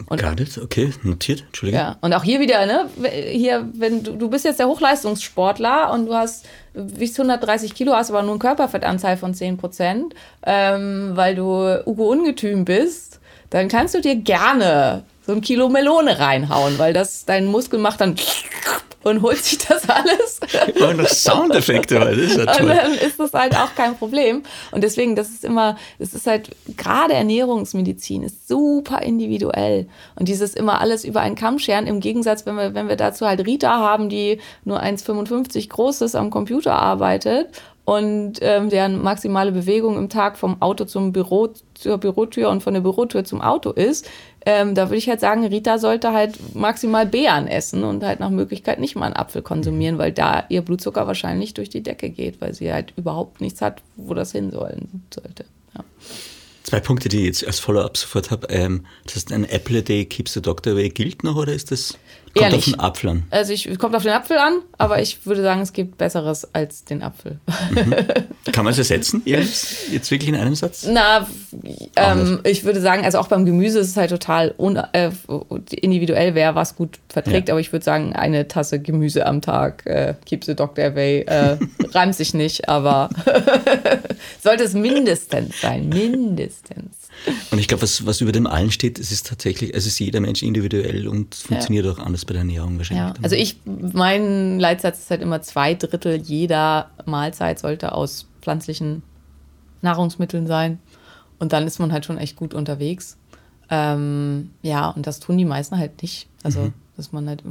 Und 0.07 0.23
Got 0.23 0.41
it, 0.41 0.59
okay, 0.59 0.93
notiert, 1.03 1.45
Entschuldigung. 1.47 1.81
Ja, 1.81 1.97
und 2.01 2.13
auch 2.15 2.23
hier 2.23 2.41
wieder, 2.41 2.67
ne? 2.67 2.89
Hier, 3.31 3.69
wenn 3.75 4.03
du, 4.03 4.13
du 4.13 4.31
bist 4.31 4.45
jetzt 4.45 4.61
der 4.61 4.69
Hochleistungssportler 4.69 5.93
und 5.93 6.07
du 6.07 6.15
hast, 6.15 6.47
wiegst 6.75 7.19
130 7.19 7.75
Kilo, 7.75 7.93
hast 7.93 8.11
aber 8.11 8.23
nur 8.23 8.33
eine 8.33 8.39
Körperfettanzahl 8.39 9.17
von 9.17 9.35
10 9.35 9.57
Prozent, 9.57 10.15
ähm, 10.47 11.13
weil 11.15 11.35
du 11.35 11.83
Ugo 11.87 12.11
Ungetüm 12.11 12.65
bist, 12.65 13.21
dann 13.51 13.69
kannst 13.69 13.95
du 13.95 14.01
dir 14.01 14.17
gerne 14.17 15.05
so 15.27 15.33
ein 15.33 15.41
Kilo 15.41 15.69
Melone 15.69 16.19
reinhauen, 16.19 16.79
weil 16.79 16.93
das 16.93 17.25
dein 17.25 17.47
Muskel 17.47 17.79
macht 17.79 18.01
dann 18.01 18.15
und 19.05 19.23
holt 19.23 19.39
sich 19.45 19.59
das 19.59 19.89
alles. 19.89 20.41
Und 20.81 20.97
noch 20.97 21.09
Soundeffekte, 21.09 22.01
weil 22.01 22.17
das 22.17 22.31
ist 22.31 22.37
ja 22.37 22.43
Und 22.43 22.59
toll. 22.59 22.69
dann 22.69 22.93
ist 22.95 23.19
das 23.21 23.33
halt 23.33 23.57
auch 23.57 23.75
kein 23.75 23.97
Problem. 23.97 24.43
Und 24.73 24.83
deswegen, 24.83 25.17
das 25.17 25.29
ist 25.29 25.45
immer, 25.45 25.77
es 25.99 26.15
ist 26.15 26.27
halt, 26.27 26.51
gerade 26.77 27.15
Ernährungsmedizin 27.15 28.23
ist 28.23 28.49
super 28.49 29.03
individuell. 29.03 29.89
Und 30.17 30.29
dieses 30.29 30.55
immer 30.55 30.81
alles 30.81 31.05
über 31.05 31.21
einen 31.21 31.37
Kamm 31.37 31.59
scheren, 31.59 31.87
im 31.87 32.01
Gegensatz, 32.01 32.47
wenn 32.47 32.57
wir, 32.57 32.75
wenn 32.75 32.89
wir 32.89 32.97
dazu 32.97 33.27
halt 33.27 33.47
Rita 33.47 33.79
haben, 33.79 34.09
die 34.09 34.41
nur 34.65 34.83
1,55 34.83 35.69
groß 35.69 36.03
ist, 36.03 36.15
am 36.15 36.31
Computer 36.31 36.75
arbeitet 36.75 37.49
und 37.89 38.35
ähm, 38.43 38.69
deren 38.69 39.01
maximale 39.03 39.51
Bewegung 39.51 39.97
im 39.97 40.11
Tag 40.11 40.37
vom 40.37 40.61
Auto 40.61 40.85
zum 40.85 41.11
Büro, 41.13 41.49
zur 41.73 41.97
Bürotür 41.97 42.51
und 42.51 42.63
von 42.63 42.75
der 42.75 42.83
Bürotür 42.83 43.25
zum 43.25 43.41
Auto 43.41 43.71
ist, 43.71 44.07
ähm, 44.51 44.75
da 44.75 44.89
würde 44.89 44.97
ich 44.97 45.11
halt 45.11 45.21
sagen, 45.21 45.45
Rita 45.45 45.77
sollte 45.77 46.15
halt 46.15 46.55
maximal 46.55 47.05
Beeren 47.05 47.47
essen 47.49 47.85
und 47.85 48.03
halt 48.03 48.19
nach 48.19 48.31
Möglichkeit 48.31 48.81
nicht 48.81 48.97
mal 48.97 49.05
einen 49.05 49.17
Apfel 49.17 49.43
konsumieren, 49.43 49.99
weil 49.99 50.11
da 50.11 50.47
ihr 50.49 50.63
Blutzucker 50.63 51.07
wahrscheinlich 51.07 51.53
durch 51.53 51.69
die 51.69 51.83
Decke 51.83 52.09
geht, 52.09 52.41
weil 52.41 52.55
sie 52.55 52.73
halt 52.73 52.95
überhaupt 52.97 53.43
nichts 53.43 53.61
hat, 53.61 53.83
wo 53.97 54.15
das 54.15 54.33
hin 54.33 54.51
sollen 54.51 55.05
sollte. 55.15 55.45
Ja. 55.77 55.85
Zwei 56.63 56.81
Punkte, 56.81 57.11
die 57.11 57.19
ich 57.19 57.27
jetzt 57.27 57.47
als 57.47 57.61
Follow-up 57.61 57.99
sofort 57.99 58.31
habe. 58.31 58.47
Ähm, 58.49 58.87
das 59.05 59.17
heißt, 59.17 59.33
ein 59.33 59.45
Apple 59.45 59.81
a 59.81 59.83
day 59.83 60.07
keeps 60.07 60.33
the 60.33 60.41
doctor 60.41 60.73
away 60.73 60.89
gilt 60.89 61.25
noch 61.25 61.37
oder 61.37 61.53
ist 61.53 61.71
das 61.71 61.99
kommt 62.35 62.55
auf 62.55 62.65
den 62.65 62.81
Apfel 62.81 63.11
an? 63.11 63.23
Also 63.31 63.53
ich 63.53 63.79
kommt 63.79 63.95
auf 63.95 64.03
den 64.03 64.13
Apfel 64.13 64.39
an, 64.39 64.61
aber 64.77 65.01
ich 65.01 65.25
würde 65.27 65.43
sagen, 65.43 65.61
es 65.61 65.73
gibt 65.73 65.99
Besseres 65.99 66.55
als 66.55 66.85
den 66.85 67.03
Apfel. 67.03 67.39
Kann 68.53 68.65
man 68.65 68.73
es 68.73 68.79
ersetzen? 68.79 69.23
Jetzt, 69.25 69.91
jetzt 69.91 70.11
wirklich 70.11 70.29
in 70.29 70.37
einem 70.37 70.55
Satz? 70.55 70.87
Na, 70.91 71.27
ähm, 71.97 72.41
ich 72.45 72.65
würde 72.65 72.81
sagen, 72.81 73.05
also 73.05 73.19
auch 73.19 73.29
beim 73.29 73.45
Gemüse 73.45 73.79
ist 73.81 73.89
es 73.89 73.97
halt 73.97 74.11
total 74.11 74.55
äh, 74.93 75.11
individuell, 75.71 76.35
wer 76.35 76.55
was 76.55 76.77
gut 76.77 76.99
verträgt. 77.09 77.49
Ja. 77.49 77.55
Aber 77.55 77.61
ich 77.61 77.73
würde 77.73 77.85
sagen, 77.85 78.15
eine 78.15 78.49
Tasse 78.49 78.81
Gemüse 78.81 79.27
am 79.27 79.41
Tag 79.41 79.87
äh, 79.87 80.15
keeps 80.25 80.47
the 80.47 80.55
doctor 80.55 80.85
away. 80.85 81.21
Äh, 81.23 81.59
reimt 81.93 82.15
sich 82.15 82.35
nicht, 82.35 82.69
aber 82.69 83.11
sollte 84.43 84.65
es 84.65 84.75
mindestens 84.75 85.61
sein. 85.61 85.89
Mindestens. 85.89 87.08
Und 87.51 87.59
ich 87.59 87.69
glaube, 87.69 87.83
was, 87.83 88.07
was 88.07 88.21
über 88.21 88.33
dem 88.33 88.47
allen 88.47 88.71
steht, 88.71 88.99
es 88.99 89.11
ist 89.11 89.27
tatsächlich, 89.27 89.75
es 89.75 89.87
ist 89.87 89.99
jeder 89.99 90.21
Mensch 90.21 90.43
individuell 90.43 91.09
und 91.09 91.35
funktioniert 91.35 91.87
auch 91.87 91.99
anders 91.99 92.25
bei 92.25 92.33
der 92.33 92.41
Ernährung 92.41 92.79
wahrscheinlich. 92.79 93.17
Ja, 93.17 93.23
also 93.23 93.37
ich, 93.37 93.59
mein 93.65 94.59
Leitsatz 94.59 95.01
ist 95.01 95.11
halt 95.11 95.23
immer 95.23 95.43
zwei 95.43 95.75
Drittel 95.75 96.17
jeder 96.17 96.91
Mahlzeit 97.07 97.59
sollte 97.59 97.93
aus 97.93 98.27
pflanzlichen 98.41 99.03
Nahrungsmitteln 99.83 100.47
sein. 100.47 100.79
Und 101.39 101.53
dann 101.53 101.67
ist 101.67 101.79
man 101.79 101.93
halt 101.93 102.05
schon 102.05 102.19
echt 102.19 102.37
gut 102.37 102.55
unterwegs. 102.55 103.17
Ähm, 103.71 104.51
ja, 104.63 104.89
und 104.91 105.07
das 105.07 105.21
tun 105.21 105.39
die 105.39 105.45
meisten 105.45 105.79
halt 105.79 106.03
nicht. 106.03 106.29
Also, 106.43 106.73
dass 106.97 107.13
man 107.13 107.29
halt 107.29 107.43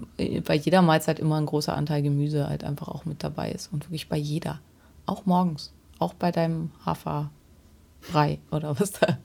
bei 0.46 0.56
jeder 0.56 0.82
Mahlzeit 0.82 1.20
immer 1.20 1.38
ein 1.38 1.46
großer 1.46 1.76
Anteil 1.76 2.02
Gemüse 2.02 2.50
halt 2.50 2.64
einfach 2.64 2.88
auch 2.90 3.06
mit 3.06 3.24
dabei 3.24 3.52
ist. 3.52 3.72
Und 3.72 3.86
wirklich 3.86 4.10
bei 4.10 4.18
jeder. 4.18 4.60
Auch 5.06 5.26
morgens. 5.26 5.72
Auch 6.00 6.14
bei 6.14 6.32
deinem 6.32 6.72
Haferbrei 8.08 8.40
oder 8.52 8.80
was 8.80 8.92
da. 8.92 9.18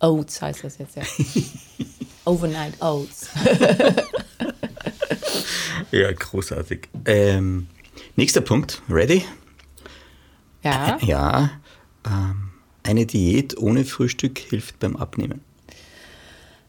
Oats 0.00 0.40
heißt 0.40 0.64
das 0.64 0.78
jetzt 0.78 0.96
ja. 0.96 1.02
Overnight 2.24 2.80
Oats. 2.80 3.28
Ja, 5.90 6.10
großartig. 6.10 6.88
Ähm, 7.04 7.68
nächster 8.16 8.40
Punkt, 8.40 8.82
ready? 8.88 9.24
Ja. 10.64 10.98
Ja. 11.02 11.50
Ähm, 12.04 12.50
eine 12.82 13.06
Diät 13.06 13.56
ohne 13.58 13.84
Frühstück 13.84 14.38
hilft 14.38 14.80
beim 14.80 14.96
Abnehmen. 14.96 15.40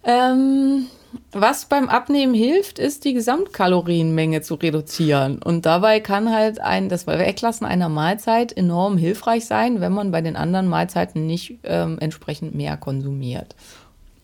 Ähm, 0.04 0.86
was 1.32 1.66
beim 1.66 1.90
Abnehmen 1.90 2.34
hilft, 2.34 2.80
ist 2.80 3.06
die 3.06 3.14
Gesamtkalorienmenge 3.14 4.42
zu 4.42 4.56
reduzieren. 4.56 5.42
Und 5.42 5.66
dabei 5.66 6.00
kann 6.00 6.32
halt 6.34 6.60
ein, 6.60 6.90
das 6.90 7.08
Weglassen 7.08 7.66
einer 7.66 7.90
Mahlzeit 7.90 8.56
enorm 8.56 8.98
hilfreich 8.98 9.46
sein, 9.46 9.82
wenn 9.82 9.92
man 9.92 10.12
bei 10.12 10.22
den 10.22 10.36
anderen 10.36 10.68
Mahlzeiten 10.68 11.26
nicht 11.28 11.60
ähm, 11.64 11.98
entsprechend 12.00 12.56
mehr 12.56 12.78
konsumiert. 12.78 13.56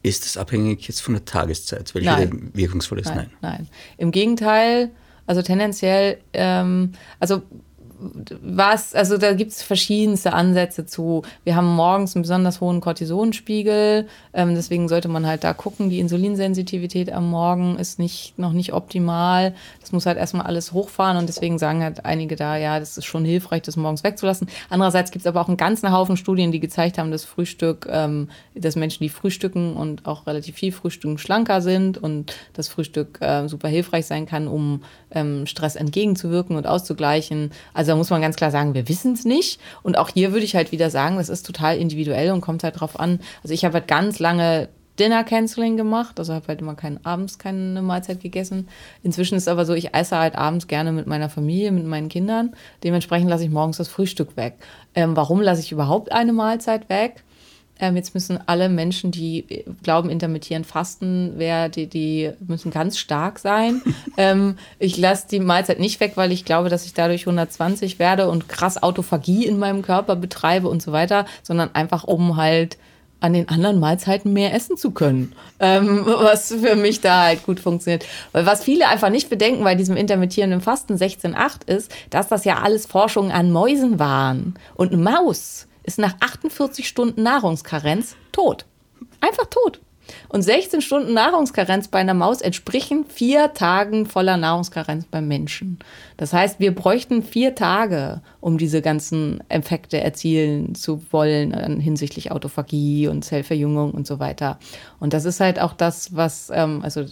Ist 0.03 0.25
es 0.25 0.37
abhängig 0.37 0.87
jetzt 0.87 1.01
von 1.01 1.13
der 1.13 1.25
Tageszeit, 1.25 1.93
welche 1.93 2.09
Nein. 2.09 2.51
wirkungsvoll 2.53 2.99
ist? 2.99 3.07
Nein, 3.07 3.29
Nein. 3.41 3.57
nein. 3.57 3.67
Im 3.97 4.11
Gegenteil, 4.11 4.89
also 5.27 5.41
tendenziell, 5.41 6.17
ähm, 6.33 6.93
also 7.19 7.43
was, 8.41 8.95
also 8.95 9.17
da 9.17 9.33
gibt 9.33 9.51
es 9.51 9.61
verschiedenste 9.61 10.33
Ansätze 10.33 10.85
zu. 10.85 11.23
Wir 11.43 11.55
haben 11.55 11.67
morgens 11.67 12.15
einen 12.15 12.23
besonders 12.23 12.61
hohen 12.61 12.81
Cortisonspiegel, 12.81 14.07
ähm, 14.33 14.55
deswegen 14.55 14.89
sollte 14.89 15.07
man 15.07 15.27
halt 15.27 15.43
da 15.43 15.53
gucken. 15.53 15.89
Die 15.89 15.99
Insulinsensitivität 15.99 17.11
am 17.11 17.29
Morgen 17.29 17.77
ist 17.77 17.99
nicht, 17.99 18.37
noch 18.39 18.53
nicht 18.53 18.73
optimal. 18.73 19.53
Das 19.79 19.91
muss 19.91 20.05
halt 20.05 20.17
erstmal 20.17 20.45
alles 20.45 20.71
hochfahren 20.71 21.17
und 21.17 21.27
deswegen 21.27 21.59
sagen 21.59 21.83
halt 21.83 22.05
einige 22.05 22.35
da, 22.35 22.57
ja, 22.57 22.79
das 22.79 22.97
ist 22.97 23.05
schon 23.05 23.25
hilfreich, 23.25 23.61
das 23.61 23.77
morgens 23.77 24.03
wegzulassen. 24.03 24.47
Andererseits 24.69 25.11
gibt 25.11 25.23
es 25.23 25.27
aber 25.27 25.41
auch 25.41 25.47
einen 25.47 25.57
ganzen 25.57 25.91
Haufen 25.91 26.17
Studien, 26.17 26.51
die 26.51 26.59
gezeigt 26.59 26.97
haben, 26.97 27.11
dass 27.11 27.23
Frühstück, 27.23 27.87
ähm, 27.89 28.29
dass 28.55 28.75
Menschen, 28.75 29.03
die 29.03 29.09
frühstücken 29.09 29.75
und 29.75 30.05
auch 30.05 30.27
relativ 30.27 30.55
viel 30.55 30.71
frühstücken, 30.71 31.17
schlanker 31.17 31.61
sind 31.61 31.97
und 31.97 32.33
das 32.53 32.67
Frühstück 32.67 33.19
äh, 33.21 33.47
super 33.47 33.67
hilfreich 33.67 34.05
sein 34.05 34.25
kann, 34.25 34.47
um 34.47 34.81
ähm, 35.11 35.45
Stress 35.45 35.75
entgegenzuwirken 35.75 36.55
und 36.55 36.67
auszugleichen. 36.67 37.51
Also 37.73 37.90
da 37.91 37.97
muss 37.97 38.09
man 38.09 38.21
ganz 38.21 38.37
klar 38.37 38.51
sagen, 38.51 38.73
wir 38.73 38.87
wissen 38.87 39.11
es 39.11 39.25
nicht. 39.25 39.59
Und 39.83 39.97
auch 39.97 40.07
hier 40.07 40.31
würde 40.31 40.45
ich 40.45 40.55
halt 40.55 40.71
wieder 40.71 40.89
sagen, 40.89 41.17
das 41.17 41.27
ist 41.27 41.45
total 41.45 41.77
individuell 41.77 42.31
und 42.31 42.39
kommt 42.39 42.63
halt 42.63 42.79
drauf 42.79 42.97
an. 42.97 43.19
Also 43.43 43.53
ich 43.53 43.65
habe 43.65 43.73
halt 43.75 43.89
ganz 43.89 44.19
lange 44.19 44.69
Dinner 44.97 45.25
Canceling 45.25 45.75
gemacht, 45.75 46.19
also 46.19 46.33
habe 46.33 46.47
halt 46.47 46.61
immer 46.61 46.75
kein, 46.75 47.05
abends 47.05 47.37
keine 47.37 47.81
Mahlzeit 47.81 48.21
gegessen. 48.21 48.69
Inzwischen 49.03 49.35
ist 49.35 49.49
aber 49.49 49.65
so, 49.65 49.73
ich 49.73 49.93
esse 49.93 50.17
halt 50.17 50.35
abends 50.35 50.67
gerne 50.67 50.93
mit 50.93 51.05
meiner 51.05 51.29
Familie, 51.29 51.73
mit 51.73 51.85
meinen 51.85 52.07
Kindern. 52.07 52.55
Dementsprechend 52.83 53.29
lasse 53.29 53.43
ich 53.43 53.49
morgens 53.49 53.75
das 53.75 53.89
Frühstück 53.89 54.37
weg. 54.37 54.53
Ähm, 54.95 55.17
warum 55.17 55.41
lasse 55.41 55.61
ich 55.61 55.73
überhaupt 55.73 56.13
eine 56.13 56.31
Mahlzeit 56.31 56.87
weg? 56.87 57.23
Ähm, 57.81 57.95
jetzt 57.95 58.13
müssen 58.13 58.39
alle 58.45 58.69
Menschen, 58.69 59.11
die 59.11 59.39
äh, 59.49 59.63
glauben, 59.83 60.09
intermittieren 60.09 60.63
fasten, 60.63 61.33
wer, 61.37 61.67
die, 61.67 61.87
die 61.87 62.31
müssen 62.47 62.71
ganz 62.71 62.99
stark 62.99 63.39
sein. 63.39 63.81
ähm, 64.17 64.57
ich 64.77 64.97
lasse 64.97 65.27
die 65.29 65.39
Mahlzeit 65.39 65.79
nicht 65.79 65.99
weg, 65.99 66.13
weil 66.15 66.31
ich 66.31 66.45
glaube, 66.45 66.69
dass 66.69 66.85
ich 66.85 66.93
dadurch 66.93 67.23
120 67.23 67.97
werde 67.97 68.29
und 68.29 68.47
krass 68.47 68.81
Autophagie 68.81 69.45
in 69.45 69.57
meinem 69.57 69.81
Körper 69.81 70.15
betreibe 70.15 70.69
und 70.69 70.81
so 70.81 70.91
weiter, 70.91 71.25
sondern 71.41 71.73
einfach 71.73 72.03
um 72.03 72.37
halt 72.37 72.77
an 73.19 73.33
den 73.33 73.49
anderen 73.49 73.79
Mahlzeiten 73.79 74.33
mehr 74.33 74.53
essen 74.53 74.77
zu 74.77 74.91
können, 74.91 75.33
ähm, 75.59 76.03
was 76.05 76.53
für 76.53 76.75
mich 76.75 77.01
da 77.01 77.23
halt 77.23 77.43
gut 77.43 77.59
funktioniert. 77.59 78.05
Weil 78.31 78.45
was 78.45 78.63
viele 78.63 78.87
einfach 78.87 79.09
nicht 79.09 79.29
bedenken 79.29 79.63
bei 79.63 79.75
diesem 79.75 79.95
intermittierenden 79.95 80.61
Fasten 80.61 80.95
16.8 80.95 81.67
ist, 81.67 81.91
dass 82.09 82.27
das 82.27 82.45
ja 82.45 82.59
alles 82.61 82.85
Forschungen 82.85 83.31
an 83.31 83.51
Mäusen 83.51 83.99
waren. 83.99 84.55
Und 84.75 84.91
eine 84.91 85.01
Maus 85.01 85.67
ist 85.83 85.99
nach 85.99 86.15
48 86.19 86.87
Stunden 86.87 87.23
Nahrungskarenz 87.23 88.15
tot. 88.31 88.65
Einfach 89.19 89.45
tot. 89.45 89.81
Und 90.29 90.41
16 90.41 90.81
Stunden 90.81 91.13
Nahrungskarenz 91.13 91.87
bei 91.87 91.99
einer 91.99 92.13
Maus 92.13 92.41
entsprechen 92.41 93.05
vier 93.05 93.53
Tagen 93.53 94.05
voller 94.05 94.37
Nahrungskarenz 94.37 95.05
beim 95.05 95.27
Menschen. 95.27 95.79
Das 96.17 96.33
heißt, 96.33 96.59
wir 96.59 96.73
bräuchten 96.73 97.23
vier 97.23 97.55
Tage, 97.55 98.21
um 98.39 98.57
diese 98.57 98.81
ganzen 98.81 99.43
Effekte 99.49 100.01
erzielen 100.01 100.75
zu 100.75 101.01
wollen 101.11 101.53
äh, 101.53 101.81
hinsichtlich 101.81 102.31
Autophagie 102.31 103.07
und 103.07 103.23
Zellverjüngung 103.23 103.91
und 103.91 104.07
so 104.07 104.19
weiter. 104.19 104.59
Und 104.99 105.13
das 105.13 105.25
ist 105.25 105.39
halt 105.39 105.59
auch 105.59 105.73
das, 105.73 106.15
was, 106.15 106.51
ähm, 106.53 106.81
also 106.83 107.05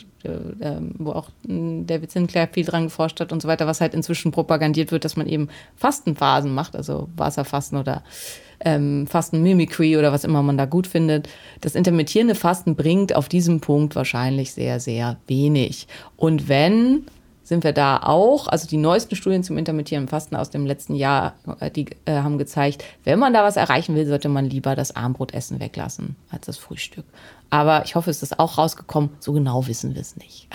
wo 0.98 1.12
auch 1.12 1.30
mh, 1.48 1.84
David 1.86 2.12
Sinclair 2.12 2.48
viel 2.52 2.66
dran 2.66 2.86
geforscht 2.86 3.20
hat 3.20 3.32
und 3.32 3.42
so 3.42 3.48
weiter, 3.48 3.68
was 3.68 3.82
halt 3.82 3.94
inzwischen 3.94 4.32
propagandiert 4.32 4.92
wird, 4.92 5.06
dass 5.06 5.16
man 5.16 5.28
eben 5.28 5.50
Fastenphasen 5.76 6.54
macht, 6.54 6.76
also 6.76 7.10
Wasserfasten 7.16 7.78
oder 7.78 8.04
ähm, 8.60 9.08
Fasten 9.08 9.42
Mimicry 9.42 9.98
oder 9.98 10.12
was 10.12 10.24
immer 10.24 10.44
man 10.44 10.58
da 10.58 10.66
gut 10.66 10.88
findet. 10.88 11.30
Das 11.62 11.76
intermittierende 11.76 12.36
Fasten 12.36 12.76
bringt 12.76 13.16
auf 13.16 13.30
diesem 13.30 13.62
Punkt 13.62 13.96
wahrscheinlich 13.96 14.52
sehr, 14.52 14.80
sehr 14.80 15.18
wenig. 15.28 15.88
Und 16.18 16.50
wenn 16.50 17.06
sind 17.50 17.64
wir 17.64 17.74
da 17.74 17.98
auch, 18.04 18.48
also 18.48 18.68
die 18.68 18.78
neuesten 18.78 19.16
Studien 19.16 19.44
zum 19.44 19.58
intermittierenden 19.58 20.08
Fasten 20.08 20.36
aus 20.36 20.52
dem 20.52 20.68
letzten 20.68 20.94
Jahr, 20.94 21.34
äh, 21.60 21.72
die 21.72 21.88
äh, 22.06 22.14
haben 22.14 22.38
gezeigt, 22.38 22.86
wenn 23.06 23.18
man 23.18 23.34
da 23.34 23.44
was 23.44 23.58
erreichen 23.58 23.96
will, 23.96 24.06
sollte 24.06 24.30
man 24.30 24.46
lieber 24.46 24.76
das 24.76 24.96
Abendbrotessen 24.96 25.60
weglassen 25.60 26.16
als 26.30 26.46
das 26.46 26.60
Frühstück. 26.60 27.06
Aber 27.50 27.84
ich 27.86 27.96
hoffe, 27.96 28.12
es 28.12 28.22
ist 28.22 28.38
auch 28.38 28.60
rausgekommen. 28.60 29.10
So 29.20 29.34
genau 29.34 29.66
wissen 29.66 29.96
wir 29.96 30.02
es 30.02 30.16
nicht. 30.16 30.48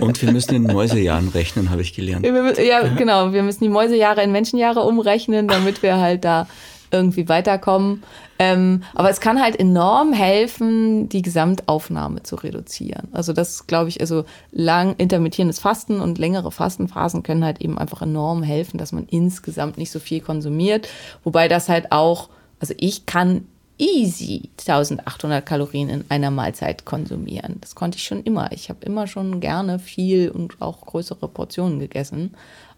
Und 0.00 0.20
wir 0.20 0.32
müssen 0.32 0.56
in 0.56 0.64
Mäusejahren 0.64 1.28
rechnen, 1.28 1.70
habe 1.70 1.82
ich 1.82 1.94
gelernt. 1.94 2.26
Ja, 2.58 2.82
genau. 2.88 3.32
Wir 3.32 3.44
müssen 3.44 3.62
die 3.62 3.70
Mäusejahre 3.70 4.24
in 4.24 4.32
Menschenjahre 4.32 4.80
umrechnen, 4.80 5.46
damit 5.46 5.84
wir 5.84 5.98
halt 5.98 6.24
da 6.24 6.48
irgendwie 6.90 7.28
weiterkommen. 7.28 8.02
Ähm, 8.38 8.82
aber 8.94 9.10
es 9.10 9.20
kann 9.20 9.40
halt 9.40 9.58
enorm 9.58 10.12
helfen, 10.12 11.08
die 11.08 11.22
Gesamtaufnahme 11.22 12.22
zu 12.22 12.36
reduzieren. 12.36 13.08
Also 13.12 13.32
das 13.32 13.66
glaube 13.66 13.88
ich, 13.88 14.00
also 14.00 14.24
lang 14.52 14.94
intermittierendes 14.96 15.58
Fasten 15.58 16.00
und 16.00 16.18
längere 16.18 16.52
Fastenphasen 16.52 17.22
können 17.22 17.44
halt 17.44 17.60
eben 17.60 17.78
einfach 17.78 18.02
enorm 18.02 18.42
helfen, 18.42 18.78
dass 18.78 18.92
man 18.92 19.06
insgesamt 19.06 19.78
nicht 19.78 19.90
so 19.90 19.98
viel 19.98 20.20
konsumiert. 20.20 20.88
Wobei 21.24 21.48
das 21.48 21.68
halt 21.68 21.92
auch, 21.92 22.28
also 22.60 22.74
ich 22.76 23.06
kann 23.06 23.46
easy 23.78 24.48
1800 24.58 25.44
Kalorien 25.44 25.88
in 25.88 26.04
einer 26.08 26.30
Mahlzeit 26.30 26.84
konsumieren. 26.84 27.56
Das 27.60 27.74
konnte 27.74 27.98
ich 27.98 28.04
schon 28.04 28.22
immer. 28.22 28.52
Ich 28.52 28.68
habe 28.70 28.84
immer 28.84 29.06
schon 29.06 29.40
gerne 29.40 29.78
viel 29.78 30.30
und 30.30 30.60
auch 30.60 30.80
größere 30.80 31.28
Portionen 31.28 31.78
gegessen. 31.78 32.34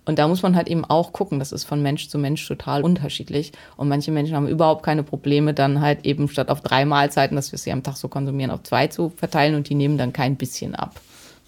Und 0.08 0.18
da 0.18 0.26
muss 0.26 0.40
man 0.40 0.56
halt 0.56 0.68
eben 0.68 0.86
auch 0.86 1.12
gucken, 1.12 1.38
das 1.38 1.52
ist 1.52 1.64
von 1.64 1.82
Mensch 1.82 2.08
zu 2.08 2.16
Mensch 2.16 2.48
total 2.48 2.82
unterschiedlich. 2.82 3.52
Und 3.76 3.88
manche 3.90 4.10
Menschen 4.10 4.34
haben 4.34 4.48
überhaupt 4.48 4.82
keine 4.82 5.02
Probleme, 5.02 5.52
dann 5.52 5.82
halt 5.82 6.06
eben 6.06 6.30
statt 6.30 6.48
auf 6.48 6.62
drei 6.62 6.86
Mahlzeiten, 6.86 7.36
dass 7.36 7.52
wir 7.52 7.58
sie 7.58 7.70
am 7.72 7.82
Tag 7.82 7.98
so 7.98 8.08
konsumieren, 8.08 8.50
auf 8.50 8.62
zwei 8.62 8.86
zu 8.86 9.10
verteilen 9.10 9.54
und 9.54 9.68
die 9.68 9.74
nehmen 9.74 9.98
dann 9.98 10.14
kein 10.14 10.36
bisschen 10.36 10.74
ab 10.74 10.98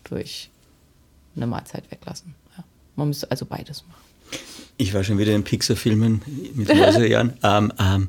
durch 0.04 0.50
eine 1.36 1.46
Mahlzeit 1.46 1.90
weglassen. 1.90 2.34
Ja. 2.54 2.64
Man 2.96 3.08
müsste 3.08 3.30
also 3.30 3.46
beides 3.46 3.82
machen. 3.88 4.02
Ich 4.76 4.92
war 4.92 5.04
schon 5.04 5.16
wieder 5.16 5.34
in 5.34 5.42
Pixar-Filmen 5.42 6.20
mit 6.52 6.68
Jahren. 7.08 7.32
ähm, 7.42 7.72
ähm, 7.78 8.08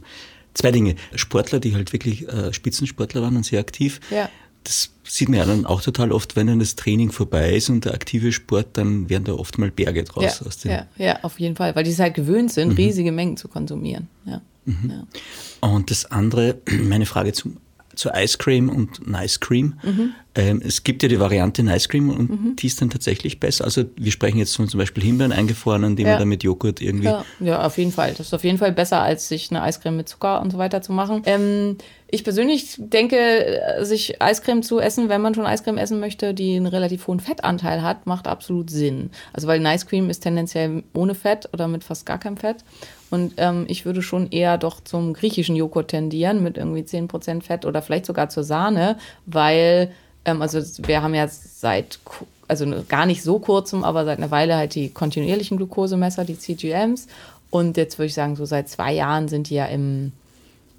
zwei 0.54 0.72
Dinge. 0.74 0.96
Sportler, 1.16 1.62
die 1.62 1.76
halt 1.76 1.94
wirklich 1.94 2.28
äh, 2.28 2.52
Spitzensportler 2.52 3.22
waren 3.22 3.38
und 3.38 3.46
sehr 3.46 3.62
aktiv. 3.62 4.02
Ja 4.10 4.30
das 4.64 4.92
sieht 5.12 5.28
man 5.28 5.40
ja 5.40 5.46
dann 5.46 5.66
auch 5.66 5.82
total 5.82 6.14
oft, 6.14 6.38
wenn 6.38 6.48
dann 6.48 6.60
das 6.60 6.76
Training 6.76 7.12
vorbei 7.12 7.56
ist 7.56 7.70
und 7.70 7.84
der 7.84 7.94
aktive 7.94 8.32
Sport, 8.32 8.70
dann 8.74 9.10
werden 9.10 9.26
da 9.26 9.34
oft 9.34 9.58
mal 9.58 9.70
Berge 9.70 10.06
draus. 10.06 10.42
Ja, 10.64 10.72
ja, 10.72 10.88
ja, 10.96 11.20
auf 11.24 11.38
jeden 11.38 11.58
Fall, 11.58 11.76
weil 11.76 11.84
die 11.84 11.92
es 11.92 12.00
halt 12.00 12.14
gewöhnt 12.14 12.54
sind, 12.54 12.70
mhm. 12.70 12.76
riesige 12.76 13.12
Mengen 13.12 13.36
zu 13.36 13.50
konsumieren. 13.50 14.08
Ja. 14.26 14.42
Mhm. 14.64 14.90
ja. 14.90 15.70
Und 15.70 15.92
das 15.92 16.06
andere, 16.06 16.60
meine 16.84 17.06
Frage 17.06 17.34
zum 17.34 17.58
zu 18.02 18.10
Ice 18.10 18.38
Cream 18.38 18.68
und 18.68 19.08
Nice 19.08 19.40
Cream. 19.40 19.76
Mhm. 19.84 20.14
Ähm, 20.34 20.62
es 20.66 20.84
gibt 20.84 21.04
ja 21.04 21.10
die 21.10 21.20
Variante 21.20 21.62
Nice 21.62 21.88
Cream 21.88 22.10
und 22.10 22.30
mhm. 22.30 22.56
die 22.56 22.68
ist 22.68 22.82
dann 22.82 22.90
tatsächlich 22.90 23.40
besser. 23.40 23.64
Also 23.66 23.84
wir 23.96 24.12
sprechen 24.12 24.40
jetzt 24.40 24.56
von 24.56 24.68
zum 24.68 24.80
Beispiel 24.80 25.04
Himbeeren 25.04 25.32
eingefroren, 25.32 25.96
die 25.96 26.04
ja. 26.04 26.10
man 26.10 26.20
dann 26.20 26.28
mit 26.28 26.44
Joghurt 26.44 26.82
irgendwie. 26.82 27.06
Ja. 27.06 27.26
ja, 27.40 27.64
auf 27.64 27.78
jeden 27.78 27.92
Fall. 27.92 28.12
Das 28.12 28.28
ist 28.28 28.34
auf 28.34 28.44
jeden 28.44 28.58
Fall 28.58 28.72
besser, 28.72 29.02
als 29.02 29.28
sich 29.28 29.52
eine 29.52 29.62
Eiscreme 29.62 29.98
mit 29.98 30.10
Zucker 30.10 30.42
und 30.42 30.52
so 30.52 30.58
weiter 30.58 30.82
zu 30.82 30.94
machen. 30.94 31.22
Ähm, 31.26 31.78
ich 32.10 32.24
persönlich 32.24 32.76
denke, 32.78 33.62
sich 33.82 34.22
Eiscreme 34.22 34.64
zu 34.64 34.80
essen, 34.80 35.08
wenn 35.08 35.22
man 35.22 35.36
schon 35.36 35.46
Eiscreme 35.46 35.78
essen 35.78 36.00
möchte, 36.00 36.34
die 36.34 36.56
einen 36.56 36.66
relativ 36.66 37.08
hohen 37.08 37.20
Fettanteil 37.20 37.84
hat, 37.84 38.08
macht 38.08 38.28
absolut 38.28 38.70
Sinn. 38.72 39.12
Also 39.34 39.48
weil 39.48 39.60
Nice 39.60 39.86
Cream 39.86 40.10
ist 40.10 40.22
tendenziell 40.22 40.84
ohne 40.94 41.14
Fett 41.14 41.50
oder 41.54 41.68
mit 41.68 41.84
fast 41.84 42.06
gar 42.06 42.18
keinem 42.18 42.38
Fett. 42.38 42.64
Und 43.12 43.34
ähm, 43.38 43.66
ich 43.68 43.86
würde 43.86 44.02
schon 44.02 44.32
eher 44.32 44.58
doch 44.58 44.80
zum 44.82 45.14
griechischen 45.14 45.56
Joghurt 45.56 45.90
tendieren 45.90 46.42
mit 46.42 46.58
irgendwie 46.58 46.82
10% 46.82 47.44
Fett 47.44 47.66
oder 47.66 47.82
vielleicht 47.82 48.06
sogar 48.06 48.30
zur 48.30 48.44
Sahne, 48.44 48.98
weil, 49.26 49.92
ähm, 50.24 50.42
also 50.42 50.60
wir 50.88 51.04
haben 51.04 51.14
ja 51.14 51.28
seit, 51.28 52.00
also 52.48 52.66
gar 52.88 53.06
nicht 53.06 53.22
so 53.22 53.38
kurzem, 53.40 53.84
aber 53.84 54.06
seit 54.06 54.18
einer 54.18 54.32
Weile 54.32 54.56
halt 54.56 54.76
die 54.76 54.90
kontinuierlichen 54.90 55.58
Glukosemesser, 55.58 56.24
die 56.24 56.40
CGMs. 56.40 57.08
Und 57.50 57.76
jetzt 57.76 58.00
würde 58.00 58.08
ich 58.08 58.14
sagen, 58.14 58.38
so 58.38 58.46
seit 58.46 58.70
zwei 58.70 58.94
Jahren 58.94 59.28
sind 59.28 59.50
die 59.50 59.56
ja 59.56 59.66
im, 59.66 60.14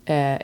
äh, 0.07 0.39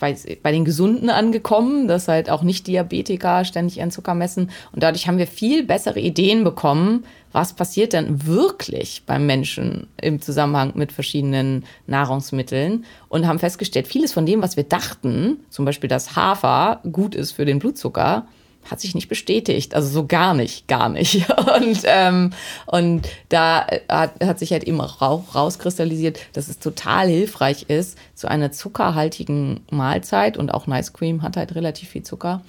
bei, 0.00 0.16
bei 0.42 0.50
den 0.50 0.64
Gesunden 0.64 1.10
angekommen, 1.10 1.86
dass 1.86 2.08
halt 2.08 2.28
auch 2.30 2.42
nicht 2.42 2.66
Diabetiker 2.66 3.44
ständig 3.44 3.78
ihren 3.78 3.92
Zucker 3.92 4.14
messen. 4.14 4.50
Und 4.72 4.82
dadurch 4.82 5.06
haben 5.06 5.18
wir 5.18 5.28
viel 5.28 5.64
bessere 5.64 6.00
Ideen 6.00 6.42
bekommen, 6.42 7.04
was 7.30 7.52
passiert 7.52 7.92
denn 7.92 8.26
wirklich 8.26 9.04
beim 9.06 9.26
Menschen 9.26 9.86
im 10.00 10.20
Zusammenhang 10.20 10.72
mit 10.74 10.90
verschiedenen 10.90 11.64
Nahrungsmitteln 11.86 12.84
und 13.08 13.28
haben 13.28 13.38
festgestellt, 13.38 13.86
vieles 13.86 14.12
von 14.12 14.26
dem, 14.26 14.42
was 14.42 14.56
wir 14.56 14.64
dachten, 14.64 15.38
zum 15.50 15.64
Beispiel, 15.64 15.88
dass 15.88 16.16
Hafer 16.16 16.80
gut 16.90 17.14
ist 17.14 17.32
für 17.32 17.44
den 17.44 17.60
Blutzucker, 17.60 18.26
hat 18.64 18.80
sich 18.80 18.94
nicht 18.94 19.08
bestätigt. 19.08 19.74
Also 19.74 19.88
so 19.88 20.06
gar 20.06 20.34
nicht, 20.34 20.68
gar 20.68 20.88
nicht. 20.88 21.28
Und, 21.38 21.80
ähm, 21.84 22.30
und 22.66 23.08
da 23.28 23.66
hat, 23.88 24.24
hat 24.24 24.38
sich 24.38 24.52
halt 24.52 24.64
eben 24.64 24.80
auch 24.80 25.00
rauskristallisiert, 25.00 26.20
dass 26.32 26.48
es 26.48 26.58
total 26.58 27.08
hilfreich 27.08 27.64
ist, 27.68 27.98
zu 28.14 28.28
einer 28.28 28.52
zuckerhaltigen 28.52 29.60
Mahlzeit 29.70 30.36
und 30.36 30.52
auch 30.54 30.66
Nice 30.66 30.92
Cream 30.92 31.22
hat 31.22 31.36
halt 31.36 31.54
relativ 31.54 31.88
viel 31.88 32.02
Zucker. 32.02 32.42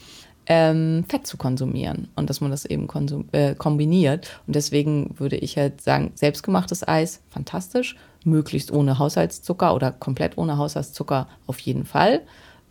Ähm, 0.47 1.05
Fett 1.07 1.28
zu 1.28 1.38
konsumieren 1.38 2.09
und 2.16 2.30
dass 2.30 2.41
man 2.41 2.51
das 2.51 2.66
eben 2.66 2.88
äh, 3.32 3.55
kombiniert. 3.55 4.41
Und 4.47 4.55
deswegen 4.55 5.16
würde 5.18 5.38
ich 5.38 5.57
halt 5.57 5.82
sagen, 5.82 6.12
selbstgemachtes 6.16 6.88
Eis, 6.88 7.22
fantastisch, 7.30 7.95
möglichst 8.24 8.72
ohne 8.72 8.99
Haushaltszucker 8.99 9.74
oder 9.74 9.91
komplett 9.91 10.38
ohne 10.38 10.57
Haushaltszucker 10.57 11.28
auf 11.47 11.59
jeden 11.59 11.86
Fall. 11.86 12.22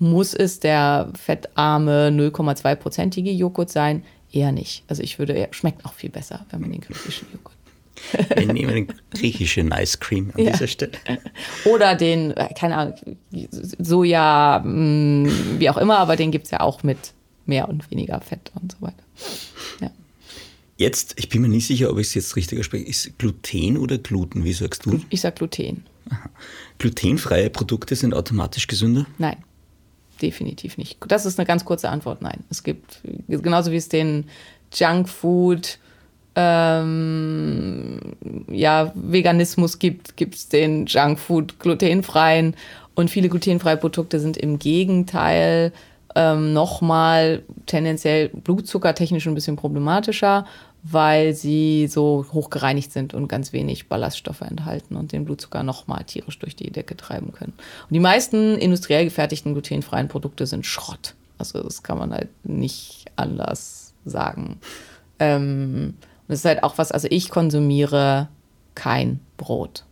Muss 0.02 0.32
es 0.32 0.60
der 0.60 1.12
fettarme 1.14 2.08
0,2-prozentige 2.08 3.30
Joghurt 3.30 3.70
sein? 3.70 4.02
Eher 4.32 4.50
nicht. 4.50 4.82
Also 4.88 5.02
ich 5.02 5.18
würde, 5.18 5.48
schmeckt 5.50 5.84
auch 5.84 5.92
viel 5.92 6.08
besser, 6.08 6.46
wenn 6.50 6.62
man 6.62 6.72
den 6.72 6.80
griechischen 6.80 7.28
Joghurt. 7.30 7.54
Wir 8.34 8.50
nehmen 8.50 8.74
den 8.74 8.88
griechischen 9.10 9.72
Ice 9.72 9.98
Cream 9.98 10.32
an 10.34 10.42
ja. 10.42 10.52
dieser 10.52 10.68
Stelle. 10.68 10.92
Oder 11.66 11.96
den, 11.96 12.30
äh, 12.30 12.48
keine 12.54 12.78
Ahnung, 12.78 12.94
Soja, 13.50 14.62
mm, 14.64 15.58
wie 15.58 15.68
auch 15.68 15.76
immer, 15.76 15.98
aber 15.98 16.16
den 16.16 16.30
gibt 16.30 16.46
es 16.46 16.50
ja 16.50 16.60
auch 16.60 16.82
mit 16.82 17.12
mehr 17.44 17.68
und 17.68 17.90
weniger 17.90 18.18
Fett 18.22 18.52
und 18.58 18.72
so 18.72 18.80
weiter. 18.80 19.02
Ja. 19.82 19.90
Jetzt, 20.78 21.12
ich 21.18 21.28
bin 21.28 21.42
mir 21.42 21.48
nicht 21.48 21.66
sicher, 21.66 21.90
ob 21.90 21.98
ich 21.98 22.06
es 22.06 22.14
jetzt 22.14 22.36
richtig 22.36 22.58
ausspreche, 22.58 22.86
ist 22.86 23.18
Gluten 23.18 23.76
oder 23.76 23.98
Gluten? 23.98 24.44
Wie 24.44 24.54
sagst 24.54 24.86
du? 24.86 24.98
Ich 25.10 25.20
sage 25.20 25.34
Gluten. 25.34 25.84
Aha. 26.08 26.30
Glutenfreie 26.78 27.50
Produkte 27.50 27.96
sind 27.96 28.14
automatisch 28.14 28.66
gesünder? 28.66 29.04
Nein 29.18 29.36
definitiv 30.22 30.78
nicht. 30.78 30.98
Das 31.08 31.26
ist 31.26 31.38
eine 31.38 31.46
ganz 31.46 31.64
kurze 31.64 31.88
Antwort. 31.88 32.22
Nein. 32.22 32.44
Es 32.50 32.62
gibt, 32.62 33.00
genauso 33.28 33.72
wie 33.72 33.76
es 33.76 33.88
den 33.88 34.26
Junkfood, 34.72 35.78
ähm, 36.36 37.98
ja, 38.50 38.92
Veganismus 38.94 39.78
gibt, 39.78 40.16
gibt 40.16 40.34
es 40.34 40.48
den 40.48 40.86
Junkfood 40.86 41.58
glutenfreien. 41.58 42.54
Und 42.94 43.10
viele 43.10 43.28
glutenfreie 43.28 43.76
Produkte 43.76 44.20
sind 44.20 44.36
im 44.36 44.58
Gegenteil 44.58 45.72
ähm, 46.14 46.52
nochmal 46.52 47.42
tendenziell 47.66 48.28
blutzuckertechnisch 48.30 49.26
ein 49.26 49.34
bisschen 49.34 49.56
problematischer 49.56 50.44
weil 50.82 51.34
sie 51.34 51.86
so 51.88 52.24
hoch 52.32 52.50
gereinigt 52.50 52.92
sind 52.92 53.14
und 53.14 53.28
ganz 53.28 53.52
wenig 53.52 53.88
Ballaststoffe 53.88 54.40
enthalten 54.40 54.96
und 54.96 55.12
den 55.12 55.24
Blutzucker 55.24 55.62
nochmal 55.62 56.04
tierisch 56.04 56.38
durch 56.38 56.56
die 56.56 56.70
Decke 56.70 56.96
treiben 56.96 57.32
können. 57.32 57.52
Und 57.52 57.92
die 57.92 58.00
meisten 58.00 58.56
industriell 58.56 59.04
gefertigten 59.04 59.52
glutenfreien 59.52 60.08
Produkte 60.08 60.46
sind 60.46 60.64
Schrott. 60.64 61.14
Also 61.38 61.62
das 61.62 61.82
kann 61.82 61.98
man 61.98 62.12
halt 62.12 62.28
nicht 62.44 63.06
anders 63.16 63.94
sagen. 64.04 64.58
Ähm, 65.18 65.94
und 65.96 66.28
das 66.28 66.40
ist 66.40 66.44
halt 66.44 66.62
auch 66.62 66.78
was, 66.78 66.92
also 66.92 67.08
ich 67.10 67.30
konsumiere 67.30 68.28
kein 68.74 69.20
Brot 69.36 69.84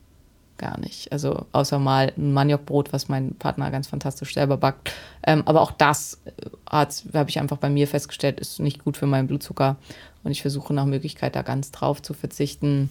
gar 0.59 0.79
nicht. 0.79 1.11
Also 1.13 1.47
außer 1.53 1.79
mal 1.79 2.13
ein 2.17 2.33
Maniokbrot, 2.33 2.93
was 2.93 3.09
mein 3.09 3.35
Partner 3.37 3.71
ganz 3.71 3.87
fantastisch 3.87 4.35
selber 4.35 4.57
backt. 4.57 4.93
Ähm, 5.25 5.43
aber 5.47 5.63
auch 5.63 5.71
das 5.71 6.21
äh, 6.25 6.87
habe 7.15 7.31
ich 7.31 7.39
einfach 7.39 7.57
bei 7.57 7.71
mir 7.71 7.89
festgestellt, 7.89 8.41
ist 8.41 8.61
nicht 8.61 8.85
gut 8.85 8.97
für 8.97 9.07
meinen 9.07 9.29
Blutzucker. 9.29 9.77
Und 10.25 10.33
ich 10.33 10.43
versuche 10.43 10.75
nach 10.75 10.87
Möglichkeit 10.87 11.37
da 11.37 11.43
ganz 11.43 11.71
drauf 11.71 12.03
zu 12.03 12.15
verzichten. 12.15 12.91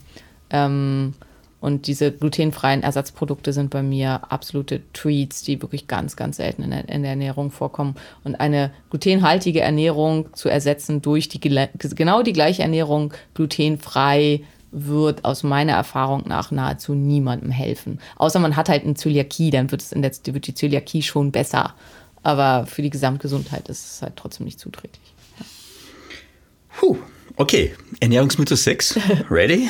Ähm, 0.50 1.14
und 1.60 1.88
diese 1.88 2.12
glutenfreien 2.12 2.84
Ersatzprodukte 2.84 3.52
sind 3.52 3.72
bei 3.72 3.82
mir 3.82 4.32
absolute 4.32 4.82
Treats, 4.94 5.42
die 5.42 5.62
wirklich 5.62 5.88
ganz, 5.88 6.16
ganz 6.16 6.38
selten 6.38 6.64
in 6.64 6.70
der, 6.70 6.88
in 6.88 7.02
der 7.02 7.12
Ernährung 7.12 7.50
vorkommen. 7.50 7.96
Und 8.24 8.36
eine 8.36 8.72
glutenhaltige 8.90 9.62
Ernährung 9.62 10.34
zu 10.34 10.50
ersetzen 10.50 11.02
durch 11.02 11.30
die 11.30 11.40
genau 11.40 12.22
die 12.22 12.34
gleiche 12.34 12.62
Ernährung 12.62 13.14
glutenfrei 13.34 14.42
wird 14.72 15.26
aus 15.26 15.44
meiner 15.44 15.74
Erfahrung 15.74 16.24
nach 16.28 16.52
nahezu 16.52 16.94
niemandem 16.94 17.50
helfen. 17.50 18.00
Außer 18.18 18.40
man 18.40 18.56
hat 18.56 18.70
halt 18.70 18.84
eine 18.84 18.94
Zöliakie, 18.94 19.50
dann 19.50 19.72
wird, 19.72 19.82
es 19.82 19.92
in 19.92 20.04
der, 20.04 20.12
wird 20.26 20.46
die 20.46 20.54
Zöliakie 20.54 21.02
schon 21.02 21.32
besser. 21.32 21.74
Aber 22.22 22.68
für 22.68 22.82
die 22.82 22.90
Gesamtgesundheit 22.90 23.70
ist 23.70 23.86
es 23.86 24.02
halt 24.02 24.16
trotzdem 24.16 24.46
nicht 24.46 24.60
zuträglich. 24.60 25.14
Puh, 26.78 26.98
okay. 27.38 27.74
Ernährungsmittel 28.00 28.58
6, 28.58 29.00
ready? 29.30 29.70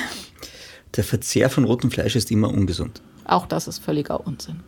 Der 0.96 1.04
Verzehr 1.04 1.50
von 1.50 1.64
rotem 1.64 1.92
Fleisch 1.92 2.16
ist 2.16 2.32
immer 2.32 2.50
ungesund. 2.50 3.02
Auch 3.26 3.46
das 3.46 3.68
ist 3.68 3.80
völliger 3.80 4.26
Unsinn. 4.26 4.62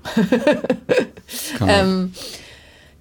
ähm, 1.68 2.14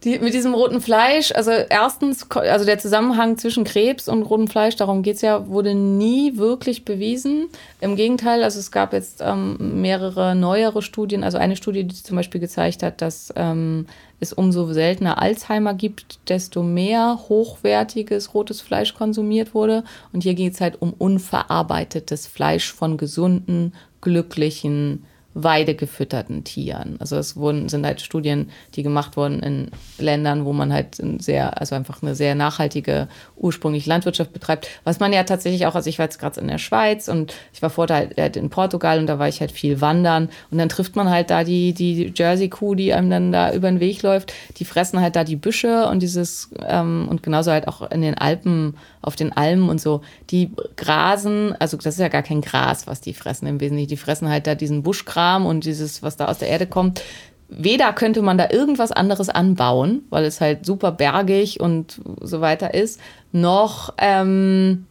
die, 0.04 0.20
mit 0.20 0.32
diesem 0.32 0.54
roten 0.54 0.80
Fleisch, 0.80 1.32
also 1.32 1.50
erstens, 1.50 2.30
also 2.30 2.64
der 2.64 2.78
Zusammenhang 2.78 3.36
zwischen 3.36 3.64
Krebs 3.64 4.08
und 4.08 4.22
rotem 4.22 4.46
Fleisch, 4.46 4.76
darum 4.76 5.02
geht 5.02 5.16
es 5.16 5.22
ja, 5.22 5.48
wurde 5.48 5.74
nie 5.74 6.36
wirklich 6.36 6.84
bewiesen. 6.84 7.48
Im 7.80 7.96
Gegenteil, 7.96 8.44
also 8.44 8.60
es 8.60 8.70
gab 8.70 8.92
jetzt 8.92 9.20
ähm, 9.20 9.80
mehrere 9.80 10.36
neuere 10.36 10.82
Studien, 10.82 11.24
also 11.24 11.38
eine 11.38 11.56
Studie, 11.56 11.82
die 11.82 12.00
zum 12.00 12.16
Beispiel 12.16 12.40
gezeigt 12.40 12.84
hat, 12.84 13.02
dass 13.02 13.32
ähm, 13.34 13.86
es 14.20 14.32
umso 14.32 14.72
seltener 14.72 15.20
Alzheimer 15.22 15.74
gibt, 15.74 16.18
desto 16.28 16.62
mehr 16.62 17.18
hochwertiges 17.28 18.34
rotes 18.34 18.60
Fleisch 18.60 18.94
konsumiert 18.94 19.54
wurde. 19.54 19.84
Und 20.12 20.22
hier 20.22 20.34
geht 20.34 20.54
es 20.54 20.60
halt 20.60 20.80
um 20.82 20.92
unverarbeitetes 20.92 22.26
Fleisch 22.26 22.72
von 22.72 22.96
gesunden, 22.96 23.72
glücklichen, 24.00 25.04
weidegefütterten 25.42 26.42
Tieren. 26.42 26.96
Also 26.98 27.16
es 27.16 27.36
wurden, 27.36 27.68
sind 27.68 27.86
halt 27.86 28.00
Studien, 28.00 28.50
die 28.74 28.82
gemacht 28.82 29.16
wurden 29.16 29.40
in 29.40 29.70
Ländern, 29.98 30.44
wo 30.44 30.52
man 30.52 30.72
halt 30.72 31.00
sehr, 31.18 31.60
also 31.60 31.74
einfach 31.74 32.02
eine 32.02 32.14
sehr 32.14 32.34
nachhaltige 32.34 33.08
ursprünglich 33.36 33.86
Landwirtschaft 33.86 34.32
betreibt. 34.32 34.68
Was 34.82 34.98
man 34.98 35.12
ja 35.12 35.22
tatsächlich 35.22 35.66
auch, 35.66 35.76
also 35.76 35.88
ich 35.88 35.98
war 35.98 36.06
jetzt 36.06 36.18
gerade 36.18 36.40
in 36.40 36.48
der 36.48 36.58
Schweiz 36.58 37.08
und 37.08 37.34
ich 37.52 37.62
war 37.62 37.70
vorher 37.70 38.10
halt 38.16 38.36
in 38.36 38.50
Portugal 38.50 38.98
und 38.98 39.06
da 39.06 39.18
war 39.18 39.28
ich 39.28 39.40
halt 39.40 39.52
viel 39.52 39.80
wandern 39.80 40.28
und 40.50 40.58
dann 40.58 40.68
trifft 40.68 40.96
man 40.96 41.08
halt 41.08 41.30
da 41.30 41.44
die, 41.44 41.72
die 41.72 42.12
Jersey-Kuh, 42.14 42.74
die 42.74 42.92
einem 42.92 43.10
dann 43.10 43.32
da 43.32 43.52
über 43.52 43.70
den 43.70 43.80
Weg 43.80 44.02
läuft, 44.02 44.32
die 44.56 44.64
fressen 44.64 45.00
halt 45.00 45.14
da 45.14 45.22
die 45.22 45.36
Büsche 45.36 45.86
und 45.86 46.02
dieses, 46.02 46.50
ähm, 46.66 47.06
und 47.08 47.22
genauso 47.22 47.52
halt 47.52 47.68
auch 47.68 47.88
in 47.90 48.02
den 48.02 48.16
Alpen, 48.16 48.76
auf 49.02 49.14
den 49.14 49.34
Almen 49.36 49.68
und 49.68 49.80
so, 49.80 50.00
die 50.30 50.50
grasen, 50.76 51.54
also 51.60 51.76
das 51.76 51.94
ist 51.94 52.00
ja 52.00 52.08
gar 52.08 52.22
kein 52.22 52.40
Gras, 52.40 52.86
was 52.88 53.00
die 53.00 53.14
fressen 53.14 53.46
im 53.46 53.60
Wesentlichen, 53.60 53.88
die 53.88 53.96
fressen 53.96 54.28
halt 54.28 54.46
da 54.48 54.56
diesen 54.56 54.82
Buschkram 55.28 55.46
und 55.46 55.64
dieses, 55.64 56.02
was 56.02 56.16
da 56.16 56.26
aus 56.26 56.38
der 56.38 56.48
Erde 56.48 56.66
kommt. 56.66 57.02
Weder 57.48 57.92
könnte 57.92 58.20
man 58.20 58.36
da 58.36 58.50
irgendwas 58.50 58.92
anderes 58.92 59.30
anbauen, 59.30 60.02
weil 60.10 60.24
es 60.24 60.40
halt 60.40 60.66
super 60.66 60.92
bergig 60.92 61.60
und 61.60 62.00
so 62.20 62.40
weiter 62.40 62.74
ist, 62.74 63.00
noch 63.32 63.94
ähm, 63.96 64.84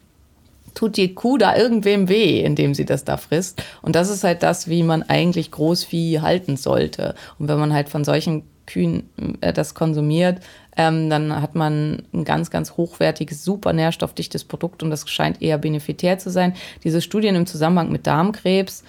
tut 0.73 0.97
die 0.97 1.13
Kuh 1.13 1.37
da 1.37 1.55
irgendwem 1.55 2.09
weh, 2.09 2.41
indem 2.41 2.73
sie 2.73 2.85
das 2.85 3.03
da 3.03 3.17
frisst. 3.17 3.61
Und 3.83 3.95
das 3.95 4.09
ist 4.09 4.23
halt 4.23 4.41
das, 4.41 4.67
wie 4.67 4.81
man 4.81 5.03
eigentlich 5.03 5.51
Großvieh 5.51 6.21
halten 6.21 6.57
sollte. 6.57 7.13
Und 7.37 7.47
wenn 7.47 7.59
man 7.59 7.73
halt 7.73 7.89
von 7.89 8.03
solchen 8.03 8.43
Kühen 8.65 9.09
äh, 9.41 9.53
das 9.53 9.75
konsumiert, 9.75 10.39
ähm, 10.75 11.11
dann 11.11 11.39
hat 11.39 11.53
man 11.53 12.03
ein 12.11 12.23
ganz, 12.23 12.49
ganz 12.49 12.75
hochwertiges, 12.75 13.43
super 13.43 13.71
nährstoffdichtes 13.71 14.43
Produkt 14.43 14.81
und 14.81 14.89
das 14.89 15.07
scheint 15.09 15.41
eher 15.43 15.59
benefitär 15.59 16.17
zu 16.17 16.31
sein. 16.31 16.53
Diese 16.83 17.01
Studien 17.01 17.35
im 17.35 17.45
Zusammenhang 17.45 17.91
mit 17.91 18.05
Darmkrebs 18.07 18.83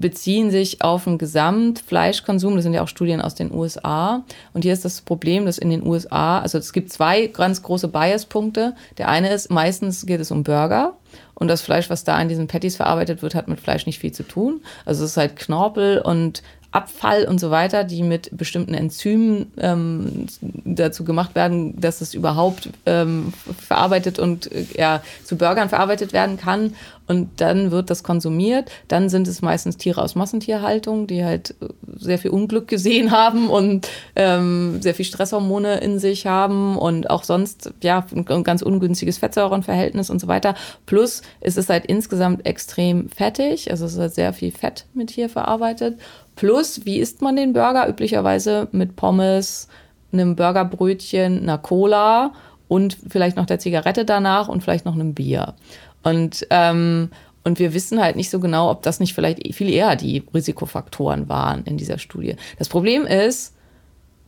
beziehen 0.00 0.50
sich 0.50 0.82
auf 0.82 1.04
den 1.04 1.18
Gesamtfleischkonsum. 1.18 2.54
Das 2.54 2.64
sind 2.64 2.74
ja 2.74 2.82
auch 2.82 2.88
Studien 2.88 3.20
aus 3.20 3.34
den 3.34 3.52
USA. 3.52 4.24
Und 4.52 4.62
hier 4.62 4.72
ist 4.72 4.84
das 4.84 5.00
Problem, 5.00 5.46
dass 5.46 5.58
in 5.58 5.70
den 5.70 5.86
USA, 5.86 6.40
also 6.40 6.58
es 6.58 6.72
gibt 6.72 6.92
zwei 6.92 7.26
ganz 7.26 7.62
große 7.62 7.88
Biaspunkte. 7.88 8.74
Der 8.98 9.08
eine 9.08 9.32
ist, 9.32 9.50
meistens 9.50 10.04
geht 10.06 10.20
es 10.20 10.30
um 10.30 10.44
Burger. 10.44 10.94
Und 11.34 11.48
das 11.48 11.62
Fleisch, 11.62 11.90
was 11.90 12.04
da 12.04 12.20
in 12.20 12.28
diesen 12.28 12.46
Patties 12.46 12.76
verarbeitet 12.76 13.22
wird, 13.22 13.34
hat 13.34 13.48
mit 13.48 13.60
Fleisch 13.60 13.86
nicht 13.86 13.98
viel 13.98 14.12
zu 14.12 14.22
tun. 14.22 14.62
Also 14.84 15.04
es 15.04 15.12
ist 15.12 15.16
halt 15.16 15.36
Knorpel 15.36 15.98
und 15.98 16.42
Abfall 16.76 17.24
und 17.24 17.40
so 17.40 17.50
weiter, 17.50 17.84
die 17.84 18.02
mit 18.02 18.28
bestimmten 18.36 18.74
Enzymen 18.74 19.50
ähm, 19.56 20.26
dazu 20.66 21.04
gemacht 21.04 21.34
werden, 21.34 21.80
dass 21.80 22.02
es 22.02 22.12
überhaupt 22.12 22.68
ähm, 22.84 23.32
verarbeitet 23.58 24.18
und 24.18 24.52
äh, 24.52 24.66
ja, 24.76 25.02
zu 25.24 25.38
Burgern 25.38 25.70
verarbeitet 25.70 26.12
werden 26.12 26.36
kann. 26.36 26.74
Und 27.08 27.40
dann 27.40 27.70
wird 27.70 27.88
das 27.88 28.02
konsumiert. 28.02 28.70
Dann 28.88 29.08
sind 29.08 29.28
es 29.28 29.40
meistens 29.40 29.76
Tiere 29.76 30.02
aus 30.02 30.16
Massentierhaltung, 30.16 31.06
die 31.06 31.24
halt 31.24 31.54
äh, 31.60 31.68
sehr 31.96 32.18
viel 32.18 32.30
Unglück 32.30 32.68
gesehen 32.68 33.10
haben 33.10 33.48
und 33.48 33.88
ähm, 34.14 34.82
sehr 34.82 34.94
viel 34.94 35.06
Stresshormone 35.06 35.78
in 35.78 35.98
sich 35.98 36.26
haben 36.26 36.76
und 36.76 37.08
auch 37.08 37.24
sonst 37.24 37.72
ja 37.82 38.04
ein 38.14 38.44
ganz 38.44 38.60
ungünstiges 38.60 39.16
Fettsäurenverhältnis 39.18 40.10
und 40.10 40.20
so 40.20 40.28
weiter. 40.28 40.54
Plus 40.84 41.22
ist 41.40 41.56
es 41.56 41.70
halt 41.70 41.86
insgesamt 41.86 42.44
extrem 42.44 43.08
fettig, 43.08 43.70
also 43.70 43.86
es 43.86 43.94
ist 43.94 43.98
halt 43.98 44.14
sehr 44.14 44.32
viel 44.32 44.52
Fett 44.52 44.84
mit 44.92 45.10
hier 45.10 45.30
verarbeitet. 45.30 45.98
Plus, 46.36 46.84
wie 46.84 46.98
isst 46.98 47.22
man 47.22 47.36
den 47.36 47.52
Burger? 47.52 47.88
Üblicherweise 47.88 48.68
mit 48.72 48.94
Pommes, 48.94 49.68
einem 50.12 50.36
Burgerbrötchen, 50.36 51.42
einer 51.42 51.58
Cola 51.58 52.32
und 52.68 52.96
vielleicht 53.08 53.36
noch 53.36 53.46
der 53.46 53.58
Zigarette 53.58 54.04
danach 54.04 54.48
und 54.48 54.62
vielleicht 54.62 54.84
noch 54.84 54.94
einem 54.94 55.14
Bier. 55.14 55.54
Und, 56.02 56.46
ähm, 56.50 57.10
und 57.44 57.58
wir 57.58 57.74
wissen 57.74 58.00
halt 58.00 58.16
nicht 58.16 58.30
so 58.30 58.38
genau, 58.38 58.70
ob 58.70 58.82
das 58.82 59.00
nicht 59.00 59.14
vielleicht 59.14 59.54
viel 59.54 59.70
eher 59.70 59.96
die 59.96 60.24
Risikofaktoren 60.34 61.28
waren 61.28 61.64
in 61.64 61.76
dieser 61.76 61.98
Studie. 61.98 62.36
Das 62.58 62.68
Problem 62.68 63.06
ist, 63.06 63.54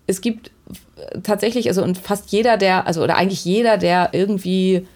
es 0.07 0.21
gibt 0.21 0.51
tatsächlich, 1.23 1.69
also 1.69 1.83
und 1.83 1.99
fast 1.99 2.31
jeder, 2.33 2.57
der, 2.57 2.87
also 2.87 3.03
oder 3.03 3.17
eigentlich 3.17 3.45
jeder, 3.45 3.77
der 3.77 4.11
irgendwie 4.13 4.87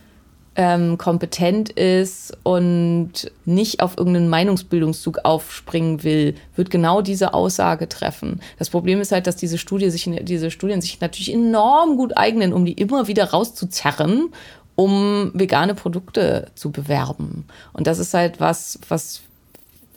ähm, 0.54 0.98
kompetent 0.98 1.70
ist 1.70 2.36
und 2.42 3.30
nicht 3.44 3.80
auf 3.80 3.96
irgendeinen 3.96 4.28
Meinungsbildungszug 4.28 5.20
aufspringen 5.24 6.04
will, 6.04 6.34
wird 6.56 6.70
genau 6.70 7.00
diese 7.00 7.32
Aussage 7.32 7.88
treffen. 7.88 8.40
Das 8.58 8.68
Problem 8.68 9.00
ist 9.00 9.12
halt, 9.12 9.26
dass 9.26 9.36
diese, 9.36 9.56
Studie 9.56 9.90
sich, 9.90 10.10
diese 10.22 10.50
Studien 10.50 10.82
sich 10.82 11.00
natürlich 11.00 11.32
enorm 11.32 11.96
gut 11.96 12.16
eignen, 12.16 12.52
um 12.52 12.64
die 12.64 12.72
immer 12.72 13.08
wieder 13.08 13.30
rauszuzerren, 13.30 14.28
um 14.74 15.30
vegane 15.34 15.74
Produkte 15.74 16.50
zu 16.54 16.70
bewerben. 16.70 17.44
Und 17.72 17.86
das 17.86 17.98
ist 17.98 18.12
halt 18.12 18.40
was, 18.40 18.78
was 18.88 19.22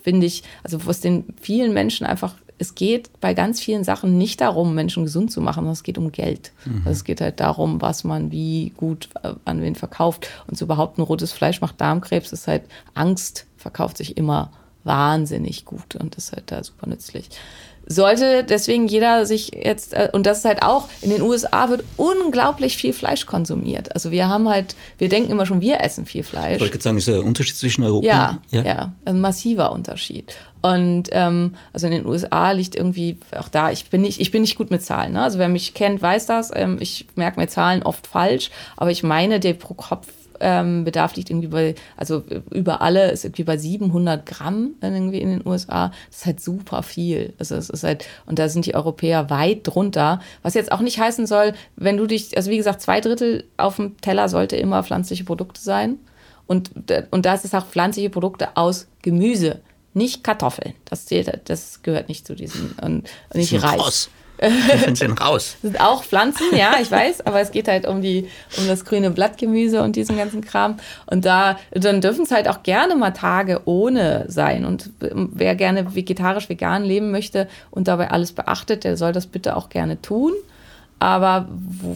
finde 0.04 0.28
ich, 0.28 0.44
also 0.64 0.86
was 0.86 1.02
den 1.02 1.26
vielen 1.42 1.74
Menschen 1.74 2.06
einfach 2.06 2.36
es 2.58 2.76
geht 2.76 3.10
bei 3.20 3.34
ganz 3.34 3.60
vielen 3.60 3.84
Sachen 3.84 4.18
nicht 4.18 4.42
darum, 4.42 4.76
Menschen 4.76 5.04
gesund 5.04 5.32
zu 5.32 5.42
machen, 5.42 5.62
sondern 5.62 5.74
es 5.74 5.84
geht 5.84 5.98
um 5.98 6.12
Geld. 6.12 6.52
Mhm. 6.66 6.80
Also 6.80 6.92
es 6.92 7.04
geht 7.04 7.22
halt 7.22 7.40
darum, 7.40 7.82
was 7.82 8.04
man 8.04 8.32
wie 8.32 8.72
gut 8.78 9.10
äh, 9.24 9.34
an 9.46 9.62
wen 9.62 9.76
verkauft. 9.76 10.30
Und 10.48 10.58
zu 10.58 10.68
behaupten, 10.68 11.02
rotes 11.02 11.34
Fleisch 11.34 11.62
macht 11.62 11.82
Darmkrebs, 11.82 12.32
ist 12.32 12.48
halt 12.48 12.64
Angst, 12.94 13.46
verkauft 13.58 13.98
sich 13.98 14.18
immer 14.18 14.52
wahnsinnig 14.84 15.66
gut 15.66 15.96
und 15.96 16.16
ist 16.16 16.32
halt 16.32 16.52
da 16.52 16.64
super 16.64 16.88
nützlich 16.88 17.30
sollte 17.88 18.44
deswegen 18.44 18.88
jeder 18.88 19.26
sich 19.26 19.52
jetzt, 19.54 19.94
äh, 19.94 20.10
und 20.12 20.26
das 20.26 20.40
ist 20.40 20.46
halt 20.46 20.64
auch, 20.64 20.90
in 21.02 21.10
den 21.10 21.22
USA 21.22 21.70
wird 21.70 21.84
unglaublich 21.98 22.78
viel 22.78 22.94
Fleisch 22.94 23.26
konsumiert. 23.26 23.94
Also 23.94 24.12
wir 24.12 24.28
haben 24.28 24.50
halt, 24.50 24.76
wir 24.98 25.10
denken 25.10 25.32
immer 25.32 25.46
schon, 25.46 25.62
wir 25.62 25.82
essen 25.82 26.06
viel 26.06 26.24
Fleisch. 26.24 26.56
Ich 26.56 26.62
wollte 26.62 26.82
sagen, 26.82 26.98
ist 26.98 27.08
der 27.08 27.24
Unterschied 27.24 27.56
zwischen 27.56 27.84
Europa? 27.84 28.06
Ja, 28.06 28.40
ja, 28.50 28.64
ja 28.64 28.94
ein 29.06 29.22
massiver 29.22 29.72
Unterschied. 29.72 30.36
Und 30.62 31.10
ähm, 31.12 31.54
also 31.74 31.86
in 31.86 31.94
den 31.94 32.06
USA 32.08 32.52
liegt 32.52 32.76
irgendwie 32.76 33.20
auch 33.38 33.50
da, 33.50 33.70
ich 33.70 33.90
bin 33.92 34.02
nicht, 34.02 34.20
ich 34.20 34.32
bin 34.32 34.42
nicht 34.42 34.58
gut 34.58 34.72
mit 34.72 34.82
Zahlen. 34.82 35.14
Ne? 35.14 35.22
Also 35.22 35.38
wer 35.38 35.48
mich 35.48 35.76
kennt, 35.76 36.02
weiß 36.02 36.26
das. 36.26 36.52
Ähm, 36.56 36.78
ich 36.80 37.06
merke 37.16 37.40
mir 37.40 37.48
Zahlen 37.48 37.84
oft 37.84 38.08
falsch, 38.08 38.50
aber 38.76 38.90
ich 38.90 39.04
meine, 39.04 39.40
der 39.40 39.54
pro 39.54 39.76
Kopf 39.76 40.08
ähm, 40.40 40.84
Bedarf 40.84 41.16
liegt 41.16 41.30
irgendwie 41.30 41.48
bei, 41.48 41.76
also 41.98 42.24
über 42.52 42.82
alle 42.82 43.12
ist 43.12 43.26
irgendwie 43.26 43.44
bei 43.44 43.58
700 43.58 44.26
Gramm 44.26 44.76
irgendwie 44.82 45.20
in 45.20 45.30
den 45.30 45.48
USA. 45.48 45.92
Das 46.10 46.20
ist 46.20 46.26
halt 46.26 46.42
super 46.42 46.84
viel. 46.84 47.34
Also 47.40 47.56
es 47.56 47.70
ist 47.70 47.84
halt, 47.84 48.06
und 48.26 48.40
da 48.40 48.50
sind 48.50 48.66
die 48.66 48.76
Europäer 48.76 49.30
weit 49.30 49.62
drunter. 49.64 50.20
Was 50.42 50.54
jetzt 50.54 50.72
auch 50.72 50.82
nicht 50.82 51.00
heißen 51.00 51.28
soll, 51.28 51.54
wenn 51.76 51.98
du 51.98 52.06
dich, 52.08 52.36
also 52.38 52.52
wie 52.52 52.58
gesagt, 52.58 52.82
zwei 52.82 53.02
Drittel 53.02 53.46
auf 53.58 53.78
dem 53.78 53.98
Teller 54.02 54.30
sollte 54.30 54.56
immer 54.56 54.84
pflanzliche 54.84 55.24
Produkte 55.24 55.62
sein. 55.62 55.98
Und, 56.48 56.72
und 57.12 57.26
das 57.26 57.44
ist 57.44 57.56
auch 57.56 57.66
pflanzliche 57.66 58.10
Produkte 58.10 58.56
aus 58.56 58.88
Gemüse, 59.02 59.62
nicht 59.94 60.24
Kartoffeln. 60.24 60.74
Das 60.86 61.06
zählt, 61.06 61.42
das 61.46 61.82
gehört 61.82 62.08
nicht 62.10 62.28
zu 62.28 62.36
diesem, 62.36 62.76
und, 62.82 63.10
nicht 63.34 63.54
Reis. 63.64 63.78
Kross. 63.78 64.10
Die 64.42 64.96
sind 64.96 65.22
raus. 65.22 65.58
Das 65.62 65.62
sind 65.72 65.82
auch 65.82 66.04
Pflanzen, 66.04 66.48
ja, 66.56 66.76
ich 66.82 66.92
weiß, 66.92 67.26
aber 67.26 67.40
es 67.40 67.52
geht 67.52 67.68
halt 67.68 67.88
um 67.88 68.02
die, 68.02 68.28
um 68.58 68.68
das 68.68 68.86
grüne 68.86 69.12
Blattgemüse 69.12 69.82
und 69.82 69.96
diesen 69.96 70.18
ganzen 70.18 70.42
Kram. 70.42 70.78
Und 71.06 71.26
da, 71.26 71.58
dann 71.72 72.02
dürfen 72.02 72.24
es 72.24 72.32
halt 72.32 72.48
auch 72.48 72.64
gerne 72.64 72.96
mal 72.96 73.12
Tage 73.12 73.62
ohne 73.66 74.26
sein. 74.28 74.66
Und 74.66 74.92
wer 75.00 75.56
gerne 75.56 75.96
vegetarisch, 75.96 76.50
vegan 76.50 76.84
leben 76.84 77.12
möchte 77.12 77.48
und 77.72 77.88
dabei 77.88 78.12
alles 78.12 78.34
beachtet, 78.34 78.84
der 78.84 78.98
soll 78.98 79.14
das 79.14 79.28
bitte 79.28 79.56
auch 79.56 79.70
gerne 79.70 80.02
tun. 80.02 80.34
Aber 81.00 81.48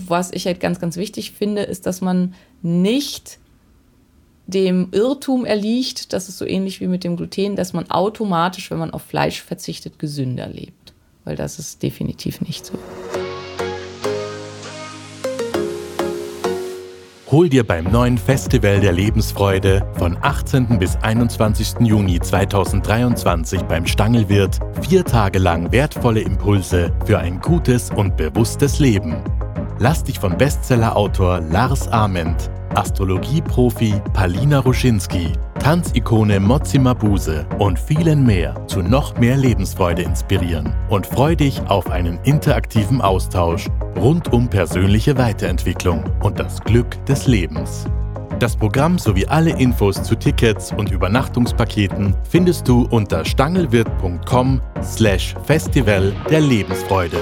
was 0.07 0.31
ich 0.31 0.45
halt 0.45 0.59
ganz, 0.59 0.79
ganz 0.79 0.97
wichtig 0.97 1.31
finde, 1.31 1.63
ist, 1.63 1.85
dass 1.85 2.01
man 2.01 2.35
nicht 2.61 3.39
dem 4.45 4.89
Irrtum 4.91 5.45
erliegt, 5.45 6.11
das 6.11 6.27
ist 6.27 6.39
so 6.39 6.45
ähnlich 6.45 6.81
wie 6.81 6.87
mit 6.87 7.03
dem 7.03 7.17
Gluten, 7.17 7.55
dass 7.55 7.73
man 7.73 7.89
automatisch, 7.91 8.71
wenn 8.71 8.79
man 8.79 8.91
auf 8.91 9.03
Fleisch 9.03 9.41
verzichtet, 9.41 9.99
gesünder 9.99 10.47
lebt 10.47 10.78
weil 11.29 11.35
das 11.35 11.59
ist 11.59 11.83
definitiv 11.83 12.41
nicht 12.41 12.65
so. 12.65 12.73
Hol 17.29 17.47
dir 17.47 17.63
beim 17.63 17.85
neuen 17.91 18.17
Festival 18.17 18.79
der 18.79 18.91
Lebensfreude 18.91 19.87
von 19.99 20.17
18. 20.19 20.79
bis 20.79 20.95
21. 20.95 21.81
Juni 21.81 22.19
2023 22.19 23.61
beim 23.61 23.85
Stangelwirt 23.85 24.57
vier 24.81 25.05
Tage 25.05 25.37
lang 25.37 25.71
wertvolle 25.71 26.21
Impulse 26.21 26.91
für 27.05 27.19
ein 27.19 27.39
gutes 27.39 27.91
und 27.91 28.17
bewusstes 28.17 28.79
Leben. 28.79 29.23
Lass 29.77 30.03
dich 30.03 30.17
von 30.17 30.35
Bestsellerautor 30.35 31.41
Lars 31.41 31.87
Ament, 31.89 32.49
Astrologieprofi 32.75 34.01
Palina 34.13 34.59
Ruschinski 34.59 35.33
Tanzikone 35.59 36.39
Mozzi 36.39 36.79
Mabuse 36.79 37.45
und 37.59 37.77
vielen 37.77 38.25
mehr 38.25 38.55
zu 38.67 38.81
noch 38.81 39.17
mehr 39.17 39.35
Lebensfreude 39.35 40.03
inspirieren 40.03 40.73
und 40.89 41.05
freu 41.05 41.35
dich 41.35 41.61
auf 41.67 41.89
einen 41.91 42.17
interaktiven 42.23 43.01
Austausch 43.01 43.67
rund 43.97 44.31
um 44.31 44.49
persönliche 44.49 45.17
Weiterentwicklung 45.17 46.03
und 46.23 46.39
das 46.39 46.61
Glück 46.61 47.05
des 47.05 47.27
Lebens. 47.27 47.85
Das 48.39 48.55
Programm 48.55 48.97
sowie 48.97 49.27
alle 49.27 49.51
Infos 49.59 50.01
zu 50.01 50.15
Tickets 50.15 50.71
und 50.71 50.91
Übernachtungspaketen 50.91 52.15
findest 52.23 52.67
du 52.69 52.87
unter 52.89 53.25
stangelwirt.com 53.25 54.61
slash 54.81 55.35
Festival 55.43 56.13
der 56.29 56.39
Lebensfreude. 56.39 57.17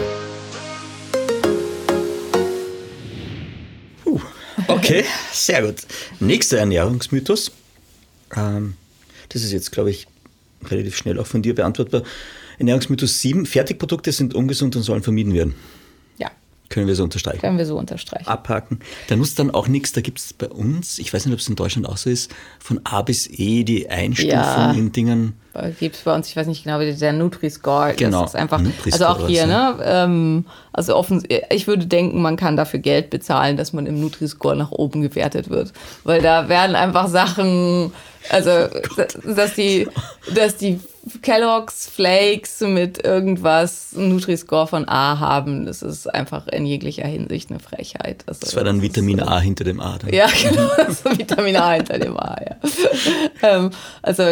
Okay, 4.68 5.04
sehr 5.32 5.64
gut. 5.64 5.76
Nächster 6.20 6.58
Ernährungsmythos. 6.58 7.52
Ähm, 8.36 8.76
das 9.30 9.44
ist 9.44 9.52
jetzt, 9.52 9.72
glaube 9.72 9.92
ich, 9.92 10.08
relativ 10.66 10.96
schnell 10.96 11.20
auch 11.20 11.28
von 11.28 11.42
dir 11.42 11.56
beantwortbar. 11.56 12.04
Ernährungsmythos 12.58 13.22
7, 13.22 13.46
Fertigprodukte 13.46 14.12
sind 14.12 14.34
ungesund 14.34 14.76
und 14.76 14.84
sollen 14.84 15.04
vermieden 15.04 15.34
werden. 15.34 15.56
Können 16.70 16.88
wir 16.88 16.96
so 16.96 17.04
unterstreichen? 17.04 17.40
Können 17.40 17.58
wir 17.58 17.66
so 17.66 17.78
unterstreichen. 17.78 18.28
Abhaken. 18.28 18.80
Da 19.08 19.16
nutzt 19.16 19.40
dann 19.40 19.52
auch 19.52 19.68
nichts. 19.68 19.94
Da 19.94 20.02
gibt 20.02 20.20
es 20.20 20.34
bei 20.34 20.48
uns, 20.48 21.00
ich 21.00 21.14
weiß 21.14 21.26
nicht, 21.26 21.34
ob 21.34 21.40
es 21.40 21.48
in 21.48 21.56
Deutschland 21.56 21.88
auch 21.88 21.98
so 21.98 22.10
ist, 22.10 22.32
von 22.60 22.82
A 22.84 23.02
bis 23.02 23.28
E 23.30 23.64
die 23.64 23.90
Einstufung 23.90 24.32
ja. 24.32 24.72
in 24.72 24.92
Dingen. 24.92 25.34
Gibt 25.80 25.96
es 25.96 26.02
bei 26.04 26.14
uns, 26.14 26.30
ich 26.30 26.36
weiß 26.36 26.46
nicht 26.46 26.66
genau, 26.66 26.80
der 26.80 27.14
Nutri-Score. 27.14 27.94
Genau. 27.96 28.26
Ist 28.26 28.36
einfach, 28.36 28.62
also 28.92 29.06
auch 29.08 29.28
hier, 29.28 29.48
ne? 29.48 29.80
Ähm, 29.84 30.46
also 30.72 30.96
offen, 30.96 31.24
ich 31.50 31.66
würde 31.66 31.88
denken, 31.88 32.22
man 32.22 32.36
kann 32.36 32.56
dafür 32.58 32.80
Geld 32.80 33.10
bezahlen, 33.10 33.58
dass 33.58 33.74
man 33.74 33.88
im 33.88 34.00
Nutri-Score 34.00 34.56
nach 34.56 34.72
oben 34.72 35.02
gewertet 35.02 35.50
wird. 35.50 35.74
Weil 36.04 36.22
da 36.22 36.48
werden 36.48 36.76
einfach 36.76 37.08
Sachen, 37.08 37.92
also, 38.30 38.52
dass 39.26 39.56
die, 39.56 39.88
dass 40.36 40.58
die 40.58 40.80
Kellogg's 41.22 41.88
Flakes 41.88 42.62
mit 42.62 43.04
irgendwas 43.04 43.94
Nutri-Score 43.94 44.68
von 44.68 44.88
A 44.88 45.20
haben, 45.20 45.66
das 45.66 45.82
ist 45.82 46.08
einfach 46.14 46.48
in 46.48 46.66
jeglicher 46.66 47.06
Hinsicht 47.06 47.50
eine 47.50 47.60
Frechheit. 47.60 48.24
Also, 48.28 48.42
das 48.42 48.56
war 48.56 48.64
dann 48.64 48.82
Vitamin 48.82 49.22
A 49.22 49.40
hinter 49.40 49.64
dem 49.64 49.80
A. 49.80 49.98
Dann. 49.98 50.14
Ja, 50.14 50.28
genau, 50.42 51.18
Vitamin 51.18 51.56
A 51.56 51.72
hinter 51.74 52.00
dem 52.00 52.18
A, 52.18 52.36
ja. 52.42 52.56
ähm, 53.58 53.72
also 54.02 54.24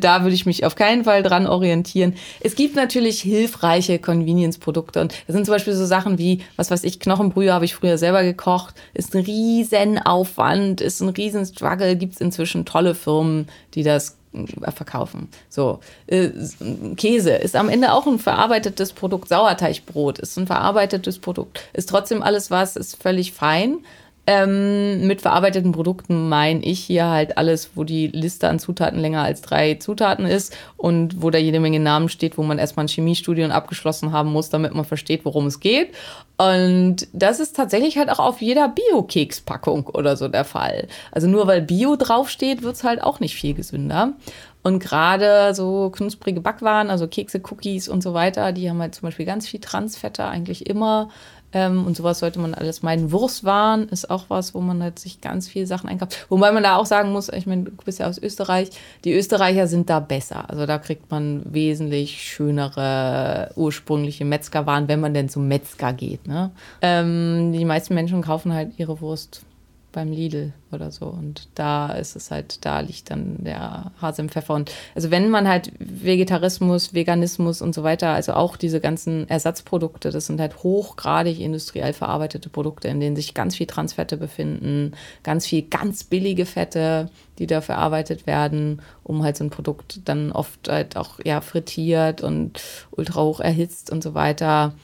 da 0.00 0.22
würde 0.22 0.34
ich 0.34 0.46
mich 0.46 0.64
auf 0.64 0.74
keinen 0.74 1.04
Fall 1.04 1.22
dran 1.22 1.46
orientieren. 1.46 2.14
Es 2.40 2.54
gibt 2.54 2.76
natürlich 2.76 3.20
hilfreiche 3.20 3.98
Convenience-Produkte 3.98 5.00
und 5.00 5.12
das 5.26 5.34
sind 5.34 5.44
zum 5.44 5.54
Beispiel 5.54 5.74
so 5.74 5.86
Sachen 5.86 6.18
wie, 6.18 6.42
was 6.56 6.70
weiß 6.70 6.84
ich, 6.84 7.00
Knochenbrühe 7.00 7.52
habe 7.52 7.64
ich 7.64 7.74
früher 7.74 7.98
selber 7.98 8.22
gekocht, 8.22 8.74
ist 8.94 9.14
ein 9.14 9.22
riesen 9.22 9.98
Aufwand, 9.98 10.80
ist 10.80 11.00
ein 11.00 11.08
riesen 11.08 11.46
Struggle, 11.46 11.96
gibt 11.96 12.14
es 12.14 12.20
inzwischen 12.20 12.64
tolle 12.64 12.94
Firmen, 12.94 13.48
die 13.74 13.82
das 13.82 14.10
äh, 14.10 14.27
verkaufen. 14.74 15.28
So, 15.48 15.80
äh, 16.06 16.30
Käse 16.96 17.32
ist 17.32 17.56
am 17.56 17.68
Ende 17.68 17.92
auch 17.92 18.06
ein 18.06 18.18
verarbeitetes 18.18 18.92
Produkt. 18.92 19.28
Sauerteigbrot 19.28 20.18
ist 20.18 20.36
ein 20.38 20.46
verarbeitetes 20.46 21.18
Produkt. 21.18 21.60
Ist 21.72 21.88
trotzdem 21.88 22.22
alles 22.22 22.50
was, 22.50 22.76
ist 22.76 23.00
völlig 23.00 23.32
fein. 23.32 23.78
Ähm, 24.30 25.06
mit 25.06 25.22
verarbeiteten 25.22 25.72
Produkten 25.72 26.28
meine 26.28 26.62
ich 26.62 26.80
hier 26.80 27.06
halt 27.06 27.38
alles, 27.38 27.70
wo 27.76 27.84
die 27.84 28.08
Liste 28.08 28.46
an 28.46 28.58
Zutaten 28.58 29.00
länger 29.00 29.22
als 29.22 29.40
drei 29.40 29.76
Zutaten 29.76 30.26
ist 30.26 30.54
und 30.76 31.22
wo 31.22 31.30
da 31.30 31.38
jede 31.38 31.60
Menge 31.60 31.80
Namen 31.80 32.10
steht, 32.10 32.36
wo 32.36 32.42
man 32.42 32.58
erstmal 32.58 32.84
ein 32.84 32.88
Chemiestudium 32.88 33.50
abgeschlossen 33.50 34.12
haben 34.12 34.30
muss, 34.30 34.50
damit 34.50 34.74
man 34.74 34.84
versteht, 34.84 35.24
worum 35.24 35.46
es 35.46 35.60
geht. 35.60 35.94
Und 36.36 37.08
das 37.14 37.40
ist 37.40 37.56
tatsächlich 37.56 37.96
halt 37.96 38.10
auch 38.10 38.18
auf 38.18 38.42
jeder 38.42 38.68
Bio-Kekspackung 38.68 39.86
oder 39.86 40.14
so 40.14 40.28
der 40.28 40.44
Fall. 40.44 40.88
Also 41.10 41.26
nur 41.26 41.46
weil 41.46 41.62
Bio 41.62 41.96
draufsteht, 41.96 42.62
wird 42.62 42.76
es 42.76 42.84
halt 42.84 43.02
auch 43.02 43.20
nicht 43.20 43.34
viel 43.34 43.54
gesünder. 43.54 44.12
Und 44.62 44.80
gerade 44.80 45.54
so 45.54 45.88
knusprige 45.88 46.42
Backwaren, 46.42 46.90
also 46.90 47.08
Kekse, 47.08 47.40
Cookies 47.50 47.88
und 47.88 48.02
so 48.02 48.12
weiter, 48.12 48.52
die 48.52 48.68
haben 48.68 48.80
halt 48.80 48.94
zum 48.94 49.06
Beispiel 49.06 49.24
ganz 49.24 49.48
viel 49.48 49.60
Transfette, 49.60 50.26
eigentlich 50.26 50.66
immer. 50.68 51.08
Ähm, 51.52 51.86
und 51.86 51.96
sowas 51.96 52.18
sollte 52.18 52.38
man 52.40 52.54
alles 52.54 52.82
meiden. 52.82 53.10
Wurstwaren 53.10 53.88
ist 53.88 54.10
auch 54.10 54.24
was, 54.28 54.54
wo 54.54 54.60
man 54.60 54.82
halt 54.82 54.98
sich 54.98 55.20
ganz 55.20 55.48
viele 55.48 55.66
Sachen 55.66 55.88
einkauft. 55.88 56.26
Wobei 56.28 56.52
man 56.52 56.62
da 56.62 56.76
auch 56.76 56.86
sagen 56.86 57.12
muss, 57.12 57.28
ich 57.30 57.46
meine, 57.46 57.64
du 57.64 57.70
bist 57.84 58.00
ja 58.00 58.06
aus 58.06 58.18
Österreich, 58.18 58.70
die 59.04 59.14
Österreicher 59.14 59.66
sind 59.66 59.88
da 59.88 60.00
besser. 60.00 60.48
Also 60.50 60.66
da 60.66 60.78
kriegt 60.78 61.10
man 61.10 61.42
wesentlich 61.46 62.22
schönere 62.22 63.50
ursprüngliche 63.56 64.24
Metzgerwaren, 64.24 64.88
wenn 64.88 65.00
man 65.00 65.14
denn 65.14 65.28
zum 65.28 65.48
Metzger 65.48 65.92
geht. 65.92 66.26
Ne? 66.26 66.50
Ähm, 66.82 67.52
die 67.52 67.64
meisten 67.64 67.94
Menschen 67.94 68.20
kaufen 68.22 68.52
halt 68.52 68.78
ihre 68.78 69.00
Wurst 69.00 69.42
beim 69.92 70.12
Lidl 70.12 70.52
oder 70.70 70.90
so. 70.90 71.06
Und 71.06 71.48
da 71.54 71.92
ist 71.92 72.14
es 72.14 72.30
halt, 72.30 72.64
da 72.64 72.80
liegt 72.80 73.10
dann 73.10 73.42
der 73.44 73.92
Hase 74.00 74.22
im 74.22 74.28
Pfeffer. 74.28 74.54
Und 74.54 74.70
also 74.94 75.10
wenn 75.10 75.30
man 75.30 75.48
halt 75.48 75.72
Vegetarismus, 75.78 76.92
Veganismus 76.92 77.62
und 77.62 77.74
so 77.74 77.82
weiter, 77.82 78.10
also 78.10 78.34
auch 78.34 78.56
diese 78.56 78.80
ganzen 78.80 79.28
Ersatzprodukte, 79.28 80.10
das 80.10 80.26
sind 80.26 80.40
halt 80.40 80.62
hochgradig 80.62 81.40
industriell 81.40 81.92
verarbeitete 81.92 82.50
Produkte, 82.50 82.88
in 82.88 83.00
denen 83.00 83.16
sich 83.16 83.34
ganz 83.34 83.56
viel 83.56 83.66
Transfette 83.66 84.16
befinden, 84.16 84.92
ganz 85.22 85.46
viel 85.46 85.62
ganz 85.62 86.04
billige 86.04 86.44
Fette, 86.44 87.08
die 87.38 87.46
da 87.46 87.60
verarbeitet 87.60 88.26
werden, 88.26 88.82
um 89.04 89.22
halt 89.22 89.36
so 89.36 89.44
ein 89.44 89.50
Produkt 89.50 90.00
dann 90.04 90.32
oft 90.32 90.68
halt 90.68 90.96
auch 90.96 91.18
ja 91.24 91.40
frittiert 91.40 92.22
und 92.22 92.60
ultra 92.90 93.22
hoch 93.22 93.40
erhitzt 93.40 93.90
und 93.90 94.02
so 94.02 94.14
weiter 94.14 94.74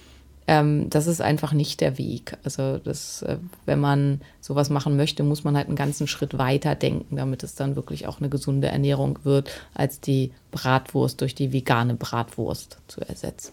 ähm, 0.47 0.91
das 0.91 1.07
ist 1.07 1.21
einfach 1.21 1.53
nicht 1.53 1.81
der 1.81 1.97
Weg. 1.97 2.37
Also 2.45 2.79
das, 2.79 3.23
äh, 3.23 3.39
wenn 3.65 3.81
man 3.81 4.21
sowas 4.41 4.69
machen 4.69 4.97
möchte, 4.97 5.23
muss 5.23 5.45
man 5.45 5.57
halt 5.57 5.69
einen 5.69 5.77
ganzen 5.77 6.07
Schritt 6.07 6.37
weiter 6.37 6.75
denken, 6.75 7.17
damit 7.17 7.43
es 7.43 7.55
dann 7.55 7.77
wirklich 7.77 8.07
auch 8.07 8.21
eine 8.21 8.29
gesunde 8.29 8.69
Ernährung 8.69 9.19
wird, 9.25 9.51
als 9.73 10.01
die 10.01 10.33
Bratwurst 10.53 11.21
durch 11.21 11.35
die 11.35 11.53
vegane 11.53 11.95
Bratwurst 11.95 12.79
zu 12.89 13.01
ersetzen. 13.01 13.53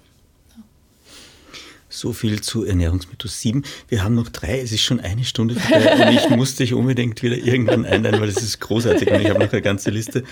So 1.94 2.14
viel 2.14 2.40
zu 2.40 2.64
Ernährungsmythos 2.64 3.42
7. 3.42 3.64
Wir 3.90 4.04
haben 4.04 4.16
noch 4.16 4.30
drei, 4.30 4.62
es 4.62 4.72
ist 4.72 4.82
schon 4.82 5.02
eine 5.02 5.26
Stunde 5.26 5.56
vorbei 5.56 6.08
und 6.08 6.16
ich 6.16 6.30
muss 6.38 6.56
dich 6.56 6.74
unbedingt 6.74 7.22
wieder 7.22 7.36
irgendwann 7.36 7.86
einladen, 7.86 8.22
weil 8.22 8.30
es 8.30 8.42
ist 8.42 8.62
großartig 8.62 9.12
und 9.12 9.20
ich 9.20 9.30
habe 9.30 9.40
noch 9.40 9.52
eine 9.52 9.62
ganze 9.62 9.90
Liste. 9.92 10.24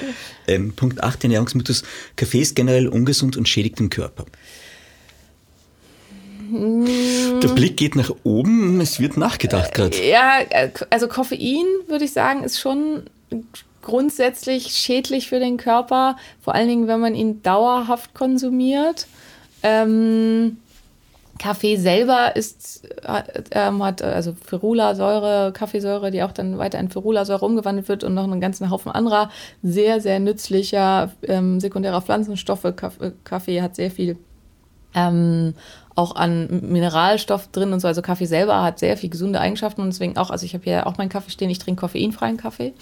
Ähm, 0.48 0.72
Punkt 0.72 1.04
8, 1.04 1.26
Ernährungsmythos. 1.26 1.84
Kaffee 2.16 2.40
ist 2.40 2.56
generell 2.56 2.88
ungesund 2.88 3.36
und 3.36 3.50
schädigt 3.50 3.80
den 3.80 3.90
Körper. 3.90 4.26
Der 6.52 7.48
Blick 7.50 7.78
geht 7.78 7.96
nach 7.96 8.12
oben, 8.24 8.82
es 8.82 9.00
wird 9.00 9.18
nachgedacht 9.18 9.74
gerade. 9.74 9.98
Ja, 10.04 10.40
also 10.90 11.08
Koffein, 11.08 11.66
würde 11.88 12.06
ich 12.06 12.14
sagen, 12.14 12.44
ist 12.44 12.60
schon 12.60 13.04
grundsätzlich 13.82 14.70
schädlich 14.70 15.30
für 15.30 15.40
den 15.40 15.58
Körper, 15.58 16.18
vor 16.42 16.56
allen 16.56 16.68
Dingen, 16.68 16.88
wenn 16.88 17.00
man 17.00 17.16
ihn 17.16 17.42
dauerhaft 17.44 18.14
konsumiert. 18.14 19.08
Ähm, 19.64 20.58
Kaffee 21.40 21.78
selber 21.78 22.36
ist, 22.36 22.88
ähm, 23.52 23.82
hat 23.84 24.02
also 24.02 24.36
Ferulasäure, 24.46 25.54
Kaffeesäure, 25.54 26.12
die 26.12 26.22
auch 26.22 26.34
dann 26.34 26.58
weiter 26.58 26.80
in 26.80 26.90
Ferulasäure 26.90 27.46
umgewandelt 27.46 27.88
wird 27.88 28.04
und 28.04 28.14
noch 28.14 28.26
einen 28.26 28.42
ganzen 28.42 28.70
Haufen 28.70 28.92
anderer 28.92 29.32
sehr, 29.64 30.02
sehr 30.02 30.20
nützlicher 30.20 31.14
ähm, 31.24 31.60
sekundärer 31.60 32.02
Pflanzenstoffe. 32.02 32.74
Kaffee 33.24 33.62
hat 33.62 33.76
sehr 33.76 33.90
viel 33.90 34.18
ähm, 34.94 35.54
auch 35.96 36.16
an 36.16 36.62
Mineralstoff 36.70 37.48
drin 37.48 37.74
und 37.74 37.80
so. 37.80 37.88
Also 37.88 38.02
Kaffee 38.02 38.26
selber 38.26 38.62
hat 38.62 38.80
sehr 38.80 38.98
viel 38.98 39.10
gesunde 39.10 39.40
Eigenschaften 39.40 39.82
und 39.82 39.88
deswegen 39.88 40.18
auch, 40.18 40.30
also 40.30 40.46
ich 40.46 40.54
habe 40.54 40.64
hier 40.64 40.88
auch 40.88 40.98
meinen 40.98 41.10
Kaffee 41.10 41.32
stehen, 41.32 41.50
ich 41.50 41.60
trinke 41.60 41.82
koffeinfreien 41.82 42.38
Kaffee. 42.38 42.74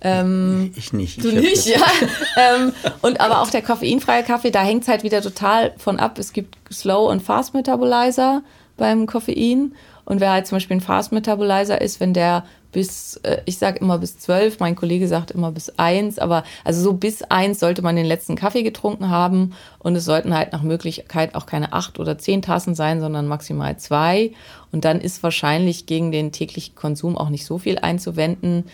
Ähm, 0.00 0.72
ich 0.76 0.92
nicht. 0.92 1.22
Du 1.22 1.32
nicht, 1.32 1.66
ja. 1.66 1.80
ähm, 2.36 2.72
und 3.02 3.20
aber 3.20 3.40
auch 3.40 3.50
der 3.50 3.62
koffeinfreie 3.62 4.22
Kaffee, 4.22 4.50
da 4.50 4.62
hängt 4.62 4.82
es 4.82 4.88
halt 4.88 5.02
wieder 5.02 5.22
total 5.22 5.72
von 5.78 5.98
ab. 5.98 6.18
Es 6.18 6.32
gibt 6.32 6.56
Slow- 6.72 7.10
und 7.10 7.22
Fast-Metabolizer 7.22 8.42
beim 8.76 9.06
Koffein. 9.06 9.74
Und 10.04 10.20
wer 10.20 10.32
halt 10.32 10.46
zum 10.46 10.56
Beispiel 10.56 10.76
ein 10.76 10.82
Fast-Metabolizer 10.82 11.80
ist, 11.80 12.00
wenn 12.00 12.12
der 12.12 12.44
bis, 12.72 13.16
äh, 13.22 13.40
ich 13.46 13.56
sage 13.56 13.78
immer 13.78 13.98
bis 13.98 14.18
zwölf, 14.18 14.60
mein 14.60 14.74
Kollege 14.74 15.08
sagt 15.08 15.30
immer 15.30 15.52
bis 15.52 15.70
eins, 15.78 16.18
aber 16.18 16.44
also 16.64 16.82
so 16.82 16.92
bis 16.92 17.22
eins 17.22 17.60
sollte 17.60 17.80
man 17.80 17.96
den 17.96 18.04
letzten 18.04 18.34
Kaffee 18.34 18.62
getrunken 18.62 19.08
haben 19.08 19.54
und 19.78 19.96
es 19.96 20.04
sollten 20.04 20.34
halt 20.34 20.52
nach 20.52 20.62
Möglichkeit 20.62 21.34
auch 21.34 21.46
keine 21.46 21.72
acht 21.72 21.98
oder 21.98 22.18
zehn 22.18 22.42
Tassen 22.42 22.74
sein, 22.74 23.00
sondern 23.00 23.28
maximal 23.28 23.78
zwei. 23.78 24.32
Und 24.72 24.84
dann 24.84 25.00
ist 25.00 25.22
wahrscheinlich 25.22 25.86
gegen 25.86 26.10
den 26.12 26.32
täglichen 26.32 26.74
Konsum 26.74 27.16
auch 27.16 27.30
nicht 27.30 27.46
so 27.46 27.58
viel 27.58 27.78
einzuwenden. 27.78 28.64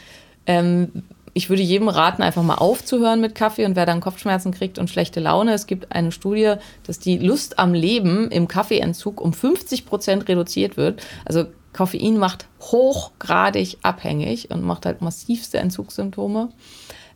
Ähm, 0.46 1.04
ich 1.40 1.48
würde 1.48 1.62
jedem 1.62 1.88
raten, 1.88 2.20
einfach 2.22 2.42
mal 2.42 2.56
aufzuhören 2.56 3.18
mit 3.18 3.34
Kaffee 3.34 3.64
und 3.64 3.74
wer 3.74 3.86
dann 3.86 4.02
Kopfschmerzen 4.02 4.52
kriegt 4.52 4.78
und 4.78 4.90
schlechte 4.90 5.20
Laune. 5.20 5.54
Es 5.54 5.66
gibt 5.66 5.90
eine 5.90 6.12
Studie, 6.12 6.56
dass 6.86 6.98
die 6.98 7.16
Lust 7.16 7.58
am 7.58 7.72
Leben 7.72 8.30
im 8.30 8.46
Kaffeeentzug 8.46 9.22
um 9.22 9.32
50 9.32 9.86
Prozent 9.86 10.28
reduziert 10.28 10.76
wird. 10.76 11.02
Also 11.24 11.46
Koffein 11.72 12.18
macht 12.18 12.46
hochgradig 12.60 13.78
abhängig 13.80 14.50
und 14.50 14.62
macht 14.62 14.84
halt 14.84 15.00
massivste 15.00 15.56
Entzugssymptome. 15.56 16.50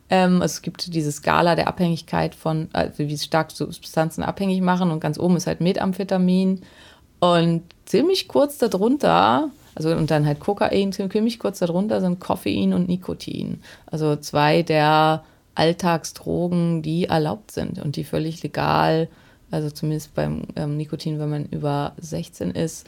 Ähm, 0.09 0.41
es 0.41 0.63
gibt 0.63 0.95
diese 0.95 1.11
Skala 1.11 1.53
der 1.53 1.67
Abhängigkeit 1.67 2.33
von, 2.33 2.69
also 2.73 2.97
wie 2.97 3.17
stark 3.19 3.51
Substanzen 3.51 4.23
abhängig 4.23 4.61
machen 4.61 4.89
und 4.89 5.01
ganz 5.01 5.19
oben 5.19 5.35
ist 5.35 5.45
halt 5.45 5.61
Methamphetamin 5.61 6.61
und 7.19 7.61
ziemlich 7.85 8.27
kurz 8.27 8.57
darunter, 8.57 9.51
also 9.75 9.91
und 9.93 10.09
dann 10.09 10.25
halt 10.25 10.39
Kokain, 10.39 10.91
ziemlich 10.91 11.39
kurz 11.39 11.59
darunter 11.59 12.01
sind 12.01 12.19
Koffein 12.19 12.73
und 12.73 12.87
Nikotin. 12.87 13.61
Also 13.85 14.15
zwei 14.15 14.63
der 14.63 15.23
Alltagsdrogen, 15.53 16.81
die 16.81 17.05
erlaubt 17.05 17.51
sind 17.51 17.79
und 17.79 17.95
die 17.95 18.03
völlig 18.03 18.41
legal, 18.41 19.09
also 19.51 19.69
zumindest 19.69 20.15
beim 20.15 20.43
ähm, 20.55 20.77
Nikotin, 20.77 21.19
wenn 21.19 21.29
man 21.29 21.45
über 21.45 21.93
16 21.97 22.51
ist, 22.51 22.87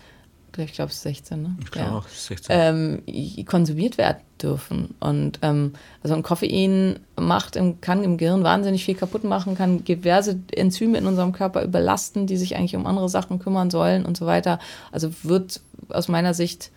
ich 0.57 0.73
glaube, 0.73 0.89
es 0.89 0.97
ist 0.97 1.03
16, 1.03 1.41
ne? 1.41 1.55
Ich 1.61 1.71
glaube 1.71 1.89
ja. 1.89 1.97
auch, 1.97 2.07
16. 2.07 2.47
Ähm, 2.49 3.45
konsumiert 3.45 3.97
werden 3.97 4.21
dürfen. 4.41 4.95
Und 4.99 5.39
ähm, 5.43 5.73
also 6.01 6.15
ein 6.15 6.23
Koffein 6.23 6.99
macht 7.15 7.55
im, 7.55 7.79
kann 7.81 8.03
im 8.03 8.17
Gehirn 8.17 8.43
wahnsinnig 8.43 8.83
viel 8.83 8.95
kaputt 8.95 9.23
machen, 9.23 9.55
kann 9.55 9.83
diverse 9.83 10.39
Enzyme 10.51 10.97
in 10.97 11.05
unserem 11.05 11.31
Körper 11.31 11.63
überlasten, 11.63 12.25
die 12.27 12.37
sich 12.37 12.55
eigentlich 12.55 12.75
um 12.75 12.87
andere 12.87 13.09
Sachen 13.09 13.39
kümmern 13.39 13.69
sollen 13.69 14.05
und 14.05 14.17
so 14.17 14.25
weiter. 14.25 14.59
Also 14.91 15.11
wird 15.23 15.61
aus 15.89 16.07
meiner 16.07 16.33
Sicht 16.33 16.71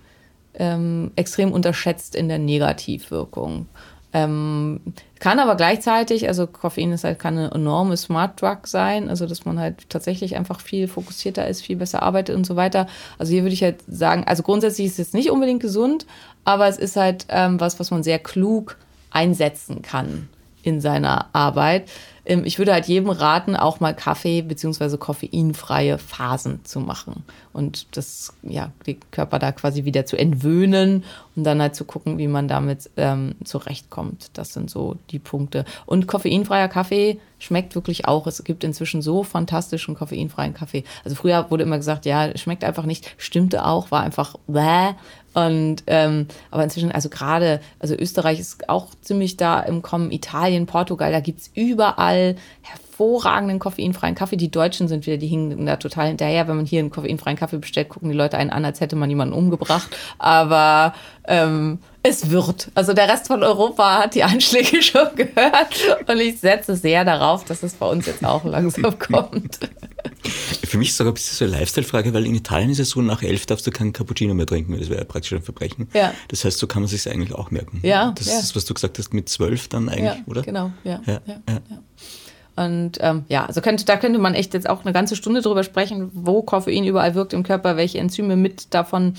ähm, 0.61 1.11
extrem 1.17 1.53
unterschätzt 1.53 2.15
in 2.15 2.29
der 2.29 2.39
Negativwirkung. 2.39 3.67
Ähm, 4.13 4.81
kann 5.21 5.39
aber 5.39 5.55
gleichzeitig, 5.55 6.29
also 6.29 6.47
Koffein 6.47 6.93
ist 6.93 7.05
halt 7.05 7.19
kann 7.19 7.39
eine 7.39 7.51
enorme 7.53 7.97
Smart 7.97 8.43
Drug 8.43 8.67
sein, 8.67 9.09
also 9.09 9.27
dass 9.27 9.45
man 9.45 9.59
halt 9.59 9.89
tatsächlich 9.89 10.37
einfach 10.37 10.61
viel 10.61 10.87
fokussierter 10.87 11.47
ist, 11.47 11.63
viel 11.63 11.77
besser 11.77 12.03
arbeitet 12.03 12.37
und 12.37 12.45
so 12.45 12.57
weiter. 12.57 12.89
Also 13.19 13.33
hier 13.33 13.43
würde 13.43 13.55
ich 13.55 13.63
halt 13.63 13.77
sagen, 13.89 14.25
also 14.27 14.43
grundsätzlich 14.43 14.89
ist 14.89 14.99
es 14.99 15.13
nicht 15.15 15.31
unbedingt 15.31 15.63
gesund, 15.63 16.07
aber 16.45 16.69
es 16.69 16.77
ist 16.77 16.97
halt 16.97 17.27
ähm, 17.29 17.59
was, 17.59 17.81
was 17.81 17.91
man 17.91 18.03
sehr 18.03 18.19
klug 18.19 18.77
einsetzen 19.11 19.81
kann 19.81 20.29
in 20.63 20.81
seiner 20.81 21.29
Arbeit. 21.33 21.89
Ähm, 22.25 22.45
ich 22.45 22.59
würde 22.59 22.73
halt 22.73 22.87
jedem 22.87 23.11
raten, 23.11 23.57
auch 23.57 23.81
mal 23.81 23.95
Kaffee 23.95 24.43
bzw. 24.43 24.97
koffeinfreie 24.97 25.99
Phasen 25.99 26.65
zu 26.65 26.81
machen 26.81 27.25
und 27.53 27.97
das, 27.97 28.35
ja, 28.43 28.73
den 28.87 28.99
Körper 29.11 29.39
da 29.39 29.53
quasi 29.53 29.85
wieder 29.85 30.07
zu 30.07 30.17
entwöhnen 30.17 31.05
und 31.37 31.45
dann 31.45 31.61
halt 31.61 31.75
zu 31.75 31.85
gucken, 31.85 32.19
wie 32.19 32.29
man 32.29 32.49
damit 32.49 32.91
ähm, 32.97 33.35
zurechtkommt. 33.45 34.31
Das 34.35 34.53
sind 34.53 34.71
so 34.71 34.97
die 35.11 35.19
Punkte. 35.19 35.65
Und 35.87 36.07
koffeinfreier 36.07 36.69
Kaffee 36.69 37.19
schmeckt 37.41 37.75
wirklich 37.75 38.07
auch. 38.07 38.29
Es 38.29 38.45
gibt 38.45 38.63
inzwischen 38.63 39.03
so 39.03 39.25
fantastischen 39.25 39.97
koffeinfreien 39.97 40.55
Kaffee. 40.55 40.85
Also 41.05 41.17
früher 41.17 41.51
wurde 41.51 41.65
immer 41.65 41.79
gesagt, 41.79 42.07
ja, 42.07 42.37
schmeckt 42.37 42.63
einfach 42.63 42.85
nicht. 42.85 43.13
Stimmte 43.17 43.65
auch, 43.67 43.91
war 43.91 44.03
einfach 44.03 44.37
bäh. 44.47 44.93
Und 45.35 45.85
ähm, 45.87 46.27
aber 46.51 46.65
inzwischen, 46.65 46.93
also 46.93 47.09
gerade, 47.09 47.61
also 47.79 47.95
Österreich 47.95 48.39
ist 48.41 48.69
auch 48.69 48.89
ziemlich 49.01 49.37
da 49.37 49.61
im 49.61 49.83
Kommen, 49.83 50.13
Italien, 50.13 50.67
Portugal, 50.67 51.13
da 51.13 51.21
gibt's 51.21 51.51
überall 51.55 52.37
hervorragenden 53.01 53.59
koffeinfreien 53.59 54.15
Kaffee. 54.15 54.37
Die 54.37 54.51
Deutschen 54.51 54.89
sind 54.89 55.07
wieder, 55.07 55.17
die 55.17 55.27
hingen 55.27 55.65
da 55.67 55.77
total 55.77 56.09
hinterher. 56.09 56.47
Wenn 56.49 56.57
man 56.57 56.67
hier 56.67 56.81
einen 56.81 56.91
koffeinfreien 56.91 57.37
Kaffee 57.37 57.59
bestellt, 57.59 57.89
gucken 57.89 58.11
die 58.11 58.17
Leute 58.17 58.37
einen 58.37 58.51
an, 58.51 58.65
als 58.65 58.81
hätte 58.81 58.97
man 58.97 59.09
jemanden 59.09 59.35
umgebracht. 59.35 59.89
Aber 60.19 60.95
ähm, 61.27 61.79
es 62.03 62.31
wird. 62.31 62.71
Also 62.75 62.93
der 62.93 63.09
Rest 63.09 63.27
von 63.29 63.43
Europa 63.43 64.03
hat 64.03 64.15
die 64.15 64.23
Anschläge 64.23 64.83
schon 64.83 65.09
gehört 65.17 65.75
und 66.07 66.21
ich 66.21 66.41
setze 66.41 66.77
sehr 66.77 67.05
darauf, 67.05 67.45
dass 67.45 67.63
es 67.63 67.75
bei 67.75 67.87
uns 67.87 68.07
jetzt 68.07 68.25
auch 68.25 68.45
langsam 68.45 68.99
kommt. 68.99 69.59
Für 70.65 70.79
mich 70.79 70.89
ist 70.89 70.93
es 70.93 70.99
sogar 70.99 71.13
ein 71.13 71.15
bisschen 71.15 71.37
so 71.37 71.45
eine 71.45 71.61
Lifestyle-Frage, 71.61 72.13
weil 72.15 72.27
in 72.27 72.35
Italien 72.35 72.71
ist 72.71 72.79
es 72.79 72.91
so, 72.91 73.03
nach 73.03 73.23
elf 73.23 73.47
darfst 73.47 73.67
du 73.67 73.71
keinen 73.71 73.93
Cappuccino 73.93 74.35
mehr 74.35 74.47
trinken, 74.47 74.79
das 74.79 74.89
wäre 74.89 75.01
ja 75.01 75.05
praktisch 75.05 75.33
ein 75.33 75.43
Verbrechen. 75.43 75.89
Ja. 75.95 76.13
Das 76.29 76.45
heißt, 76.45 76.59
so 76.59 76.67
kann 76.67 76.83
man 76.83 76.89
sich 76.89 77.09
eigentlich 77.09 77.35
auch 77.35 77.51
merken. 77.51 77.81
Ja. 77.83 78.13
Das 78.17 78.27
ja. 78.27 78.35
ist 78.35 78.43
das, 78.43 78.57
was 78.57 78.65
du 78.67 78.75
gesagt 78.75 78.99
hast, 78.99 79.13
mit 79.13 79.29
zwölf 79.29 79.69
dann 79.69 79.89
eigentlich, 79.89 80.05
ja, 80.05 80.25
oder? 80.27 80.43
Genau, 80.43 80.73
ja. 80.85 81.01
Ja, 81.07 81.21
ja, 81.27 81.41
ja. 81.49 81.61
Und 82.61 82.99
ähm, 83.01 83.25
ja, 83.29 83.47
also 83.47 83.63
könnte, 83.63 83.87
da 83.87 83.97
könnte 83.97 84.19
man 84.19 84.35
echt 84.35 84.53
jetzt 84.53 84.69
auch 84.69 84.85
eine 84.85 84.93
ganze 84.93 85.17
Stunde 85.17 85.41
drüber 85.41 85.65
sprechen, 85.65 86.11
wo 86.13 86.43
Koffein 86.43 86.85
überall 86.85 87.15
wirkt 87.15 87.33
im 87.33 87.43
Körper, 87.43 87.79
welche 87.79 87.99
Enzyme 87.99 88.37
mit 88.37 88.75
davon 88.75 89.15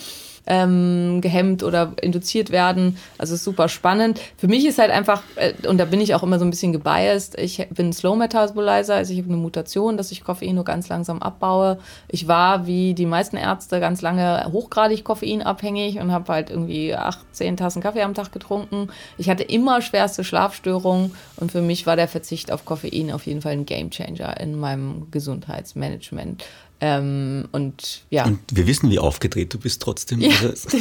ähm, 0.47 1.19
gehemmt 1.21 1.63
oder 1.63 1.93
induziert 2.01 2.51
werden. 2.51 2.97
Also 3.17 3.35
ist 3.35 3.43
super 3.43 3.69
spannend. 3.69 4.19
Für 4.37 4.47
mich 4.47 4.65
ist 4.65 4.79
halt 4.79 4.91
einfach, 4.91 5.23
äh, 5.35 5.53
und 5.67 5.77
da 5.77 5.85
bin 5.85 6.01
ich 6.01 6.15
auch 6.15 6.23
immer 6.23 6.39
so 6.39 6.45
ein 6.45 6.49
bisschen 6.49 6.73
gebiased, 6.73 7.37
ich 7.37 7.67
bin 7.69 7.93
Slow 7.93 8.15
Metabolizer, 8.15 8.95
also 8.95 9.13
ich 9.13 9.19
habe 9.19 9.29
eine 9.29 9.37
Mutation, 9.37 9.97
dass 9.97 10.11
ich 10.11 10.23
Koffein 10.23 10.55
nur 10.55 10.63
ganz 10.63 10.89
langsam 10.89 11.21
abbaue. 11.21 11.79
Ich 12.07 12.27
war, 12.27 12.65
wie 12.65 12.93
die 12.93 13.05
meisten 13.05 13.37
Ärzte, 13.37 13.79
ganz 13.79 14.01
lange 14.01 14.47
hochgradig 14.51 15.03
koffeinabhängig 15.03 15.99
und 15.99 16.11
habe 16.11 16.31
halt 16.33 16.49
irgendwie 16.49 16.95
acht, 16.95 17.19
zehn 17.31 17.57
Tassen 17.57 17.81
Kaffee 17.81 18.01
am 18.01 18.13
Tag 18.13 18.31
getrunken. 18.31 18.89
Ich 19.17 19.29
hatte 19.29 19.43
immer 19.43 19.81
schwerste 19.81 20.23
Schlafstörungen 20.23 21.15
und 21.37 21.51
für 21.51 21.61
mich 21.61 21.85
war 21.85 21.95
der 21.95 22.07
Verzicht 22.07 22.51
auf 22.51 22.65
Koffein 22.65 23.11
auf 23.11 23.25
jeden 23.25 23.41
Fall 23.41 23.53
ein 23.53 23.65
Gamechanger 23.65 24.39
in 24.39 24.59
meinem 24.59 25.07
Gesundheitsmanagement. 25.11 26.43
Ähm, 26.83 27.47
und 27.51 28.01
ja. 28.09 28.25
Und 28.25 28.39
wir 28.51 28.65
wissen, 28.65 28.89
wie 28.89 28.97
aufgedreht 28.97 29.53
du 29.53 29.59
bist 29.59 29.83
trotzdem. 29.83 30.19
Ja, 30.19 30.31
Also, 30.41 30.77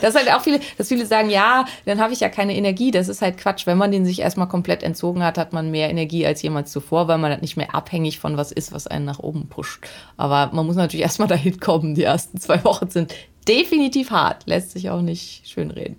das 0.00 0.14
ist 0.14 0.16
halt 0.16 0.32
auch 0.32 0.40
viele, 0.40 0.60
dass 0.78 0.88
viele 0.88 1.04
sagen, 1.04 1.28
ja, 1.28 1.66
dann 1.84 2.00
habe 2.00 2.14
ich 2.14 2.20
ja 2.20 2.30
keine 2.30 2.56
Energie. 2.56 2.90
Das 2.90 3.08
ist 3.08 3.20
halt 3.20 3.36
Quatsch. 3.36 3.66
Wenn 3.66 3.76
man 3.76 3.92
den 3.92 4.06
sich 4.06 4.20
erstmal 4.20 4.48
komplett 4.48 4.82
entzogen 4.82 5.22
hat, 5.22 5.36
hat 5.36 5.52
man 5.52 5.70
mehr 5.70 5.90
Energie 5.90 6.24
als 6.24 6.40
jemals 6.40 6.72
zuvor, 6.72 7.06
weil 7.06 7.18
man 7.18 7.30
halt 7.30 7.42
nicht 7.42 7.58
mehr 7.58 7.74
abhängig 7.74 8.18
von 8.18 8.38
was 8.38 8.50
ist, 8.50 8.72
was 8.72 8.86
einen 8.86 9.04
nach 9.04 9.18
oben 9.18 9.48
pusht. 9.48 9.84
Aber 10.16 10.50
man 10.54 10.64
muss 10.64 10.76
natürlich 10.76 11.02
erstmal 11.02 11.28
dahin 11.28 11.60
kommen. 11.60 11.94
Die 11.94 12.04
ersten 12.04 12.40
zwei 12.40 12.64
Wochen 12.64 12.88
sind 12.88 13.14
definitiv 13.46 14.10
hart. 14.10 14.46
Lässt 14.46 14.70
sich 14.70 14.88
auch 14.88 15.02
nicht 15.02 15.46
schönreden. 15.46 15.96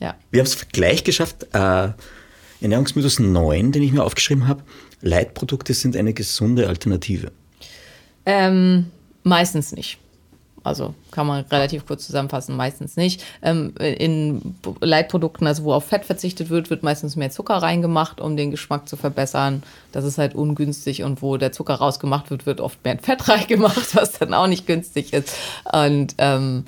Ja. 0.00 0.16
Wir 0.32 0.40
haben 0.40 0.46
es 0.46 0.68
gleich 0.68 1.04
geschafft. 1.04 1.46
Äh, 1.52 1.90
Ernährungsmythos 2.60 3.20
9, 3.20 3.70
den 3.70 3.82
ich 3.82 3.92
mir 3.92 4.02
aufgeschrieben 4.02 4.48
habe. 4.48 4.64
Leitprodukte 5.00 5.74
sind 5.74 5.96
eine 5.96 6.12
gesunde 6.12 6.68
Alternative. 6.68 7.32
Ähm, 8.26 8.90
meistens 9.22 9.72
nicht. 9.72 9.98
Also 10.62 10.94
kann 11.10 11.26
man 11.26 11.44
relativ 11.46 11.86
kurz 11.86 12.06
zusammenfassen, 12.06 12.54
meistens 12.54 12.96
nicht. 12.96 13.24
Ähm, 13.42 13.74
in 13.78 14.56
Leitprodukten, 14.80 15.46
also 15.46 15.64
wo 15.64 15.72
auf 15.72 15.86
Fett 15.86 16.04
verzichtet 16.04 16.50
wird, 16.50 16.68
wird 16.68 16.82
meistens 16.82 17.16
mehr 17.16 17.30
Zucker 17.30 17.54
reingemacht, 17.54 18.20
um 18.20 18.36
den 18.36 18.50
Geschmack 18.50 18.88
zu 18.88 18.96
verbessern. 18.96 19.62
Das 19.92 20.04
ist 20.04 20.18
halt 20.18 20.34
ungünstig 20.34 21.02
und 21.02 21.22
wo 21.22 21.38
der 21.38 21.52
Zucker 21.52 21.74
rausgemacht 21.74 22.30
wird, 22.30 22.44
wird 22.44 22.60
oft 22.60 22.84
mehr 22.84 22.98
Fett 23.02 23.28
reingemacht, 23.28 23.96
was 23.96 24.18
dann 24.18 24.34
auch 24.34 24.46
nicht 24.46 24.66
günstig 24.66 25.12
ist. 25.14 25.34
Und 25.72 26.14
ähm, 26.18 26.64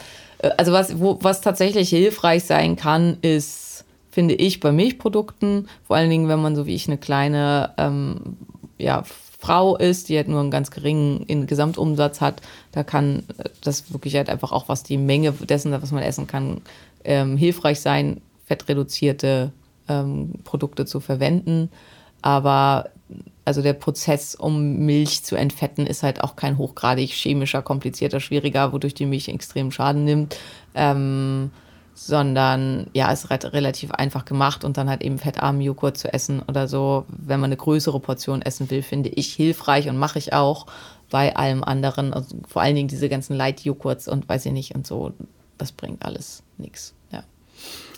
also 0.57 0.73
was, 0.73 0.99
wo, 0.99 1.19
was 1.21 1.43
tatsächlich 1.43 1.91
hilfreich 1.91 2.45
sein 2.45 2.77
kann, 2.77 3.19
ist, 3.21 3.85
finde 4.11 4.35
ich, 4.35 4.61
bei 4.61 4.73
Milchprodukten, 4.73 5.69
vor 5.87 5.97
allen 5.97 6.11
Dingen, 6.11 6.29
wenn 6.29 6.41
man 6.41 6.57
so 6.57 6.67
wie 6.67 6.75
ich 6.75 6.89
eine 6.89 6.99
kleine 6.99 7.75
ähm, 7.77 8.39
ja, 8.79 9.05
Frau 9.43 9.77
ist, 9.77 10.09
die 10.09 10.17
halt 10.17 10.29
nur 10.29 10.39
einen 10.39 10.53
ganz 10.53 10.71
geringen 10.71 11.49
Gesamtumsatz 11.49 12.21
hat, 12.21 12.43
da 12.71 12.85
kann 12.85 13.25
das 13.61 13.93
wirklich 13.93 14.15
halt 14.15 14.31
einfach 14.31 14.53
auch, 14.53 14.69
was 14.69 14.85
die 14.85 14.97
Menge 14.97 15.33
dessen, 15.33 15.73
was 15.73 15.91
man 15.91 16.05
essen 16.05 16.29
kann, 16.29 16.61
ähm, 17.03 17.37
hilfreich 17.37 17.81
sein, 17.81 18.21
fettreduzierte 18.47 19.51
ähm, 19.89 20.35
Produkte 20.45 20.87
zu 20.87 21.01
verwenden. 21.01 21.71
Aber 22.23 22.91
also 23.45 23.63
der 23.63 23.73
Prozess, 23.73 24.37
um 24.37 24.77
Milch 24.87 25.25
zu 25.25 25.35
entfetten, 25.35 25.89
ist 25.89 26.05
halt 26.05 26.21
auch 26.21 26.37
kein 26.37 26.57
hochgradig 26.57 27.11
chemischer, 27.11 27.63
komplizierter, 27.63 28.21
schwieriger, 28.21 28.73
wodurch 28.73 28.95
die 28.95 29.07
Milch 29.07 29.27
extrem 29.27 29.73
Schaden 29.73 30.05
nimmt. 30.05 30.37
Ähm, 30.77 31.51
sondern 31.95 32.87
ja, 32.95 33.13
ist 33.13 33.31
relativ 33.31 33.91
einfach 33.91 34.25
gemacht 34.25 34.65
und 34.65 34.77
dann 34.77 34.89
halt 34.89 35.03
eben 35.03 35.19
fettarmen 35.19 35.61
Joghurt 35.61 35.99
zu 35.99 36.13
essen 36.13 36.41
oder 36.41 36.67
so, 36.69 37.05
wenn 37.09 37.41
man 37.41 37.49
eine 37.49 37.57
größere 37.57 38.01
Portion 38.01 38.43
essen 38.43 38.71
will, 38.71 38.83
finde 38.83 39.11
ich 39.11 39.33
hilfreich 39.33 39.89
und 39.89 39.99
mache 39.99 40.19
ich 40.19 40.33
auch 40.33 40.67
bei 41.11 41.37
allem 41.37 41.63
anderen, 41.63 42.15
also 42.15 42.37
vor 42.49 42.63
allen 42.63 42.75
Dingen 42.75 42.89
diese 42.89 43.09
ganzen 43.09 43.37
Light-Joghurts 43.37 44.09
und 44.09 44.29
weiß 44.29 44.47
ich 44.47 44.53
nicht 44.53 44.75
und 44.75 44.87
so, 44.87 45.13
das 45.59 45.73
bringt 45.73 46.05
alles 46.05 46.43
nichts, 46.57 46.95
ja. 47.13 47.25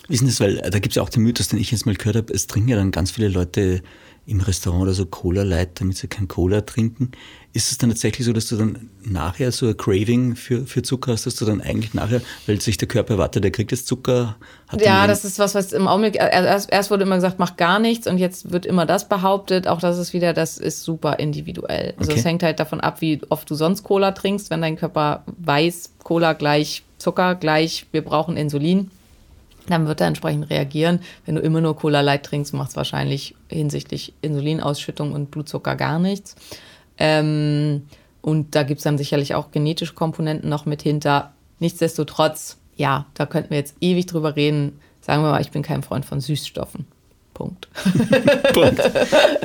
Denn 0.09 0.27
das, 0.27 0.41
weil 0.41 0.57
da 0.57 0.79
gibt 0.81 0.89
es 0.89 0.97
ja 0.97 1.03
auch 1.03 1.09
den 1.09 1.23
Mythos, 1.23 1.49
den 1.49 1.61
ich 1.61 1.71
jetzt 1.71 1.87
mal 1.87 1.95
gehört 1.95 2.17
habe, 2.17 2.33
es 2.33 2.49
trinken 2.49 2.69
ja 2.69 2.77
dann 2.77 2.91
ganz 2.91 3.13
viele 3.13 3.29
Leute 3.29 3.83
im 4.27 4.41
Restaurant 4.41 4.85
oder 4.85 4.95
so 4.95 5.05
Cola 5.07 5.43
Light, 5.43 5.81
damit 5.81 5.99
sie 5.99 6.09
kein 6.09 6.29
Cola 6.29 6.63
trinken. 6.63 7.13
Ist 7.53 7.71
es 7.71 7.79
dann 7.79 7.91
tatsächlich 7.91 8.27
so, 8.27 8.33
dass 8.33 8.49
du 8.49 8.57
dann 8.57 8.91
nachher 9.05 9.53
so 9.53 9.67
ein 9.69 9.77
Craving 9.77 10.35
für, 10.35 10.67
für 10.67 10.83
Zucker 10.83 11.13
hast, 11.13 11.27
dass 11.27 11.37
du 11.37 11.45
dann 11.45 11.61
eigentlich 11.61 11.95
nachher, 11.95 12.21
weil 12.47 12.61
sich 12.61 12.79
der 12.79 12.89
Körper 12.89 13.15
erwartet, 13.15 13.45
der 13.45 13.51
kriegt 13.51 13.71
jetzt 13.71 13.87
Zucker? 13.87 14.37
ja, 14.81 15.07
das 15.07 15.25
ist 15.25 15.39
was, 15.39 15.55
was 15.55 15.73
im 15.73 15.87
Augenblick, 15.87 16.17
erst, 16.17 16.73
erst 16.73 16.91
wurde 16.91 17.05
immer 17.05 17.17
gesagt, 17.17 17.39
mach 17.39 17.57
gar 17.57 17.79
nichts 17.79 18.07
und 18.07 18.19
jetzt 18.19 18.51
wird 18.51 18.67
immer 18.67 18.87
das 18.87 19.09
behauptet. 19.09 19.69
Auch 19.69 19.79
das 19.79 19.99
ist 19.99 20.13
wieder, 20.15 20.33
das 20.33 20.59
ist 20.59 20.83
super 20.83 21.19
individuell. 21.19 21.95
Also 21.99 22.11
Okay. 22.11 22.21
es 22.21 22.25
hängt 22.25 22.43
halt 22.43 22.59
davon 22.59 22.81
ab, 22.81 23.01
wie 23.01 23.21
oft 23.29 23.49
du 23.51 23.55
sonst 23.55 23.85
Cola 23.85 24.13
trinkst. 24.13 24.51
Wenn 24.51 24.63
dein 24.63 24.77
Körper 24.77 25.25
weiß, 25.39 25.93
Cola 26.03 26.33
gleich 26.33 26.83
Zucker 26.99 27.35
gleich, 27.35 27.87
wir 27.93 28.03
brauchen 28.03 28.37
Insulin, 28.39 28.91
dann 29.69 29.87
wird 29.87 30.01
er 30.01 30.09
entsprechend 30.09 30.51
reagieren. 30.51 31.01
Wenn 31.25 31.37
du 31.37 31.41
immer 31.41 31.61
nur 31.61 31.77
Cola 31.77 32.01
Light 32.01 32.25
trinkst, 32.25 32.53
macht 32.55 32.71
es 32.71 32.77
wahrscheinlich 32.77 33.35
hinsichtlich 33.49 34.15
Insulinausschüttung 34.21 35.13
und 35.13 35.31
Blutzucker 35.31 35.77
gar 35.77 35.99
nichts. 35.99 36.37
Ähm, 36.99 37.83
und 38.21 38.55
da 38.55 38.63
gibt 38.63 38.79
es 38.79 38.85
dann 38.85 38.99
sicherlich 38.99 39.35
auch 39.35 39.51
genetische 39.51 39.95
Komponenten 39.95 40.49
noch 40.49 40.67
mit 40.67 40.83
hinter. 40.83 41.35
Nichtsdestotrotz, 41.59 42.59
ja, 42.77 43.07
da 43.15 43.27
könnten 43.27 43.51
wir 43.51 43.59
jetzt 43.59 43.77
ewig 43.81 44.07
drüber 44.07 44.37
reden. 44.37 44.81
Sagen 45.01 45.23
wir 45.23 45.31
mal, 45.31 45.41
ich 45.41 45.51
bin 45.51 45.63
kein 45.63 45.83
Freund 45.83 46.05
von 46.05 46.21
Süßstoffen. 46.21 46.87
Punkt. 47.35 47.69
Punkt. 48.55 48.79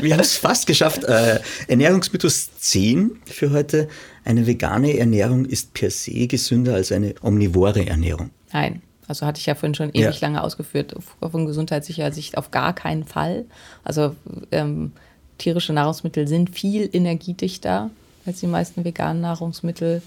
Wir 0.02 0.14
haben 0.14 0.22
es 0.22 0.38
fast 0.38 0.68
geschafft. 0.68 1.04
Äh, 1.04 1.40
Ernährungsmythos 1.68 2.52
10 2.60 3.20
für 3.26 3.52
heute. 3.52 3.90
Eine 4.24 4.46
vegane 4.46 4.98
Ernährung 4.98 5.46
ist 5.46 5.74
per 5.74 5.90
se 5.90 6.28
gesünder 6.28 6.76
als 6.76 6.92
eine 6.92 7.16
omnivore 7.22 7.88
Ernährung. 7.88 8.30
Nein. 8.54 8.84
Also 9.10 9.26
hatte 9.26 9.40
ich 9.40 9.46
ja 9.48 9.56
vorhin 9.56 9.76
schon 9.76 9.92
Ja. 9.94 10.08
ewig 10.08 10.22
lange 10.22 10.42
ausgeführt, 10.44 10.96
von 11.20 11.46
gesundheitlicher 11.46 12.12
Sicht 12.12 12.38
auf 12.38 12.52
gar 12.52 12.74
keinen 12.74 13.04
Fall. 13.04 13.46
Also 13.84 14.16
ähm, 14.52 14.94
tierische 15.38 15.74
Nahrungsmittel 15.74 16.28
sind 16.28 16.52
viel 16.52 16.90
energiedichter 16.94 17.90
als 18.26 18.40
die 18.40 18.48
meisten 18.48 18.86
veganen 18.86 19.22
Nahrungsmittel. 19.22 20.02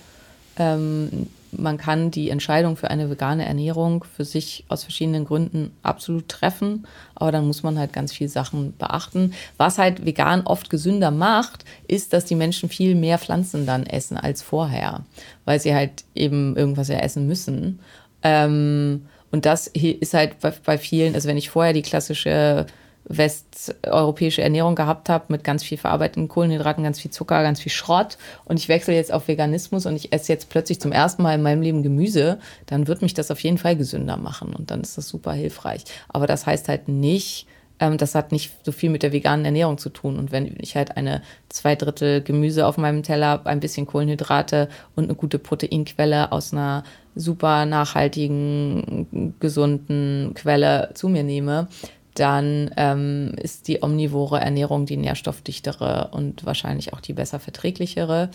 Ähm, 0.56 1.26
man 1.54 1.76
kann 1.76 2.10
die 2.10 2.30
Entscheidung 2.30 2.76
für 2.76 2.90
eine 2.90 3.10
vegane 3.10 3.44
Ernährung 3.44 4.04
für 4.04 4.24
sich 4.24 4.64
aus 4.68 4.84
verschiedenen 4.84 5.26
Gründen 5.26 5.72
absolut 5.82 6.28
treffen, 6.28 6.86
aber 7.14 7.30
dann 7.30 7.46
muss 7.46 7.62
man 7.62 7.78
halt 7.78 7.92
ganz 7.92 8.12
viele 8.12 8.30
Sachen 8.30 8.74
beachten. 8.78 9.34
Was 9.58 9.76
halt 9.76 10.06
vegan 10.06 10.46
oft 10.46 10.70
gesünder 10.70 11.10
macht, 11.10 11.64
ist, 11.88 12.14
dass 12.14 12.24
die 12.24 12.36
Menschen 12.36 12.70
viel 12.70 12.94
mehr 12.94 13.18
Pflanzen 13.18 13.66
dann 13.66 13.84
essen 13.84 14.16
als 14.16 14.40
vorher, 14.42 15.00
weil 15.44 15.60
sie 15.60 15.74
halt 15.74 16.04
eben 16.14 16.56
irgendwas 16.56 16.88
ja 16.88 16.98
essen 16.98 17.26
müssen. 17.26 17.80
Ähm, 18.22 19.06
Und 19.32 19.46
das 19.46 19.66
ist 19.66 20.12
halt 20.12 20.36
bei 20.64 20.76
vielen, 20.76 21.14
also 21.14 21.26
wenn 21.26 21.38
ich 21.38 21.48
vorher 21.48 21.72
die 21.72 21.80
klassische 21.82 22.66
westeuropäische 23.04 24.42
Ernährung 24.42 24.74
gehabt 24.74 25.08
habe 25.08 25.24
mit 25.28 25.42
ganz 25.42 25.64
viel 25.64 25.78
verarbeiteten 25.78 26.28
Kohlenhydraten, 26.28 26.84
ganz 26.84 27.00
viel 27.00 27.10
Zucker, 27.10 27.42
ganz 27.42 27.60
viel 27.60 27.72
Schrott 27.72 28.18
und 28.44 28.58
ich 28.58 28.68
wechsle 28.68 28.94
jetzt 28.94 29.12
auf 29.12 29.26
Veganismus 29.28 29.86
und 29.86 29.96
ich 29.96 30.12
esse 30.12 30.32
jetzt 30.32 30.50
plötzlich 30.50 30.80
zum 30.80 30.92
ersten 30.92 31.22
Mal 31.22 31.34
in 31.34 31.42
meinem 31.42 31.62
Leben 31.62 31.82
Gemüse, 31.82 32.38
dann 32.66 32.86
wird 32.86 33.02
mich 33.02 33.14
das 33.14 33.30
auf 33.30 33.40
jeden 33.40 33.58
Fall 33.58 33.74
gesünder 33.74 34.18
machen 34.18 34.54
und 34.54 34.70
dann 34.70 34.82
ist 34.82 34.98
das 34.98 35.08
super 35.08 35.32
hilfreich. 35.32 35.84
Aber 36.08 36.26
das 36.26 36.46
heißt 36.46 36.68
halt 36.68 36.88
nicht, 36.88 37.46
ähm, 37.80 37.98
das 37.98 38.14
hat 38.14 38.30
nicht 38.30 38.52
so 38.64 38.70
viel 38.70 38.90
mit 38.90 39.02
der 39.02 39.12
veganen 39.12 39.44
Ernährung 39.44 39.78
zu 39.78 39.88
tun. 39.90 40.16
Und 40.18 40.30
wenn 40.30 40.56
ich 40.60 40.76
halt 40.76 40.96
eine 40.96 41.22
zwei 41.48 41.74
Drittel 41.74 42.22
Gemüse 42.22 42.66
auf 42.66 42.76
meinem 42.76 43.02
Teller 43.02 43.26
habe, 43.26 43.50
ein 43.50 43.60
bisschen 43.60 43.86
Kohlenhydrate 43.86 44.68
und 44.94 45.04
eine 45.04 45.14
gute 45.14 45.38
Proteinquelle 45.40 46.30
aus 46.30 46.52
einer 46.52 46.84
super 47.14 47.66
nachhaltigen, 47.66 49.34
gesunden 49.40 50.32
Quelle 50.34 50.90
zu 50.94 51.08
mir 51.08 51.22
nehme, 51.22 51.68
dann 52.14 52.70
ähm, 52.76 53.34
ist 53.40 53.68
die 53.68 53.82
omnivore 53.82 54.40
Ernährung 54.40 54.86
die 54.86 54.96
nährstoffdichtere 54.96 56.08
und 56.12 56.44
wahrscheinlich 56.44 56.92
auch 56.92 57.00
die 57.00 57.14
besser 57.14 57.40
verträglichere. 57.40 58.30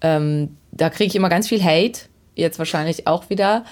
Ähm, 0.00 0.56
da 0.72 0.90
kriege 0.90 1.08
ich 1.08 1.16
immer 1.16 1.28
ganz 1.28 1.48
viel 1.48 1.62
Hate, 1.62 2.00
jetzt 2.34 2.58
wahrscheinlich 2.58 3.06
auch 3.06 3.30
wieder. 3.30 3.64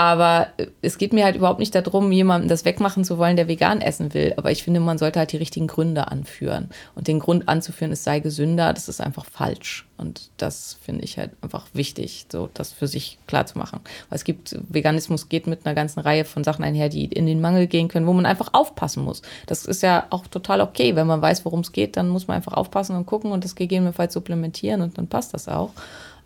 Aber 0.00 0.46
es 0.80 0.96
geht 0.96 1.12
mir 1.12 1.26
halt 1.26 1.36
überhaupt 1.36 1.58
nicht 1.58 1.74
darum, 1.74 2.10
jemandem 2.10 2.48
das 2.48 2.64
wegmachen 2.64 3.04
zu 3.04 3.18
wollen, 3.18 3.36
der 3.36 3.48
vegan 3.48 3.82
essen 3.82 4.14
will. 4.14 4.32
Aber 4.38 4.50
ich 4.50 4.62
finde, 4.62 4.80
man 4.80 4.96
sollte 4.96 5.18
halt 5.18 5.30
die 5.30 5.36
richtigen 5.36 5.66
Gründe 5.66 6.08
anführen. 6.08 6.70
Und 6.94 7.06
den 7.06 7.18
Grund 7.18 7.50
anzuführen, 7.50 7.92
es 7.92 8.02
sei 8.02 8.20
gesünder, 8.20 8.72
das 8.72 8.88
ist 8.88 9.02
einfach 9.02 9.26
falsch. 9.26 9.86
Und 9.98 10.30
das 10.38 10.78
finde 10.82 11.04
ich 11.04 11.18
halt 11.18 11.32
einfach 11.42 11.66
wichtig, 11.74 12.24
so 12.32 12.48
das 12.54 12.72
für 12.72 12.88
sich 12.88 13.18
klar 13.26 13.44
zu 13.44 13.58
machen. 13.58 13.80
Weil 14.08 14.16
es 14.16 14.24
gibt, 14.24 14.56
Veganismus 14.70 15.28
geht 15.28 15.46
mit 15.46 15.66
einer 15.66 15.74
ganzen 15.74 16.00
Reihe 16.00 16.24
von 16.24 16.44
Sachen 16.44 16.64
einher, 16.64 16.88
die 16.88 17.04
in 17.04 17.26
den 17.26 17.42
Mangel 17.42 17.66
gehen 17.66 17.88
können, 17.88 18.06
wo 18.06 18.14
man 18.14 18.24
einfach 18.24 18.54
aufpassen 18.54 19.04
muss. 19.04 19.20
Das 19.48 19.66
ist 19.66 19.82
ja 19.82 20.06
auch 20.08 20.26
total 20.28 20.62
okay. 20.62 20.96
Wenn 20.96 21.08
man 21.08 21.20
weiß, 21.20 21.44
worum 21.44 21.60
es 21.60 21.72
geht, 21.72 21.98
dann 21.98 22.08
muss 22.08 22.26
man 22.26 22.38
einfach 22.38 22.54
aufpassen 22.54 22.96
und 22.96 23.04
gucken 23.04 23.32
und 23.32 23.44
das 23.44 23.54
gegebenenfalls 23.54 24.14
supplementieren 24.14 24.80
und 24.80 24.96
dann 24.96 25.08
passt 25.08 25.34
das 25.34 25.46
auch. 25.46 25.72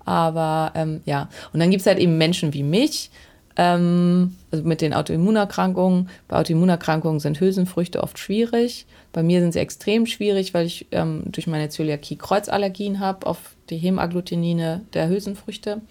Aber 0.04 0.70
ähm, 0.76 1.00
ja, 1.06 1.28
und 1.52 1.58
dann 1.58 1.70
gibt 1.70 1.80
es 1.80 1.88
halt 1.88 1.98
eben 1.98 2.18
Menschen 2.18 2.54
wie 2.54 2.62
mich, 2.62 3.10
ähm, 3.56 4.36
also 4.50 4.64
mit 4.64 4.80
den 4.80 4.94
Autoimmunerkrankungen. 4.94 6.08
Bei 6.28 6.38
Autoimmunerkrankungen 6.38 7.20
sind 7.20 7.40
Hülsenfrüchte 7.40 8.02
oft 8.02 8.18
schwierig. 8.18 8.86
Bei 9.12 9.22
mir 9.22 9.40
sind 9.40 9.52
sie 9.52 9.60
extrem 9.60 10.06
schwierig, 10.06 10.54
weil 10.54 10.66
ich 10.66 10.86
ähm, 10.90 11.24
durch 11.26 11.46
meine 11.46 11.68
Zöliakie 11.68 12.16
Kreuzallergien 12.16 13.00
habe 13.00 13.26
auf 13.26 13.38
die 13.70 13.76
Hemagglutinine 13.76 14.82
der 14.92 15.08
Hülsenfrüchte. 15.08 15.82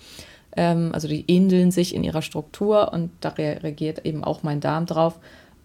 Ähm, 0.55 0.91
also 0.93 1.07
die 1.07 1.25
ähneln 1.27 1.71
sich 1.71 1.95
in 1.95 2.03
ihrer 2.03 2.21
Struktur 2.21 2.91
und 2.93 3.11
da 3.21 3.29
reagiert 3.29 4.05
eben 4.05 4.23
auch 4.23 4.43
mein 4.43 4.59
Darm 4.59 4.85
drauf. 4.85 5.19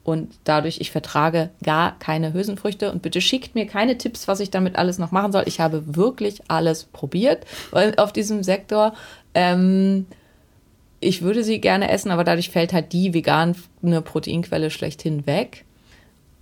Und 0.04 0.38
dadurch, 0.44 0.80
ich 0.80 0.90
vertrage 0.90 1.50
gar 1.62 1.98
keine 1.98 2.32
Hülsenfrüchte. 2.32 2.90
Und 2.90 3.02
bitte 3.02 3.20
schickt 3.20 3.54
mir 3.54 3.66
keine 3.66 3.98
Tipps, 3.98 4.26
was 4.26 4.40
ich 4.40 4.50
damit 4.50 4.76
alles 4.76 4.98
noch 4.98 5.10
machen 5.10 5.32
soll. 5.32 5.42
Ich 5.44 5.60
habe 5.60 5.96
wirklich 5.96 6.40
alles 6.48 6.84
probiert 6.84 7.44
auf 7.98 8.14
diesem 8.14 8.42
Sektor. 8.42 8.94
Ähm, 9.34 10.06
ich 11.00 11.22
würde 11.22 11.44
sie 11.44 11.60
gerne 11.60 11.90
essen, 11.90 12.10
aber 12.10 12.24
dadurch 12.24 12.50
fällt 12.50 12.72
halt 12.72 12.92
die 12.92 13.14
vegane 13.14 13.54
Proteinquelle 13.82 14.70
schlechthin 14.70 15.26
weg. 15.26 15.64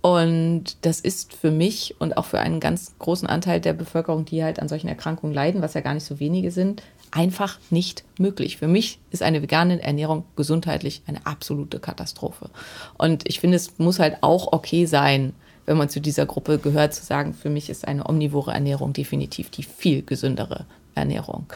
Und 0.01 0.77
das 0.85 0.99
ist 0.99 1.33
für 1.33 1.51
mich 1.51 1.95
und 1.99 2.17
auch 2.17 2.25
für 2.25 2.39
einen 2.39 2.59
ganz 2.59 2.95
großen 2.99 3.27
Anteil 3.27 3.59
der 3.59 3.73
Bevölkerung, 3.73 4.25
die 4.25 4.43
halt 4.43 4.59
an 4.59 4.69
solchen 4.69 4.87
Erkrankungen 4.87 5.33
leiden, 5.33 5.61
was 5.61 5.73
ja 5.73 5.81
gar 5.81 5.93
nicht 5.93 6.05
so 6.05 6.19
wenige 6.19 6.51
sind, 6.51 6.81
einfach 7.11 7.59
nicht 7.69 8.03
möglich. 8.17 8.57
Für 8.57 8.67
mich 8.67 8.99
ist 9.11 9.23
eine 9.23 9.41
vegane 9.41 9.81
Ernährung 9.81 10.23
gesundheitlich 10.35 11.01
eine 11.07 11.25
absolute 11.25 11.79
Katastrophe. 11.79 12.49
Und 12.97 13.27
ich 13.27 13.39
finde, 13.39 13.57
es 13.57 13.79
muss 13.79 13.99
halt 13.99 14.17
auch 14.21 14.53
okay 14.53 14.85
sein, 14.85 15.33
wenn 15.65 15.77
man 15.77 15.89
zu 15.89 15.99
dieser 15.99 16.25
Gruppe 16.25 16.59
gehört, 16.59 16.93
zu 16.93 17.03
sagen, 17.03 17.33
für 17.33 17.49
mich 17.49 17.69
ist 17.69 17.87
eine 17.87 18.07
omnivore 18.07 18.51
Ernährung 18.51 18.93
definitiv 18.93 19.49
die 19.49 19.63
viel 19.63 20.01
gesündere 20.01 20.65
Ernährung. 20.95 21.47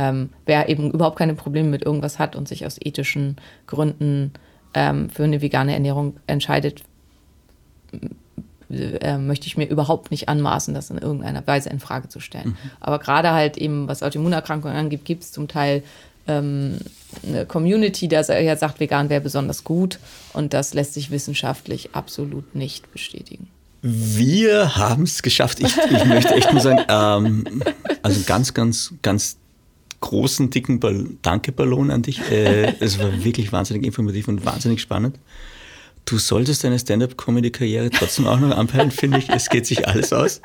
Ähm, 0.00 0.30
wer 0.46 0.70
eben 0.70 0.90
überhaupt 0.90 1.18
keine 1.18 1.34
Probleme 1.34 1.68
mit 1.68 1.84
irgendwas 1.84 2.18
hat 2.18 2.34
und 2.34 2.48
sich 2.48 2.64
aus 2.64 2.78
ethischen 2.80 3.36
Gründen 3.66 4.32
ähm, 4.72 5.10
für 5.10 5.24
eine 5.24 5.42
vegane 5.42 5.74
Ernährung 5.74 6.16
entscheidet, 6.26 6.84
äh, 8.70 9.18
möchte 9.18 9.46
ich 9.46 9.58
mir 9.58 9.68
überhaupt 9.68 10.10
nicht 10.10 10.30
anmaßen, 10.30 10.72
das 10.72 10.88
in 10.88 10.96
irgendeiner 10.96 11.46
Weise 11.46 11.68
in 11.68 11.80
Frage 11.80 12.08
zu 12.08 12.18
stellen. 12.18 12.50
Mhm. 12.50 12.70
Aber 12.80 12.98
gerade 12.98 13.32
halt 13.32 13.58
eben, 13.58 13.88
was 13.88 14.02
Autoimmunerkrankungen 14.02 14.74
angeht, 14.74 15.04
gibt 15.04 15.24
es 15.24 15.32
zum 15.32 15.48
Teil 15.48 15.82
ähm, 16.26 16.78
eine 17.26 17.44
Community, 17.44 18.08
die 18.08 18.14
ja 18.14 18.56
sagt, 18.56 18.80
vegan 18.80 19.10
wäre 19.10 19.20
besonders 19.20 19.64
gut 19.64 19.98
und 20.32 20.54
das 20.54 20.72
lässt 20.72 20.94
sich 20.94 21.10
wissenschaftlich 21.10 21.94
absolut 21.94 22.54
nicht 22.54 22.90
bestätigen. 22.90 23.48
Wir 23.82 24.76
haben 24.76 25.02
es 25.02 25.22
geschafft. 25.22 25.60
Ich, 25.60 25.76
ich, 25.76 26.04
möchte 26.04 26.34
echt 26.34 26.52
nur 26.52 26.62
sagen, 26.62 26.84
ähm, 26.88 27.62
also 28.02 28.20
ganz, 28.26 28.54
ganz, 28.54 28.94
ganz 29.02 29.39
großen, 30.00 30.50
dicken 30.50 30.80
Ball 30.80 31.06
Danke-Ballon 31.22 31.90
an 31.90 32.02
dich. 32.02 32.20
Äh, 32.30 32.74
es 32.80 32.98
war 32.98 33.24
wirklich 33.24 33.52
wahnsinnig 33.52 33.84
informativ 33.84 34.28
und 34.28 34.44
wahnsinnig 34.44 34.80
spannend. 34.80 35.18
Du 36.04 36.18
solltest 36.18 36.64
deine 36.64 36.78
Stand-up-Comedy-Karriere 36.78 37.90
trotzdem 37.90 38.26
auch 38.26 38.40
noch 38.40 38.56
anpeilen, 38.56 38.90
finde 38.90 39.18
ich. 39.18 39.28
Es 39.28 39.48
geht 39.48 39.66
sich 39.66 39.86
alles 39.86 40.12
aus. 40.12 40.40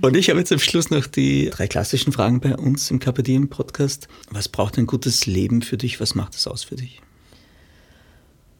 Und 0.00 0.16
ich 0.16 0.30
habe 0.30 0.38
jetzt 0.38 0.52
am 0.52 0.58
Schluss 0.58 0.90
noch 0.90 1.06
die 1.06 1.50
drei 1.50 1.66
klassischen 1.66 2.12
Fragen 2.12 2.40
bei 2.40 2.56
uns 2.56 2.90
im 2.90 2.98
KPD-Podcast. 2.98 4.08
Was 4.30 4.48
braucht 4.48 4.78
ein 4.78 4.86
gutes 4.86 5.26
Leben 5.26 5.62
für 5.62 5.76
dich? 5.76 6.00
Was 6.00 6.14
macht 6.14 6.34
es 6.34 6.46
aus 6.46 6.64
für 6.64 6.76
dich? 6.76 7.02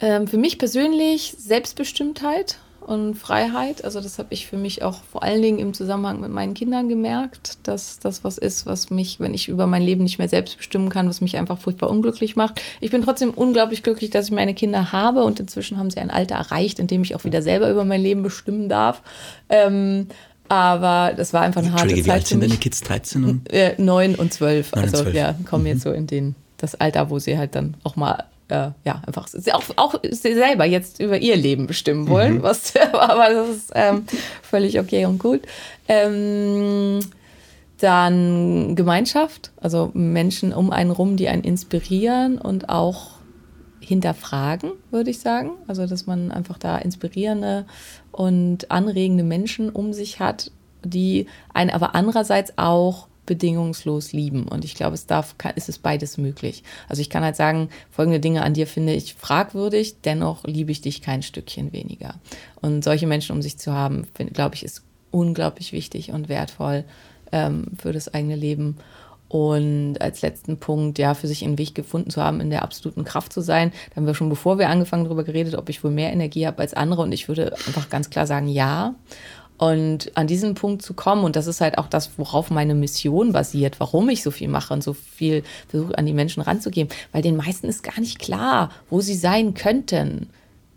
Ähm, 0.01 0.27
für 0.27 0.37
mich 0.37 0.59
persönlich 0.59 1.35
Selbstbestimmtheit 1.39 2.59
und 2.87 3.17
Freiheit. 3.17 3.85
Also 3.85 4.01
das 4.01 4.19
habe 4.19 4.29
ich 4.31 4.47
für 4.47 4.57
mich 4.57 4.83
auch 4.85 5.03
vor 5.11 5.25
allen 5.25 5.43
Dingen 5.43 5.59
im 5.59 5.75
Zusammenhang 5.75 6.21
mit 6.21 6.31
meinen 6.31 6.55
Kindern 6.55 6.89
gemerkt, 6.89 7.59
dass 7.65 7.99
das 7.99 8.23
was 8.23 8.39
ist, 8.39 8.65
was 8.65 8.91
mich, 8.91 9.19
wenn 9.19 9.35
ich 9.35 9.49
über 9.49 9.67
mein 9.67 9.83
Leben 9.83 10.05
nicht 10.05 10.19
mehr 10.19 10.29
selbst 10.29 10.57
bestimmen 10.57 10.89
kann, 10.89 11.09
was 11.09 11.21
mich 11.21 11.37
einfach 11.37 11.59
furchtbar 11.59 11.91
unglücklich 11.91 12.37
macht. 12.37 12.61
Ich 12.81 12.93
bin 12.93 13.03
trotzdem 13.03 13.31
unglaublich 13.31 13.83
glücklich, 13.83 14.11
dass 14.11 14.27
ich 14.27 14.33
meine 14.33 14.55
Kinder 14.55 14.93
habe 14.93 15.25
und 15.25 15.41
inzwischen 15.41 15.79
haben 15.79 15.91
sie 15.91 15.99
ein 15.99 16.11
Alter 16.11 16.37
erreicht, 16.37 16.79
in 16.79 16.87
dem 16.87 17.03
ich 17.03 17.17
auch 17.17 17.25
wieder 17.25 17.43
selber 17.43 17.69
über 17.71 17.85
mein 17.85 18.01
Leben 18.01 18.23
bestimmen 18.23 18.69
darf. 18.69 19.03
Ähm, 19.49 20.07
aber 20.49 21.13
das 21.17 21.33
war 21.33 21.43
einfach 21.43 21.63
eine 21.63 21.73
harte 21.73 21.89
Zeit. 21.89 22.05
Wie 22.05 22.11
alt 22.11 22.27
sind 22.29 22.41
deine 22.41 22.57
Kids? 22.57 22.83
13 22.83 23.25
und? 23.25 23.53
Äh, 23.53 23.75
9 23.79 24.15
und 24.15 24.33
12. 24.33 24.75
also 24.75 25.03
12. 25.03 25.15
ja, 25.15 25.35
kommen 25.45 25.65
mhm. 25.65 25.71
jetzt 25.71 25.83
so 25.83 25.91
in 25.91 26.07
den, 26.07 26.37
das 26.57 26.77
Alter, 26.77 27.11
wo 27.11 27.19
sie 27.19 27.37
halt 27.37 27.57
dann 27.57 27.75
auch 27.83 27.97
mal 27.97 28.25
äh, 28.49 28.71
ja, 28.85 29.03
einfach 29.07 29.29
auch, 29.53 29.65
auch 29.77 29.95
selber 30.11 30.65
jetzt 30.65 31.01
über 31.01 31.19
ihr 31.19 31.37
Leben 31.37 31.67
bestimmen 31.67 32.09
wollen, 32.09 32.39
mhm. 32.39 32.43
was, 32.43 32.75
aber 32.93 33.29
das 33.31 33.49
ist 33.49 33.73
ähm, 33.75 34.05
völlig 34.43 34.79
okay 34.79 35.07
und 35.07 35.19
gut. 35.19 35.43
Ähm, 35.89 37.01
dann 37.79 38.75
Gemeinschaft, 38.75 39.53
also 39.61 39.91
Menschen 39.93 40.53
um 40.53 40.71
einen 40.71 40.91
rum, 40.91 41.17
die 41.17 41.29
einen 41.29 41.45
inspirieren 41.45 42.39
und 42.39 42.69
auch 42.69 43.17
hinterfragen, 43.81 44.73
würde 44.91 45.11
ich 45.11 45.21
sagen. 45.21 45.51
Also, 45.67 45.87
dass 45.87 46.07
man 46.07 46.33
einfach 46.33 46.59
da 46.59 46.79
inspirierende 46.79 47.67
und 48.13 48.71
anregende 48.71 49.25
Menschen 49.25 49.71
um 49.71 49.93
sich 49.93 50.21
hat, 50.21 50.51
die 50.83 51.27
einen 51.53 51.71
aber 51.71 51.95
andererseits 51.95 52.55
auch 52.57 53.09
bedingungslos 53.27 54.13
lieben. 54.13 54.49
Und 54.49 54.65
ich 54.65 54.75
glaube, 54.75 54.95
es 54.95 55.07
darf, 55.07 55.35
ist 55.57 55.69
es 55.69 55.79
beides 55.79 56.17
möglich. 56.19 56.63
Also 56.89 57.03
ich 57.03 57.11
kann 57.11 57.25
halt 57.25 57.37
sagen, 57.37 57.69
folgende 57.91 58.21
Dinge 58.21 58.43
an 58.43 58.55
dir 58.55 58.67
finde 58.67 58.95
ich 58.95 59.15
fragwürdig, 59.15 59.97
dennoch 60.05 60.45
liebe 60.45 60.73
ich 60.73 60.81
dich 60.81 61.03
kein 61.03 61.23
Stückchen 61.23 61.73
weniger. 61.73 62.15
Und 62.61 62.85
solche 62.85 63.07
Menschen 63.07 63.35
um 63.35 63.43
sich 63.43 63.59
zu 63.59 63.73
haben, 63.73 64.07
glaube 64.33 64.55
ich, 64.55 64.65
ist 64.65 64.83
unglaublich 65.11 65.73
wichtig 65.73 66.13
und 66.13 66.29
wertvoll 66.29 66.85
ähm, 67.33 67.67
für 67.79 67.93
das 67.93 68.13
eigene 68.13 68.37
Leben. 68.37 68.77
Und 69.29 70.01
als 70.01 70.23
letzten 70.23 70.59
Punkt, 70.59 70.99
ja, 70.99 71.15
für 71.15 71.27
sich 71.27 71.45
einen 71.45 71.59
Weg 71.59 71.75
gefunden 71.75 72.11
zu 72.11 72.23
haben, 72.23 72.41
in 72.41 72.51
der 72.51 72.63
absoluten 72.63 73.03
Kraft 73.03 73.33
zu 73.33 73.41
sein. 73.41 73.73
Da 73.91 73.97
haben 73.97 74.07
wir 74.07 74.15
schon, 74.15 74.29
bevor 74.29 74.59
wir 74.59 74.69
angefangen, 74.69 75.05
darüber 75.05 75.25
geredet, 75.25 75.57
ob 75.57 75.69
ich 75.69 75.83
wohl 75.83 75.91
mehr 75.91 76.13
Energie 76.13 76.47
habe 76.47 76.61
als 76.61 76.75
andere. 76.75 77.03
Und 77.03 77.11
ich 77.11 77.27
würde 77.27 77.53
einfach 77.67 77.91
ganz 77.91 78.09
klar 78.09 78.27
sagen, 78.27 78.47
ja. 78.47 78.95
Und 79.59 80.13
an 80.17 80.27
diesen 80.27 80.55
Punkt 80.55 80.83
zu 80.83 80.93
kommen, 80.93 81.25
und 81.25 81.35
das 81.35 81.47
ist 81.47 81.61
halt 81.61 81.79
auch 81.79 81.89
das, 81.89 82.11
worauf 82.19 82.51
meine 82.51 82.75
Mission 82.75 83.33
basiert, 83.33 83.81
warum 83.81 84.09
ich 84.11 84.23
so 84.23 84.31
viel 84.31 84.49
mache 84.49 84.75
und 84.75 84.83
so 84.83 84.93
viel 84.93 85.45
versuche, 85.69 85.97
an 85.97 86.05
die 86.05 86.13
Menschen 86.13 86.43
ranzugehen, 86.43 86.89
weil 87.13 87.23
den 87.23 87.37
meisten 87.37 87.67
ist 87.67 87.83
gar 87.83 87.99
nicht 87.99 88.19
klar, 88.19 88.71
wo 88.91 89.01
sie 89.01 89.15
sein 89.15 89.55
könnten 89.55 90.29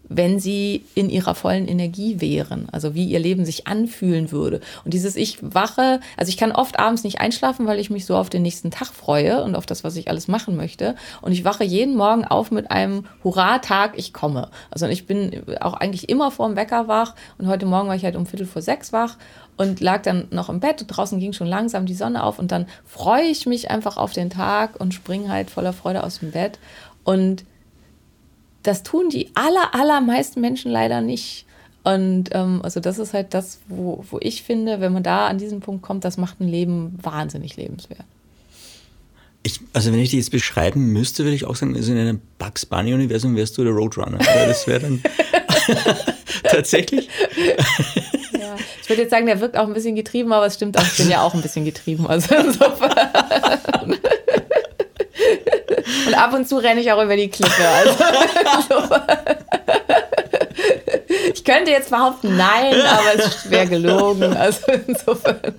wenn 0.09 0.39
sie 0.39 0.83
in 0.95 1.09
ihrer 1.09 1.35
vollen 1.35 1.67
Energie 1.67 2.19
wären, 2.19 2.67
also 2.71 2.95
wie 2.95 3.05
ihr 3.05 3.19
Leben 3.19 3.45
sich 3.45 3.67
anfühlen 3.67 4.31
würde. 4.31 4.59
Und 4.83 4.93
dieses 4.93 5.15
Ich 5.15 5.37
wache, 5.41 5.99
also 6.17 6.29
ich 6.29 6.37
kann 6.37 6.51
oft 6.51 6.79
abends 6.79 7.03
nicht 7.03 7.21
einschlafen, 7.21 7.67
weil 7.67 7.79
ich 7.79 7.91
mich 7.91 8.05
so 8.05 8.15
auf 8.15 8.29
den 8.29 8.41
nächsten 8.41 8.71
Tag 8.71 8.87
freue 8.87 9.43
und 9.43 9.55
auf 9.55 9.67
das, 9.67 9.83
was 9.83 9.95
ich 9.95 10.09
alles 10.09 10.27
machen 10.27 10.57
möchte. 10.57 10.95
Und 11.21 11.31
ich 11.31 11.45
wache 11.45 11.63
jeden 11.63 11.95
Morgen 11.95 12.25
auf 12.25 12.49
mit 12.49 12.71
einem 12.71 13.05
Hurra-Tag, 13.23 13.93
ich 13.97 14.11
komme. 14.11 14.49
Also 14.71 14.87
ich 14.87 15.05
bin 15.05 15.43
auch 15.61 15.75
eigentlich 15.75 16.09
immer 16.09 16.31
vor 16.31 16.47
dem 16.47 16.57
Wecker 16.57 16.87
wach 16.87 17.13
und 17.37 17.47
heute 17.47 17.67
Morgen 17.67 17.87
war 17.87 17.95
ich 17.95 18.03
halt 18.03 18.15
um 18.15 18.25
Viertel 18.25 18.47
vor 18.47 18.63
sechs 18.63 18.91
wach 18.91 19.17
und 19.57 19.79
lag 19.79 20.01
dann 20.01 20.27
noch 20.31 20.49
im 20.49 20.59
Bett 20.59 20.81
und 20.81 20.87
draußen 20.87 21.19
ging 21.19 21.33
schon 21.33 21.47
langsam 21.47 21.85
die 21.85 21.93
Sonne 21.93 22.23
auf 22.23 22.39
und 22.39 22.51
dann 22.51 22.65
freue 22.85 23.25
ich 23.25 23.45
mich 23.45 23.69
einfach 23.69 23.97
auf 23.97 24.13
den 24.13 24.29
Tag 24.29 24.79
und 24.79 24.93
springe 24.93 25.29
halt 25.29 25.49
voller 25.51 25.73
Freude 25.73 26.03
aus 26.03 26.19
dem 26.19 26.31
Bett 26.31 26.59
und 27.03 27.43
das 28.63 28.83
tun 28.83 29.09
die 29.09 29.31
aller, 29.35 29.73
allermeisten 29.73 30.41
Menschen 30.41 30.71
leider 30.71 31.01
nicht. 31.01 31.45
Und 31.83 32.29
ähm, 32.33 32.59
also 32.61 32.79
das 32.79 32.99
ist 32.99 33.13
halt 33.13 33.33
das, 33.33 33.59
wo, 33.67 34.03
wo 34.09 34.19
ich 34.21 34.43
finde, 34.43 34.81
wenn 34.81 34.93
man 34.93 35.03
da 35.03 35.27
an 35.27 35.37
diesen 35.37 35.61
Punkt 35.61 35.81
kommt, 35.81 36.03
das 36.03 36.17
macht 36.17 36.39
ein 36.41 36.47
Leben 36.47 36.97
wahnsinnig 37.01 37.55
lebenswert. 37.55 38.03
Ich, 39.43 39.61
also 39.71 39.93
wenn 39.93 39.99
ich 39.99 40.09
die 40.09 40.17
jetzt 40.17 40.31
beschreiben 40.31 40.91
müsste, 40.91 41.23
würde 41.23 41.35
ich 41.35 41.45
auch 41.45 41.55
sagen, 41.55 41.75
also 41.75 41.93
in 41.93 41.97
einem 41.97 42.21
Bugs 42.37 42.65
Bunny 42.65 42.93
Universum 42.93 43.37
wärst 43.37 43.57
du 43.57 43.63
der 43.63 43.71
Roadrunner. 43.71 44.17
das 44.17 44.67
wäre 44.67 44.81
dann 44.81 45.01
tatsächlich. 46.43 47.07
Ja, 48.33 48.57
ich 48.81 48.89
würde 48.89 49.03
jetzt 49.03 49.11
sagen, 49.11 49.25
der 49.25 49.39
wirkt 49.39 49.55
auch 49.55 49.65
ein 49.65 49.73
bisschen 49.73 49.95
getrieben, 49.95 50.33
aber 50.33 50.45
es 50.45 50.55
stimmt 50.55 50.77
auch, 50.77 50.83
ich 50.83 50.97
bin 50.97 51.09
ja 51.09 51.21
auch 51.21 51.33
ein 51.33 51.41
bisschen 51.41 51.63
getrieben. 51.63 52.05
Also 52.07 52.35
insofern. 52.35 52.91
Und 56.09 56.15
ab 56.15 56.33
und 56.33 56.47
zu 56.47 56.57
renne 56.57 56.81
ich 56.81 56.91
auch 56.91 57.03
über 57.03 57.15
die 57.15 57.29
Klippe. 57.29 57.67
Also 57.67 57.91
ich 61.33 61.43
könnte 61.43 61.69
jetzt 61.69 61.91
behaupten, 61.91 62.35
nein, 62.35 62.73
aber 62.81 63.15
es 63.15 63.43
schwer 63.43 63.67
gelogen. 63.67 64.35
Also 64.35 64.71
insofern. 64.87 65.53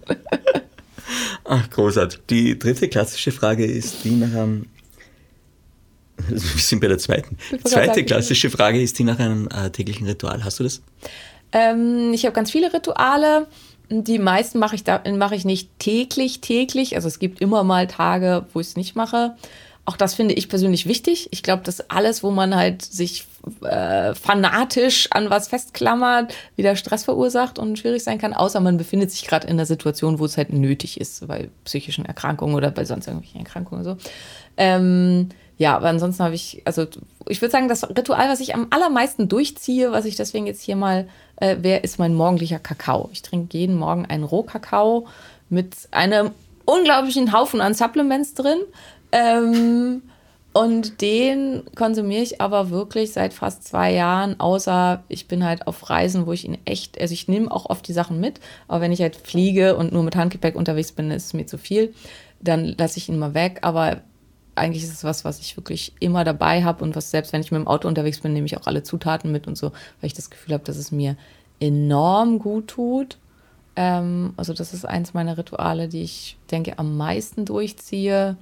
Ach, 1.45 1.71
großartig. 1.71 2.19
Die 2.29 2.59
dritte 2.59 2.89
klassische 2.89 3.31
Frage 3.31 3.65
ist 3.65 4.03
die 4.03 4.11
nach 4.11 4.33
einem. 4.33 4.67
Wir 6.29 6.39
sind 6.41 6.81
bei 6.81 6.89
der 6.89 6.99
zweiten. 6.99 7.39
Zweite 7.65 8.05
klassische 8.05 8.51
Frage 8.51 8.83
ist 8.83 8.99
die 8.99 9.05
nach 9.05 9.21
einem 9.21 9.49
äh, 9.49 9.71
täglichen 9.71 10.09
Ritual. 10.09 10.43
Hast 10.43 10.59
du 10.59 10.65
das? 10.65 10.83
Ähm, 11.53 12.13
ich 12.13 12.25
habe 12.25 12.35
ganz 12.35 12.51
viele 12.51 12.73
Rituale. 12.73 13.47
Die 13.89 14.19
meisten 14.19 14.59
mache 14.59 14.75
ich, 14.75 14.83
da, 14.83 15.01
mache 15.13 15.37
ich 15.37 15.45
nicht 15.45 15.79
täglich, 15.79 16.41
täglich. 16.41 16.97
Also 16.97 17.07
es 17.07 17.21
gibt 17.21 17.41
immer 17.41 17.63
mal 17.63 17.87
Tage, 17.87 18.47
wo 18.53 18.59
ich 18.59 18.67
es 18.67 18.77
nicht 18.77 18.97
mache. 18.97 19.37
Auch 19.91 19.97
das 19.97 20.15
finde 20.15 20.35
ich 20.35 20.49
persönlich 20.49 20.87
wichtig. 20.87 21.27
Ich 21.33 21.43
glaube, 21.43 21.65
dass 21.65 21.91
alles, 21.91 22.23
wo 22.23 22.31
man 22.31 22.55
halt 22.55 22.81
sich 22.81 23.25
äh, 23.63 24.15
fanatisch 24.15 25.09
an 25.11 25.31
was 25.31 25.49
festklammert, 25.49 26.33
wieder 26.55 26.77
Stress 26.77 27.03
verursacht 27.03 27.59
und 27.59 27.77
schwierig 27.77 28.05
sein 28.05 28.19
kann, 28.19 28.33
außer 28.33 28.61
man 28.61 28.77
befindet 28.77 29.11
sich 29.11 29.27
gerade 29.27 29.49
in 29.49 29.55
einer 29.55 29.67
Situation, 29.67 30.21
wo 30.21 30.27
es 30.27 30.37
halt 30.37 30.53
nötig 30.53 31.01
ist, 31.01 31.27
bei 31.27 31.49
psychischen 31.65 32.05
Erkrankungen 32.05 32.55
oder 32.55 32.71
bei 32.71 32.85
sonst 32.85 33.09
irgendwelchen 33.09 33.41
Erkrankungen 33.41 33.83
so. 33.83 33.97
Ähm, 34.57 35.31
ja, 35.59 35.75
aber 35.75 35.89
ansonsten 35.89 36.23
habe 36.23 36.37
ich, 36.37 36.63
also 36.67 36.87
ich 37.27 37.43
würde 37.43 37.51
sagen, 37.51 37.67
das 37.67 37.83
Ritual, 37.91 38.29
was 38.29 38.39
ich 38.39 38.55
am 38.55 38.69
allermeisten 38.71 39.27
durchziehe, 39.27 39.91
was 39.91 40.05
ich 40.05 40.15
deswegen 40.15 40.47
jetzt 40.47 40.63
hier 40.63 40.77
mal 40.77 41.09
äh, 41.35 41.57
wäre, 41.63 41.81
ist 41.81 41.99
mein 41.99 42.15
morgendlicher 42.15 42.61
Kakao. 42.61 43.11
Ich 43.13 43.23
trinke 43.23 43.59
jeden 43.59 43.75
Morgen 43.75 44.07
einen 44.07 44.23
Rohkakao 44.23 45.09
mit 45.49 45.75
einem 45.91 46.31
unglaublichen 46.65 47.33
Haufen 47.33 47.61
an 47.61 47.75
Supplements 47.75 48.35
drin. 48.35 48.61
Ähm, 49.13 50.03
und 50.53 51.01
den 51.01 51.63
konsumiere 51.77 52.23
ich 52.23 52.41
aber 52.41 52.71
wirklich 52.71 53.13
seit 53.13 53.33
fast 53.33 53.63
zwei 53.63 53.93
Jahren, 53.93 54.41
außer 54.41 55.05
ich 55.09 55.29
bin 55.29 55.45
halt 55.45 55.69
auf 55.69 55.91
Reisen, 55.91 56.27
wo 56.27 56.33
ich 56.33 56.45
ihn 56.45 56.59
echt, 56.65 57.01
also 57.01 57.15
ich 57.15 57.29
nehme 57.29 57.51
auch 57.53 57.67
oft 57.71 57.87
die 57.87 57.93
Sachen 57.93 58.19
mit, 58.19 58.41
aber 58.67 58.81
wenn 58.81 58.91
ich 58.91 59.01
halt 59.01 59.15
fliege 59.15 59.77
und 59.77 59.93
nur 59.93 60.03
mit 60.03 60.17
Handgepäck 60.17 60.57
unterwegs 60.57 60.91
bin, 60.91 61.13
ist 61.13 61.27
es 61.27 61.35
mir 61.35 61.47
zu 61.47 61.57
viel, 61.57 61.95
dann 62.41 62.75
lasse 62.77 62.99
ich 62.99 63.09
ihn 63.09 63.19
mal 63.19 63.35
weg. 63.35 63.61
Aber 63.63 64.01
eigentlich 64.57 64.83
ist 64.83 64.93
es 64.93 65.05
was, 65.05 65.25
was 65.25 65.39
ich 65.39 65.57
wirklich 65.57 65.93
immer 66.01 66.25
dabei 66.25 66.65
habe 66.65 66.83
und 66.83 66.97
was 66.97 67.13
selbst 67.13 67.33
wenn 67.33 67.43
ich 67.43 67.53
mit 67.53 67.61
dem 67.61 67.69
Auto 67.69 67.87
unterwegs 67.87 68.21
bin, 68.21 68.33
nehme 68.33 68.47
ich 68.47 68.57
auch 68.57 68.67
alle 68.67 68.83
Zutaten 68.83 69.31
mit 69.31 69.47
und 69.47 69.57
so, 69.57 69.69
weil 70.01 70.09
ich 70.09 70.15
das 70.15 70.31
Gefühl 70.31 70.55
habe, 70.55 70.65
dass 70.65 70.77
es 70.77 70.91
mir 70.91 71.17
enorm 71.61 72.41
gut 72.41 72.67
tut. 72.67 73.19
Ähm, 73.77 74.35
also 74.37 74.53
das 74.53 74.75
ist 74.75 74.85
eins 74.85 75.15
meiner 75.15 75.39
Rituale, 75.39 75.87
die 75.87 76.03
ich 76.03 76.39
denke 76.51 76.77
am 76.81 76.97
meisten 76.97 77.45
durchziehe 77.45 78.37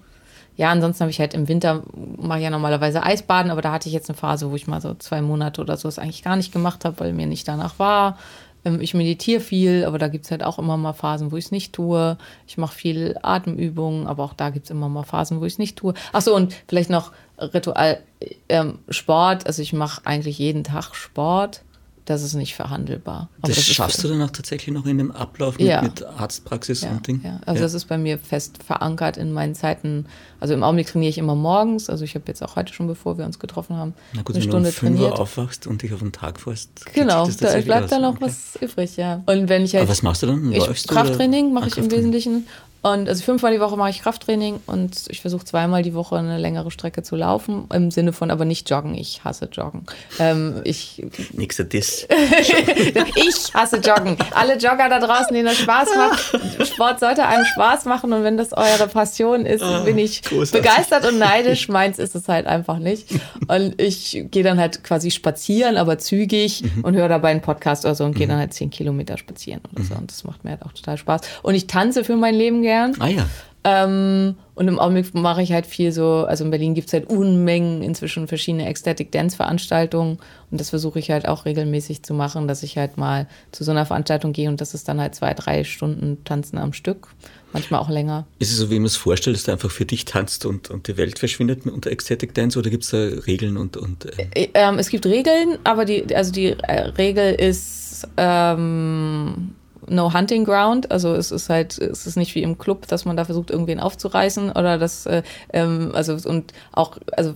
ja, 0.58 0.72
ansonsten 0.72 1.02
habe 1.02 1.10
ich 1.12 1.20
halt 1.20 1.34
im 1.34 1.46
Winter, 1.46 1.84
mache 2.16 2.38
ich 2.38 2.44
ja 2.44 2.50
normalerweise 2.50 3.04
Eisbaden, 3.04 3.52
aber 3.52 3.62
da 3.62 3.70
hatte 3.70 3.88
ich 3.88 3.94
jetzt 3.94 4.10
eine 4.10 4.18
Phase, 4.18 4.50
wo 4.50 4.56
ich 4.56 4.66
mal 4.66 4.80
so 4.80 4.92
zwei 4.94 5.22
Monate 5.22 5.60
oder 5.60 5.76
so 5.76 5.86
es 5.86 6.00
eigentlich 6.00 6.24
gar 6.24 6.34
nicht 6.34 6.52
gemacht 6.52 6.84
habe, 6.84 6.98
weil 6.98 7.12
mir 7.12 7.28
nicht 7.28 7.46
danach 7.46 7.78
war. 7.78 8.18
Ähm, 8.64 8.80
ich 8.80 8.92
meditiere 8.92 9.40
viel, 9.40 9.84
aber 9.84 9.98
da 9.98 10.08
gibt 10.08 10.24
es 10.24 10.32
halt 10.32 10.42
auch 10.42 10.58
immer 10.58 10.76
mal 10.76 10.94
Phasen, 10.94 11.30
wo 11.30 11.36
ich 11.36 11.44
es 11.44 11.50
nicht 11.52 11.72
tue. 11.74 12.18
Ich 12.48 12.58
mache 12.58 12.74
viel 12.74 13.16
Atemübungen, 13.22 14.08
aber 14.08 14.24
auch 14.24 14.34
da 14.34 14.50
gibt 14.50 14.64
es 14.64 14.70
immer 14.72 14.88
mal 14.88 15.04
Phasen, 15.04 15.40
wo 15.40 15.44
ich 15.44 15.52
es 15.52 15.58
nicht 15.60 15.78
tue. 15.78 15.94
Achso, 16.12 16.34
und 16.34 16.56
vielleicht 16.66 16.90
noch 16.90 17.12
Ritual 17.38 18.00
ähm, 18.48 18.80
Sport. 18.88 19.46
Also 19.46 19.62
ich 19.62 19.72
mache 19.72 20.00
eigentlich 20.06 20.40
jeden 20.40 20.64
Tag 20.64 20.96
Sport 20.96 21.62
das 22.08 22.22
ist 22.22 22.34
nicht 22.34 22.54
verhandelbar. 22.54 23.28
Aber 23.42 23.48
das, 23.48 23.56
das 23.56 23.66
schaffst 23.66 24.02
du 24.02 24.08
dann 24.08 24.22
auch 24.22 24.30
tatsächlich 24.30 24.74
noch 24.74 24.86
in 24.86 24.96
dem 24.96 25.10
Ablauf 25.10 25.58
mit, 25.58 25.66
ja. 25.66 25.82
mit 25.82 26.02
Arztpraxis 26.02 26.80
ja, 26.80 26.90
und 26.90 27.06
Ding? 27.06 27.20
Ja, 27.22 27.40
also 27.44 27.58
ja. 27.58 27.66
das 27.66 27.74
ist 27.74 27.84
bei 27.84 27.98
mir 27.98 28.18
fest 28.18 28.62
verankert 28.62 29.18
in 29.18 29.32
meinen 29.32 29.54
Zeiten. 29.54 30.06
Also 30.40 30.54
im 30.54 30.62
Augenblick 30.62 30.86
trainiere 30.86 31.10
ich 31.10 31.18
immer 31.18 31.34
morgens. 31.34 31.90
Also 31.90 32.04
ich 32.04 32.14
habe 32.14 32.24
jetzt 32.28 32.42
auch 32.42 32.56
heute 32.56 32.72
schon, 32.72 32.86
bevor 32.86 33.18
wir 33.18 33.26
uns 33.26 33.38
getroffen 33.38 33.76
haben, 33.76 33.92
Na 34.14 34.22
gut, 34.22 34.36
eine 34.36 34.44
wenn 34.44 34.50
Stunde 34.50 34.70
du 34.70 34.86
um 34.86 34.96
5 34.96 35.00
Uhr 35.00 35.20
aufwachst 35.20 35.66
und 35.66 35.82
dich 35.82 35.92
auf 35.92 35.98
den 35.98 36.12
Tag 36.12 36.40
freust. 36.40 36.70
Genau, 36.94 37.28
da 37.28 37.60
bleibt 37.60 37.92
dann 37.92 38.02
noch 38.02 38.14
okay. 38.14 38.24
was 38.24 38.56
übrig, 38.60 38.96
ja. 38.96 39.22
Und 39.26 39.50
wenn 39.50 39.64
ich 39.64 39.74
halt. 39.74 39.82
Aber 39.82 39.90
was 39.90 40.02
machst 40.02 40.22
du 40.22 40.28
dann? 40.28 40.50
Läufst 40.50 40.86
ich, 40.86 40.90
Krafttraining 40.90 41.52
mache 41.52 41.68
ich 41.68 41.76
im 41.76 41.90
Wesentlichen. 41.90 42.46
Und 42.80 43.08
also 43.08 43.24
fünfmal 43.24 43.52
die 43.52 43.60
Woche 43.60 43.76
mache 43.76 43.90
ich 43.90 44.02
Krafttraining 44.02 44.60
und 44.66 45.06
ich 45.08 45.20
versuche 45.20 45.44
zweimal 45.44 45.82
die 45.82 45.94
Woche 45.94 46.16
eine 46.16 46.38
längere 46.38 46.70
Strecke 46.70 47.02
zu 47.02 47.16
laufen. 47.16 47.66
Im 47.74 47.90
Sinne 47.90 48.12
von 48.12 48.30
aber 48.30 48.44
nicht 48.44 48.70
joggen. 48.70 48.94
Ich 48.94 49.24
hasse 49.24 49.48
Joggen. 49.50 49.84
Ähm, 50.20 50.60
ich. 50.62 51.04
Nächster 51.32 51.64
Diss. 51.64 52.06
ich 53.16 53.52
hasse 53.52 53.78
Joggen. 53.78 54.16
Alle 54.32 54.54
Jogger 54.58 54.88
da 54.88 55.00
draußen, 55.00 55.34
denen 55.34 55.46
das 55.46 55.58
Spaß 55.58 55.88
macht. 55.96 56.68
Sport 56.68 57.00
sollte 57.00 57.26
einem 57.26 57.44
Spaß 57.44 57.86
machen 57.86 58.12
und 58.12 58.22
wenn 58.22 58.36
das 58.36 58.52
eure 58.52 58.86
Passion 58.86 59.44
ist, 59.44 59.64
oh, 59.64 59.84
bin 59.84 59.98
ich 59.98 60.22
großartig. 60.22 60.52
begeistert 60.52 61.04
und 61.04 61.18
neidisch. 61.18 61.68
Meins 61.68 61.98
ist 61.98 62.14
es 62.14 62.28
halt 62.28 62.46
einfach 62.46 62.78
nicht. 62.78 63.08
Und 63.48 63.80
ich 63.80 64.24
gehe 64.30 64.44
dann 64.44 64.60
halt 64.60 64.84
quasi 64.84 65.10
spazieren, 65.10 65.76
aber 65.76 65.98
zügig 65.98 66.62
mhm. 66.62 66.84
und 66.84 66.94
höre 66.94 67.08
dabei 67.08 67.30
einen 67.30 67.42
Podcast 67.42 67.84
oder 67.84 67.96
so 67.96 68.04
und 68.04 68.14
gehe 68.14 68.26
mhm. 68.26 68.30
dann 68.30 68.38
halt 68.38 68.54
zehn 68.54 68.70
Kilometer 68.70 69.18
spazieren 69.18 69.62
oder 69.72 69.82
so. 69.82 69.94
Und 69.96 70.12
das 70.12 70.22
macht 70.22 70.44
mir 70.44 70.50
halt 70.50 70.62
auch 70.62 70.72
total 70.72 70.96
Spaß. 70.96 71.22
Und 71.42 71.56
ich 71.56 71.66
tanze 71.66 72.04
für 72.04 72.14
mein 72.14 72.34
Leben 72.34 72.62
gern. 72.68 72.94
Ah 72.98 73.08
ja. 73.08 73.26
Ähm, 73.64 74.36
und 74.54 74.68
im 74.68 74.78
Augenblick 74.78 75.14
mache 75.14 75.42
ich 75.42 75.52
halt 75.52 75.66
viel 75.66 75.90
so, 75.90 76.24
also 76.26 76.44
in 76.44 76.50
Berlin 76.50 76.74
gibt 76.74 76.88
es 76.88 76.92
halt 76.92 77.08
Unmengen 77.10 77.82
inzwischen 77.82 78.28
verschiedene 78.28 78.66
Ecstatic 78.66 79.10
Dance 79.10 79.36
Veranstaltungen 79.36 80.18
und 80.50 80.60
das 80.60 80.70
versuche 80.70 80.98
ich 80.98 81.10
halt 81.10 81.26
auch 81.26 81.44
regelmäßig 81.44 82.02
zu 82.02 82.14
machen, 82.14 82.46
dass 82.46 82.62
ich 82.62 82.78
halt 82.78 82.96
mal 82.96 83.26
zu 83.50 83.64
so 83.64 83.72
einer 83.72 83.84
Veranstaltung 83.84 84.32
gehe 84.32 84.48
und 84.48 84.60
das 84.60 84.74
ist 84.74 84.88
dann 84.88 85.00
halt 85.00 85.14
zwei, 85.14 85.34
drei 85.34 85.64
Stunden 85.64 86.22
Tanzen 86.24 86.58
am 86.58 86.72
Stück, 86.72 87.08
manchmal 87.52 87.80
auch 87.80 87.88
länger. 87.88 88.26
Ist 88.38 88.52
es 88.52 88.58
so, 88.58 88.70
wie 88.70 88.78
man 88.78 88.86
es 88.86 88.96
vorstellt, 88.96 89.36
dass 89.36 89.44
du 89.44 89.52
einfach 89.52 89.70
für 89.70 89.84
dich 89.84 90.04
tanzt 90.04 90.46
und, 90.46 90.70
und 90.70 90.86
die 90.86 90.96
Welt 90.96 91.18
verschwindet 91.18 91.66
unter 91.66 91.90
Ecstatic 91.90 92.34
Dance 92.34 92.58
oder 92.58 92.70
gibt 92.70 92.84
es 92.84 92.90
da 92.90 92.98
Regeln 92.98 93.56
und. 93.56 93.76
und 93.76 94.06
äh? 94.18 94.26
Äh, 94.34 94.48
ähm, 94.54 94.78
es 94.78 94.88
gibt 94.88 95.04
Regeln, 95.04 95.58
aber 95.64 95.84
die, 95.84 96.14
also 96.14 96.32
die 96.32 96.50
äh, 96.50 96.80
Regel 96.90 97.34
ist, 97.34 98.06
ähm, 98.16 99.54
no 99.90 100.12
hunting 100.12 100.44
ground. 100.44 100.90
Also 100.90 101.14
es 101.14 101.30
ist 101.30 101.48
halt, 101.48 101.78
es 101.78 102.06
ist 102.06 102.16
nicht 102.16 102.34
wie 102.34 102.42
im 102.42 102.58
Club, 102.58 102.86
dass 102.88 103.04
man 103.04 103.16
da 103.16 103.24
versucht, 103.24 103.50
irgendwen 103.50 103.80
aufzureißen 103.80 104.50
oder 104.50 104.78
das, 104.78 105.06
äh, 105.06 105.22
ähm, 105.52 105.92
also 105.94 106.16
und 106.28 106.52
auch, 106.72 106.98
also 107.16 107.34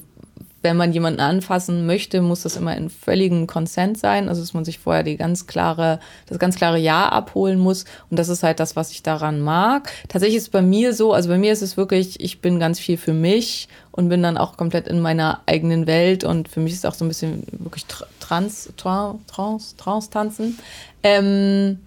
wenn 0.63 0.77
man 0.77 0.93
jemanden 0.93 1.21
anfassen 1.21 1.87
möchte, 1.87 2.23
muss 2.23 2.43
das 2.43 2.57
immer 2.57 2.77
in 2.77 2.89
völligem 2.89 3.47
Consent 3.47 3.99
sein, 3.99 4.29
also 4.29 4.41
dass 4.41 4.55
man 4.55 4.65
sich 4.65 4.79
vorher 4.79 5.03
die 5.03 5.17
ganz 5.17 5.47
klare, 5.47 5.99
das 6.27 6.39
ganz 6.39 6.57
klare 6.57 6.79
Ja 6.79 7.09
abholen 7.09 7.59
muss. 7.59 7.85
Und 8.11 8.19
das 8.19 8.29
ist 8.29 8.43
halt 8.43 8.61
das, 8.61 8.77
was 8.77 8.93
ich 8.93 9.03
daran 9.03 9.41
mag. 9.41 9.91
Tatsächlich 10.09 10.37
ist 10.37 10.45
es 10.45 10.51
bei 10.51 10.63
mir 10.63 10.95
so, 10.95 11.13
also 11.13 11.29
bei 11.29 11.39
mir 11.39 11.53
ist 11.53 11.63
es 11.63 11.77
wirklich, 11.77 12.21
ich 12.21 12.41
bin 12.41 12.61
ganz 12.61 12.79
viel 12.79 12.97
für 12.97 13.13
mich 13.13 13.69
und 13.91 14.09
bin 14.09 14.23
dann 14.23 14.39
auch 14.39 14.57
komplett 14.57 14.87
in 14.87 15.01
meiner 15.01 15.41
eigenen 15.47 15.87
Welt 15.87 16.25
und 16.25 16.49
für 16.49 16.61
mich 16.61 16.73
ist 16.73 16.87
auch 16.87 16.95
so 16.95 17.05
ein 17.05 17.09
bisschen 17.09 17.45
wirklich 17.59 17.85
trans, 18.21 18.73
trans, 18.77 19.19
trans, 19.27 19.77
trans 19.77 20.11
tanzen. 20.11 20.59
Ähm, 21.03 21.81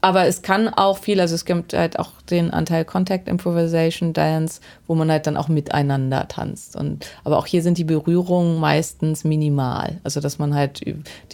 aber 0.00 0.26
es 0.26 0.42
kann 0.42 0.68
auch 0.68 0.98
viel, 0.98 1.20
also 1.20 1.34
es 1.34 1.44
gibt 1.44 1.74
halt 1.74 1.98
auch 1.98 2.12
den 2.30 2.50
Anteil 2.50 2.84
Contact 2.84 3.28
Improvisation 3.28 4.12
Dance, 4.12 4.60
wo 4.86 4.94
man 4.94 5.10
halt 5.10 5.26
dann 5.26 5.36
auch 5.36 5.48
miteinander 5.48 6.26
tanzt. 6.28 6.76
Und, 6.76 7.06
aber 7.24 7.38
auch 7.38 7.46
hier 7.46 7.62
sind 7.62 7.76
die 7.76 7.84
Berührungen 7.84 8.58
meistens 8.58 9.24
minimal. 9.24 9.98
Also 10.02 10.20
dass 10.20 10.38
man 10.38 10.54
halt 10.54 10.82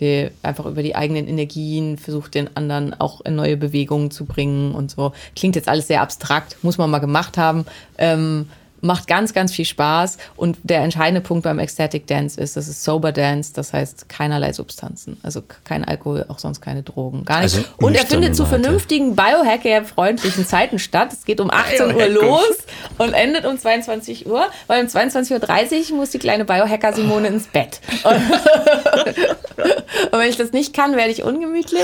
die, 0.01 0.30
einfach 0.43 0.66
über 0.66 0.82
die 0.82 0.97
eigenen 0.97 1.28
Energien 1.28 1.97
versucht, 1.97 2.34
den 2.34 2.56
anderen 2.56 2.98
auch 2.98 3.20
in 3.20 3.36
neue 3.36 3.56
Bewegungen 3.56 4.10
zu 4.10 4.24
bringen 4.24 4.74
und 4.74 4.90
so. 4.90 5.12
Klingt 5.36 5.55
jetzt 5.55 5.68
alles 5.68 5.86
sehr 5.86 6.02
abstrakt, 6.02 6.56
muss 6.62 6.78
man 6.78 6.90
mal 6.90 6.98
gemacht 6.98 7.38
haben. 7.38 7.66
Ähm, 7.98 8.48
macht 8.81 9.07
ganz, 9.07 9.35
ganz 9.35 9.53
viel 9.53 9.65
Spaß. 9.65 10.19
Und 10.36 10.59
der 10.62 10.81
entscheidende 10.81 11.20
Punkt 11.20 11.44
beim 11.44 11.59
Ecstatic 11.59 12.07
Dance 12.07 12.40
ist, 12.40 12.57
das 12.57 12.69
ist 12.69 12.85
Sober 12.85 13.12
Dance, 13.12 13.53
das 13.55 13.73
heißt 13.73 14.09
keinerlei 14.09 14.53
Substanzen. 14.53 15.19
Also 15.23 15.43
kein 15.65 15.85
Alkohol, 15.85 16.27
auch 16.28 16.39
sonst 16.39 16.61
keine 16.61 16.82
Drogen. 16.82 17.24
Gar 17.24 17.43
nicht. 17.43 17.57
Also 17.57 17.69
und 17.78 17.94
er 17.94 18.07
findet 18.07 18.36
zu 18.36 18.47
vernünftigen 18.47 19.16
Biohacker-freundlichen 19.16 20.47
Zeiten 20.47 20.78
statt. 20.78 21.12
Es 21.12 21.24
geht 21.24 21.40
um 21.40 21.51
18 21.51 21.94
Uhr 21.94 22.09
los 22.09 22.57
und 22.98 23.12
endet 23.12 23.44
um 23.44 23.59
22 23.59 24.27
Uhr, 24.27 24.47
weil 24.66 24.82
um 24.82 24.89
22.30 24.89 25.90
Uhr 25.90 25.97
muss 25.97 26.11
die 26.11 26.19
kleine 26.19 26.44
Biohacker 26.44 26.93
Simone 26.93 27.28
ins 27.28 27.47
Bett. 27.47 27.81
Und, 28.05 28.12
und 30.12 30.19
wenn 30.19 30.28
ich 30.28 30.36
das 30.36 30.53
nicht 30.53 30.74
kann, 30.74 30.97
werde 30.97 31.11
ich 31.11 31.23
ungemütlich. 31.23 31.82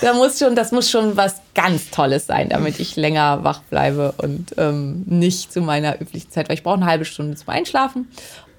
Da 0.00 0.14
muss 0.14 0.38
schon, 0.38 0.54
das 0.54 0.72
muss 0.72 0.90
schon 0.90 1.16
was 1.16 1.36
ganz 1.54 1.90
Tolles 1.90 2.26
sein, 2.26 2.48
damit 2.48 2.80
ich 2.80 2.96
länger 2.96 3.44
wach 3.44 3.60
bleibe 3.62 4.14
und 4.18 4.54
ähm, 4.56 5.04
nicht 5.06 5.52
zu 5.52 5.60
meiner 5.60 6.00
üblichen 6.00 6.19
die 6.24 6.30
Zeit, 6.30 6.48
weil 6.48 6.56
ich 6.56 6.62
brauche 6.62 6.76
eine 6.76 6.86
halbe 6.86 7.04
Stunde 7.04 7.36
zum 7.36 7.48
Einschlafen. 7.48 8.08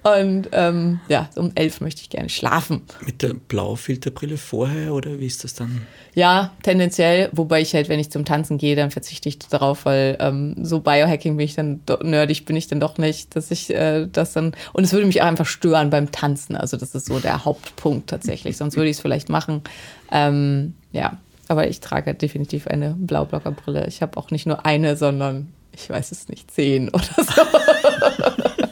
Und 0.02 0.48
ähm, 0.50 0.98
ja, 1.08 1.28
um 1.36 1.52
elf 1.54 1.80
möchte 1.80 2.02
ich 2.02 2.10
gerne 2.10 2.28
schlafen. 2.28 2.82
Mit 3.06 3.22
der 3.22 3.34
Blaufilterbrille 3.34 4.36
vorher 4.36 4.94
oder 4.94 5.20
wie 5.20 5.26
ist 5.26 5.44
das 5.44 5.54
dann? 5.54 5.86
Ja, 6.14 6.50
tendenziell, 6.64 7.30
wobei 7.32 7.60
ich 7.60 7.72
halt, 7.74 7.88
wenn 7.88 8.00
ich 8.00 8.10
zum 8.10 8.24
Tanzen 8.24 8.58
gehe, 8.58 8.74
dann 8.74 8.90
verzichte 8.90 9.28
ich 9.28 9.38
darauf, 9.38 9.84
weil 9.84 10.16
ähm, 10.18 10.56
so 10.60 10.80
Biohacking 10.80 11.36
bin 11.36 11.44
ich 11.44 11.54
dann, 11.54 11.80
nerdig 12.02 12.46
bin 12.46 12.56
ich 12.56 12.66
dann 12.66 12.80
doch 12.80 12.98
nicht, 12.98 13.36
dass 13.36 13.52
ich 13.52 13.72
äh, 13.72 14.08
das 14.10 14.32
dann, 14.32 14.54
und 14.72 14.82
es 14.82 14.92
würde 14.92 15.06
mich 15.06 15.22
auch 15.22 15.26
einfach 15.26 15.46
stören 15.46 15.90
beim 15.90 16.10
Tanzen, 16.10 16.56
also 16.56 16.76
das 16.76 16.96
ist 16.96 17.06
so 17.06 17.20
der 17.20 17.44
Hauptpunkt 17.44 18.10
tatsächlich, 18.10 18.56
sonst 18.56 18.76
würde 18.76 18.90
ich 18.90 18.96
es 18.96 19.00
vielleicht 19.00 19.28
machen. 19.28 19.62
Ähm, 20.10 20.74
ja, 20.90 21.16
aber 21.46 21.68
ich 21.68 21.78
trage 21.78 22.12
definitiv 22.14 22.66
eine 22.66 22.96
Blaublockerbrille. 22.98 23.86
Ich 23.86 24.02
habe 24.02 24.16
auch 24.16 24.30
nicht 24.32 24.46
nur 24.46 24.66
eine, 24.66 24.96
sondern 24.96 25.52
ich 25.72 25.88
weiß 25.88 26.12
es 26.12 26.28
nicht, 26.28 26.50
zehn 26.50 26.88
oder 26.88 27.04
so. 27.16 27.42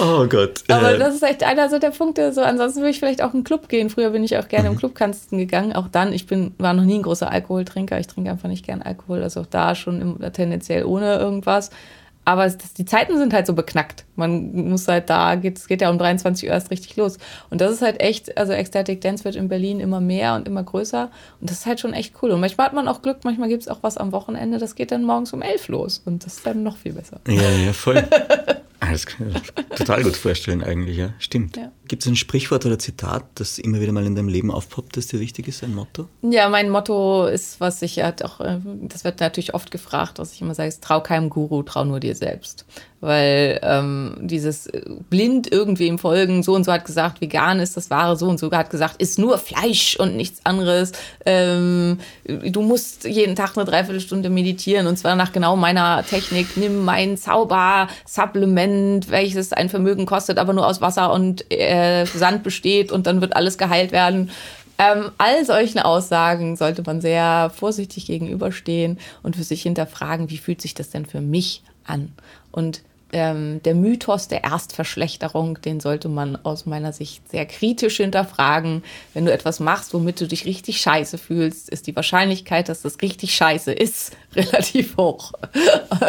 Oh 0.00 0.26
Gott. 0.26 0.62
Aber 0.68 0.94
äh. 0.94 0.98
das 0.98 1.14
ist 1.14 1.22
echt 1.22 1.42
einer 1.42 1.68
so 1.68 1.78
der 1.78 1.90
Punkte. 1.90 2.32
So, 2.32 2.42
ansonsten 2.42 2.80
würde 2.80 2.90
ich 2.90 2.98
vielleicht 2.98 3.22
auch 3.22 3.32
in 3.32 3.40
den 3.40 3.44
Club 3.44 3.68
gehen. 3.68 3.90
Früher 3.90 4.10
bin 4.10 4.24
ich 4.24 4.36
auch 4.36 4.48
gerne 4.48 4.68
mhm. 4.68 4.74
im 4.74 4.78
Clubkasten 4.78 5.38
gegangen. 5.38 5.72
Auch 5.72 5.88
dann, 5.88 6.12
ich 6.12 6.26
bin, 6.26 6.54
war 6.58 6.74
noch 6.74 6.84
nie 6.84 6.96
ein 6.96 7.02
großer 7.02 7.30
Alkoholtrinker. 7.30 7.98
Ich 7.98 8.06
trinke 8.06 8.30
einfach 8.30 8.48
nicht 8.48 8.64
gern 8.64 8.82
Alkohol. 8.82 9.22
Also 9.22 9.40
auch 9.40 9.46
da 9.46 9.74
schon 9.74 10.00
im, 10.00 10.32
tendenziell 10.32 10.84
ohne 10.84 11.16
irgendwas. 11.16 11.70
Aber 12.24 12.46
es, 12.46 12.56
die 12.56 12.84
Zeiten 12.84 13.18
sind 13.18 13.32
halt 13.32 13.46
so 13.46 13.52
beknackt. 13.52 14.04
Man 14.16 14.68
muss 14.70 14.88
halt 14.88 15.10
da, 15.10 15.34
es 15.34 15.68
geht 15.68 15.82
ja 15.82 15.90
um 15.90 15.98
23 15.98 16.48
Uhr 16.48 16.54
erst 16.54 16.70
richtig 16.70 16.96
los. 16.96 17.18
Und 17.50 17.60
das 17.60 17.72
ist 17.72 17.82
halt 17.82 18.00
echt, 18.00 18.36
also 18.38 18.52
Ecstatic 18.52 19.00
Dance 19.00 19.24
wird 19.24 19.36
in 19.36 19.48
Berlin 19.48 19.80
immer 19.80 20.00
mehr 20.00 20.34
und 20.34 20.48
immer 20.48 20.62
größer. 20.62 21.10
Und 21.40 21.50
das 21.50 21.58
ist 21.58 21.66
halt 21.66 21.80
schon 21.80 21.92
echt 21.92 22.14
cool. 22.22 22.30
Und 22.30 22.40
manchmal 22.40 22.68
hat 22.68 22.74
man 22.74 22.88
auch 22.88 23.02
Glück, 23.02 23.18
manchmal 23.24 23.48
gibt 23.48 23.62
es 23.62 23.68
auch 23.68 23.78
was 23.82 23.98
am 23.98 24.12
Wochenende, 24.12 24.58
das 24.58 24.74
geht 24.74 24.90
dann 24.90 25.04
morgens 25.04 25.32
um 25.32 25.42
elf 25.42 25.68
los. 25.68 26.02
Und 26.04 26.24
das 26.24 26.38
ist 26.38 26.46
dann 26.46 26.62
noch 26.62 26.76
viel 26.76 26.94
besser. 26.94 27.20
Ja, 27.28 27.50
ja, 27.50 27.72
voll. 27.72 28.02
Ah, 28.84 28.92
das 28.92 29.06
kann 29.06 29.28
ich 29.28 29.34
mir 29.34 29.68
total 29.76 30.02
gut 30.02 30.14
vorstellen 30.16 30.62
eigentlich, 30.62 30.98
ja. 30.98 31.14
Stimmt. 31.18 31.56
Ja. 31.56 31.72
Gibt 31.88 32.02
es 32.02 32.08
ein 32.08 32.16
Sprichwort 32.16 32.66
oder 32.66 32.78
Zitat, 32.78 33.24
das 33.36 33.58
immer 33.58 33.80
wieder 33.80 33.92
mal 33.92 34.04
in 34.04 34.14
deinem 34.14 34.28
Leben 34.28 34.50
aufpoppt, 34.50 34.98
das 34.98 35.06
dir 35.06 35.20
wichtig 35.20 35.48
ist, 35.48 35.64
ein 35.64 35.74
Motto? 35.74 36.08
Ja, 36.20 36.50
mein 36.50 36.68
Motto 36.68 37.26
ist, 37.26 37.60
was 37.60 37.80
ich 37.80 37.96
ja 37.96 38.12
auch, 38.22 38.40
äh, 38.40 38.58
das 38.82 39.04
wird 39.04 39.20
natürlich 39.20 39.54
oft 39.54 39.70
gefragt, 39.70 40.18
was 40.18 40.34
ich 40.34 40.42
immer 40.42 40.54
sage, 40.54 40.68
ist, 40.68 40.84
trau 40.84 41.00
keinem 41.00 41.30
Guru, 41.30 41.62
trau 41.62 41.84
nur 41.84 41.98
dir 41.98 42.14
selbst 42.14 42.66
weil 43.04 43.60
ähm, 43.62 44.16
dieses 44.20 44.70
blind 45.10 45.52
irgendwem 45.52 45.98
folgen, 45.98 46.42
so 46.42 46.54
und 46.54 46.64
so 46.64 46.72
hat 46.72 46.84
gesagt, 46.84 47.20
vegan 47.20 47.60
ist 47.60 47.76
das 47.76 47.90
wahre, 47.90 48.16
so 48.16 48.26
und 48.28 48.40
so 48.40 48.50
hat 48.50 48.70
gesagt, 48.70 49.00
ist 49.00 49.18
nur 49.18 49.36
Fleisch 49.38 49.96
und 49.96 50.16
nichts 50.16 50.40
anderes. 50.44 50.92
Ähm, 51.26 51.98
du 52.24 52.62
musst 52.62 53.04
jeden 53.04 53.36
Tag 53.36 53.56
eine 53.56 53.66
Dreiviertelstunde 53.66 54.30
meditieren 54.30 54.86
und 54.86 54.96
zwar 54.96 55.16
nach 55.16 55.32
genau 55.32 55.54
meiner 55.56 56.04
Technik. 56.04 56.56
Nimm 56.56 56.84
mein 56.84 57.16
Zauber-Supplement, 57.18 59.10
welches 59.10 59.52
ein 59.52 59.68
Vermögen 59.68 60.06
kostet, 60.06 60.38
aber 60.38 60.54
nur 60.54 60.66
aus 60.66 60.80
Wasser 60.80 61.12
und 61.12 61.50
äh, 61.52 62.06
Sand 62.06 62.42
besteht 62.42 62.90
und 62.90 63.06
dann 63.06 63.20
wird 63.20 63.36
alles 63.36 63.58
geheilt 63.58 63.92
werden. 63.92 64.30
Ähm, 64.78 65.12
all 65.18 65.44
solchen 65.44 65.78
Aussagen 65.78 66.56
sollte 66.56 66.82
man 66.84 67.00
sehr 67.00 67.52
vorsichtig 67.54 68.06
gegenüberstehen 68.06 68.98
und 69.22 69.36
für 69.36 69.44
sich 69.44 69.62
hinterfragen, 69.62 70.30
wie 70.30 70.38
fühlt 70.38 70.60
sich 70.60 70.74
das 70.74 70.90
denn 70.90 71.06
für 71.06 71.20
mich 71.20 71.62
an? 71.84 72.12
Und 72.50 72.82
ähm, 73.14 73.62
der 73.62 73.76
Mythos 73.76 74.26
der 74.26 74.42
Erstverschlechterung, 74.42 75.60
den 75.62 75.78
sollte 75.78 76.08
man 76.08 76.36
aus 76.44 76.66
meiner 76.66 76.92
Sicht 76.92 77.30
sehr 77.30 77.46
kritisch 77.46 77.98
hinterfragen. 77.98 78.82
Wenn 79.14 79.24
du 79.24 79.32
etwas 79.32 79.60
machst, 79.60 79.94
womit 79.94 80.20
du 80.20 80.26
dich 80.26 80.46
richtig 80.46 80.80
scheiße 80.80 81.16
fühlst, 81.16 81.70
ist 81.70 81.86
die 81.86 81.94
Wahrscheinlichkeit, 81.94 82.68
dass 82.68 82.82
das 82.82 83.00
richtig 83.02 83.32
scheiße 83.36 83.72
ist, 83.72 84.16
relativ 84.34 84.96
hoch. 84.96 85.32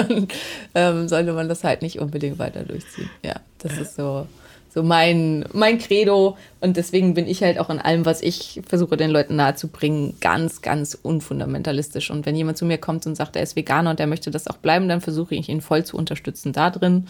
Und 0.10 0.34
ähm, 0.73 1.07
sollte 1.07 1.34
man 1.34 1.48
das 1.48 1.64
halt 1.64 1.84
nicht 1.84 1.99
unbedingt 1.99 2.40
weiter 2.40 2.64
durchziehen. 2.64 3.10
Ja, 3.23 3.36
das 3.60 3.77
ist 3.77 3.95
so 3.95 4.27
so 4.76 4.84
mein, 4.84 5.45
mein 5.53 5.80
Credo. 5.80 6.38
Und 6.60 6.76
deswegen 6.76 7.14
bin 7.14 7.27
ich 7.27 7.41
halt 7.41 7.60
auch 7.60 7.69
in 7.69 7.80
allem, 7.80 8.06
was 8.06 8.22
ich 8.22 8.61
versuche, 8.68 8.97
den 8.97 9.10
Leuten 9.10 9.38
nahezubringen, 9.38 10.18
ganz, 10.19 10.61
ganz 10.61 10.97
unfundamentalistisch. 11.02 12.11
Und 12.11 12.26
wenn 12.26 12.35
jemand 12.35 12.57
zu 12.57 12.65
mir 12.65 12.77
kommt 12.77 13.07
und 13.07 13.15
sagt, 13.15 13.38
er 13.38 13.41
ist 13.43 13.56
Veganer 13.56 13.91
und 13.91 13.99
er 14.02 14.07
möchte 14.07 14.31
das 14.31 14.47
auch 14.47 14.57
bleiben, 14.57 14.89
dann 14.89 14.99
versuche 14.99 15.34
ich 15.34 15.47
ihn 15.47 15.61
voll 15.61 15.85
zu 15.85 15.97
unterstützen 15.97 16.52
da 16.52 16.69
drin. 16.69 17.07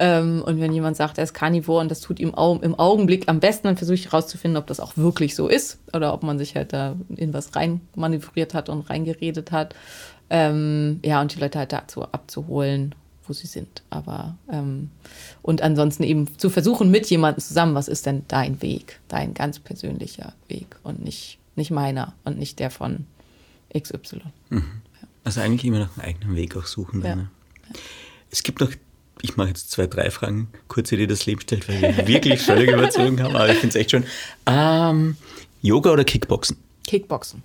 Ähm, 0.00 0.42
und 0.44 0.60
wenn 0.60 0.72
jemand 0.72 0.96
sagt, 0.96 1.18
er 1.18 1.24
ist 1.24 1.34
Carnivore 1.34 1.80
und 1.80 1.90
das 1.90 2.00
tut 2.00 2.18
ihm 2.18 2.34
im 2.62 2.74
Augenblick 2.74 3.28
am 3.28 3.38
besten, 3.38 3.68
dann 3.68 3.76
versuche 3.76 3.94
ich 3.94 4.06
herauszufinden, 4.06 4.56
ob 4.56 4.66
das 4.66 4.80
auch 4.80 4.96
wirklich 4.96 5.36
so 5.36 5.46
ist 5.46 5.78
oder 5.92 6.12
ob 6.12 6.24
man 6.24 6.38
sich 6.38 6.56
halt 6.56 6.72
da 6.72 6.96
in 7.16 7.32
was 7.32 7.54
rein 7.54 7.80
manövriert 7.94 8.54
hat 8.54 8.68
und 8.68 8.90
reingeredet 8.90 9.52
hat. 9.52 9.74
Ähm, 10.30 10.98
ja, 11.04 11.20
und 11.20 11.34
die 11.34 11.40
Leute 11.40 11.60
halt 11.60 11.72
dazu 11.72 12.02
abzuholen 12.02 12.94
wo 13.28 13.32
sie 13.32 13.46
sind. 13.46 13.82
Aber 13.90 14.36
ähm, 14.50 14.90
und 15.42 15.62
ansonsten 15.62 16.02
eben 16.02 16.38
zu 16.38 16.50
versuchen 16.50 16.90
mit 16.90 17.08
jemandem 17.10 17.42
zusammen, 17.42 17.74
was 17.74 17.88
ist 17.88 18.06
denn 18.06 18.24
dein 18.28 18.62
Weg, 18.62 19.00
dein 19.08 19.34
ganz 19.34 19.58
persönlicher 19.58 20.34
Weg 20.48 20.76
und 20.82 21.04
nicht, 21.04 21.38
nicht 21.56 21.70
meiner 21.70 22.14
und 22.24 22.38
nicht 22.38 22.58
der 22.58 22.70
von 22.70 23.06
XY. 23.76 24.22
Mhm. 24.50 24.58
Ja. 24.58 25.08
Also 25.24 25.40
eigentlich 25.40 25.64
immer 25.64 25.80
nach 25.80 25.96
einem 25.96 26.08
eigenen 26.08 26.36
Weg 26.36 26.56
auch 26.56 26.66
suchen. 26.66 27.04
Ja. 27.04 27.16
Ne? 27.16 27.30
Es 28.30 28.42
gibt 28.42 28.60
noch, 28.60 28.70
ich 29.22 29.36
mache 29.36 29.48
jetzt 29.48 29.70
zwei, 29.70 29.86
drei 29.86 30.10
Fragen, 30.10 30.48
kurz, 30.68 30.88
die 30.88 31.06
das 31.06 31.26
Leben 31.26 31.40
stellt, 31.40 31.68
weil 31.68 31.80
wir 31.80 32.06
wirklich 32.06 32.40
völlig 32.40 32.70
überzogen 32.70 33.22
haben, 33.22 33.36
aber 33.36 33.48
ich 33.50 33.58
finde 33.58 33.68
es 33.68 33.74
echt 33.76 33.90
schön. 33.90 34.04
Ähm, 34.46 35.16
Yoga 35.62 35.90
oder 35.90 36.04
Kickboxen? 36.04 36.56
Kickboxen. 36.86 37.42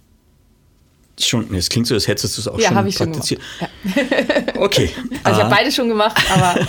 Schon, 1.19 1.53
es 1.53 1.69
klingt 1.69 1.85
so, 1.85 1.93
als 1.93 2.07
hättest 2.07 2.37
du 2.37 2.41
es 2.41 2.47
auch 2.47 2.59
ja, 2.59 2.69
schon 2.69 2.77
habe 2.77 2.89
ich 2.89 2.95
praktiziert. 2.95 3.39
Schon. 3.59 3.67
Ja. 3.67 3.69
Okay. 4.63 4.89
Also 5.23 5.39
ich 5.39 5.45
habe 5.45 5.55
beide 5.55 5.71
schon 5.71 5.89
gemacht, 5.89 6.15
aber. 6.31 6.55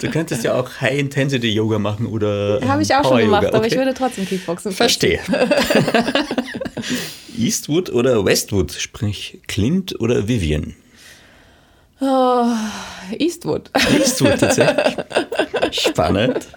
du 0.00 0.10
könntest 0.10 0.42
ja 0.42 0.54
auch 0.54 0.68
High-Intensity-Yoga 0.80 1.78
machen 1.78 2.06
oder. 2.06 2.60
Habe 2.66 2.82
ich 2.82 2.92
auch 2.94 3.04
schon 3.04 3.20
gemacht, 3.20 3.46
okay. 3.46 3.56
aber 3.56 3.66
ich 3.66 3.76
würde 3.76 3.94
trotzdem 3.94 4.26
Kickboxen. 4.26 4.72
Verstehe. 4.72 5.20
Eastwood 7.38 7.90
oder 7.90 8.24
Westwood, 8.24 8.72
sprich 8.72 9.40
Clint 9.46 10.00
oder 10.00 10.26
Vivian? 10.26 10.74
Oh, 12.00 12.46
Eastwood. 13.18 13.70
Eastwood 13.96 14.40
tatsächlich. 14.40 14.96
Spannend. 15.70 16.48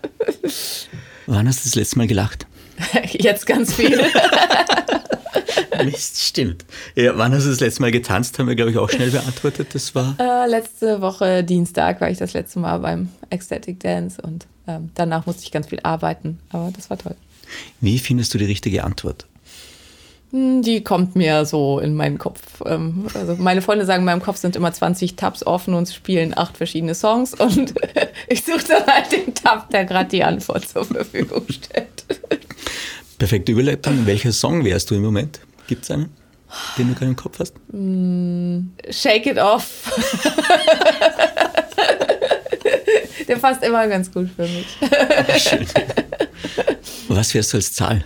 Wann 1.28 1.48
hast 1.48 1.60
du 1.60 1.70
das 1.70 1.76
letzte 1.76 2.00
Mal 2.00 2.08
gelacht? 2.08 2.48
Jetzt 3.12 3.46
ganz 3.46 3.74
viel. 3.74 4.00
Mist, 5.84 6.22
stimmt. 6.22 6.66
Ja, 6.96 7.18
wann 7.18 7.34
hast 7.34 7.46
du 7.46 7.50
das 7.50 7.60
letzte 7.60 7.82
Mal 7.82 7.92
getanzt? 7.92 8.38
Haben 8.40 8.48
wir, 8.48 8.56
glaube 8.56 8.72
ich, 8.72 8.78
auch 8.78 8.90
schnell 8.90 9.12
beantwortet. 9.12 9.70
Das 9.74 9.94
war. 9.96 10.16
Äh, 10.20 10.50
letzte 10.50 11.02
Woche 11.02 11.44
Dienstag 11.44 12.02
war 12.02 12.10
ich 12.10 12.18
das 12.18 12.34
letzte 12.34 12.60
Mal 12.60 12.80
beim 12.80 13.10
Ecstatic 13.30 13.80
Dance 13.80 14.22
und 14.22 14.48
ähm, 14.68 14.90
danach 14.96 15.26
musste 15.26 15.44
ich 15.44 15.52
ganz 15.52 15.68
viel 15.68 15.80
arbeiten. 15.84 16.40
Aber 16.50 16.72
das 16.76 16.90
war 16.90 16.98
toll. 16.98 17.16
Wie 17.80 18.00
findest 18.00 18.34
du 18.34 18.38
die 18.38 18.46
richtige 18.46 18.84
Antwort? 18.84 19.28
Hm, 20.32 20.62
die 20.62 20.84
kommt 20.84 21.16
mir 21.16 21.46
so 21.46 21.80
in 21.80 21.96
meinen 21.96 22.18
Kopf. 22.18 22.62
Ähm, 22.66 23.06
also 23.14 23.36
meine 23.38 23.62
Freunde 23.62 23.86
sagen, 23.86 24.02
in 24.02 24.06
meinem 24.06 24.22
Kopf 24.22 24.38
sind 24.38 24.56
immer 24.56 24.74
20 24.74 25.16
Tabs 25.16 25.46
offen 25.46 25.74
und 25.74 25.90
spielen 25.90 26.38
acht 26.38 26.58
verschiedene 26.58 26.96
Songs 26.96 27.34
und 27.34 27.74
ich 28.28 28.44
suche 28.44 28.66
dann 28.68 28.86
halt 28.86 29.12
den 29.12 29.34
Tab, 29.34 29.70
der 29.70 29.86
gerade 29.86 30.10
die 30.10 30.24
Antwort 30.24 30.68
zur 30.68 30.84
Verfügung 30.84 31.44
stellt. 31.50 32.06
Perfekte 33.18 33.52
Überleitung. 33.52 34.06
Welcher 34.06 34.32
Song 34.32 34.64
wärst 34.64 34.92
du 34.92 34.96
im 34.96 35.02
Moment? 35.02 35.40
Gibt 35.68 35.84
es 35.84 35.92
einen, 35.92 36.10
den 36.78 36.90
du 36.90 36.94
gerade 36.94 37.08
im 37.08 37.16
Kopf 37.16 37.40
hast? 37.40 37.54
Mm, 37.72 38.68
shake 38.90 39.32
It 39.32 39.40
Off. 39.40 39.92
Der 43.28 43.36
passt 43.38 43.64
immer 43.64 43.88
ganz 43.88 44.12
gut 44.12 44.30
für 44.36 44.44
mich. 44.44 44.68
Schön. 45.42 45.66
Was 47.10 47.34
wärst 47.34 47.54
du 47.54 47.58
als 47.58 47.74
Zahl? 47.74 48.04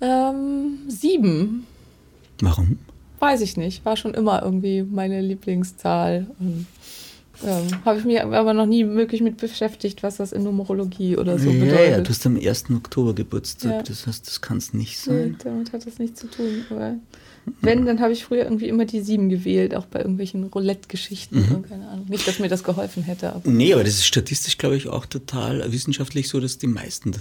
Ähm, 0.00 0.78
sieben. 0.88 1.66
Warum? 2.40 2.78
Weiß 3.18 3.42
ich 3.42 3.56
nicht. 3.58 3.84
War 3.84 3.96
schon 3.96 4.14
immer 4.14 4.42
irgendwie 4.42 4.82
meine 4.82 5.20
Lieblingszahl. 5.20 6.26
Und 6.38 6.66
ähm, 7.44 7.84
Habe 7.84 7.98
ich 7.98 8.04
mich 8.04 8.22
aber 8.22 8.54
noch 8.54 8.66
nie 8.66 8.86
wirklich 8.86 9.20
mit 9.20 9.36
beschäftigt, 9.38 10.02
was 10.02 10.16
das 10.16 10.32
in 10.32 10.42
Numerologie 10.42 11.16
oder 11.16 11.38
so 11.38 11.50
bedeutet. 11.50 11.72
Ja, 11.72 11.84
ja, 11.84 12.00
du 12.00 12.10
hast 12.10 12.26
am 12.26 12.36
1. 12.36 12.64
Oktober 12.70 13.14
Geburtstag, 13.14 13.72
ja. 13.72 13.82
das 13.82 14.06
heißt, 14.06 14.26
das 14.26 14.40
kann 14.40 14.58
es 14.58 14.74
nicht 14.74 14.98
sein. 14.98 15.30
Nee, 15.30 15.36
damit 15.42 15.72
hat 15.72 15.86
das 15.86 15.98
nichts 15.98 16.20
zu 16.20 16.28
tun. 16.28 16.64
Aber 16.70 16.96
wenn, 17.62 17.86
dann 17.86 18.00
habe 18.00 18.12
ich 18.12 18.24
früher 18.24 18.44
irgendwie 18.44 18.68
immer 18.68 18.84
die 18.84 19.00
7 19.00 19.28
gewählt, 19.28 19.74
auch 19.74 19.86
bei 19.86 20.00
irgendwelchen 20.00 20.44
Roulette-Geschichten. 20.44 21.36
Mhm. 21.36 21.62
Keine 21.68 21.88
Ahnung. 21.88 22.06
Nicht, 22.08 22.26
dass 22.28 22.38
mir 22.38 22.48
das 22.48 22.62
geholfen 22.62 23.02
hätte. 23.02 23.32
Aber 23.32 23.50
nee, 23.50 23.72
aber 23.72 23.84
das 23.84 23.94
ist 23.94 24.06
statistisch, 24.06 24.58
glaube 24.58 24.76
ich, 24.76 24.88
auch 24.88 25.06
total 25.06 25.72
wissenschaftlich 25.72 26.28
so, 26.28 26.40
dass 26.40 26.58
die 26.58 26.66
meisten 26.66 27.12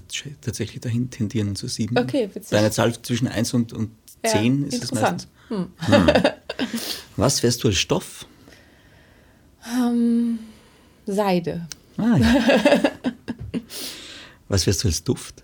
tatsächlich 0.42 0.82
dahin 0.82 1.10
tendieren 1.10 1.56
zu 1.56 1.68
7. 1.68 1.98
Okay, 1.98 2.30
witzig. 2.34 2.52
Bei 2.52 2.60
einer 2.60 2.72
Zahl 2.72 2.94
zwischen 3.02 3.28
1 3.28 3.54
und, 3.54 3.74
und 3.74 3.92
10 4.26 4.62
ja, 4.62 4.68
ist 4.68 4.84
es 4.84 4.92
meistens. 4.92 5.28
Hm. 5.48 5.68
Hm. 5.78 6.08
Was 7.16 7.42
wärst 7.42 7.64
du 7.64 7.70
als 7.70 7.78
Stoff? 7.78 8.26
Ähm, 9.70 10.40
Seide. 11.06 11.68
Ah, 11.98 12.18
ja. 12.18 12.36
Was 14.48 14.66
wärst 14.66 14.84
du 14.84 14.88
als 14.88 15.04
Duft? 15.04 15.44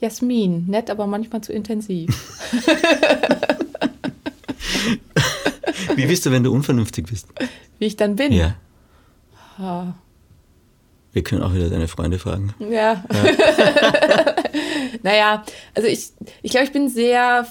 Jasmin, 0.00 0.66
nett, 0.66 0.90
aber 0.90 1.06
manchmal 1.06 1.40
zu 1.40 1.52
intensiv. 1.52 2.10
Wie 5.96 6.06
bist 6.06 6.24
du, 6.24 6.30
wenn 6.30 6.44
du 6.44 6.52
unvernünftig 6.52 7.06
bist? 7.06 7.26
Wie 7.78 7.86
ich 7.86 7.96
dann 7.96 8.14
bin. 8.14 8.32
Ja. 8.32 8.54
Wir 11.12 11.24
können 11.24 11.42
auch 11.42 11.52
wieder 11.52 11.68
deine 11.68 11.88
Freunde 11.88 12.20
fragen. 12.20 12.54
Ja. 12.60 13.02
naja, 15.02 15.42
also 15.74 15.88
ich, 15.88 16.12
ich 16.42 16.52
glaube, 16.52 16.66
ich 16.66 16.72
bin 16.72 16.88
sehr 16.88 17.44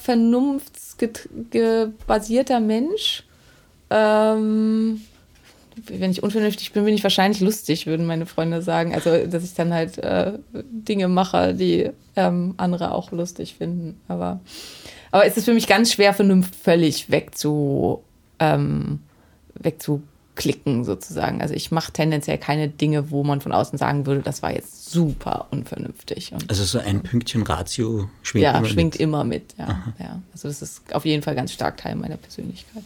vernunftsbasierter 0.98 2.60
Mensch. 2.60 3.24
Ähm, 3.90 5.02
wenn 5.86 6.12
ich 6.12 6.24
unvernünftig 6.24 6.72
bin, 6.72 6.86
bin 6.86 6.96
ich 6.96 7.04
wahrscheinlich 7.04 7.40
lustig, 7.40 7.86
würden 7.86 8.06
meine 8.06 8.26
Freunde 8.26 8.62
sagen. 8.62 8.96
Also, 8.96 9.28
dass 9.28 9.44
ich 9.44 9.54
dann 9.54 9.74
halt 9.74 9.98
äh, 10.00 10.34
Dinge 10.54 11.08
mache, 11.08 11.54
die 11.54 11.92
ähm, 12.16 12.56
andere 12.58 12.94
auch 12.94 13.12
lustig 13.12 13.56
finden. 13.56 14.00
Aber, 14.08 14.40
aber 15.12 15.26
es 15.26 15.38
ist 15.38 15.46
für 15.46 15.54
mich 15.54 15.68
ganz 15.68 15.94
schwer, 15.94 16.14
Vernunft 16.14 16.56
völlig 16.56 17.12
wegzu, 17.12 18.04
ähm, 18.40 19.00
wegzuklicken, 20.38 20.84
sozusagen. 20.84 21.42
Also, 21.42 21.54
ich 21.54 21.72
mache 21.72 21.92
tendenziell 21.92 22.38
keine 22.38 22.68
Dinge, 22.70 23.12
wo 23.12 23.24
man 23.24 23.42
von 23.42 23.52
außen 23.52 23.78
sagen 23.78 24.06
würde, 24.06 24.22
das 24.22 24.42
war 24.42 24.52
jetzt 24.54 24.90
super 24.90 25.48
unvernünftig. 25.52 26.34
Und, 26.34 26.50
Also 26.50 26.64
so 26.64 26.80
ein 26.80 27.02
Pünktchen 27.04 27.44
Ratio 27.44 28.10
schwingt 28.22 28.44
ja, 28.44 28.58
immer 28.58 28.68
schwingt 28.68 28.94
mit. 28.96 29.02
immer 29.02 29.24
mit. 29.24 29.56
Ja, 29.58 29.84
ja. 30.00 30.22
Also, 30.34 30.48
das 30.48 30.62
ist 30.62 30.94
auf 30.94 31.06
jeden 31.06 31.24
Fall 31.24 31.36
ganz 31.36 31.52
stark 31.52 31.78
Teil 31.78 31.96
meiner 31.96 32.18
Persönlichkeit. 32.18 32.84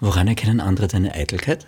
Woran 0.00 0.28
erkennen 0.28 0.60
andere 0.60 0.88
deine 0.88 1.14
Eitelkeit? 1.14 1.66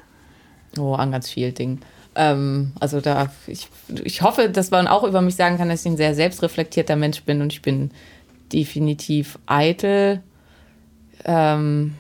Oh, 0.78 0.95
an 0.95 1.12
ganz 1.12 1.31
vielen 1.31 1.55
Dingen. 1.55 1.81
Ähm, 2.16 2.73
also 2.81 3.01
da, 3.01 3.32
ich, 3.47 3.69
ich 4.03 4.23
hoffe, 4.23 4.49
dass 4.49 4.70
man 4.70 4.86
auch 4.86 5.05
über 5.05 5.20
mich 5.20 5.36
sagen 5.36 5.57
kann, 5.57 5.69
dass 5.69 5.81
ich 5.85 5.93
ein 5.93 5.97
sehr 5.97 6.15
selbstreflektierter 6.15 6.97
Mensch 6.97 7.23
bin 7.23 7.43
und 7.43 7.53
ich 7.53 7.62
bin 7.62 7.91
definitiv 8.53 9.39
eitel. 9.47 10.20
Ähm, 11.24 11.95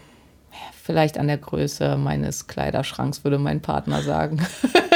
vielleicht 0.84 1.16
an 1.16 1.28
der 1.28 1.38
Größe 1.38 1.96
meines 1.96 2.46
Kleiderschranks, 2.46 3.24
würde 3.24 3.38
mein 3.38 3.62
Partner 3.62 4.02
sagen. 4.02 4.46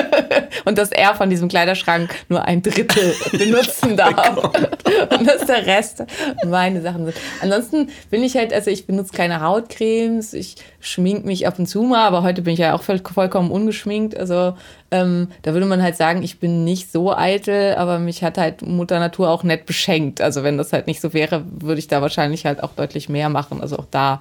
und 0.67 0.77
dass 0.77 0.93
er 0.93 1.15
von 1.15 1.31
diesem 1.31 1.49
Kleiderschrank 1.49 2.15
nur 2.29 2.45
ein 2.45 2.63
Drittel 2.63 3.15
benutzen 3.33 3.97
darf. 3.97 4.37
und 5.19 5.27
dass 5.27 5.47
der 5.47 5.65
Rest 5.65 6.05
meine 6.47 6.83
Sachen 6.83 7.07
sind. 7.07 7.17
Ansonsten 7.41 7.89
bin 8.11 8.23
ich 8.23 8.37
halt, 8.37 8.53
also 8.53 8.71
ich 8.71 8.87
benutze 8.87 9.15
keine 9.15 9.41
Hautcremes, 9.41 10.35
ich 10.35 10.57
schmink 10.79 11.25
mich 11.25 11.47
ab 11.47 11.59
und 11.59 11.67
zu 11.67 11.83
mal, 11.83 12.07
aber 12.07 12.23
heute 12.23 12.43
bin 12.43 12.53
ich 12.53 12.61
ja 12.61 12.75
auch 12.75 12.83
voll, 12.83 13.01
vollkommen 13.01 13.51
ungeschminkt. 13.51 14.15
Also 14.15 14.55
ähm, 14.91 15.29
da 15.41 15.55
würde 15.55 15.67
man 15.67 15.83
halt 15.83 15.97
sagen, 15.97 16.23
ich 16.23 16.39
bin 16.39 16.65
nicht 16.65 16.93
so 16.93 17.15
eitel, 17.15 17.75
aber 17.77 17.99
mich 17.99 18.23
hat 18.23 18.37
halt 18.37 18.61
Mutter 18.61 18.99
Natur 18.99 19.31
auch 19.31 19.43
nett 19.43 19.65
beschenkt. 19.65 20.21
Also 20.21 20.43
wenn 20.43 20.59
das 20.59 20.75
halt 20.75 20.87
nicht 20.87 21.01
so 21.01 21.15
wäre, 21.15 21.45
würde 21.47 21.79
ich 21.79 21.89
da 21.89 22.03
wahrscheinlich 22.03 22.45
halt 22.45 22.63
auch 22.63 22.73
deutlich 22.73 23.09
mehr 23.09 23.31
machen. 23.31 23.63
Also 23.63 23.79
auch 23.79 23.87
da 23.91 24.21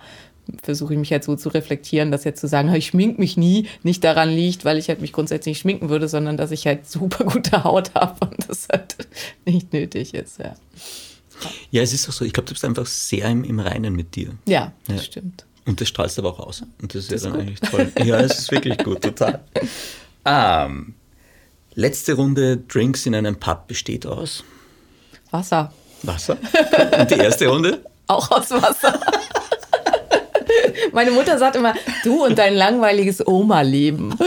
versuche 0.64 0.94
ich 0.94 1.00
mich 1.00 1.12
halt 1.12 1.24
so 1.24 1.36
zu 1.36 1.50
reflektieren, 1.50 2.12
dass 2.12 2.24
jetzt 2.24 2.40
zu 2.42 2.48
sagen, 2.48 2.74
ich 2.74 2.88
schmink 2.88 3.20
mich 3.20 3.38
nie, 3.38 3.68
nicht 3.84 4.04
daran 4.04 4.30
liegt, 4.30 4.66
weil 4.66 4.78
ich 4.78 4.88
halt 4.90 5.02
mich 5.02 5.14
grundsätzlich 5.14 5.52
nicht 5.54 5.62
schminken 5.62 5.90
würde, 5.90 6.08
sondern 6.08 6.38
dass 6.38 6.52
ich 6.52 6.66
halt 6.68 6.90
super 6.90 7.24
gute 7.26 7.64
Haut 7.64 7.94
habe 7.96 8.28
und 8.28 8.50
das 8.50 8.68
halt 8.72 8.96
nicht 9.46 9.74
nötig 9.74 10.14
ist. 10.14 10.40
Ja, 10.40 10.56
Ja, 11.72 11.82
es 11.82 11.94
ist 11.94 12.08
auch 12.10 12.14
so. 12.14 12.26
Ich 12.26 12.34
glaube, 12.34 12.48
du 12.48 12.54
bist 12.54 12.66
einfach 12.66 12.86
sehr 12.86 13.26
im, 13.30 13.44
im 13.44 13.60
Reinen 13.60 13.96
mit 13.96 14.16
dir. 14.16 14.32
ja 14.48 14.72
das 14.88 14.98
Ja. 14.98 15.04
stimmt. 15.04 15.46
Und 15.66 15.82
das 15.82 15.90
strahlst 15.90 16.18
du 16.18 16.22
aber 16.22 16.32
auch 16.32 16.48
aus. 16.48 16.64
Und 16.82 16.96
das 16.96 17.04
ist 17.04 17.12
Das 17.12 17.12
ja 17.12 17.16
ist 17.16 17.24
dann 17.26 17.32
gut. 17.34 17.42
eigentlich 17.42 17.60
toll. 17.94 18.06
Ja, 18.08 18.20
es 18.22 18.40
ist 18.40 18.52
wirklich 18.52 18.78
gut, 18.80 19.02
total. 19.02 19.44
Ähm, 20.30 20.94
letzte 21.74 22.14
Runde 22.16 22.58
Drinks 22.58 23.06
in 23.06 23.16
einem 23.16 23.38
Pub 23.38 23.68
besteht 23.68 24.06
aus 24.06 24.44
Wasser. 25.32 25.72
Wasser. 26.04 26.38
Und 27.00 27.12
die 27.12 27.16
erste 27.16 27.48
Runde? 27.48 27.86
Auch 28.08 28.30
aus 28.32 28.52
Wasser. 28.52 29.00
Meine 30.94 31.12
Mutter 31.12 31.38
sagt 31.38 31.56
immer, 31.56 31.74
du 32.04 32.26
und 32.26 32.38
dein 32.38 32.56
langweiliges 32.56 33.26
Oma-Leben. 33.26 34.12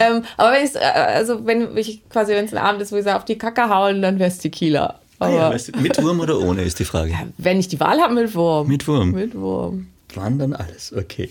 ähm, 0.00 0.22
aber 0.36 0.52
wenn 0.52 0.64
ich, 0.64 0.80
also 0.80 1.46
wenn 1.46 1.76
ich 1.76 2.08
quasi, 2.08 2.32
wenn 2.32 2.44
es 2.44 2.52
ein 2.52 2.58
Abend 2.58 2.82
ist, 2.82 2.92
wo 2.92 2.96
ich 2.96 3.04
sage, 3.04 3.16
auf 3.16 3.24
die 3.24 3.38
Kacke 3.38 3.68
hauen, 3.68 4.02
dann 4.02 4.18
wäre 4.18 4.30
es 4.30 4.38
Tequila. 4.38 5.00
Ah, 5.20 5.28
ja, 5.30 5.50
weißt 5.50 5.74
du, 5.74 5.80
mit 5.80 6.00
Wurm 6.00 6.20
oder 6.20 6.38
ohne 6.38 6.62
ist 6.62 6.78
die 6.78 6.84
Frage. 6.84 7.12
wenn 7.38 7.58
ich 7.58 7.68
die 7.68 7.80
Wahl 7.80 8.00
habe, 8.00 8.14
mit 8.14 8.34
Wurm. 8.34 8.68
Mit 8.68 8.86
Wurm. 8.86 9.10
Mit 9.10 9.34
Wurm. 9.34 9.88
Wann 10.14 10.38
dann 10.38 10.52
alles? 10.52 10.92
Okay. 10.92 11.30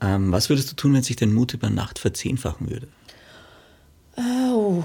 Ähm, 0.00 0.30
was 0.32 0.48
würdest 0.48 0.70
du 0.70 0.76
tun, 0.76 0.94
wenn 0.94 1.02
sich 1.02 1.16
dein 1.16 1.32
Mut 1.32 1.54
über 1.54 1.70
Nacht 1.70 1.98
verzehnfachen 1.98 2.70
würde? 2.70 2.88
Oh. 4.16 4.84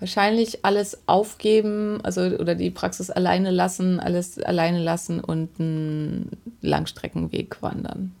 Wahrscheinlich 0.00 0.64
alles 0.64 0.98
aufgeben, 1.06 2.00
also 2.02 2.22
oder 2.22 2.54
die 2.54 2.70
Praxis 2.70 3.10
alleine 3.10 3.50
lassen, 3.50 4.00
alles 4.00 4.38
alleine 4.38 4.82
lassen 4.82 5.20
und 5.20 5.60
einen 5.60 6.30
Langstreckenweg 6.62 7.62
wandern. 7.62 8.12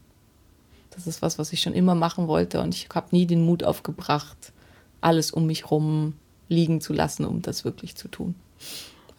Das 0.90 1.06
ist 1.06 1.22
was, 1.22 1.38
was 1.38 1.52
ich 1.52 1.62
schon 1.62 1.72
immer 1.72 1.94
machen 1.94 2.28
wollte 2.28 2.60
und 2.60 2.74
ich 2.74 2.88
habe 2.94 3.08
nie 3.12 3.26
den 3.26 3.44
Mut 3.44 3.64
aufgebracht, 3.64 4.52
alles 5.00 5.30
um 5.30 5.46
mich 5.46 5.70
rum 5.70 6.14
liegen 6.48 6.80
zu 6.80 6.92
lassen, 6.92 7.24
um 7.24 7.42
das 7.42 7.64
wirklich 7.64 7.96
zu 7.96 8.08
tun. 8.08 8.34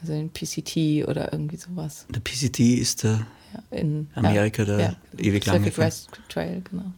Also 0.02 0.14
den 0.14 0.30
PCT 0.30 1.08
oder 1.08 1.34
irgendwie 1.34 1.58
sowas. 1.58 2.06
Der 2.10 2.20
PCT 2.20 2.60
ist 2.60 3.04
der 3.04 3.26
Ja, 3.54 3.78
in 3.78 4.10
Amerika, 4.16 4.66
der 4.66 4.96
ewig 5.18 5.46
lange. 5.46 5.72
Crest 5.72 6.10
Trail, 6.30 6.62
genau. 6.70 6.92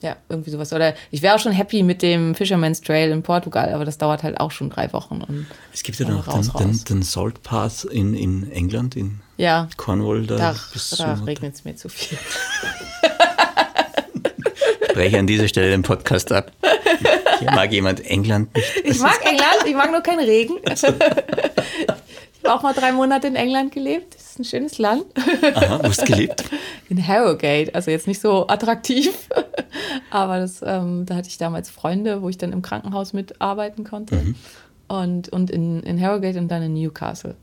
Ja, 0.00 0.16
irgendwie 0.28 0.50
sowas. 0.50 0.72
Oder 0.72 0.94
ich 1.10 1.22
wäre 1.22 1.34
auch 1.34 1.38
schon 1.38 1.52
happy 1.52 1.82
mit 1.82 2.02
dem 2.02 2.34
Fisherman's 2.34 2.80
Trail 2.80 3.10
in 3.10 3.22
Portugal, 3.22 3.72
aber 3.72 3.84
das 3.84 3.96
dauert 3.98 4.22
halt 4.22 4.38
auch 4.38 4.50
schon 4.50 4.68
drei 4.70 4.92
Wochen. 4.92 5.22
Und 5.22 5.46
Es 5.72 5.82
gibt 5.82 5.98
ja 5.98 6.06
dann 6.06 6.16
noch 6.16 6.28
raus, 6.28 6.52
den, 6.52 6.58
den, 6.58 6.70
raus. 6.70 6.84
den 6.84 7.02
Salt 7.02 7.42
Path 7.42 7.84
in, 7.84 8.14
in 8.14 8.50
England, 8.52 8.94
in 8.94 9.20
ja, 9.38 9.68
Cornwall. 9.76 10.26
Da, 10.26 10.54
da, 10.98 11.14
regnet 11.26 11.54
es 11.54 11.64
mir 11.64 11.76
zu 11.76 11.88
viel. 11.88 12.18
breche 14.96 15.18
an 15.18 15.26
dieser 15.26 15.46
Stelle 15.46 15.70
den 15.70 15.82
Podcast 15.82 16.32
ab. 16.32 16.52
Hier 17.38 17.50
mag 17.50 17.70
jemand 17.70 18.00
England 18.06 18.54
nicht. 18.56 18.76
Ich 18.82 18.98
mag 18.98 19.20
England, 19.22 19.66
ich 19.66 19.74
mag 19.74 19.90
nur 19.90 20.00
keinen 20.00 20.24
Regen. 20.24 20.56
Ich 22.46 22.52
habe 22.52 22.60
auch 22.60 22.62
mal 22.62 22.74
drei 22.74 22.92
Monate 22.92 23.26
in 23.26 23.34
England 23.34 23.72
gelebt. 23.72 24.14
Das 24.14 24.22
ist 24.22 24.38
ein 24.38 24.44
schönes 24.44 24.78
Land. 24.78 25.04
Aha, 25.16 25.80
wo 25.80 25.88
hast 25.88 26.02
du 26.02 26.04
gelebt? 26.04 26.44
In 26.88 27.04
Harrogate, 27.04 27.74
also 27.74 27.90
jetzt 27.90 28.06
nicht 28.06 28.20
so 28.20 28.46
attraktiv, 28.46 29.28
aber 30.10 30.38
das, 30.38 30.62
ähm, 30.64 31.06
da 31.06 31.16
hatte 31.16 31.28
ich 31.28 31.38
damals 31.38 31.68
Freunde, 31.70 32.22
wo 32.22 32.28
ich 32.28 32.38
dann 32.38 32.52
im 32.52 32.62
Krankenhaus 32.62 33.12
mitarbeiten 33.12 33.82
konnte. 33.82 34.36
Und, 34.86 35.28
und 35.30 35.50
in, 35.50 35.82
in 35.82 36.00
Harrogate 36.00 36.38
und 36.38 36.46
dann 36.46 36.62
in 36.62 36.74
Newcastle. 36.74 37.34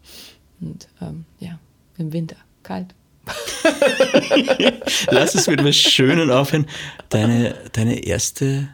Und 0.61 0.88
ähm, 1.01 1.25
ja, 1.39 1.59
im 1.97 2.13
Winter, 2.13 2.38
kalt. 2.63 2.95
Lass 5.11 5.35
es 5.35 5.47
mit 5.47 5.59
etwas 5.59 5.75
Schönen 5.75 6.31
aufhören. 6.31 6.65
Deine, 7.09 7.55
deine 7.73 8.05
erste 8.05 8.69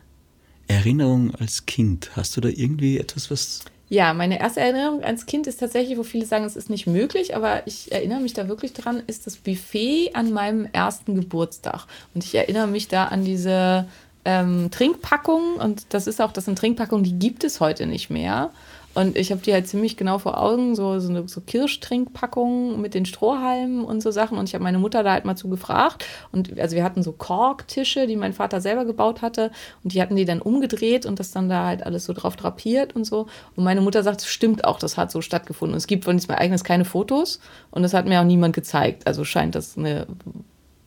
Erinnerung 0.67 1.33
als 1.33 1.65
Kind, 1.65 2.11
hast 2.15 2.37
du 2.37 2.41
da 2.41 2.49
irgendwie 2.49 2.99
etwas, 2.99 3.31
was... 3.31 3.65
Ja, 3.91 4.13
meine 4.13 4.39
erste 4.39 4.59
Erinnerung 4.59 5.03
als 5.03 5.25
Kind 5.25 5.47
ist 5.47 5.59
tatsächlich, 5.59 5.97
wo 5.97 6.03
viele 6.03 6.25
sagen, 6.25 6.45
es 6.45 6.55
ist 6.55 6.69
nicht 6.69 6.85
möglich, 6.85 7.35
aber 7.35 7.65
ich 7.65 7.91
erinnere 7.91 8.19
mich 8.19 8.33
da 8.33 8.47
wirklich 8.47 8.73
dran, 8.73 9.01
ist 9.07 9.25
das 9.25 9.35
Buffet 9.35 10.11
an 10.13 10.31
meinem 10.31 10.67
ersten 10.71 11.15
Geburtstag. 11.15 11.87
Und 12.13 12.23
ich 12.23 12.35
erinnere 12.35 12.67
mich 12.67 12.87
da 12.87 13.05
an 13.05 13.25
diese 13.25 13.87
ähm, 14.25 14.69
Trinkpackungen 14.69 15.55
und 15.55 15.87
das 15.89 16.05
ist 16.05 16.21
auch, 16.21 16.31
das 16.31 16.45
sind 16.45 16.59
Trinkpackungen, 16.59 17.03
die 17.03 17.17
gibt 17.17 17.43
es 17.43 17.59
heute 17.59 17.87
nicht 17.87 18.11
mehr. 18.11 18.51
Und 18.99 19.17
ich 19.17 19.31
habe 19.31 19.39
die 19.41 19.53
halt 19.53 19.65
ziemlich 19.65 19.95
genau 19.95 20.17
vor 20.17 20.37
Augen, 20.37 20.75
so, 20.75 20.99
so, 20.99 21.07
eine, 21.07 21.25
so 21.25 21.39
Kirschtrinkpackungen 21.39 22.81
mit 22.81 22.93
den 22.93 23.05
Strohhalmen 23.05 23.85
und 23.85 24.03
so 24.03 24.11
Sachen. 24.11 24.37
Und 24.37 24.49
ich 24.49 24.55
habe 24.55 24.63
meine 24.65 24.77
Mutter 24.77 25.03
da 25.03 25.13
halt 25.13 25.23
mal 25.23 25.37
zu 25.37 25.47
gefragt. 25.47 26.05
Und 26.33 26.59
also 26.59 26.75
wir 26.75 26.83
hatten 26.83 27.01
so 27.01 27.13
Korktische, 27.13 28.07
die 28.07 28.17
mein 28.17 28.33
Vater 28.33 28.59
selber 28.59 28.83
gebaut 28.83 29.21
hatte. 29.21 29.51
Und 29.85 29.93
die 29.93 30.01
hatten 30.01 30.17
die 30.17 30.25
dann 30.25 30.41
umgedreht 30.41 31.05
und 31.05 31.17
das 31.17 31.31
dann 31.31 31.47
da 31.47 31.65
halt 31.65 31.85
alles 31.85 32.03
so 32.03 32.11
drauf 32.11 32.35
drapiert 32.35 32.93
und 32.93 33.05
so. 33.05 33.27
Und 33.55 33.63
meine 33.63 33.79
Mutter 33.79 34.03
sagt, 34.03 34.21
stimmt 34.23 34.65
auch, 34.65 34.79
das 34.79 34.97
hat 34.97 35.11
so 35.11 35.21
stattgefunden. 35.21 35.75
Und 35.75 35.77
es 35.77 35.87
gibt 35.87 36.03
von 36.03 36.17
diesem 36.17 36.31
Ereignis 36.31 36.65
keine 36.65 36.83
Fotos 36.83 37.39
und 37.71 37.83
das 37.83 37.93
hat 37.93 38.05
mir 38.05 38.19
auch 38.19 38.25
niemand 38.25 38.53
gezeigt. 38.53 39.07
Also 39.07 39.23
scheint 39.23 39.55
das 39.55 39.77
eine 39.77 40.07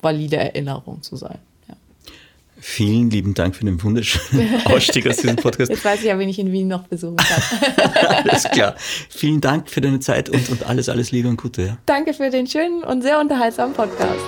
valide 0.03 0.37
Erinnerung 0.37 1.01
zu 1.01 1.17
sein. 1.17 1.39
Vielen 2.65 3.11
lieben 3.11 3.35
Dank 3.35 3.57
für 3.57 3.65
den 3.65 3.83
wunderschönen 3.83 4.63
Ausstieg 4.67 5.09
aus 5.09 5.17
diesem 5.17 5.35
Podcast. 5.35 5.69
Jetzt 5.69 5.85
weiß 5.85 5.99
ich 5.99 6.07
ja, 6.07 6.17
wen 6.17 6.29
ich 6.29 6.39
in 6.39 6.53
Wien 6.53 6.69
noch 6.69 6.85
besuchen 6.85 7.17
kann. 7.17 7.91
Alles 8.25 8.45
klar. 8.45 8.77
Vielen 9.09 9.41
Dank 9.41 9.69
für 9.69 9.81
deine 9.81 9.99
Zeit 9.99 10.29
und, 10.31 10.49
und 10.49 10.65
alles, 10.65 10.89
alles 10.89 11.11
Liebe 11.11 11.29
und 11.29 11.43
Gute. 11.43 11.63
Ja. 11.63 11.79
Danke 11.87 12.15
für 12.15 12.31
den 12.31 12.47
schönen 12.47 12.85
und 12.85 13.03
sehr 13.03 13.19
unterhaltsamen 13.19 13.75
Podcast. 13.75 14.21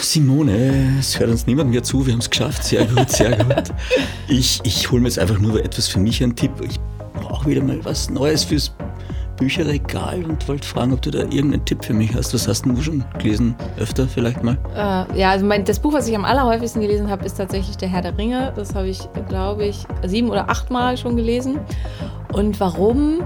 Simone, 0.00 0.96
es 0.98 1.20
hört 1.20 1.30
uns 1.30 1.46
niemand 1.46 1.70
mehr 1.70 1.84
zu, 1.84 2.04
wir 2.04 2.12
haben 2.12 2.20
es 2.20 2.28
geschafft. 2.28 2.64
Sehr 2.64 2.84
gut, 2.84 3.10
sehr 3.10 3.36
gut. 3.36 3.72
Ich, 4.26 4.58
ich 4.64 4.90
hole 4.90 5.00
mir 5.00 5.06
jetzt 5.06 5.20
einfach 5.20 5.38
nur 5.38 5.64
etwas 5.64 5.86
für 5.86 6.00
mich 6.00 6.20
einen 6.20 6.34
Tipp. 6.34 6.50
Ich 6.68 6.80
brauche 7.14 7.48
wieder 7.48 7.62
mal 7.62 7.78
was 7.84 8.10
Neues 8.10 8.42
fürs 8.42 8.74
Bücherregal 9.38 10.24
und 10.24 10.46
wollte 10.48 10.66
fragen, 10.66 10.92
ob 10.92 11.02
du 11.02 11.10
da 11.10 11.20
irgendeinen 11.20 11.64
Tipp 11.64 11.84
für 11.84 11.94
mich 11.94 12.14
hast. 12.14 12.34
Was 12.34 12.46
hast 12.46 12.66
du 12.66 12.80
schon 12.82 13.04
gelesen? 13.18 13.54
Öfter 13.78 14.06
vielleicht 14.06 14.42
mal? 14.42 14.58
Äh, 14.74 15.18
ja, 15.18 15.30
also 15.30 15.46
mein, 15.46 15.64
das 15.64 15.78
Buch, 15.78 15.92
was 15.92 16.08
ich 16.08 16.14
am 16.14 16.24
allerhäufigsten 16.24 16.82
gelesen 16.82 17.08
habe, 17.08 17.24
ist 17.24 17.36
tatsächlich 17.36 17.76
Der 17.76 17.88
Herr 17.88 18.02
der 18.02 18.16
Ringe. 18.18 18.52
Das 18.56 18.74
habe 18.74 18.88
ich, 18.88 19.00
glaube 19.28 19.64
ich, 19.66 19.86
sieben 20.04 20.28
oder 20.28 20.50
acht 20.50 20.70
Mal 20.70 20.96
schon 20.96 21.16
gelesen. 21.16 21.58
Und 22.32 22.58
warum? 22.60 23.22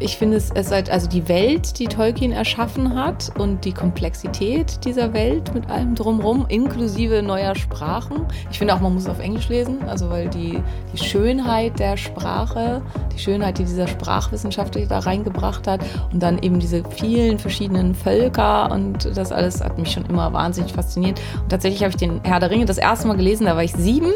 Ich 0.00 0.18
finde 0.18 0.36
es, 0.36 0.50
es 0.50 0.72
halt, 0.72 0.90
also 0.90 1.08
die 1.08 1.28
Welt, 1.28 1.78
die 1.78 1.86
Tolkien 1.86 2.32
erschaffen 2.32 2.96
hat 2.96 3.30
und 3.38 3.64
die 3.64 3.72
Komplexität 3.72 4.84
dieser 4.84 5.12
Welt 5.12 5.54
mit 5.54 5.70
allem 5.70 5.94
drumherum, 5.94 6.46
inklusive 6.48 7.22
neuer 7.22 7.54
Sprachen. 7.54 8.26
Ich 8.50 8.58
finde 8.58 8.74
auch, 8.74 8.80
man 8.80 8.94
muss 8.94 9.04
es 9.04 9.08
auf 9.08 9.20
Englisch 9.20 9.48
lesen, 9.48 9.82
also 9.86 10.10
weil 10.10 10.28
die, 10.28 10.60
die 10.92 10.98
Schönheit 10.98 11.78
der 11.78 11.96
Sprache, 11.96 12.82
die 13.14 13.20
Schönheit, 13.20 13.58
die 13.58 13.64
dieser 13.64 13.86
Sprachwissenschaftler 13.86 14.84
da 14.86 14.98
reingebracht 14.98 15.68
hat 15.68 15.80
und 16.12 16.20
dann 16.20 16.42
eben 16.42 16.58
diese 16.58 16.82
vielen 16.90 17.38
verschiedenen 17.38 17.94
Völker 17.94 18.72
und 18.72 19.16
das 19.16 19.30
alles 19.30 19.62
hat 19.62 19.78
mich 19.78 19.92
schon 19.92 20.04
immer 20.06 20.32
wahnsinnig 20.32 20.72
fasziniert. 20.72 21.20
Und 21.40 21.50
tatsächlich 21.50 21.82
habe 21.82 21.90
ich 21.90 21.96
den 21.96 22.20
Herr 22.24 22.40
der 22.40 22.50
Ringe 22.50 22.64
das 22.64 22.78
erste 22.78 23.06
Mal 23.06 23.16
gelesen, 23.16 23.46
da 23.46 23.54
war 23.54 23.62
ich 23.62 23.72
sieben 23.72 24.10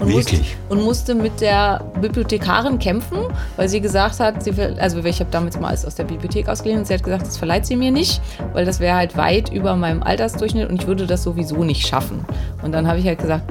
und, 0.00 0.10
musste, 0.10 0.40
und 0.68 0.82
musste 0.82 1.14
mit 1.14 1.40
der 1.40 1.84
Bibliothekarin 2.00 2.80
kämpfen, 2.80 3.18
weil 3.56 3.68
sie 3.68 3.80
gesagt 3.80 4.18
hat, 4.18 4.42
sie 4.42 4.56
will, 4.56 4.76
also 4.80 5.04
ich 5.20 5.26
habe 5.26 5.32
damals 5.32 5.60
mal 5.60 5.68
alles 5.68 5.84
aus 5.84 5.96
der 5.96 6.04
Bibliothek 6.04 6.48
ausgeliehen 6.48 6.78
und 6.78 6.86
sie 6.86 6.94
hat 6.94 7.02
gesagt, 7.02 7.26
das 7.26 7.36
verleiht 7.36 7.66
sie 7.66 7.76
mir 7.76 7.90
nicht, 7.90 8.22
weil 8.54 8.64
das 8.64 8.80
wäre 8.80 8.96
halt 8.96 9.18
weit 9.18 9.50
über 9.52 9.76
meinem 9.76 10.02
Altersdurchschnitt 10.02 10.70
und 10.70 10.80
ich 10.80 10.86
würde 10.86 11.06
das 11.06 11.22
sowieso 11.22 11.62
nicht 11.62 11.86
schaffen. 11.86 12.24
Und 12.62 12.72
dann 12.72 12.88
habe 12.88 12.98
ich 13.00 13.06
halt 13.06 13.18
gesagt, 13.18 13.44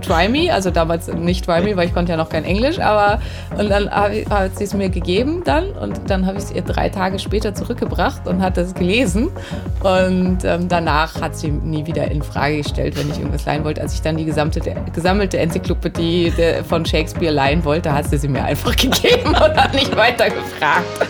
try 0.00 0.28
me, 0.28 0.52
also 0.52 0.70
damals 0.70 1.08
nicht 1.08 1.44
try 1.44 1.60
me, 1.60 1.76
weil 1.76 1.88
ich 1.88 1.94
konnte 1.94 2.12
ja 2.12 2.16
noch 2.16 2.28
kein 2.28 2.44
Englisch, 2.44 2.78
aber 2.78 3.20
und 3.58 3.68
dann 3.68 3.90
hat 3.90 4.56
sie 4.56 4.64
es 4.64 4.74
mir 4.74 4.90
gegeben 4.90 5.42
dann 5.44 5.70
und 5.72 6.08
dann 6.08 6.24
habe 6.24 6.38
ich 6.38 6.44
es 6.44 6.50
ihr 6.52 6.62
drei 6.62 6.88
Tage 6.88 7.18
später 7.18 7.54
zurückgebracht 7.54 8.26
und 8.26 8.40
hat 8.40 8.56
das 8.56 8.74
gelesen 8.74 9.30
und 9.82 10.38
ähm, 10.44 10.68
danach 10.68 11.20
hat 11.20 11.36
sie 11.36 11.50
nie 11.50 11.86
wieder 11.86 12.10
in 12.10 12.22
Frage 12.22 12.58
gestellt, 12.58 12.96
wenn 12.96 13.10
ich 13.10 13.18
irgendwas 13.18 13.44
leihen 13.44 13.64
wollte. 13.64 13.80
Als 13.80 13.94
ich 13.94 14.02
dann 14.02 14.16
die 14.16 14.24
gesamte, 14.24 14.60
gesammelte 14.94 15.38
Enzyklopädie 15.38 16.32
von 16.68 16.86
Shakespeare 16.86 17.32
leihen 17.32 17.64
wollte, 17.64 17.92
hat 17.92 18.08
sie 18.08 18.18
sie 18.18 18.28
mir 18.28 18.44
einfach 18.44 18.76
gegeben 18.76 19.28
und 19.28 19.56
hat 19.56 19.74
nicht 19.74 19.94
weiter 19.96 20.30
gefragt. 20.30 21.07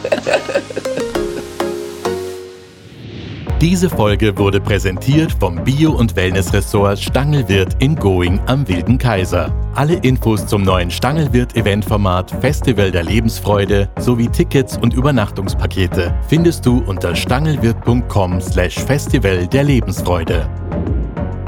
Diese 3.60 3.90
Folge 3.90 4.38
wurde 4.38 4.60
präsentiert 4.60 5.32
vom 5.32 5.64
Bio- 5.64 5.90
und 5.90 6.14
Wellnessressort 6.14 6.96
Stangelwirt 6.96 7.74
in 7.82 7.96
Going 7.96 8.38
am 8.46 8.68
Wilden 8.68 8.98
Kaiser. 8.98 9.52
Alle 9.74 9.94
Infos 9.94 10.46
zum 10.46 10.62
neuen 10.62 10.92
Stangelwirt-Eventformat 10.92 12.30
Festival 12.40 12.92
der 12.92 13.02
Lebensfreude 13.02 13.90
sowie 13.98 14.28
Tickets 14.28 14.78
und 14.78 14.94
Übernachtungspakete 14.94 16.14
findest 16.28 16.64
du 16.66 16.84
unter 16.86 17.16
stangelwirt.com 17.16 18.40
slash 18.40 18.78
Festival 18.78 19.48
der 19.48 19.64
Lebensfreude. 19.64 20.48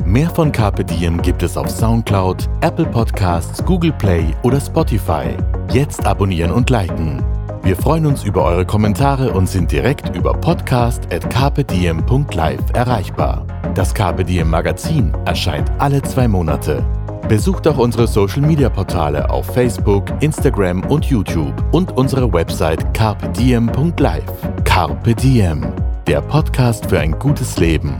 Mehr 0.05 0.31
von 0.31 0.51
Carpe 0.51 0.85
Diem 0.85 1.23
gibt 1.23 1.45
es 1.45 1.57
auf 1.57 1.71
Soundcloud, 1.71 2.51
Apple 2.63 2.87
Podcasts, 2.87 3.65
Google 3.65 3.93
Play 3.93 4.25
oder 4.43 4.61
Spotify. 4.61 5.37
Jetzt 5.73 6.05
abonnieren 6.05 6.51
und 6.51 6.69
liken. 6.71 7.23
Wir 7.63 7.77
freuen 7.77 8.07
uns 8.07 8.25
über 8.25 8.43
eure 8.45 8.65
Kommentare 8.65 9.33
und 9.33 9.47
sind 9.49 9.71
direkt 9.71 10.17
über 10.17 10.33
podcast.kpdm.live 10.33 12.63
erreichbar. 12.73 13.45
Das 13.75 13.93
KPDM 13.93 14.49
Magazin 14.49 15.13
erscheint 15.27 15.71
alle 15.79 16.01
zwei 16.03 16.27
Monate. 16.27 16.83
Besucht 17.29 17.69
auch 17.69 17.77
unsere 17.79 18.09
Social 18.09 18.41
Media 18.41 18.71
Portale 18.71 19.31
auf 19.31 19.47
Facebook, 19.47 20.07
Instagram 20.21 20.83
und 20.87 21.05
YouTube 21.05 21.53
und 21.71 21.97
unsere 21.97 22.33
Website 22.33 22.93
carpediem.live. 22.95 24.25
Carpe 24.65 25.15
Diem, 25.15 25.67
der 26.07 26.23
Podcast 26.23 26.87
für 26.87 26.99
ein 26.99 27.13
gutes 27.19 27.59
Leben. 27.59 27.95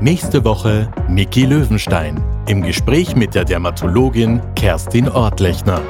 Nächste 0.00 0.44
Woche 0.44 0.88
Niki 1.08 1.46
Löwenstein 1.46 2.22
im 2.46 2.60
Gespräch 2.62 3.16
mit 3.16 3.34
der 3.34 3.44
Dermatologin 3.44 4.40
Kerstin 4.54 5.08
Ortlechner. 5.08 5.80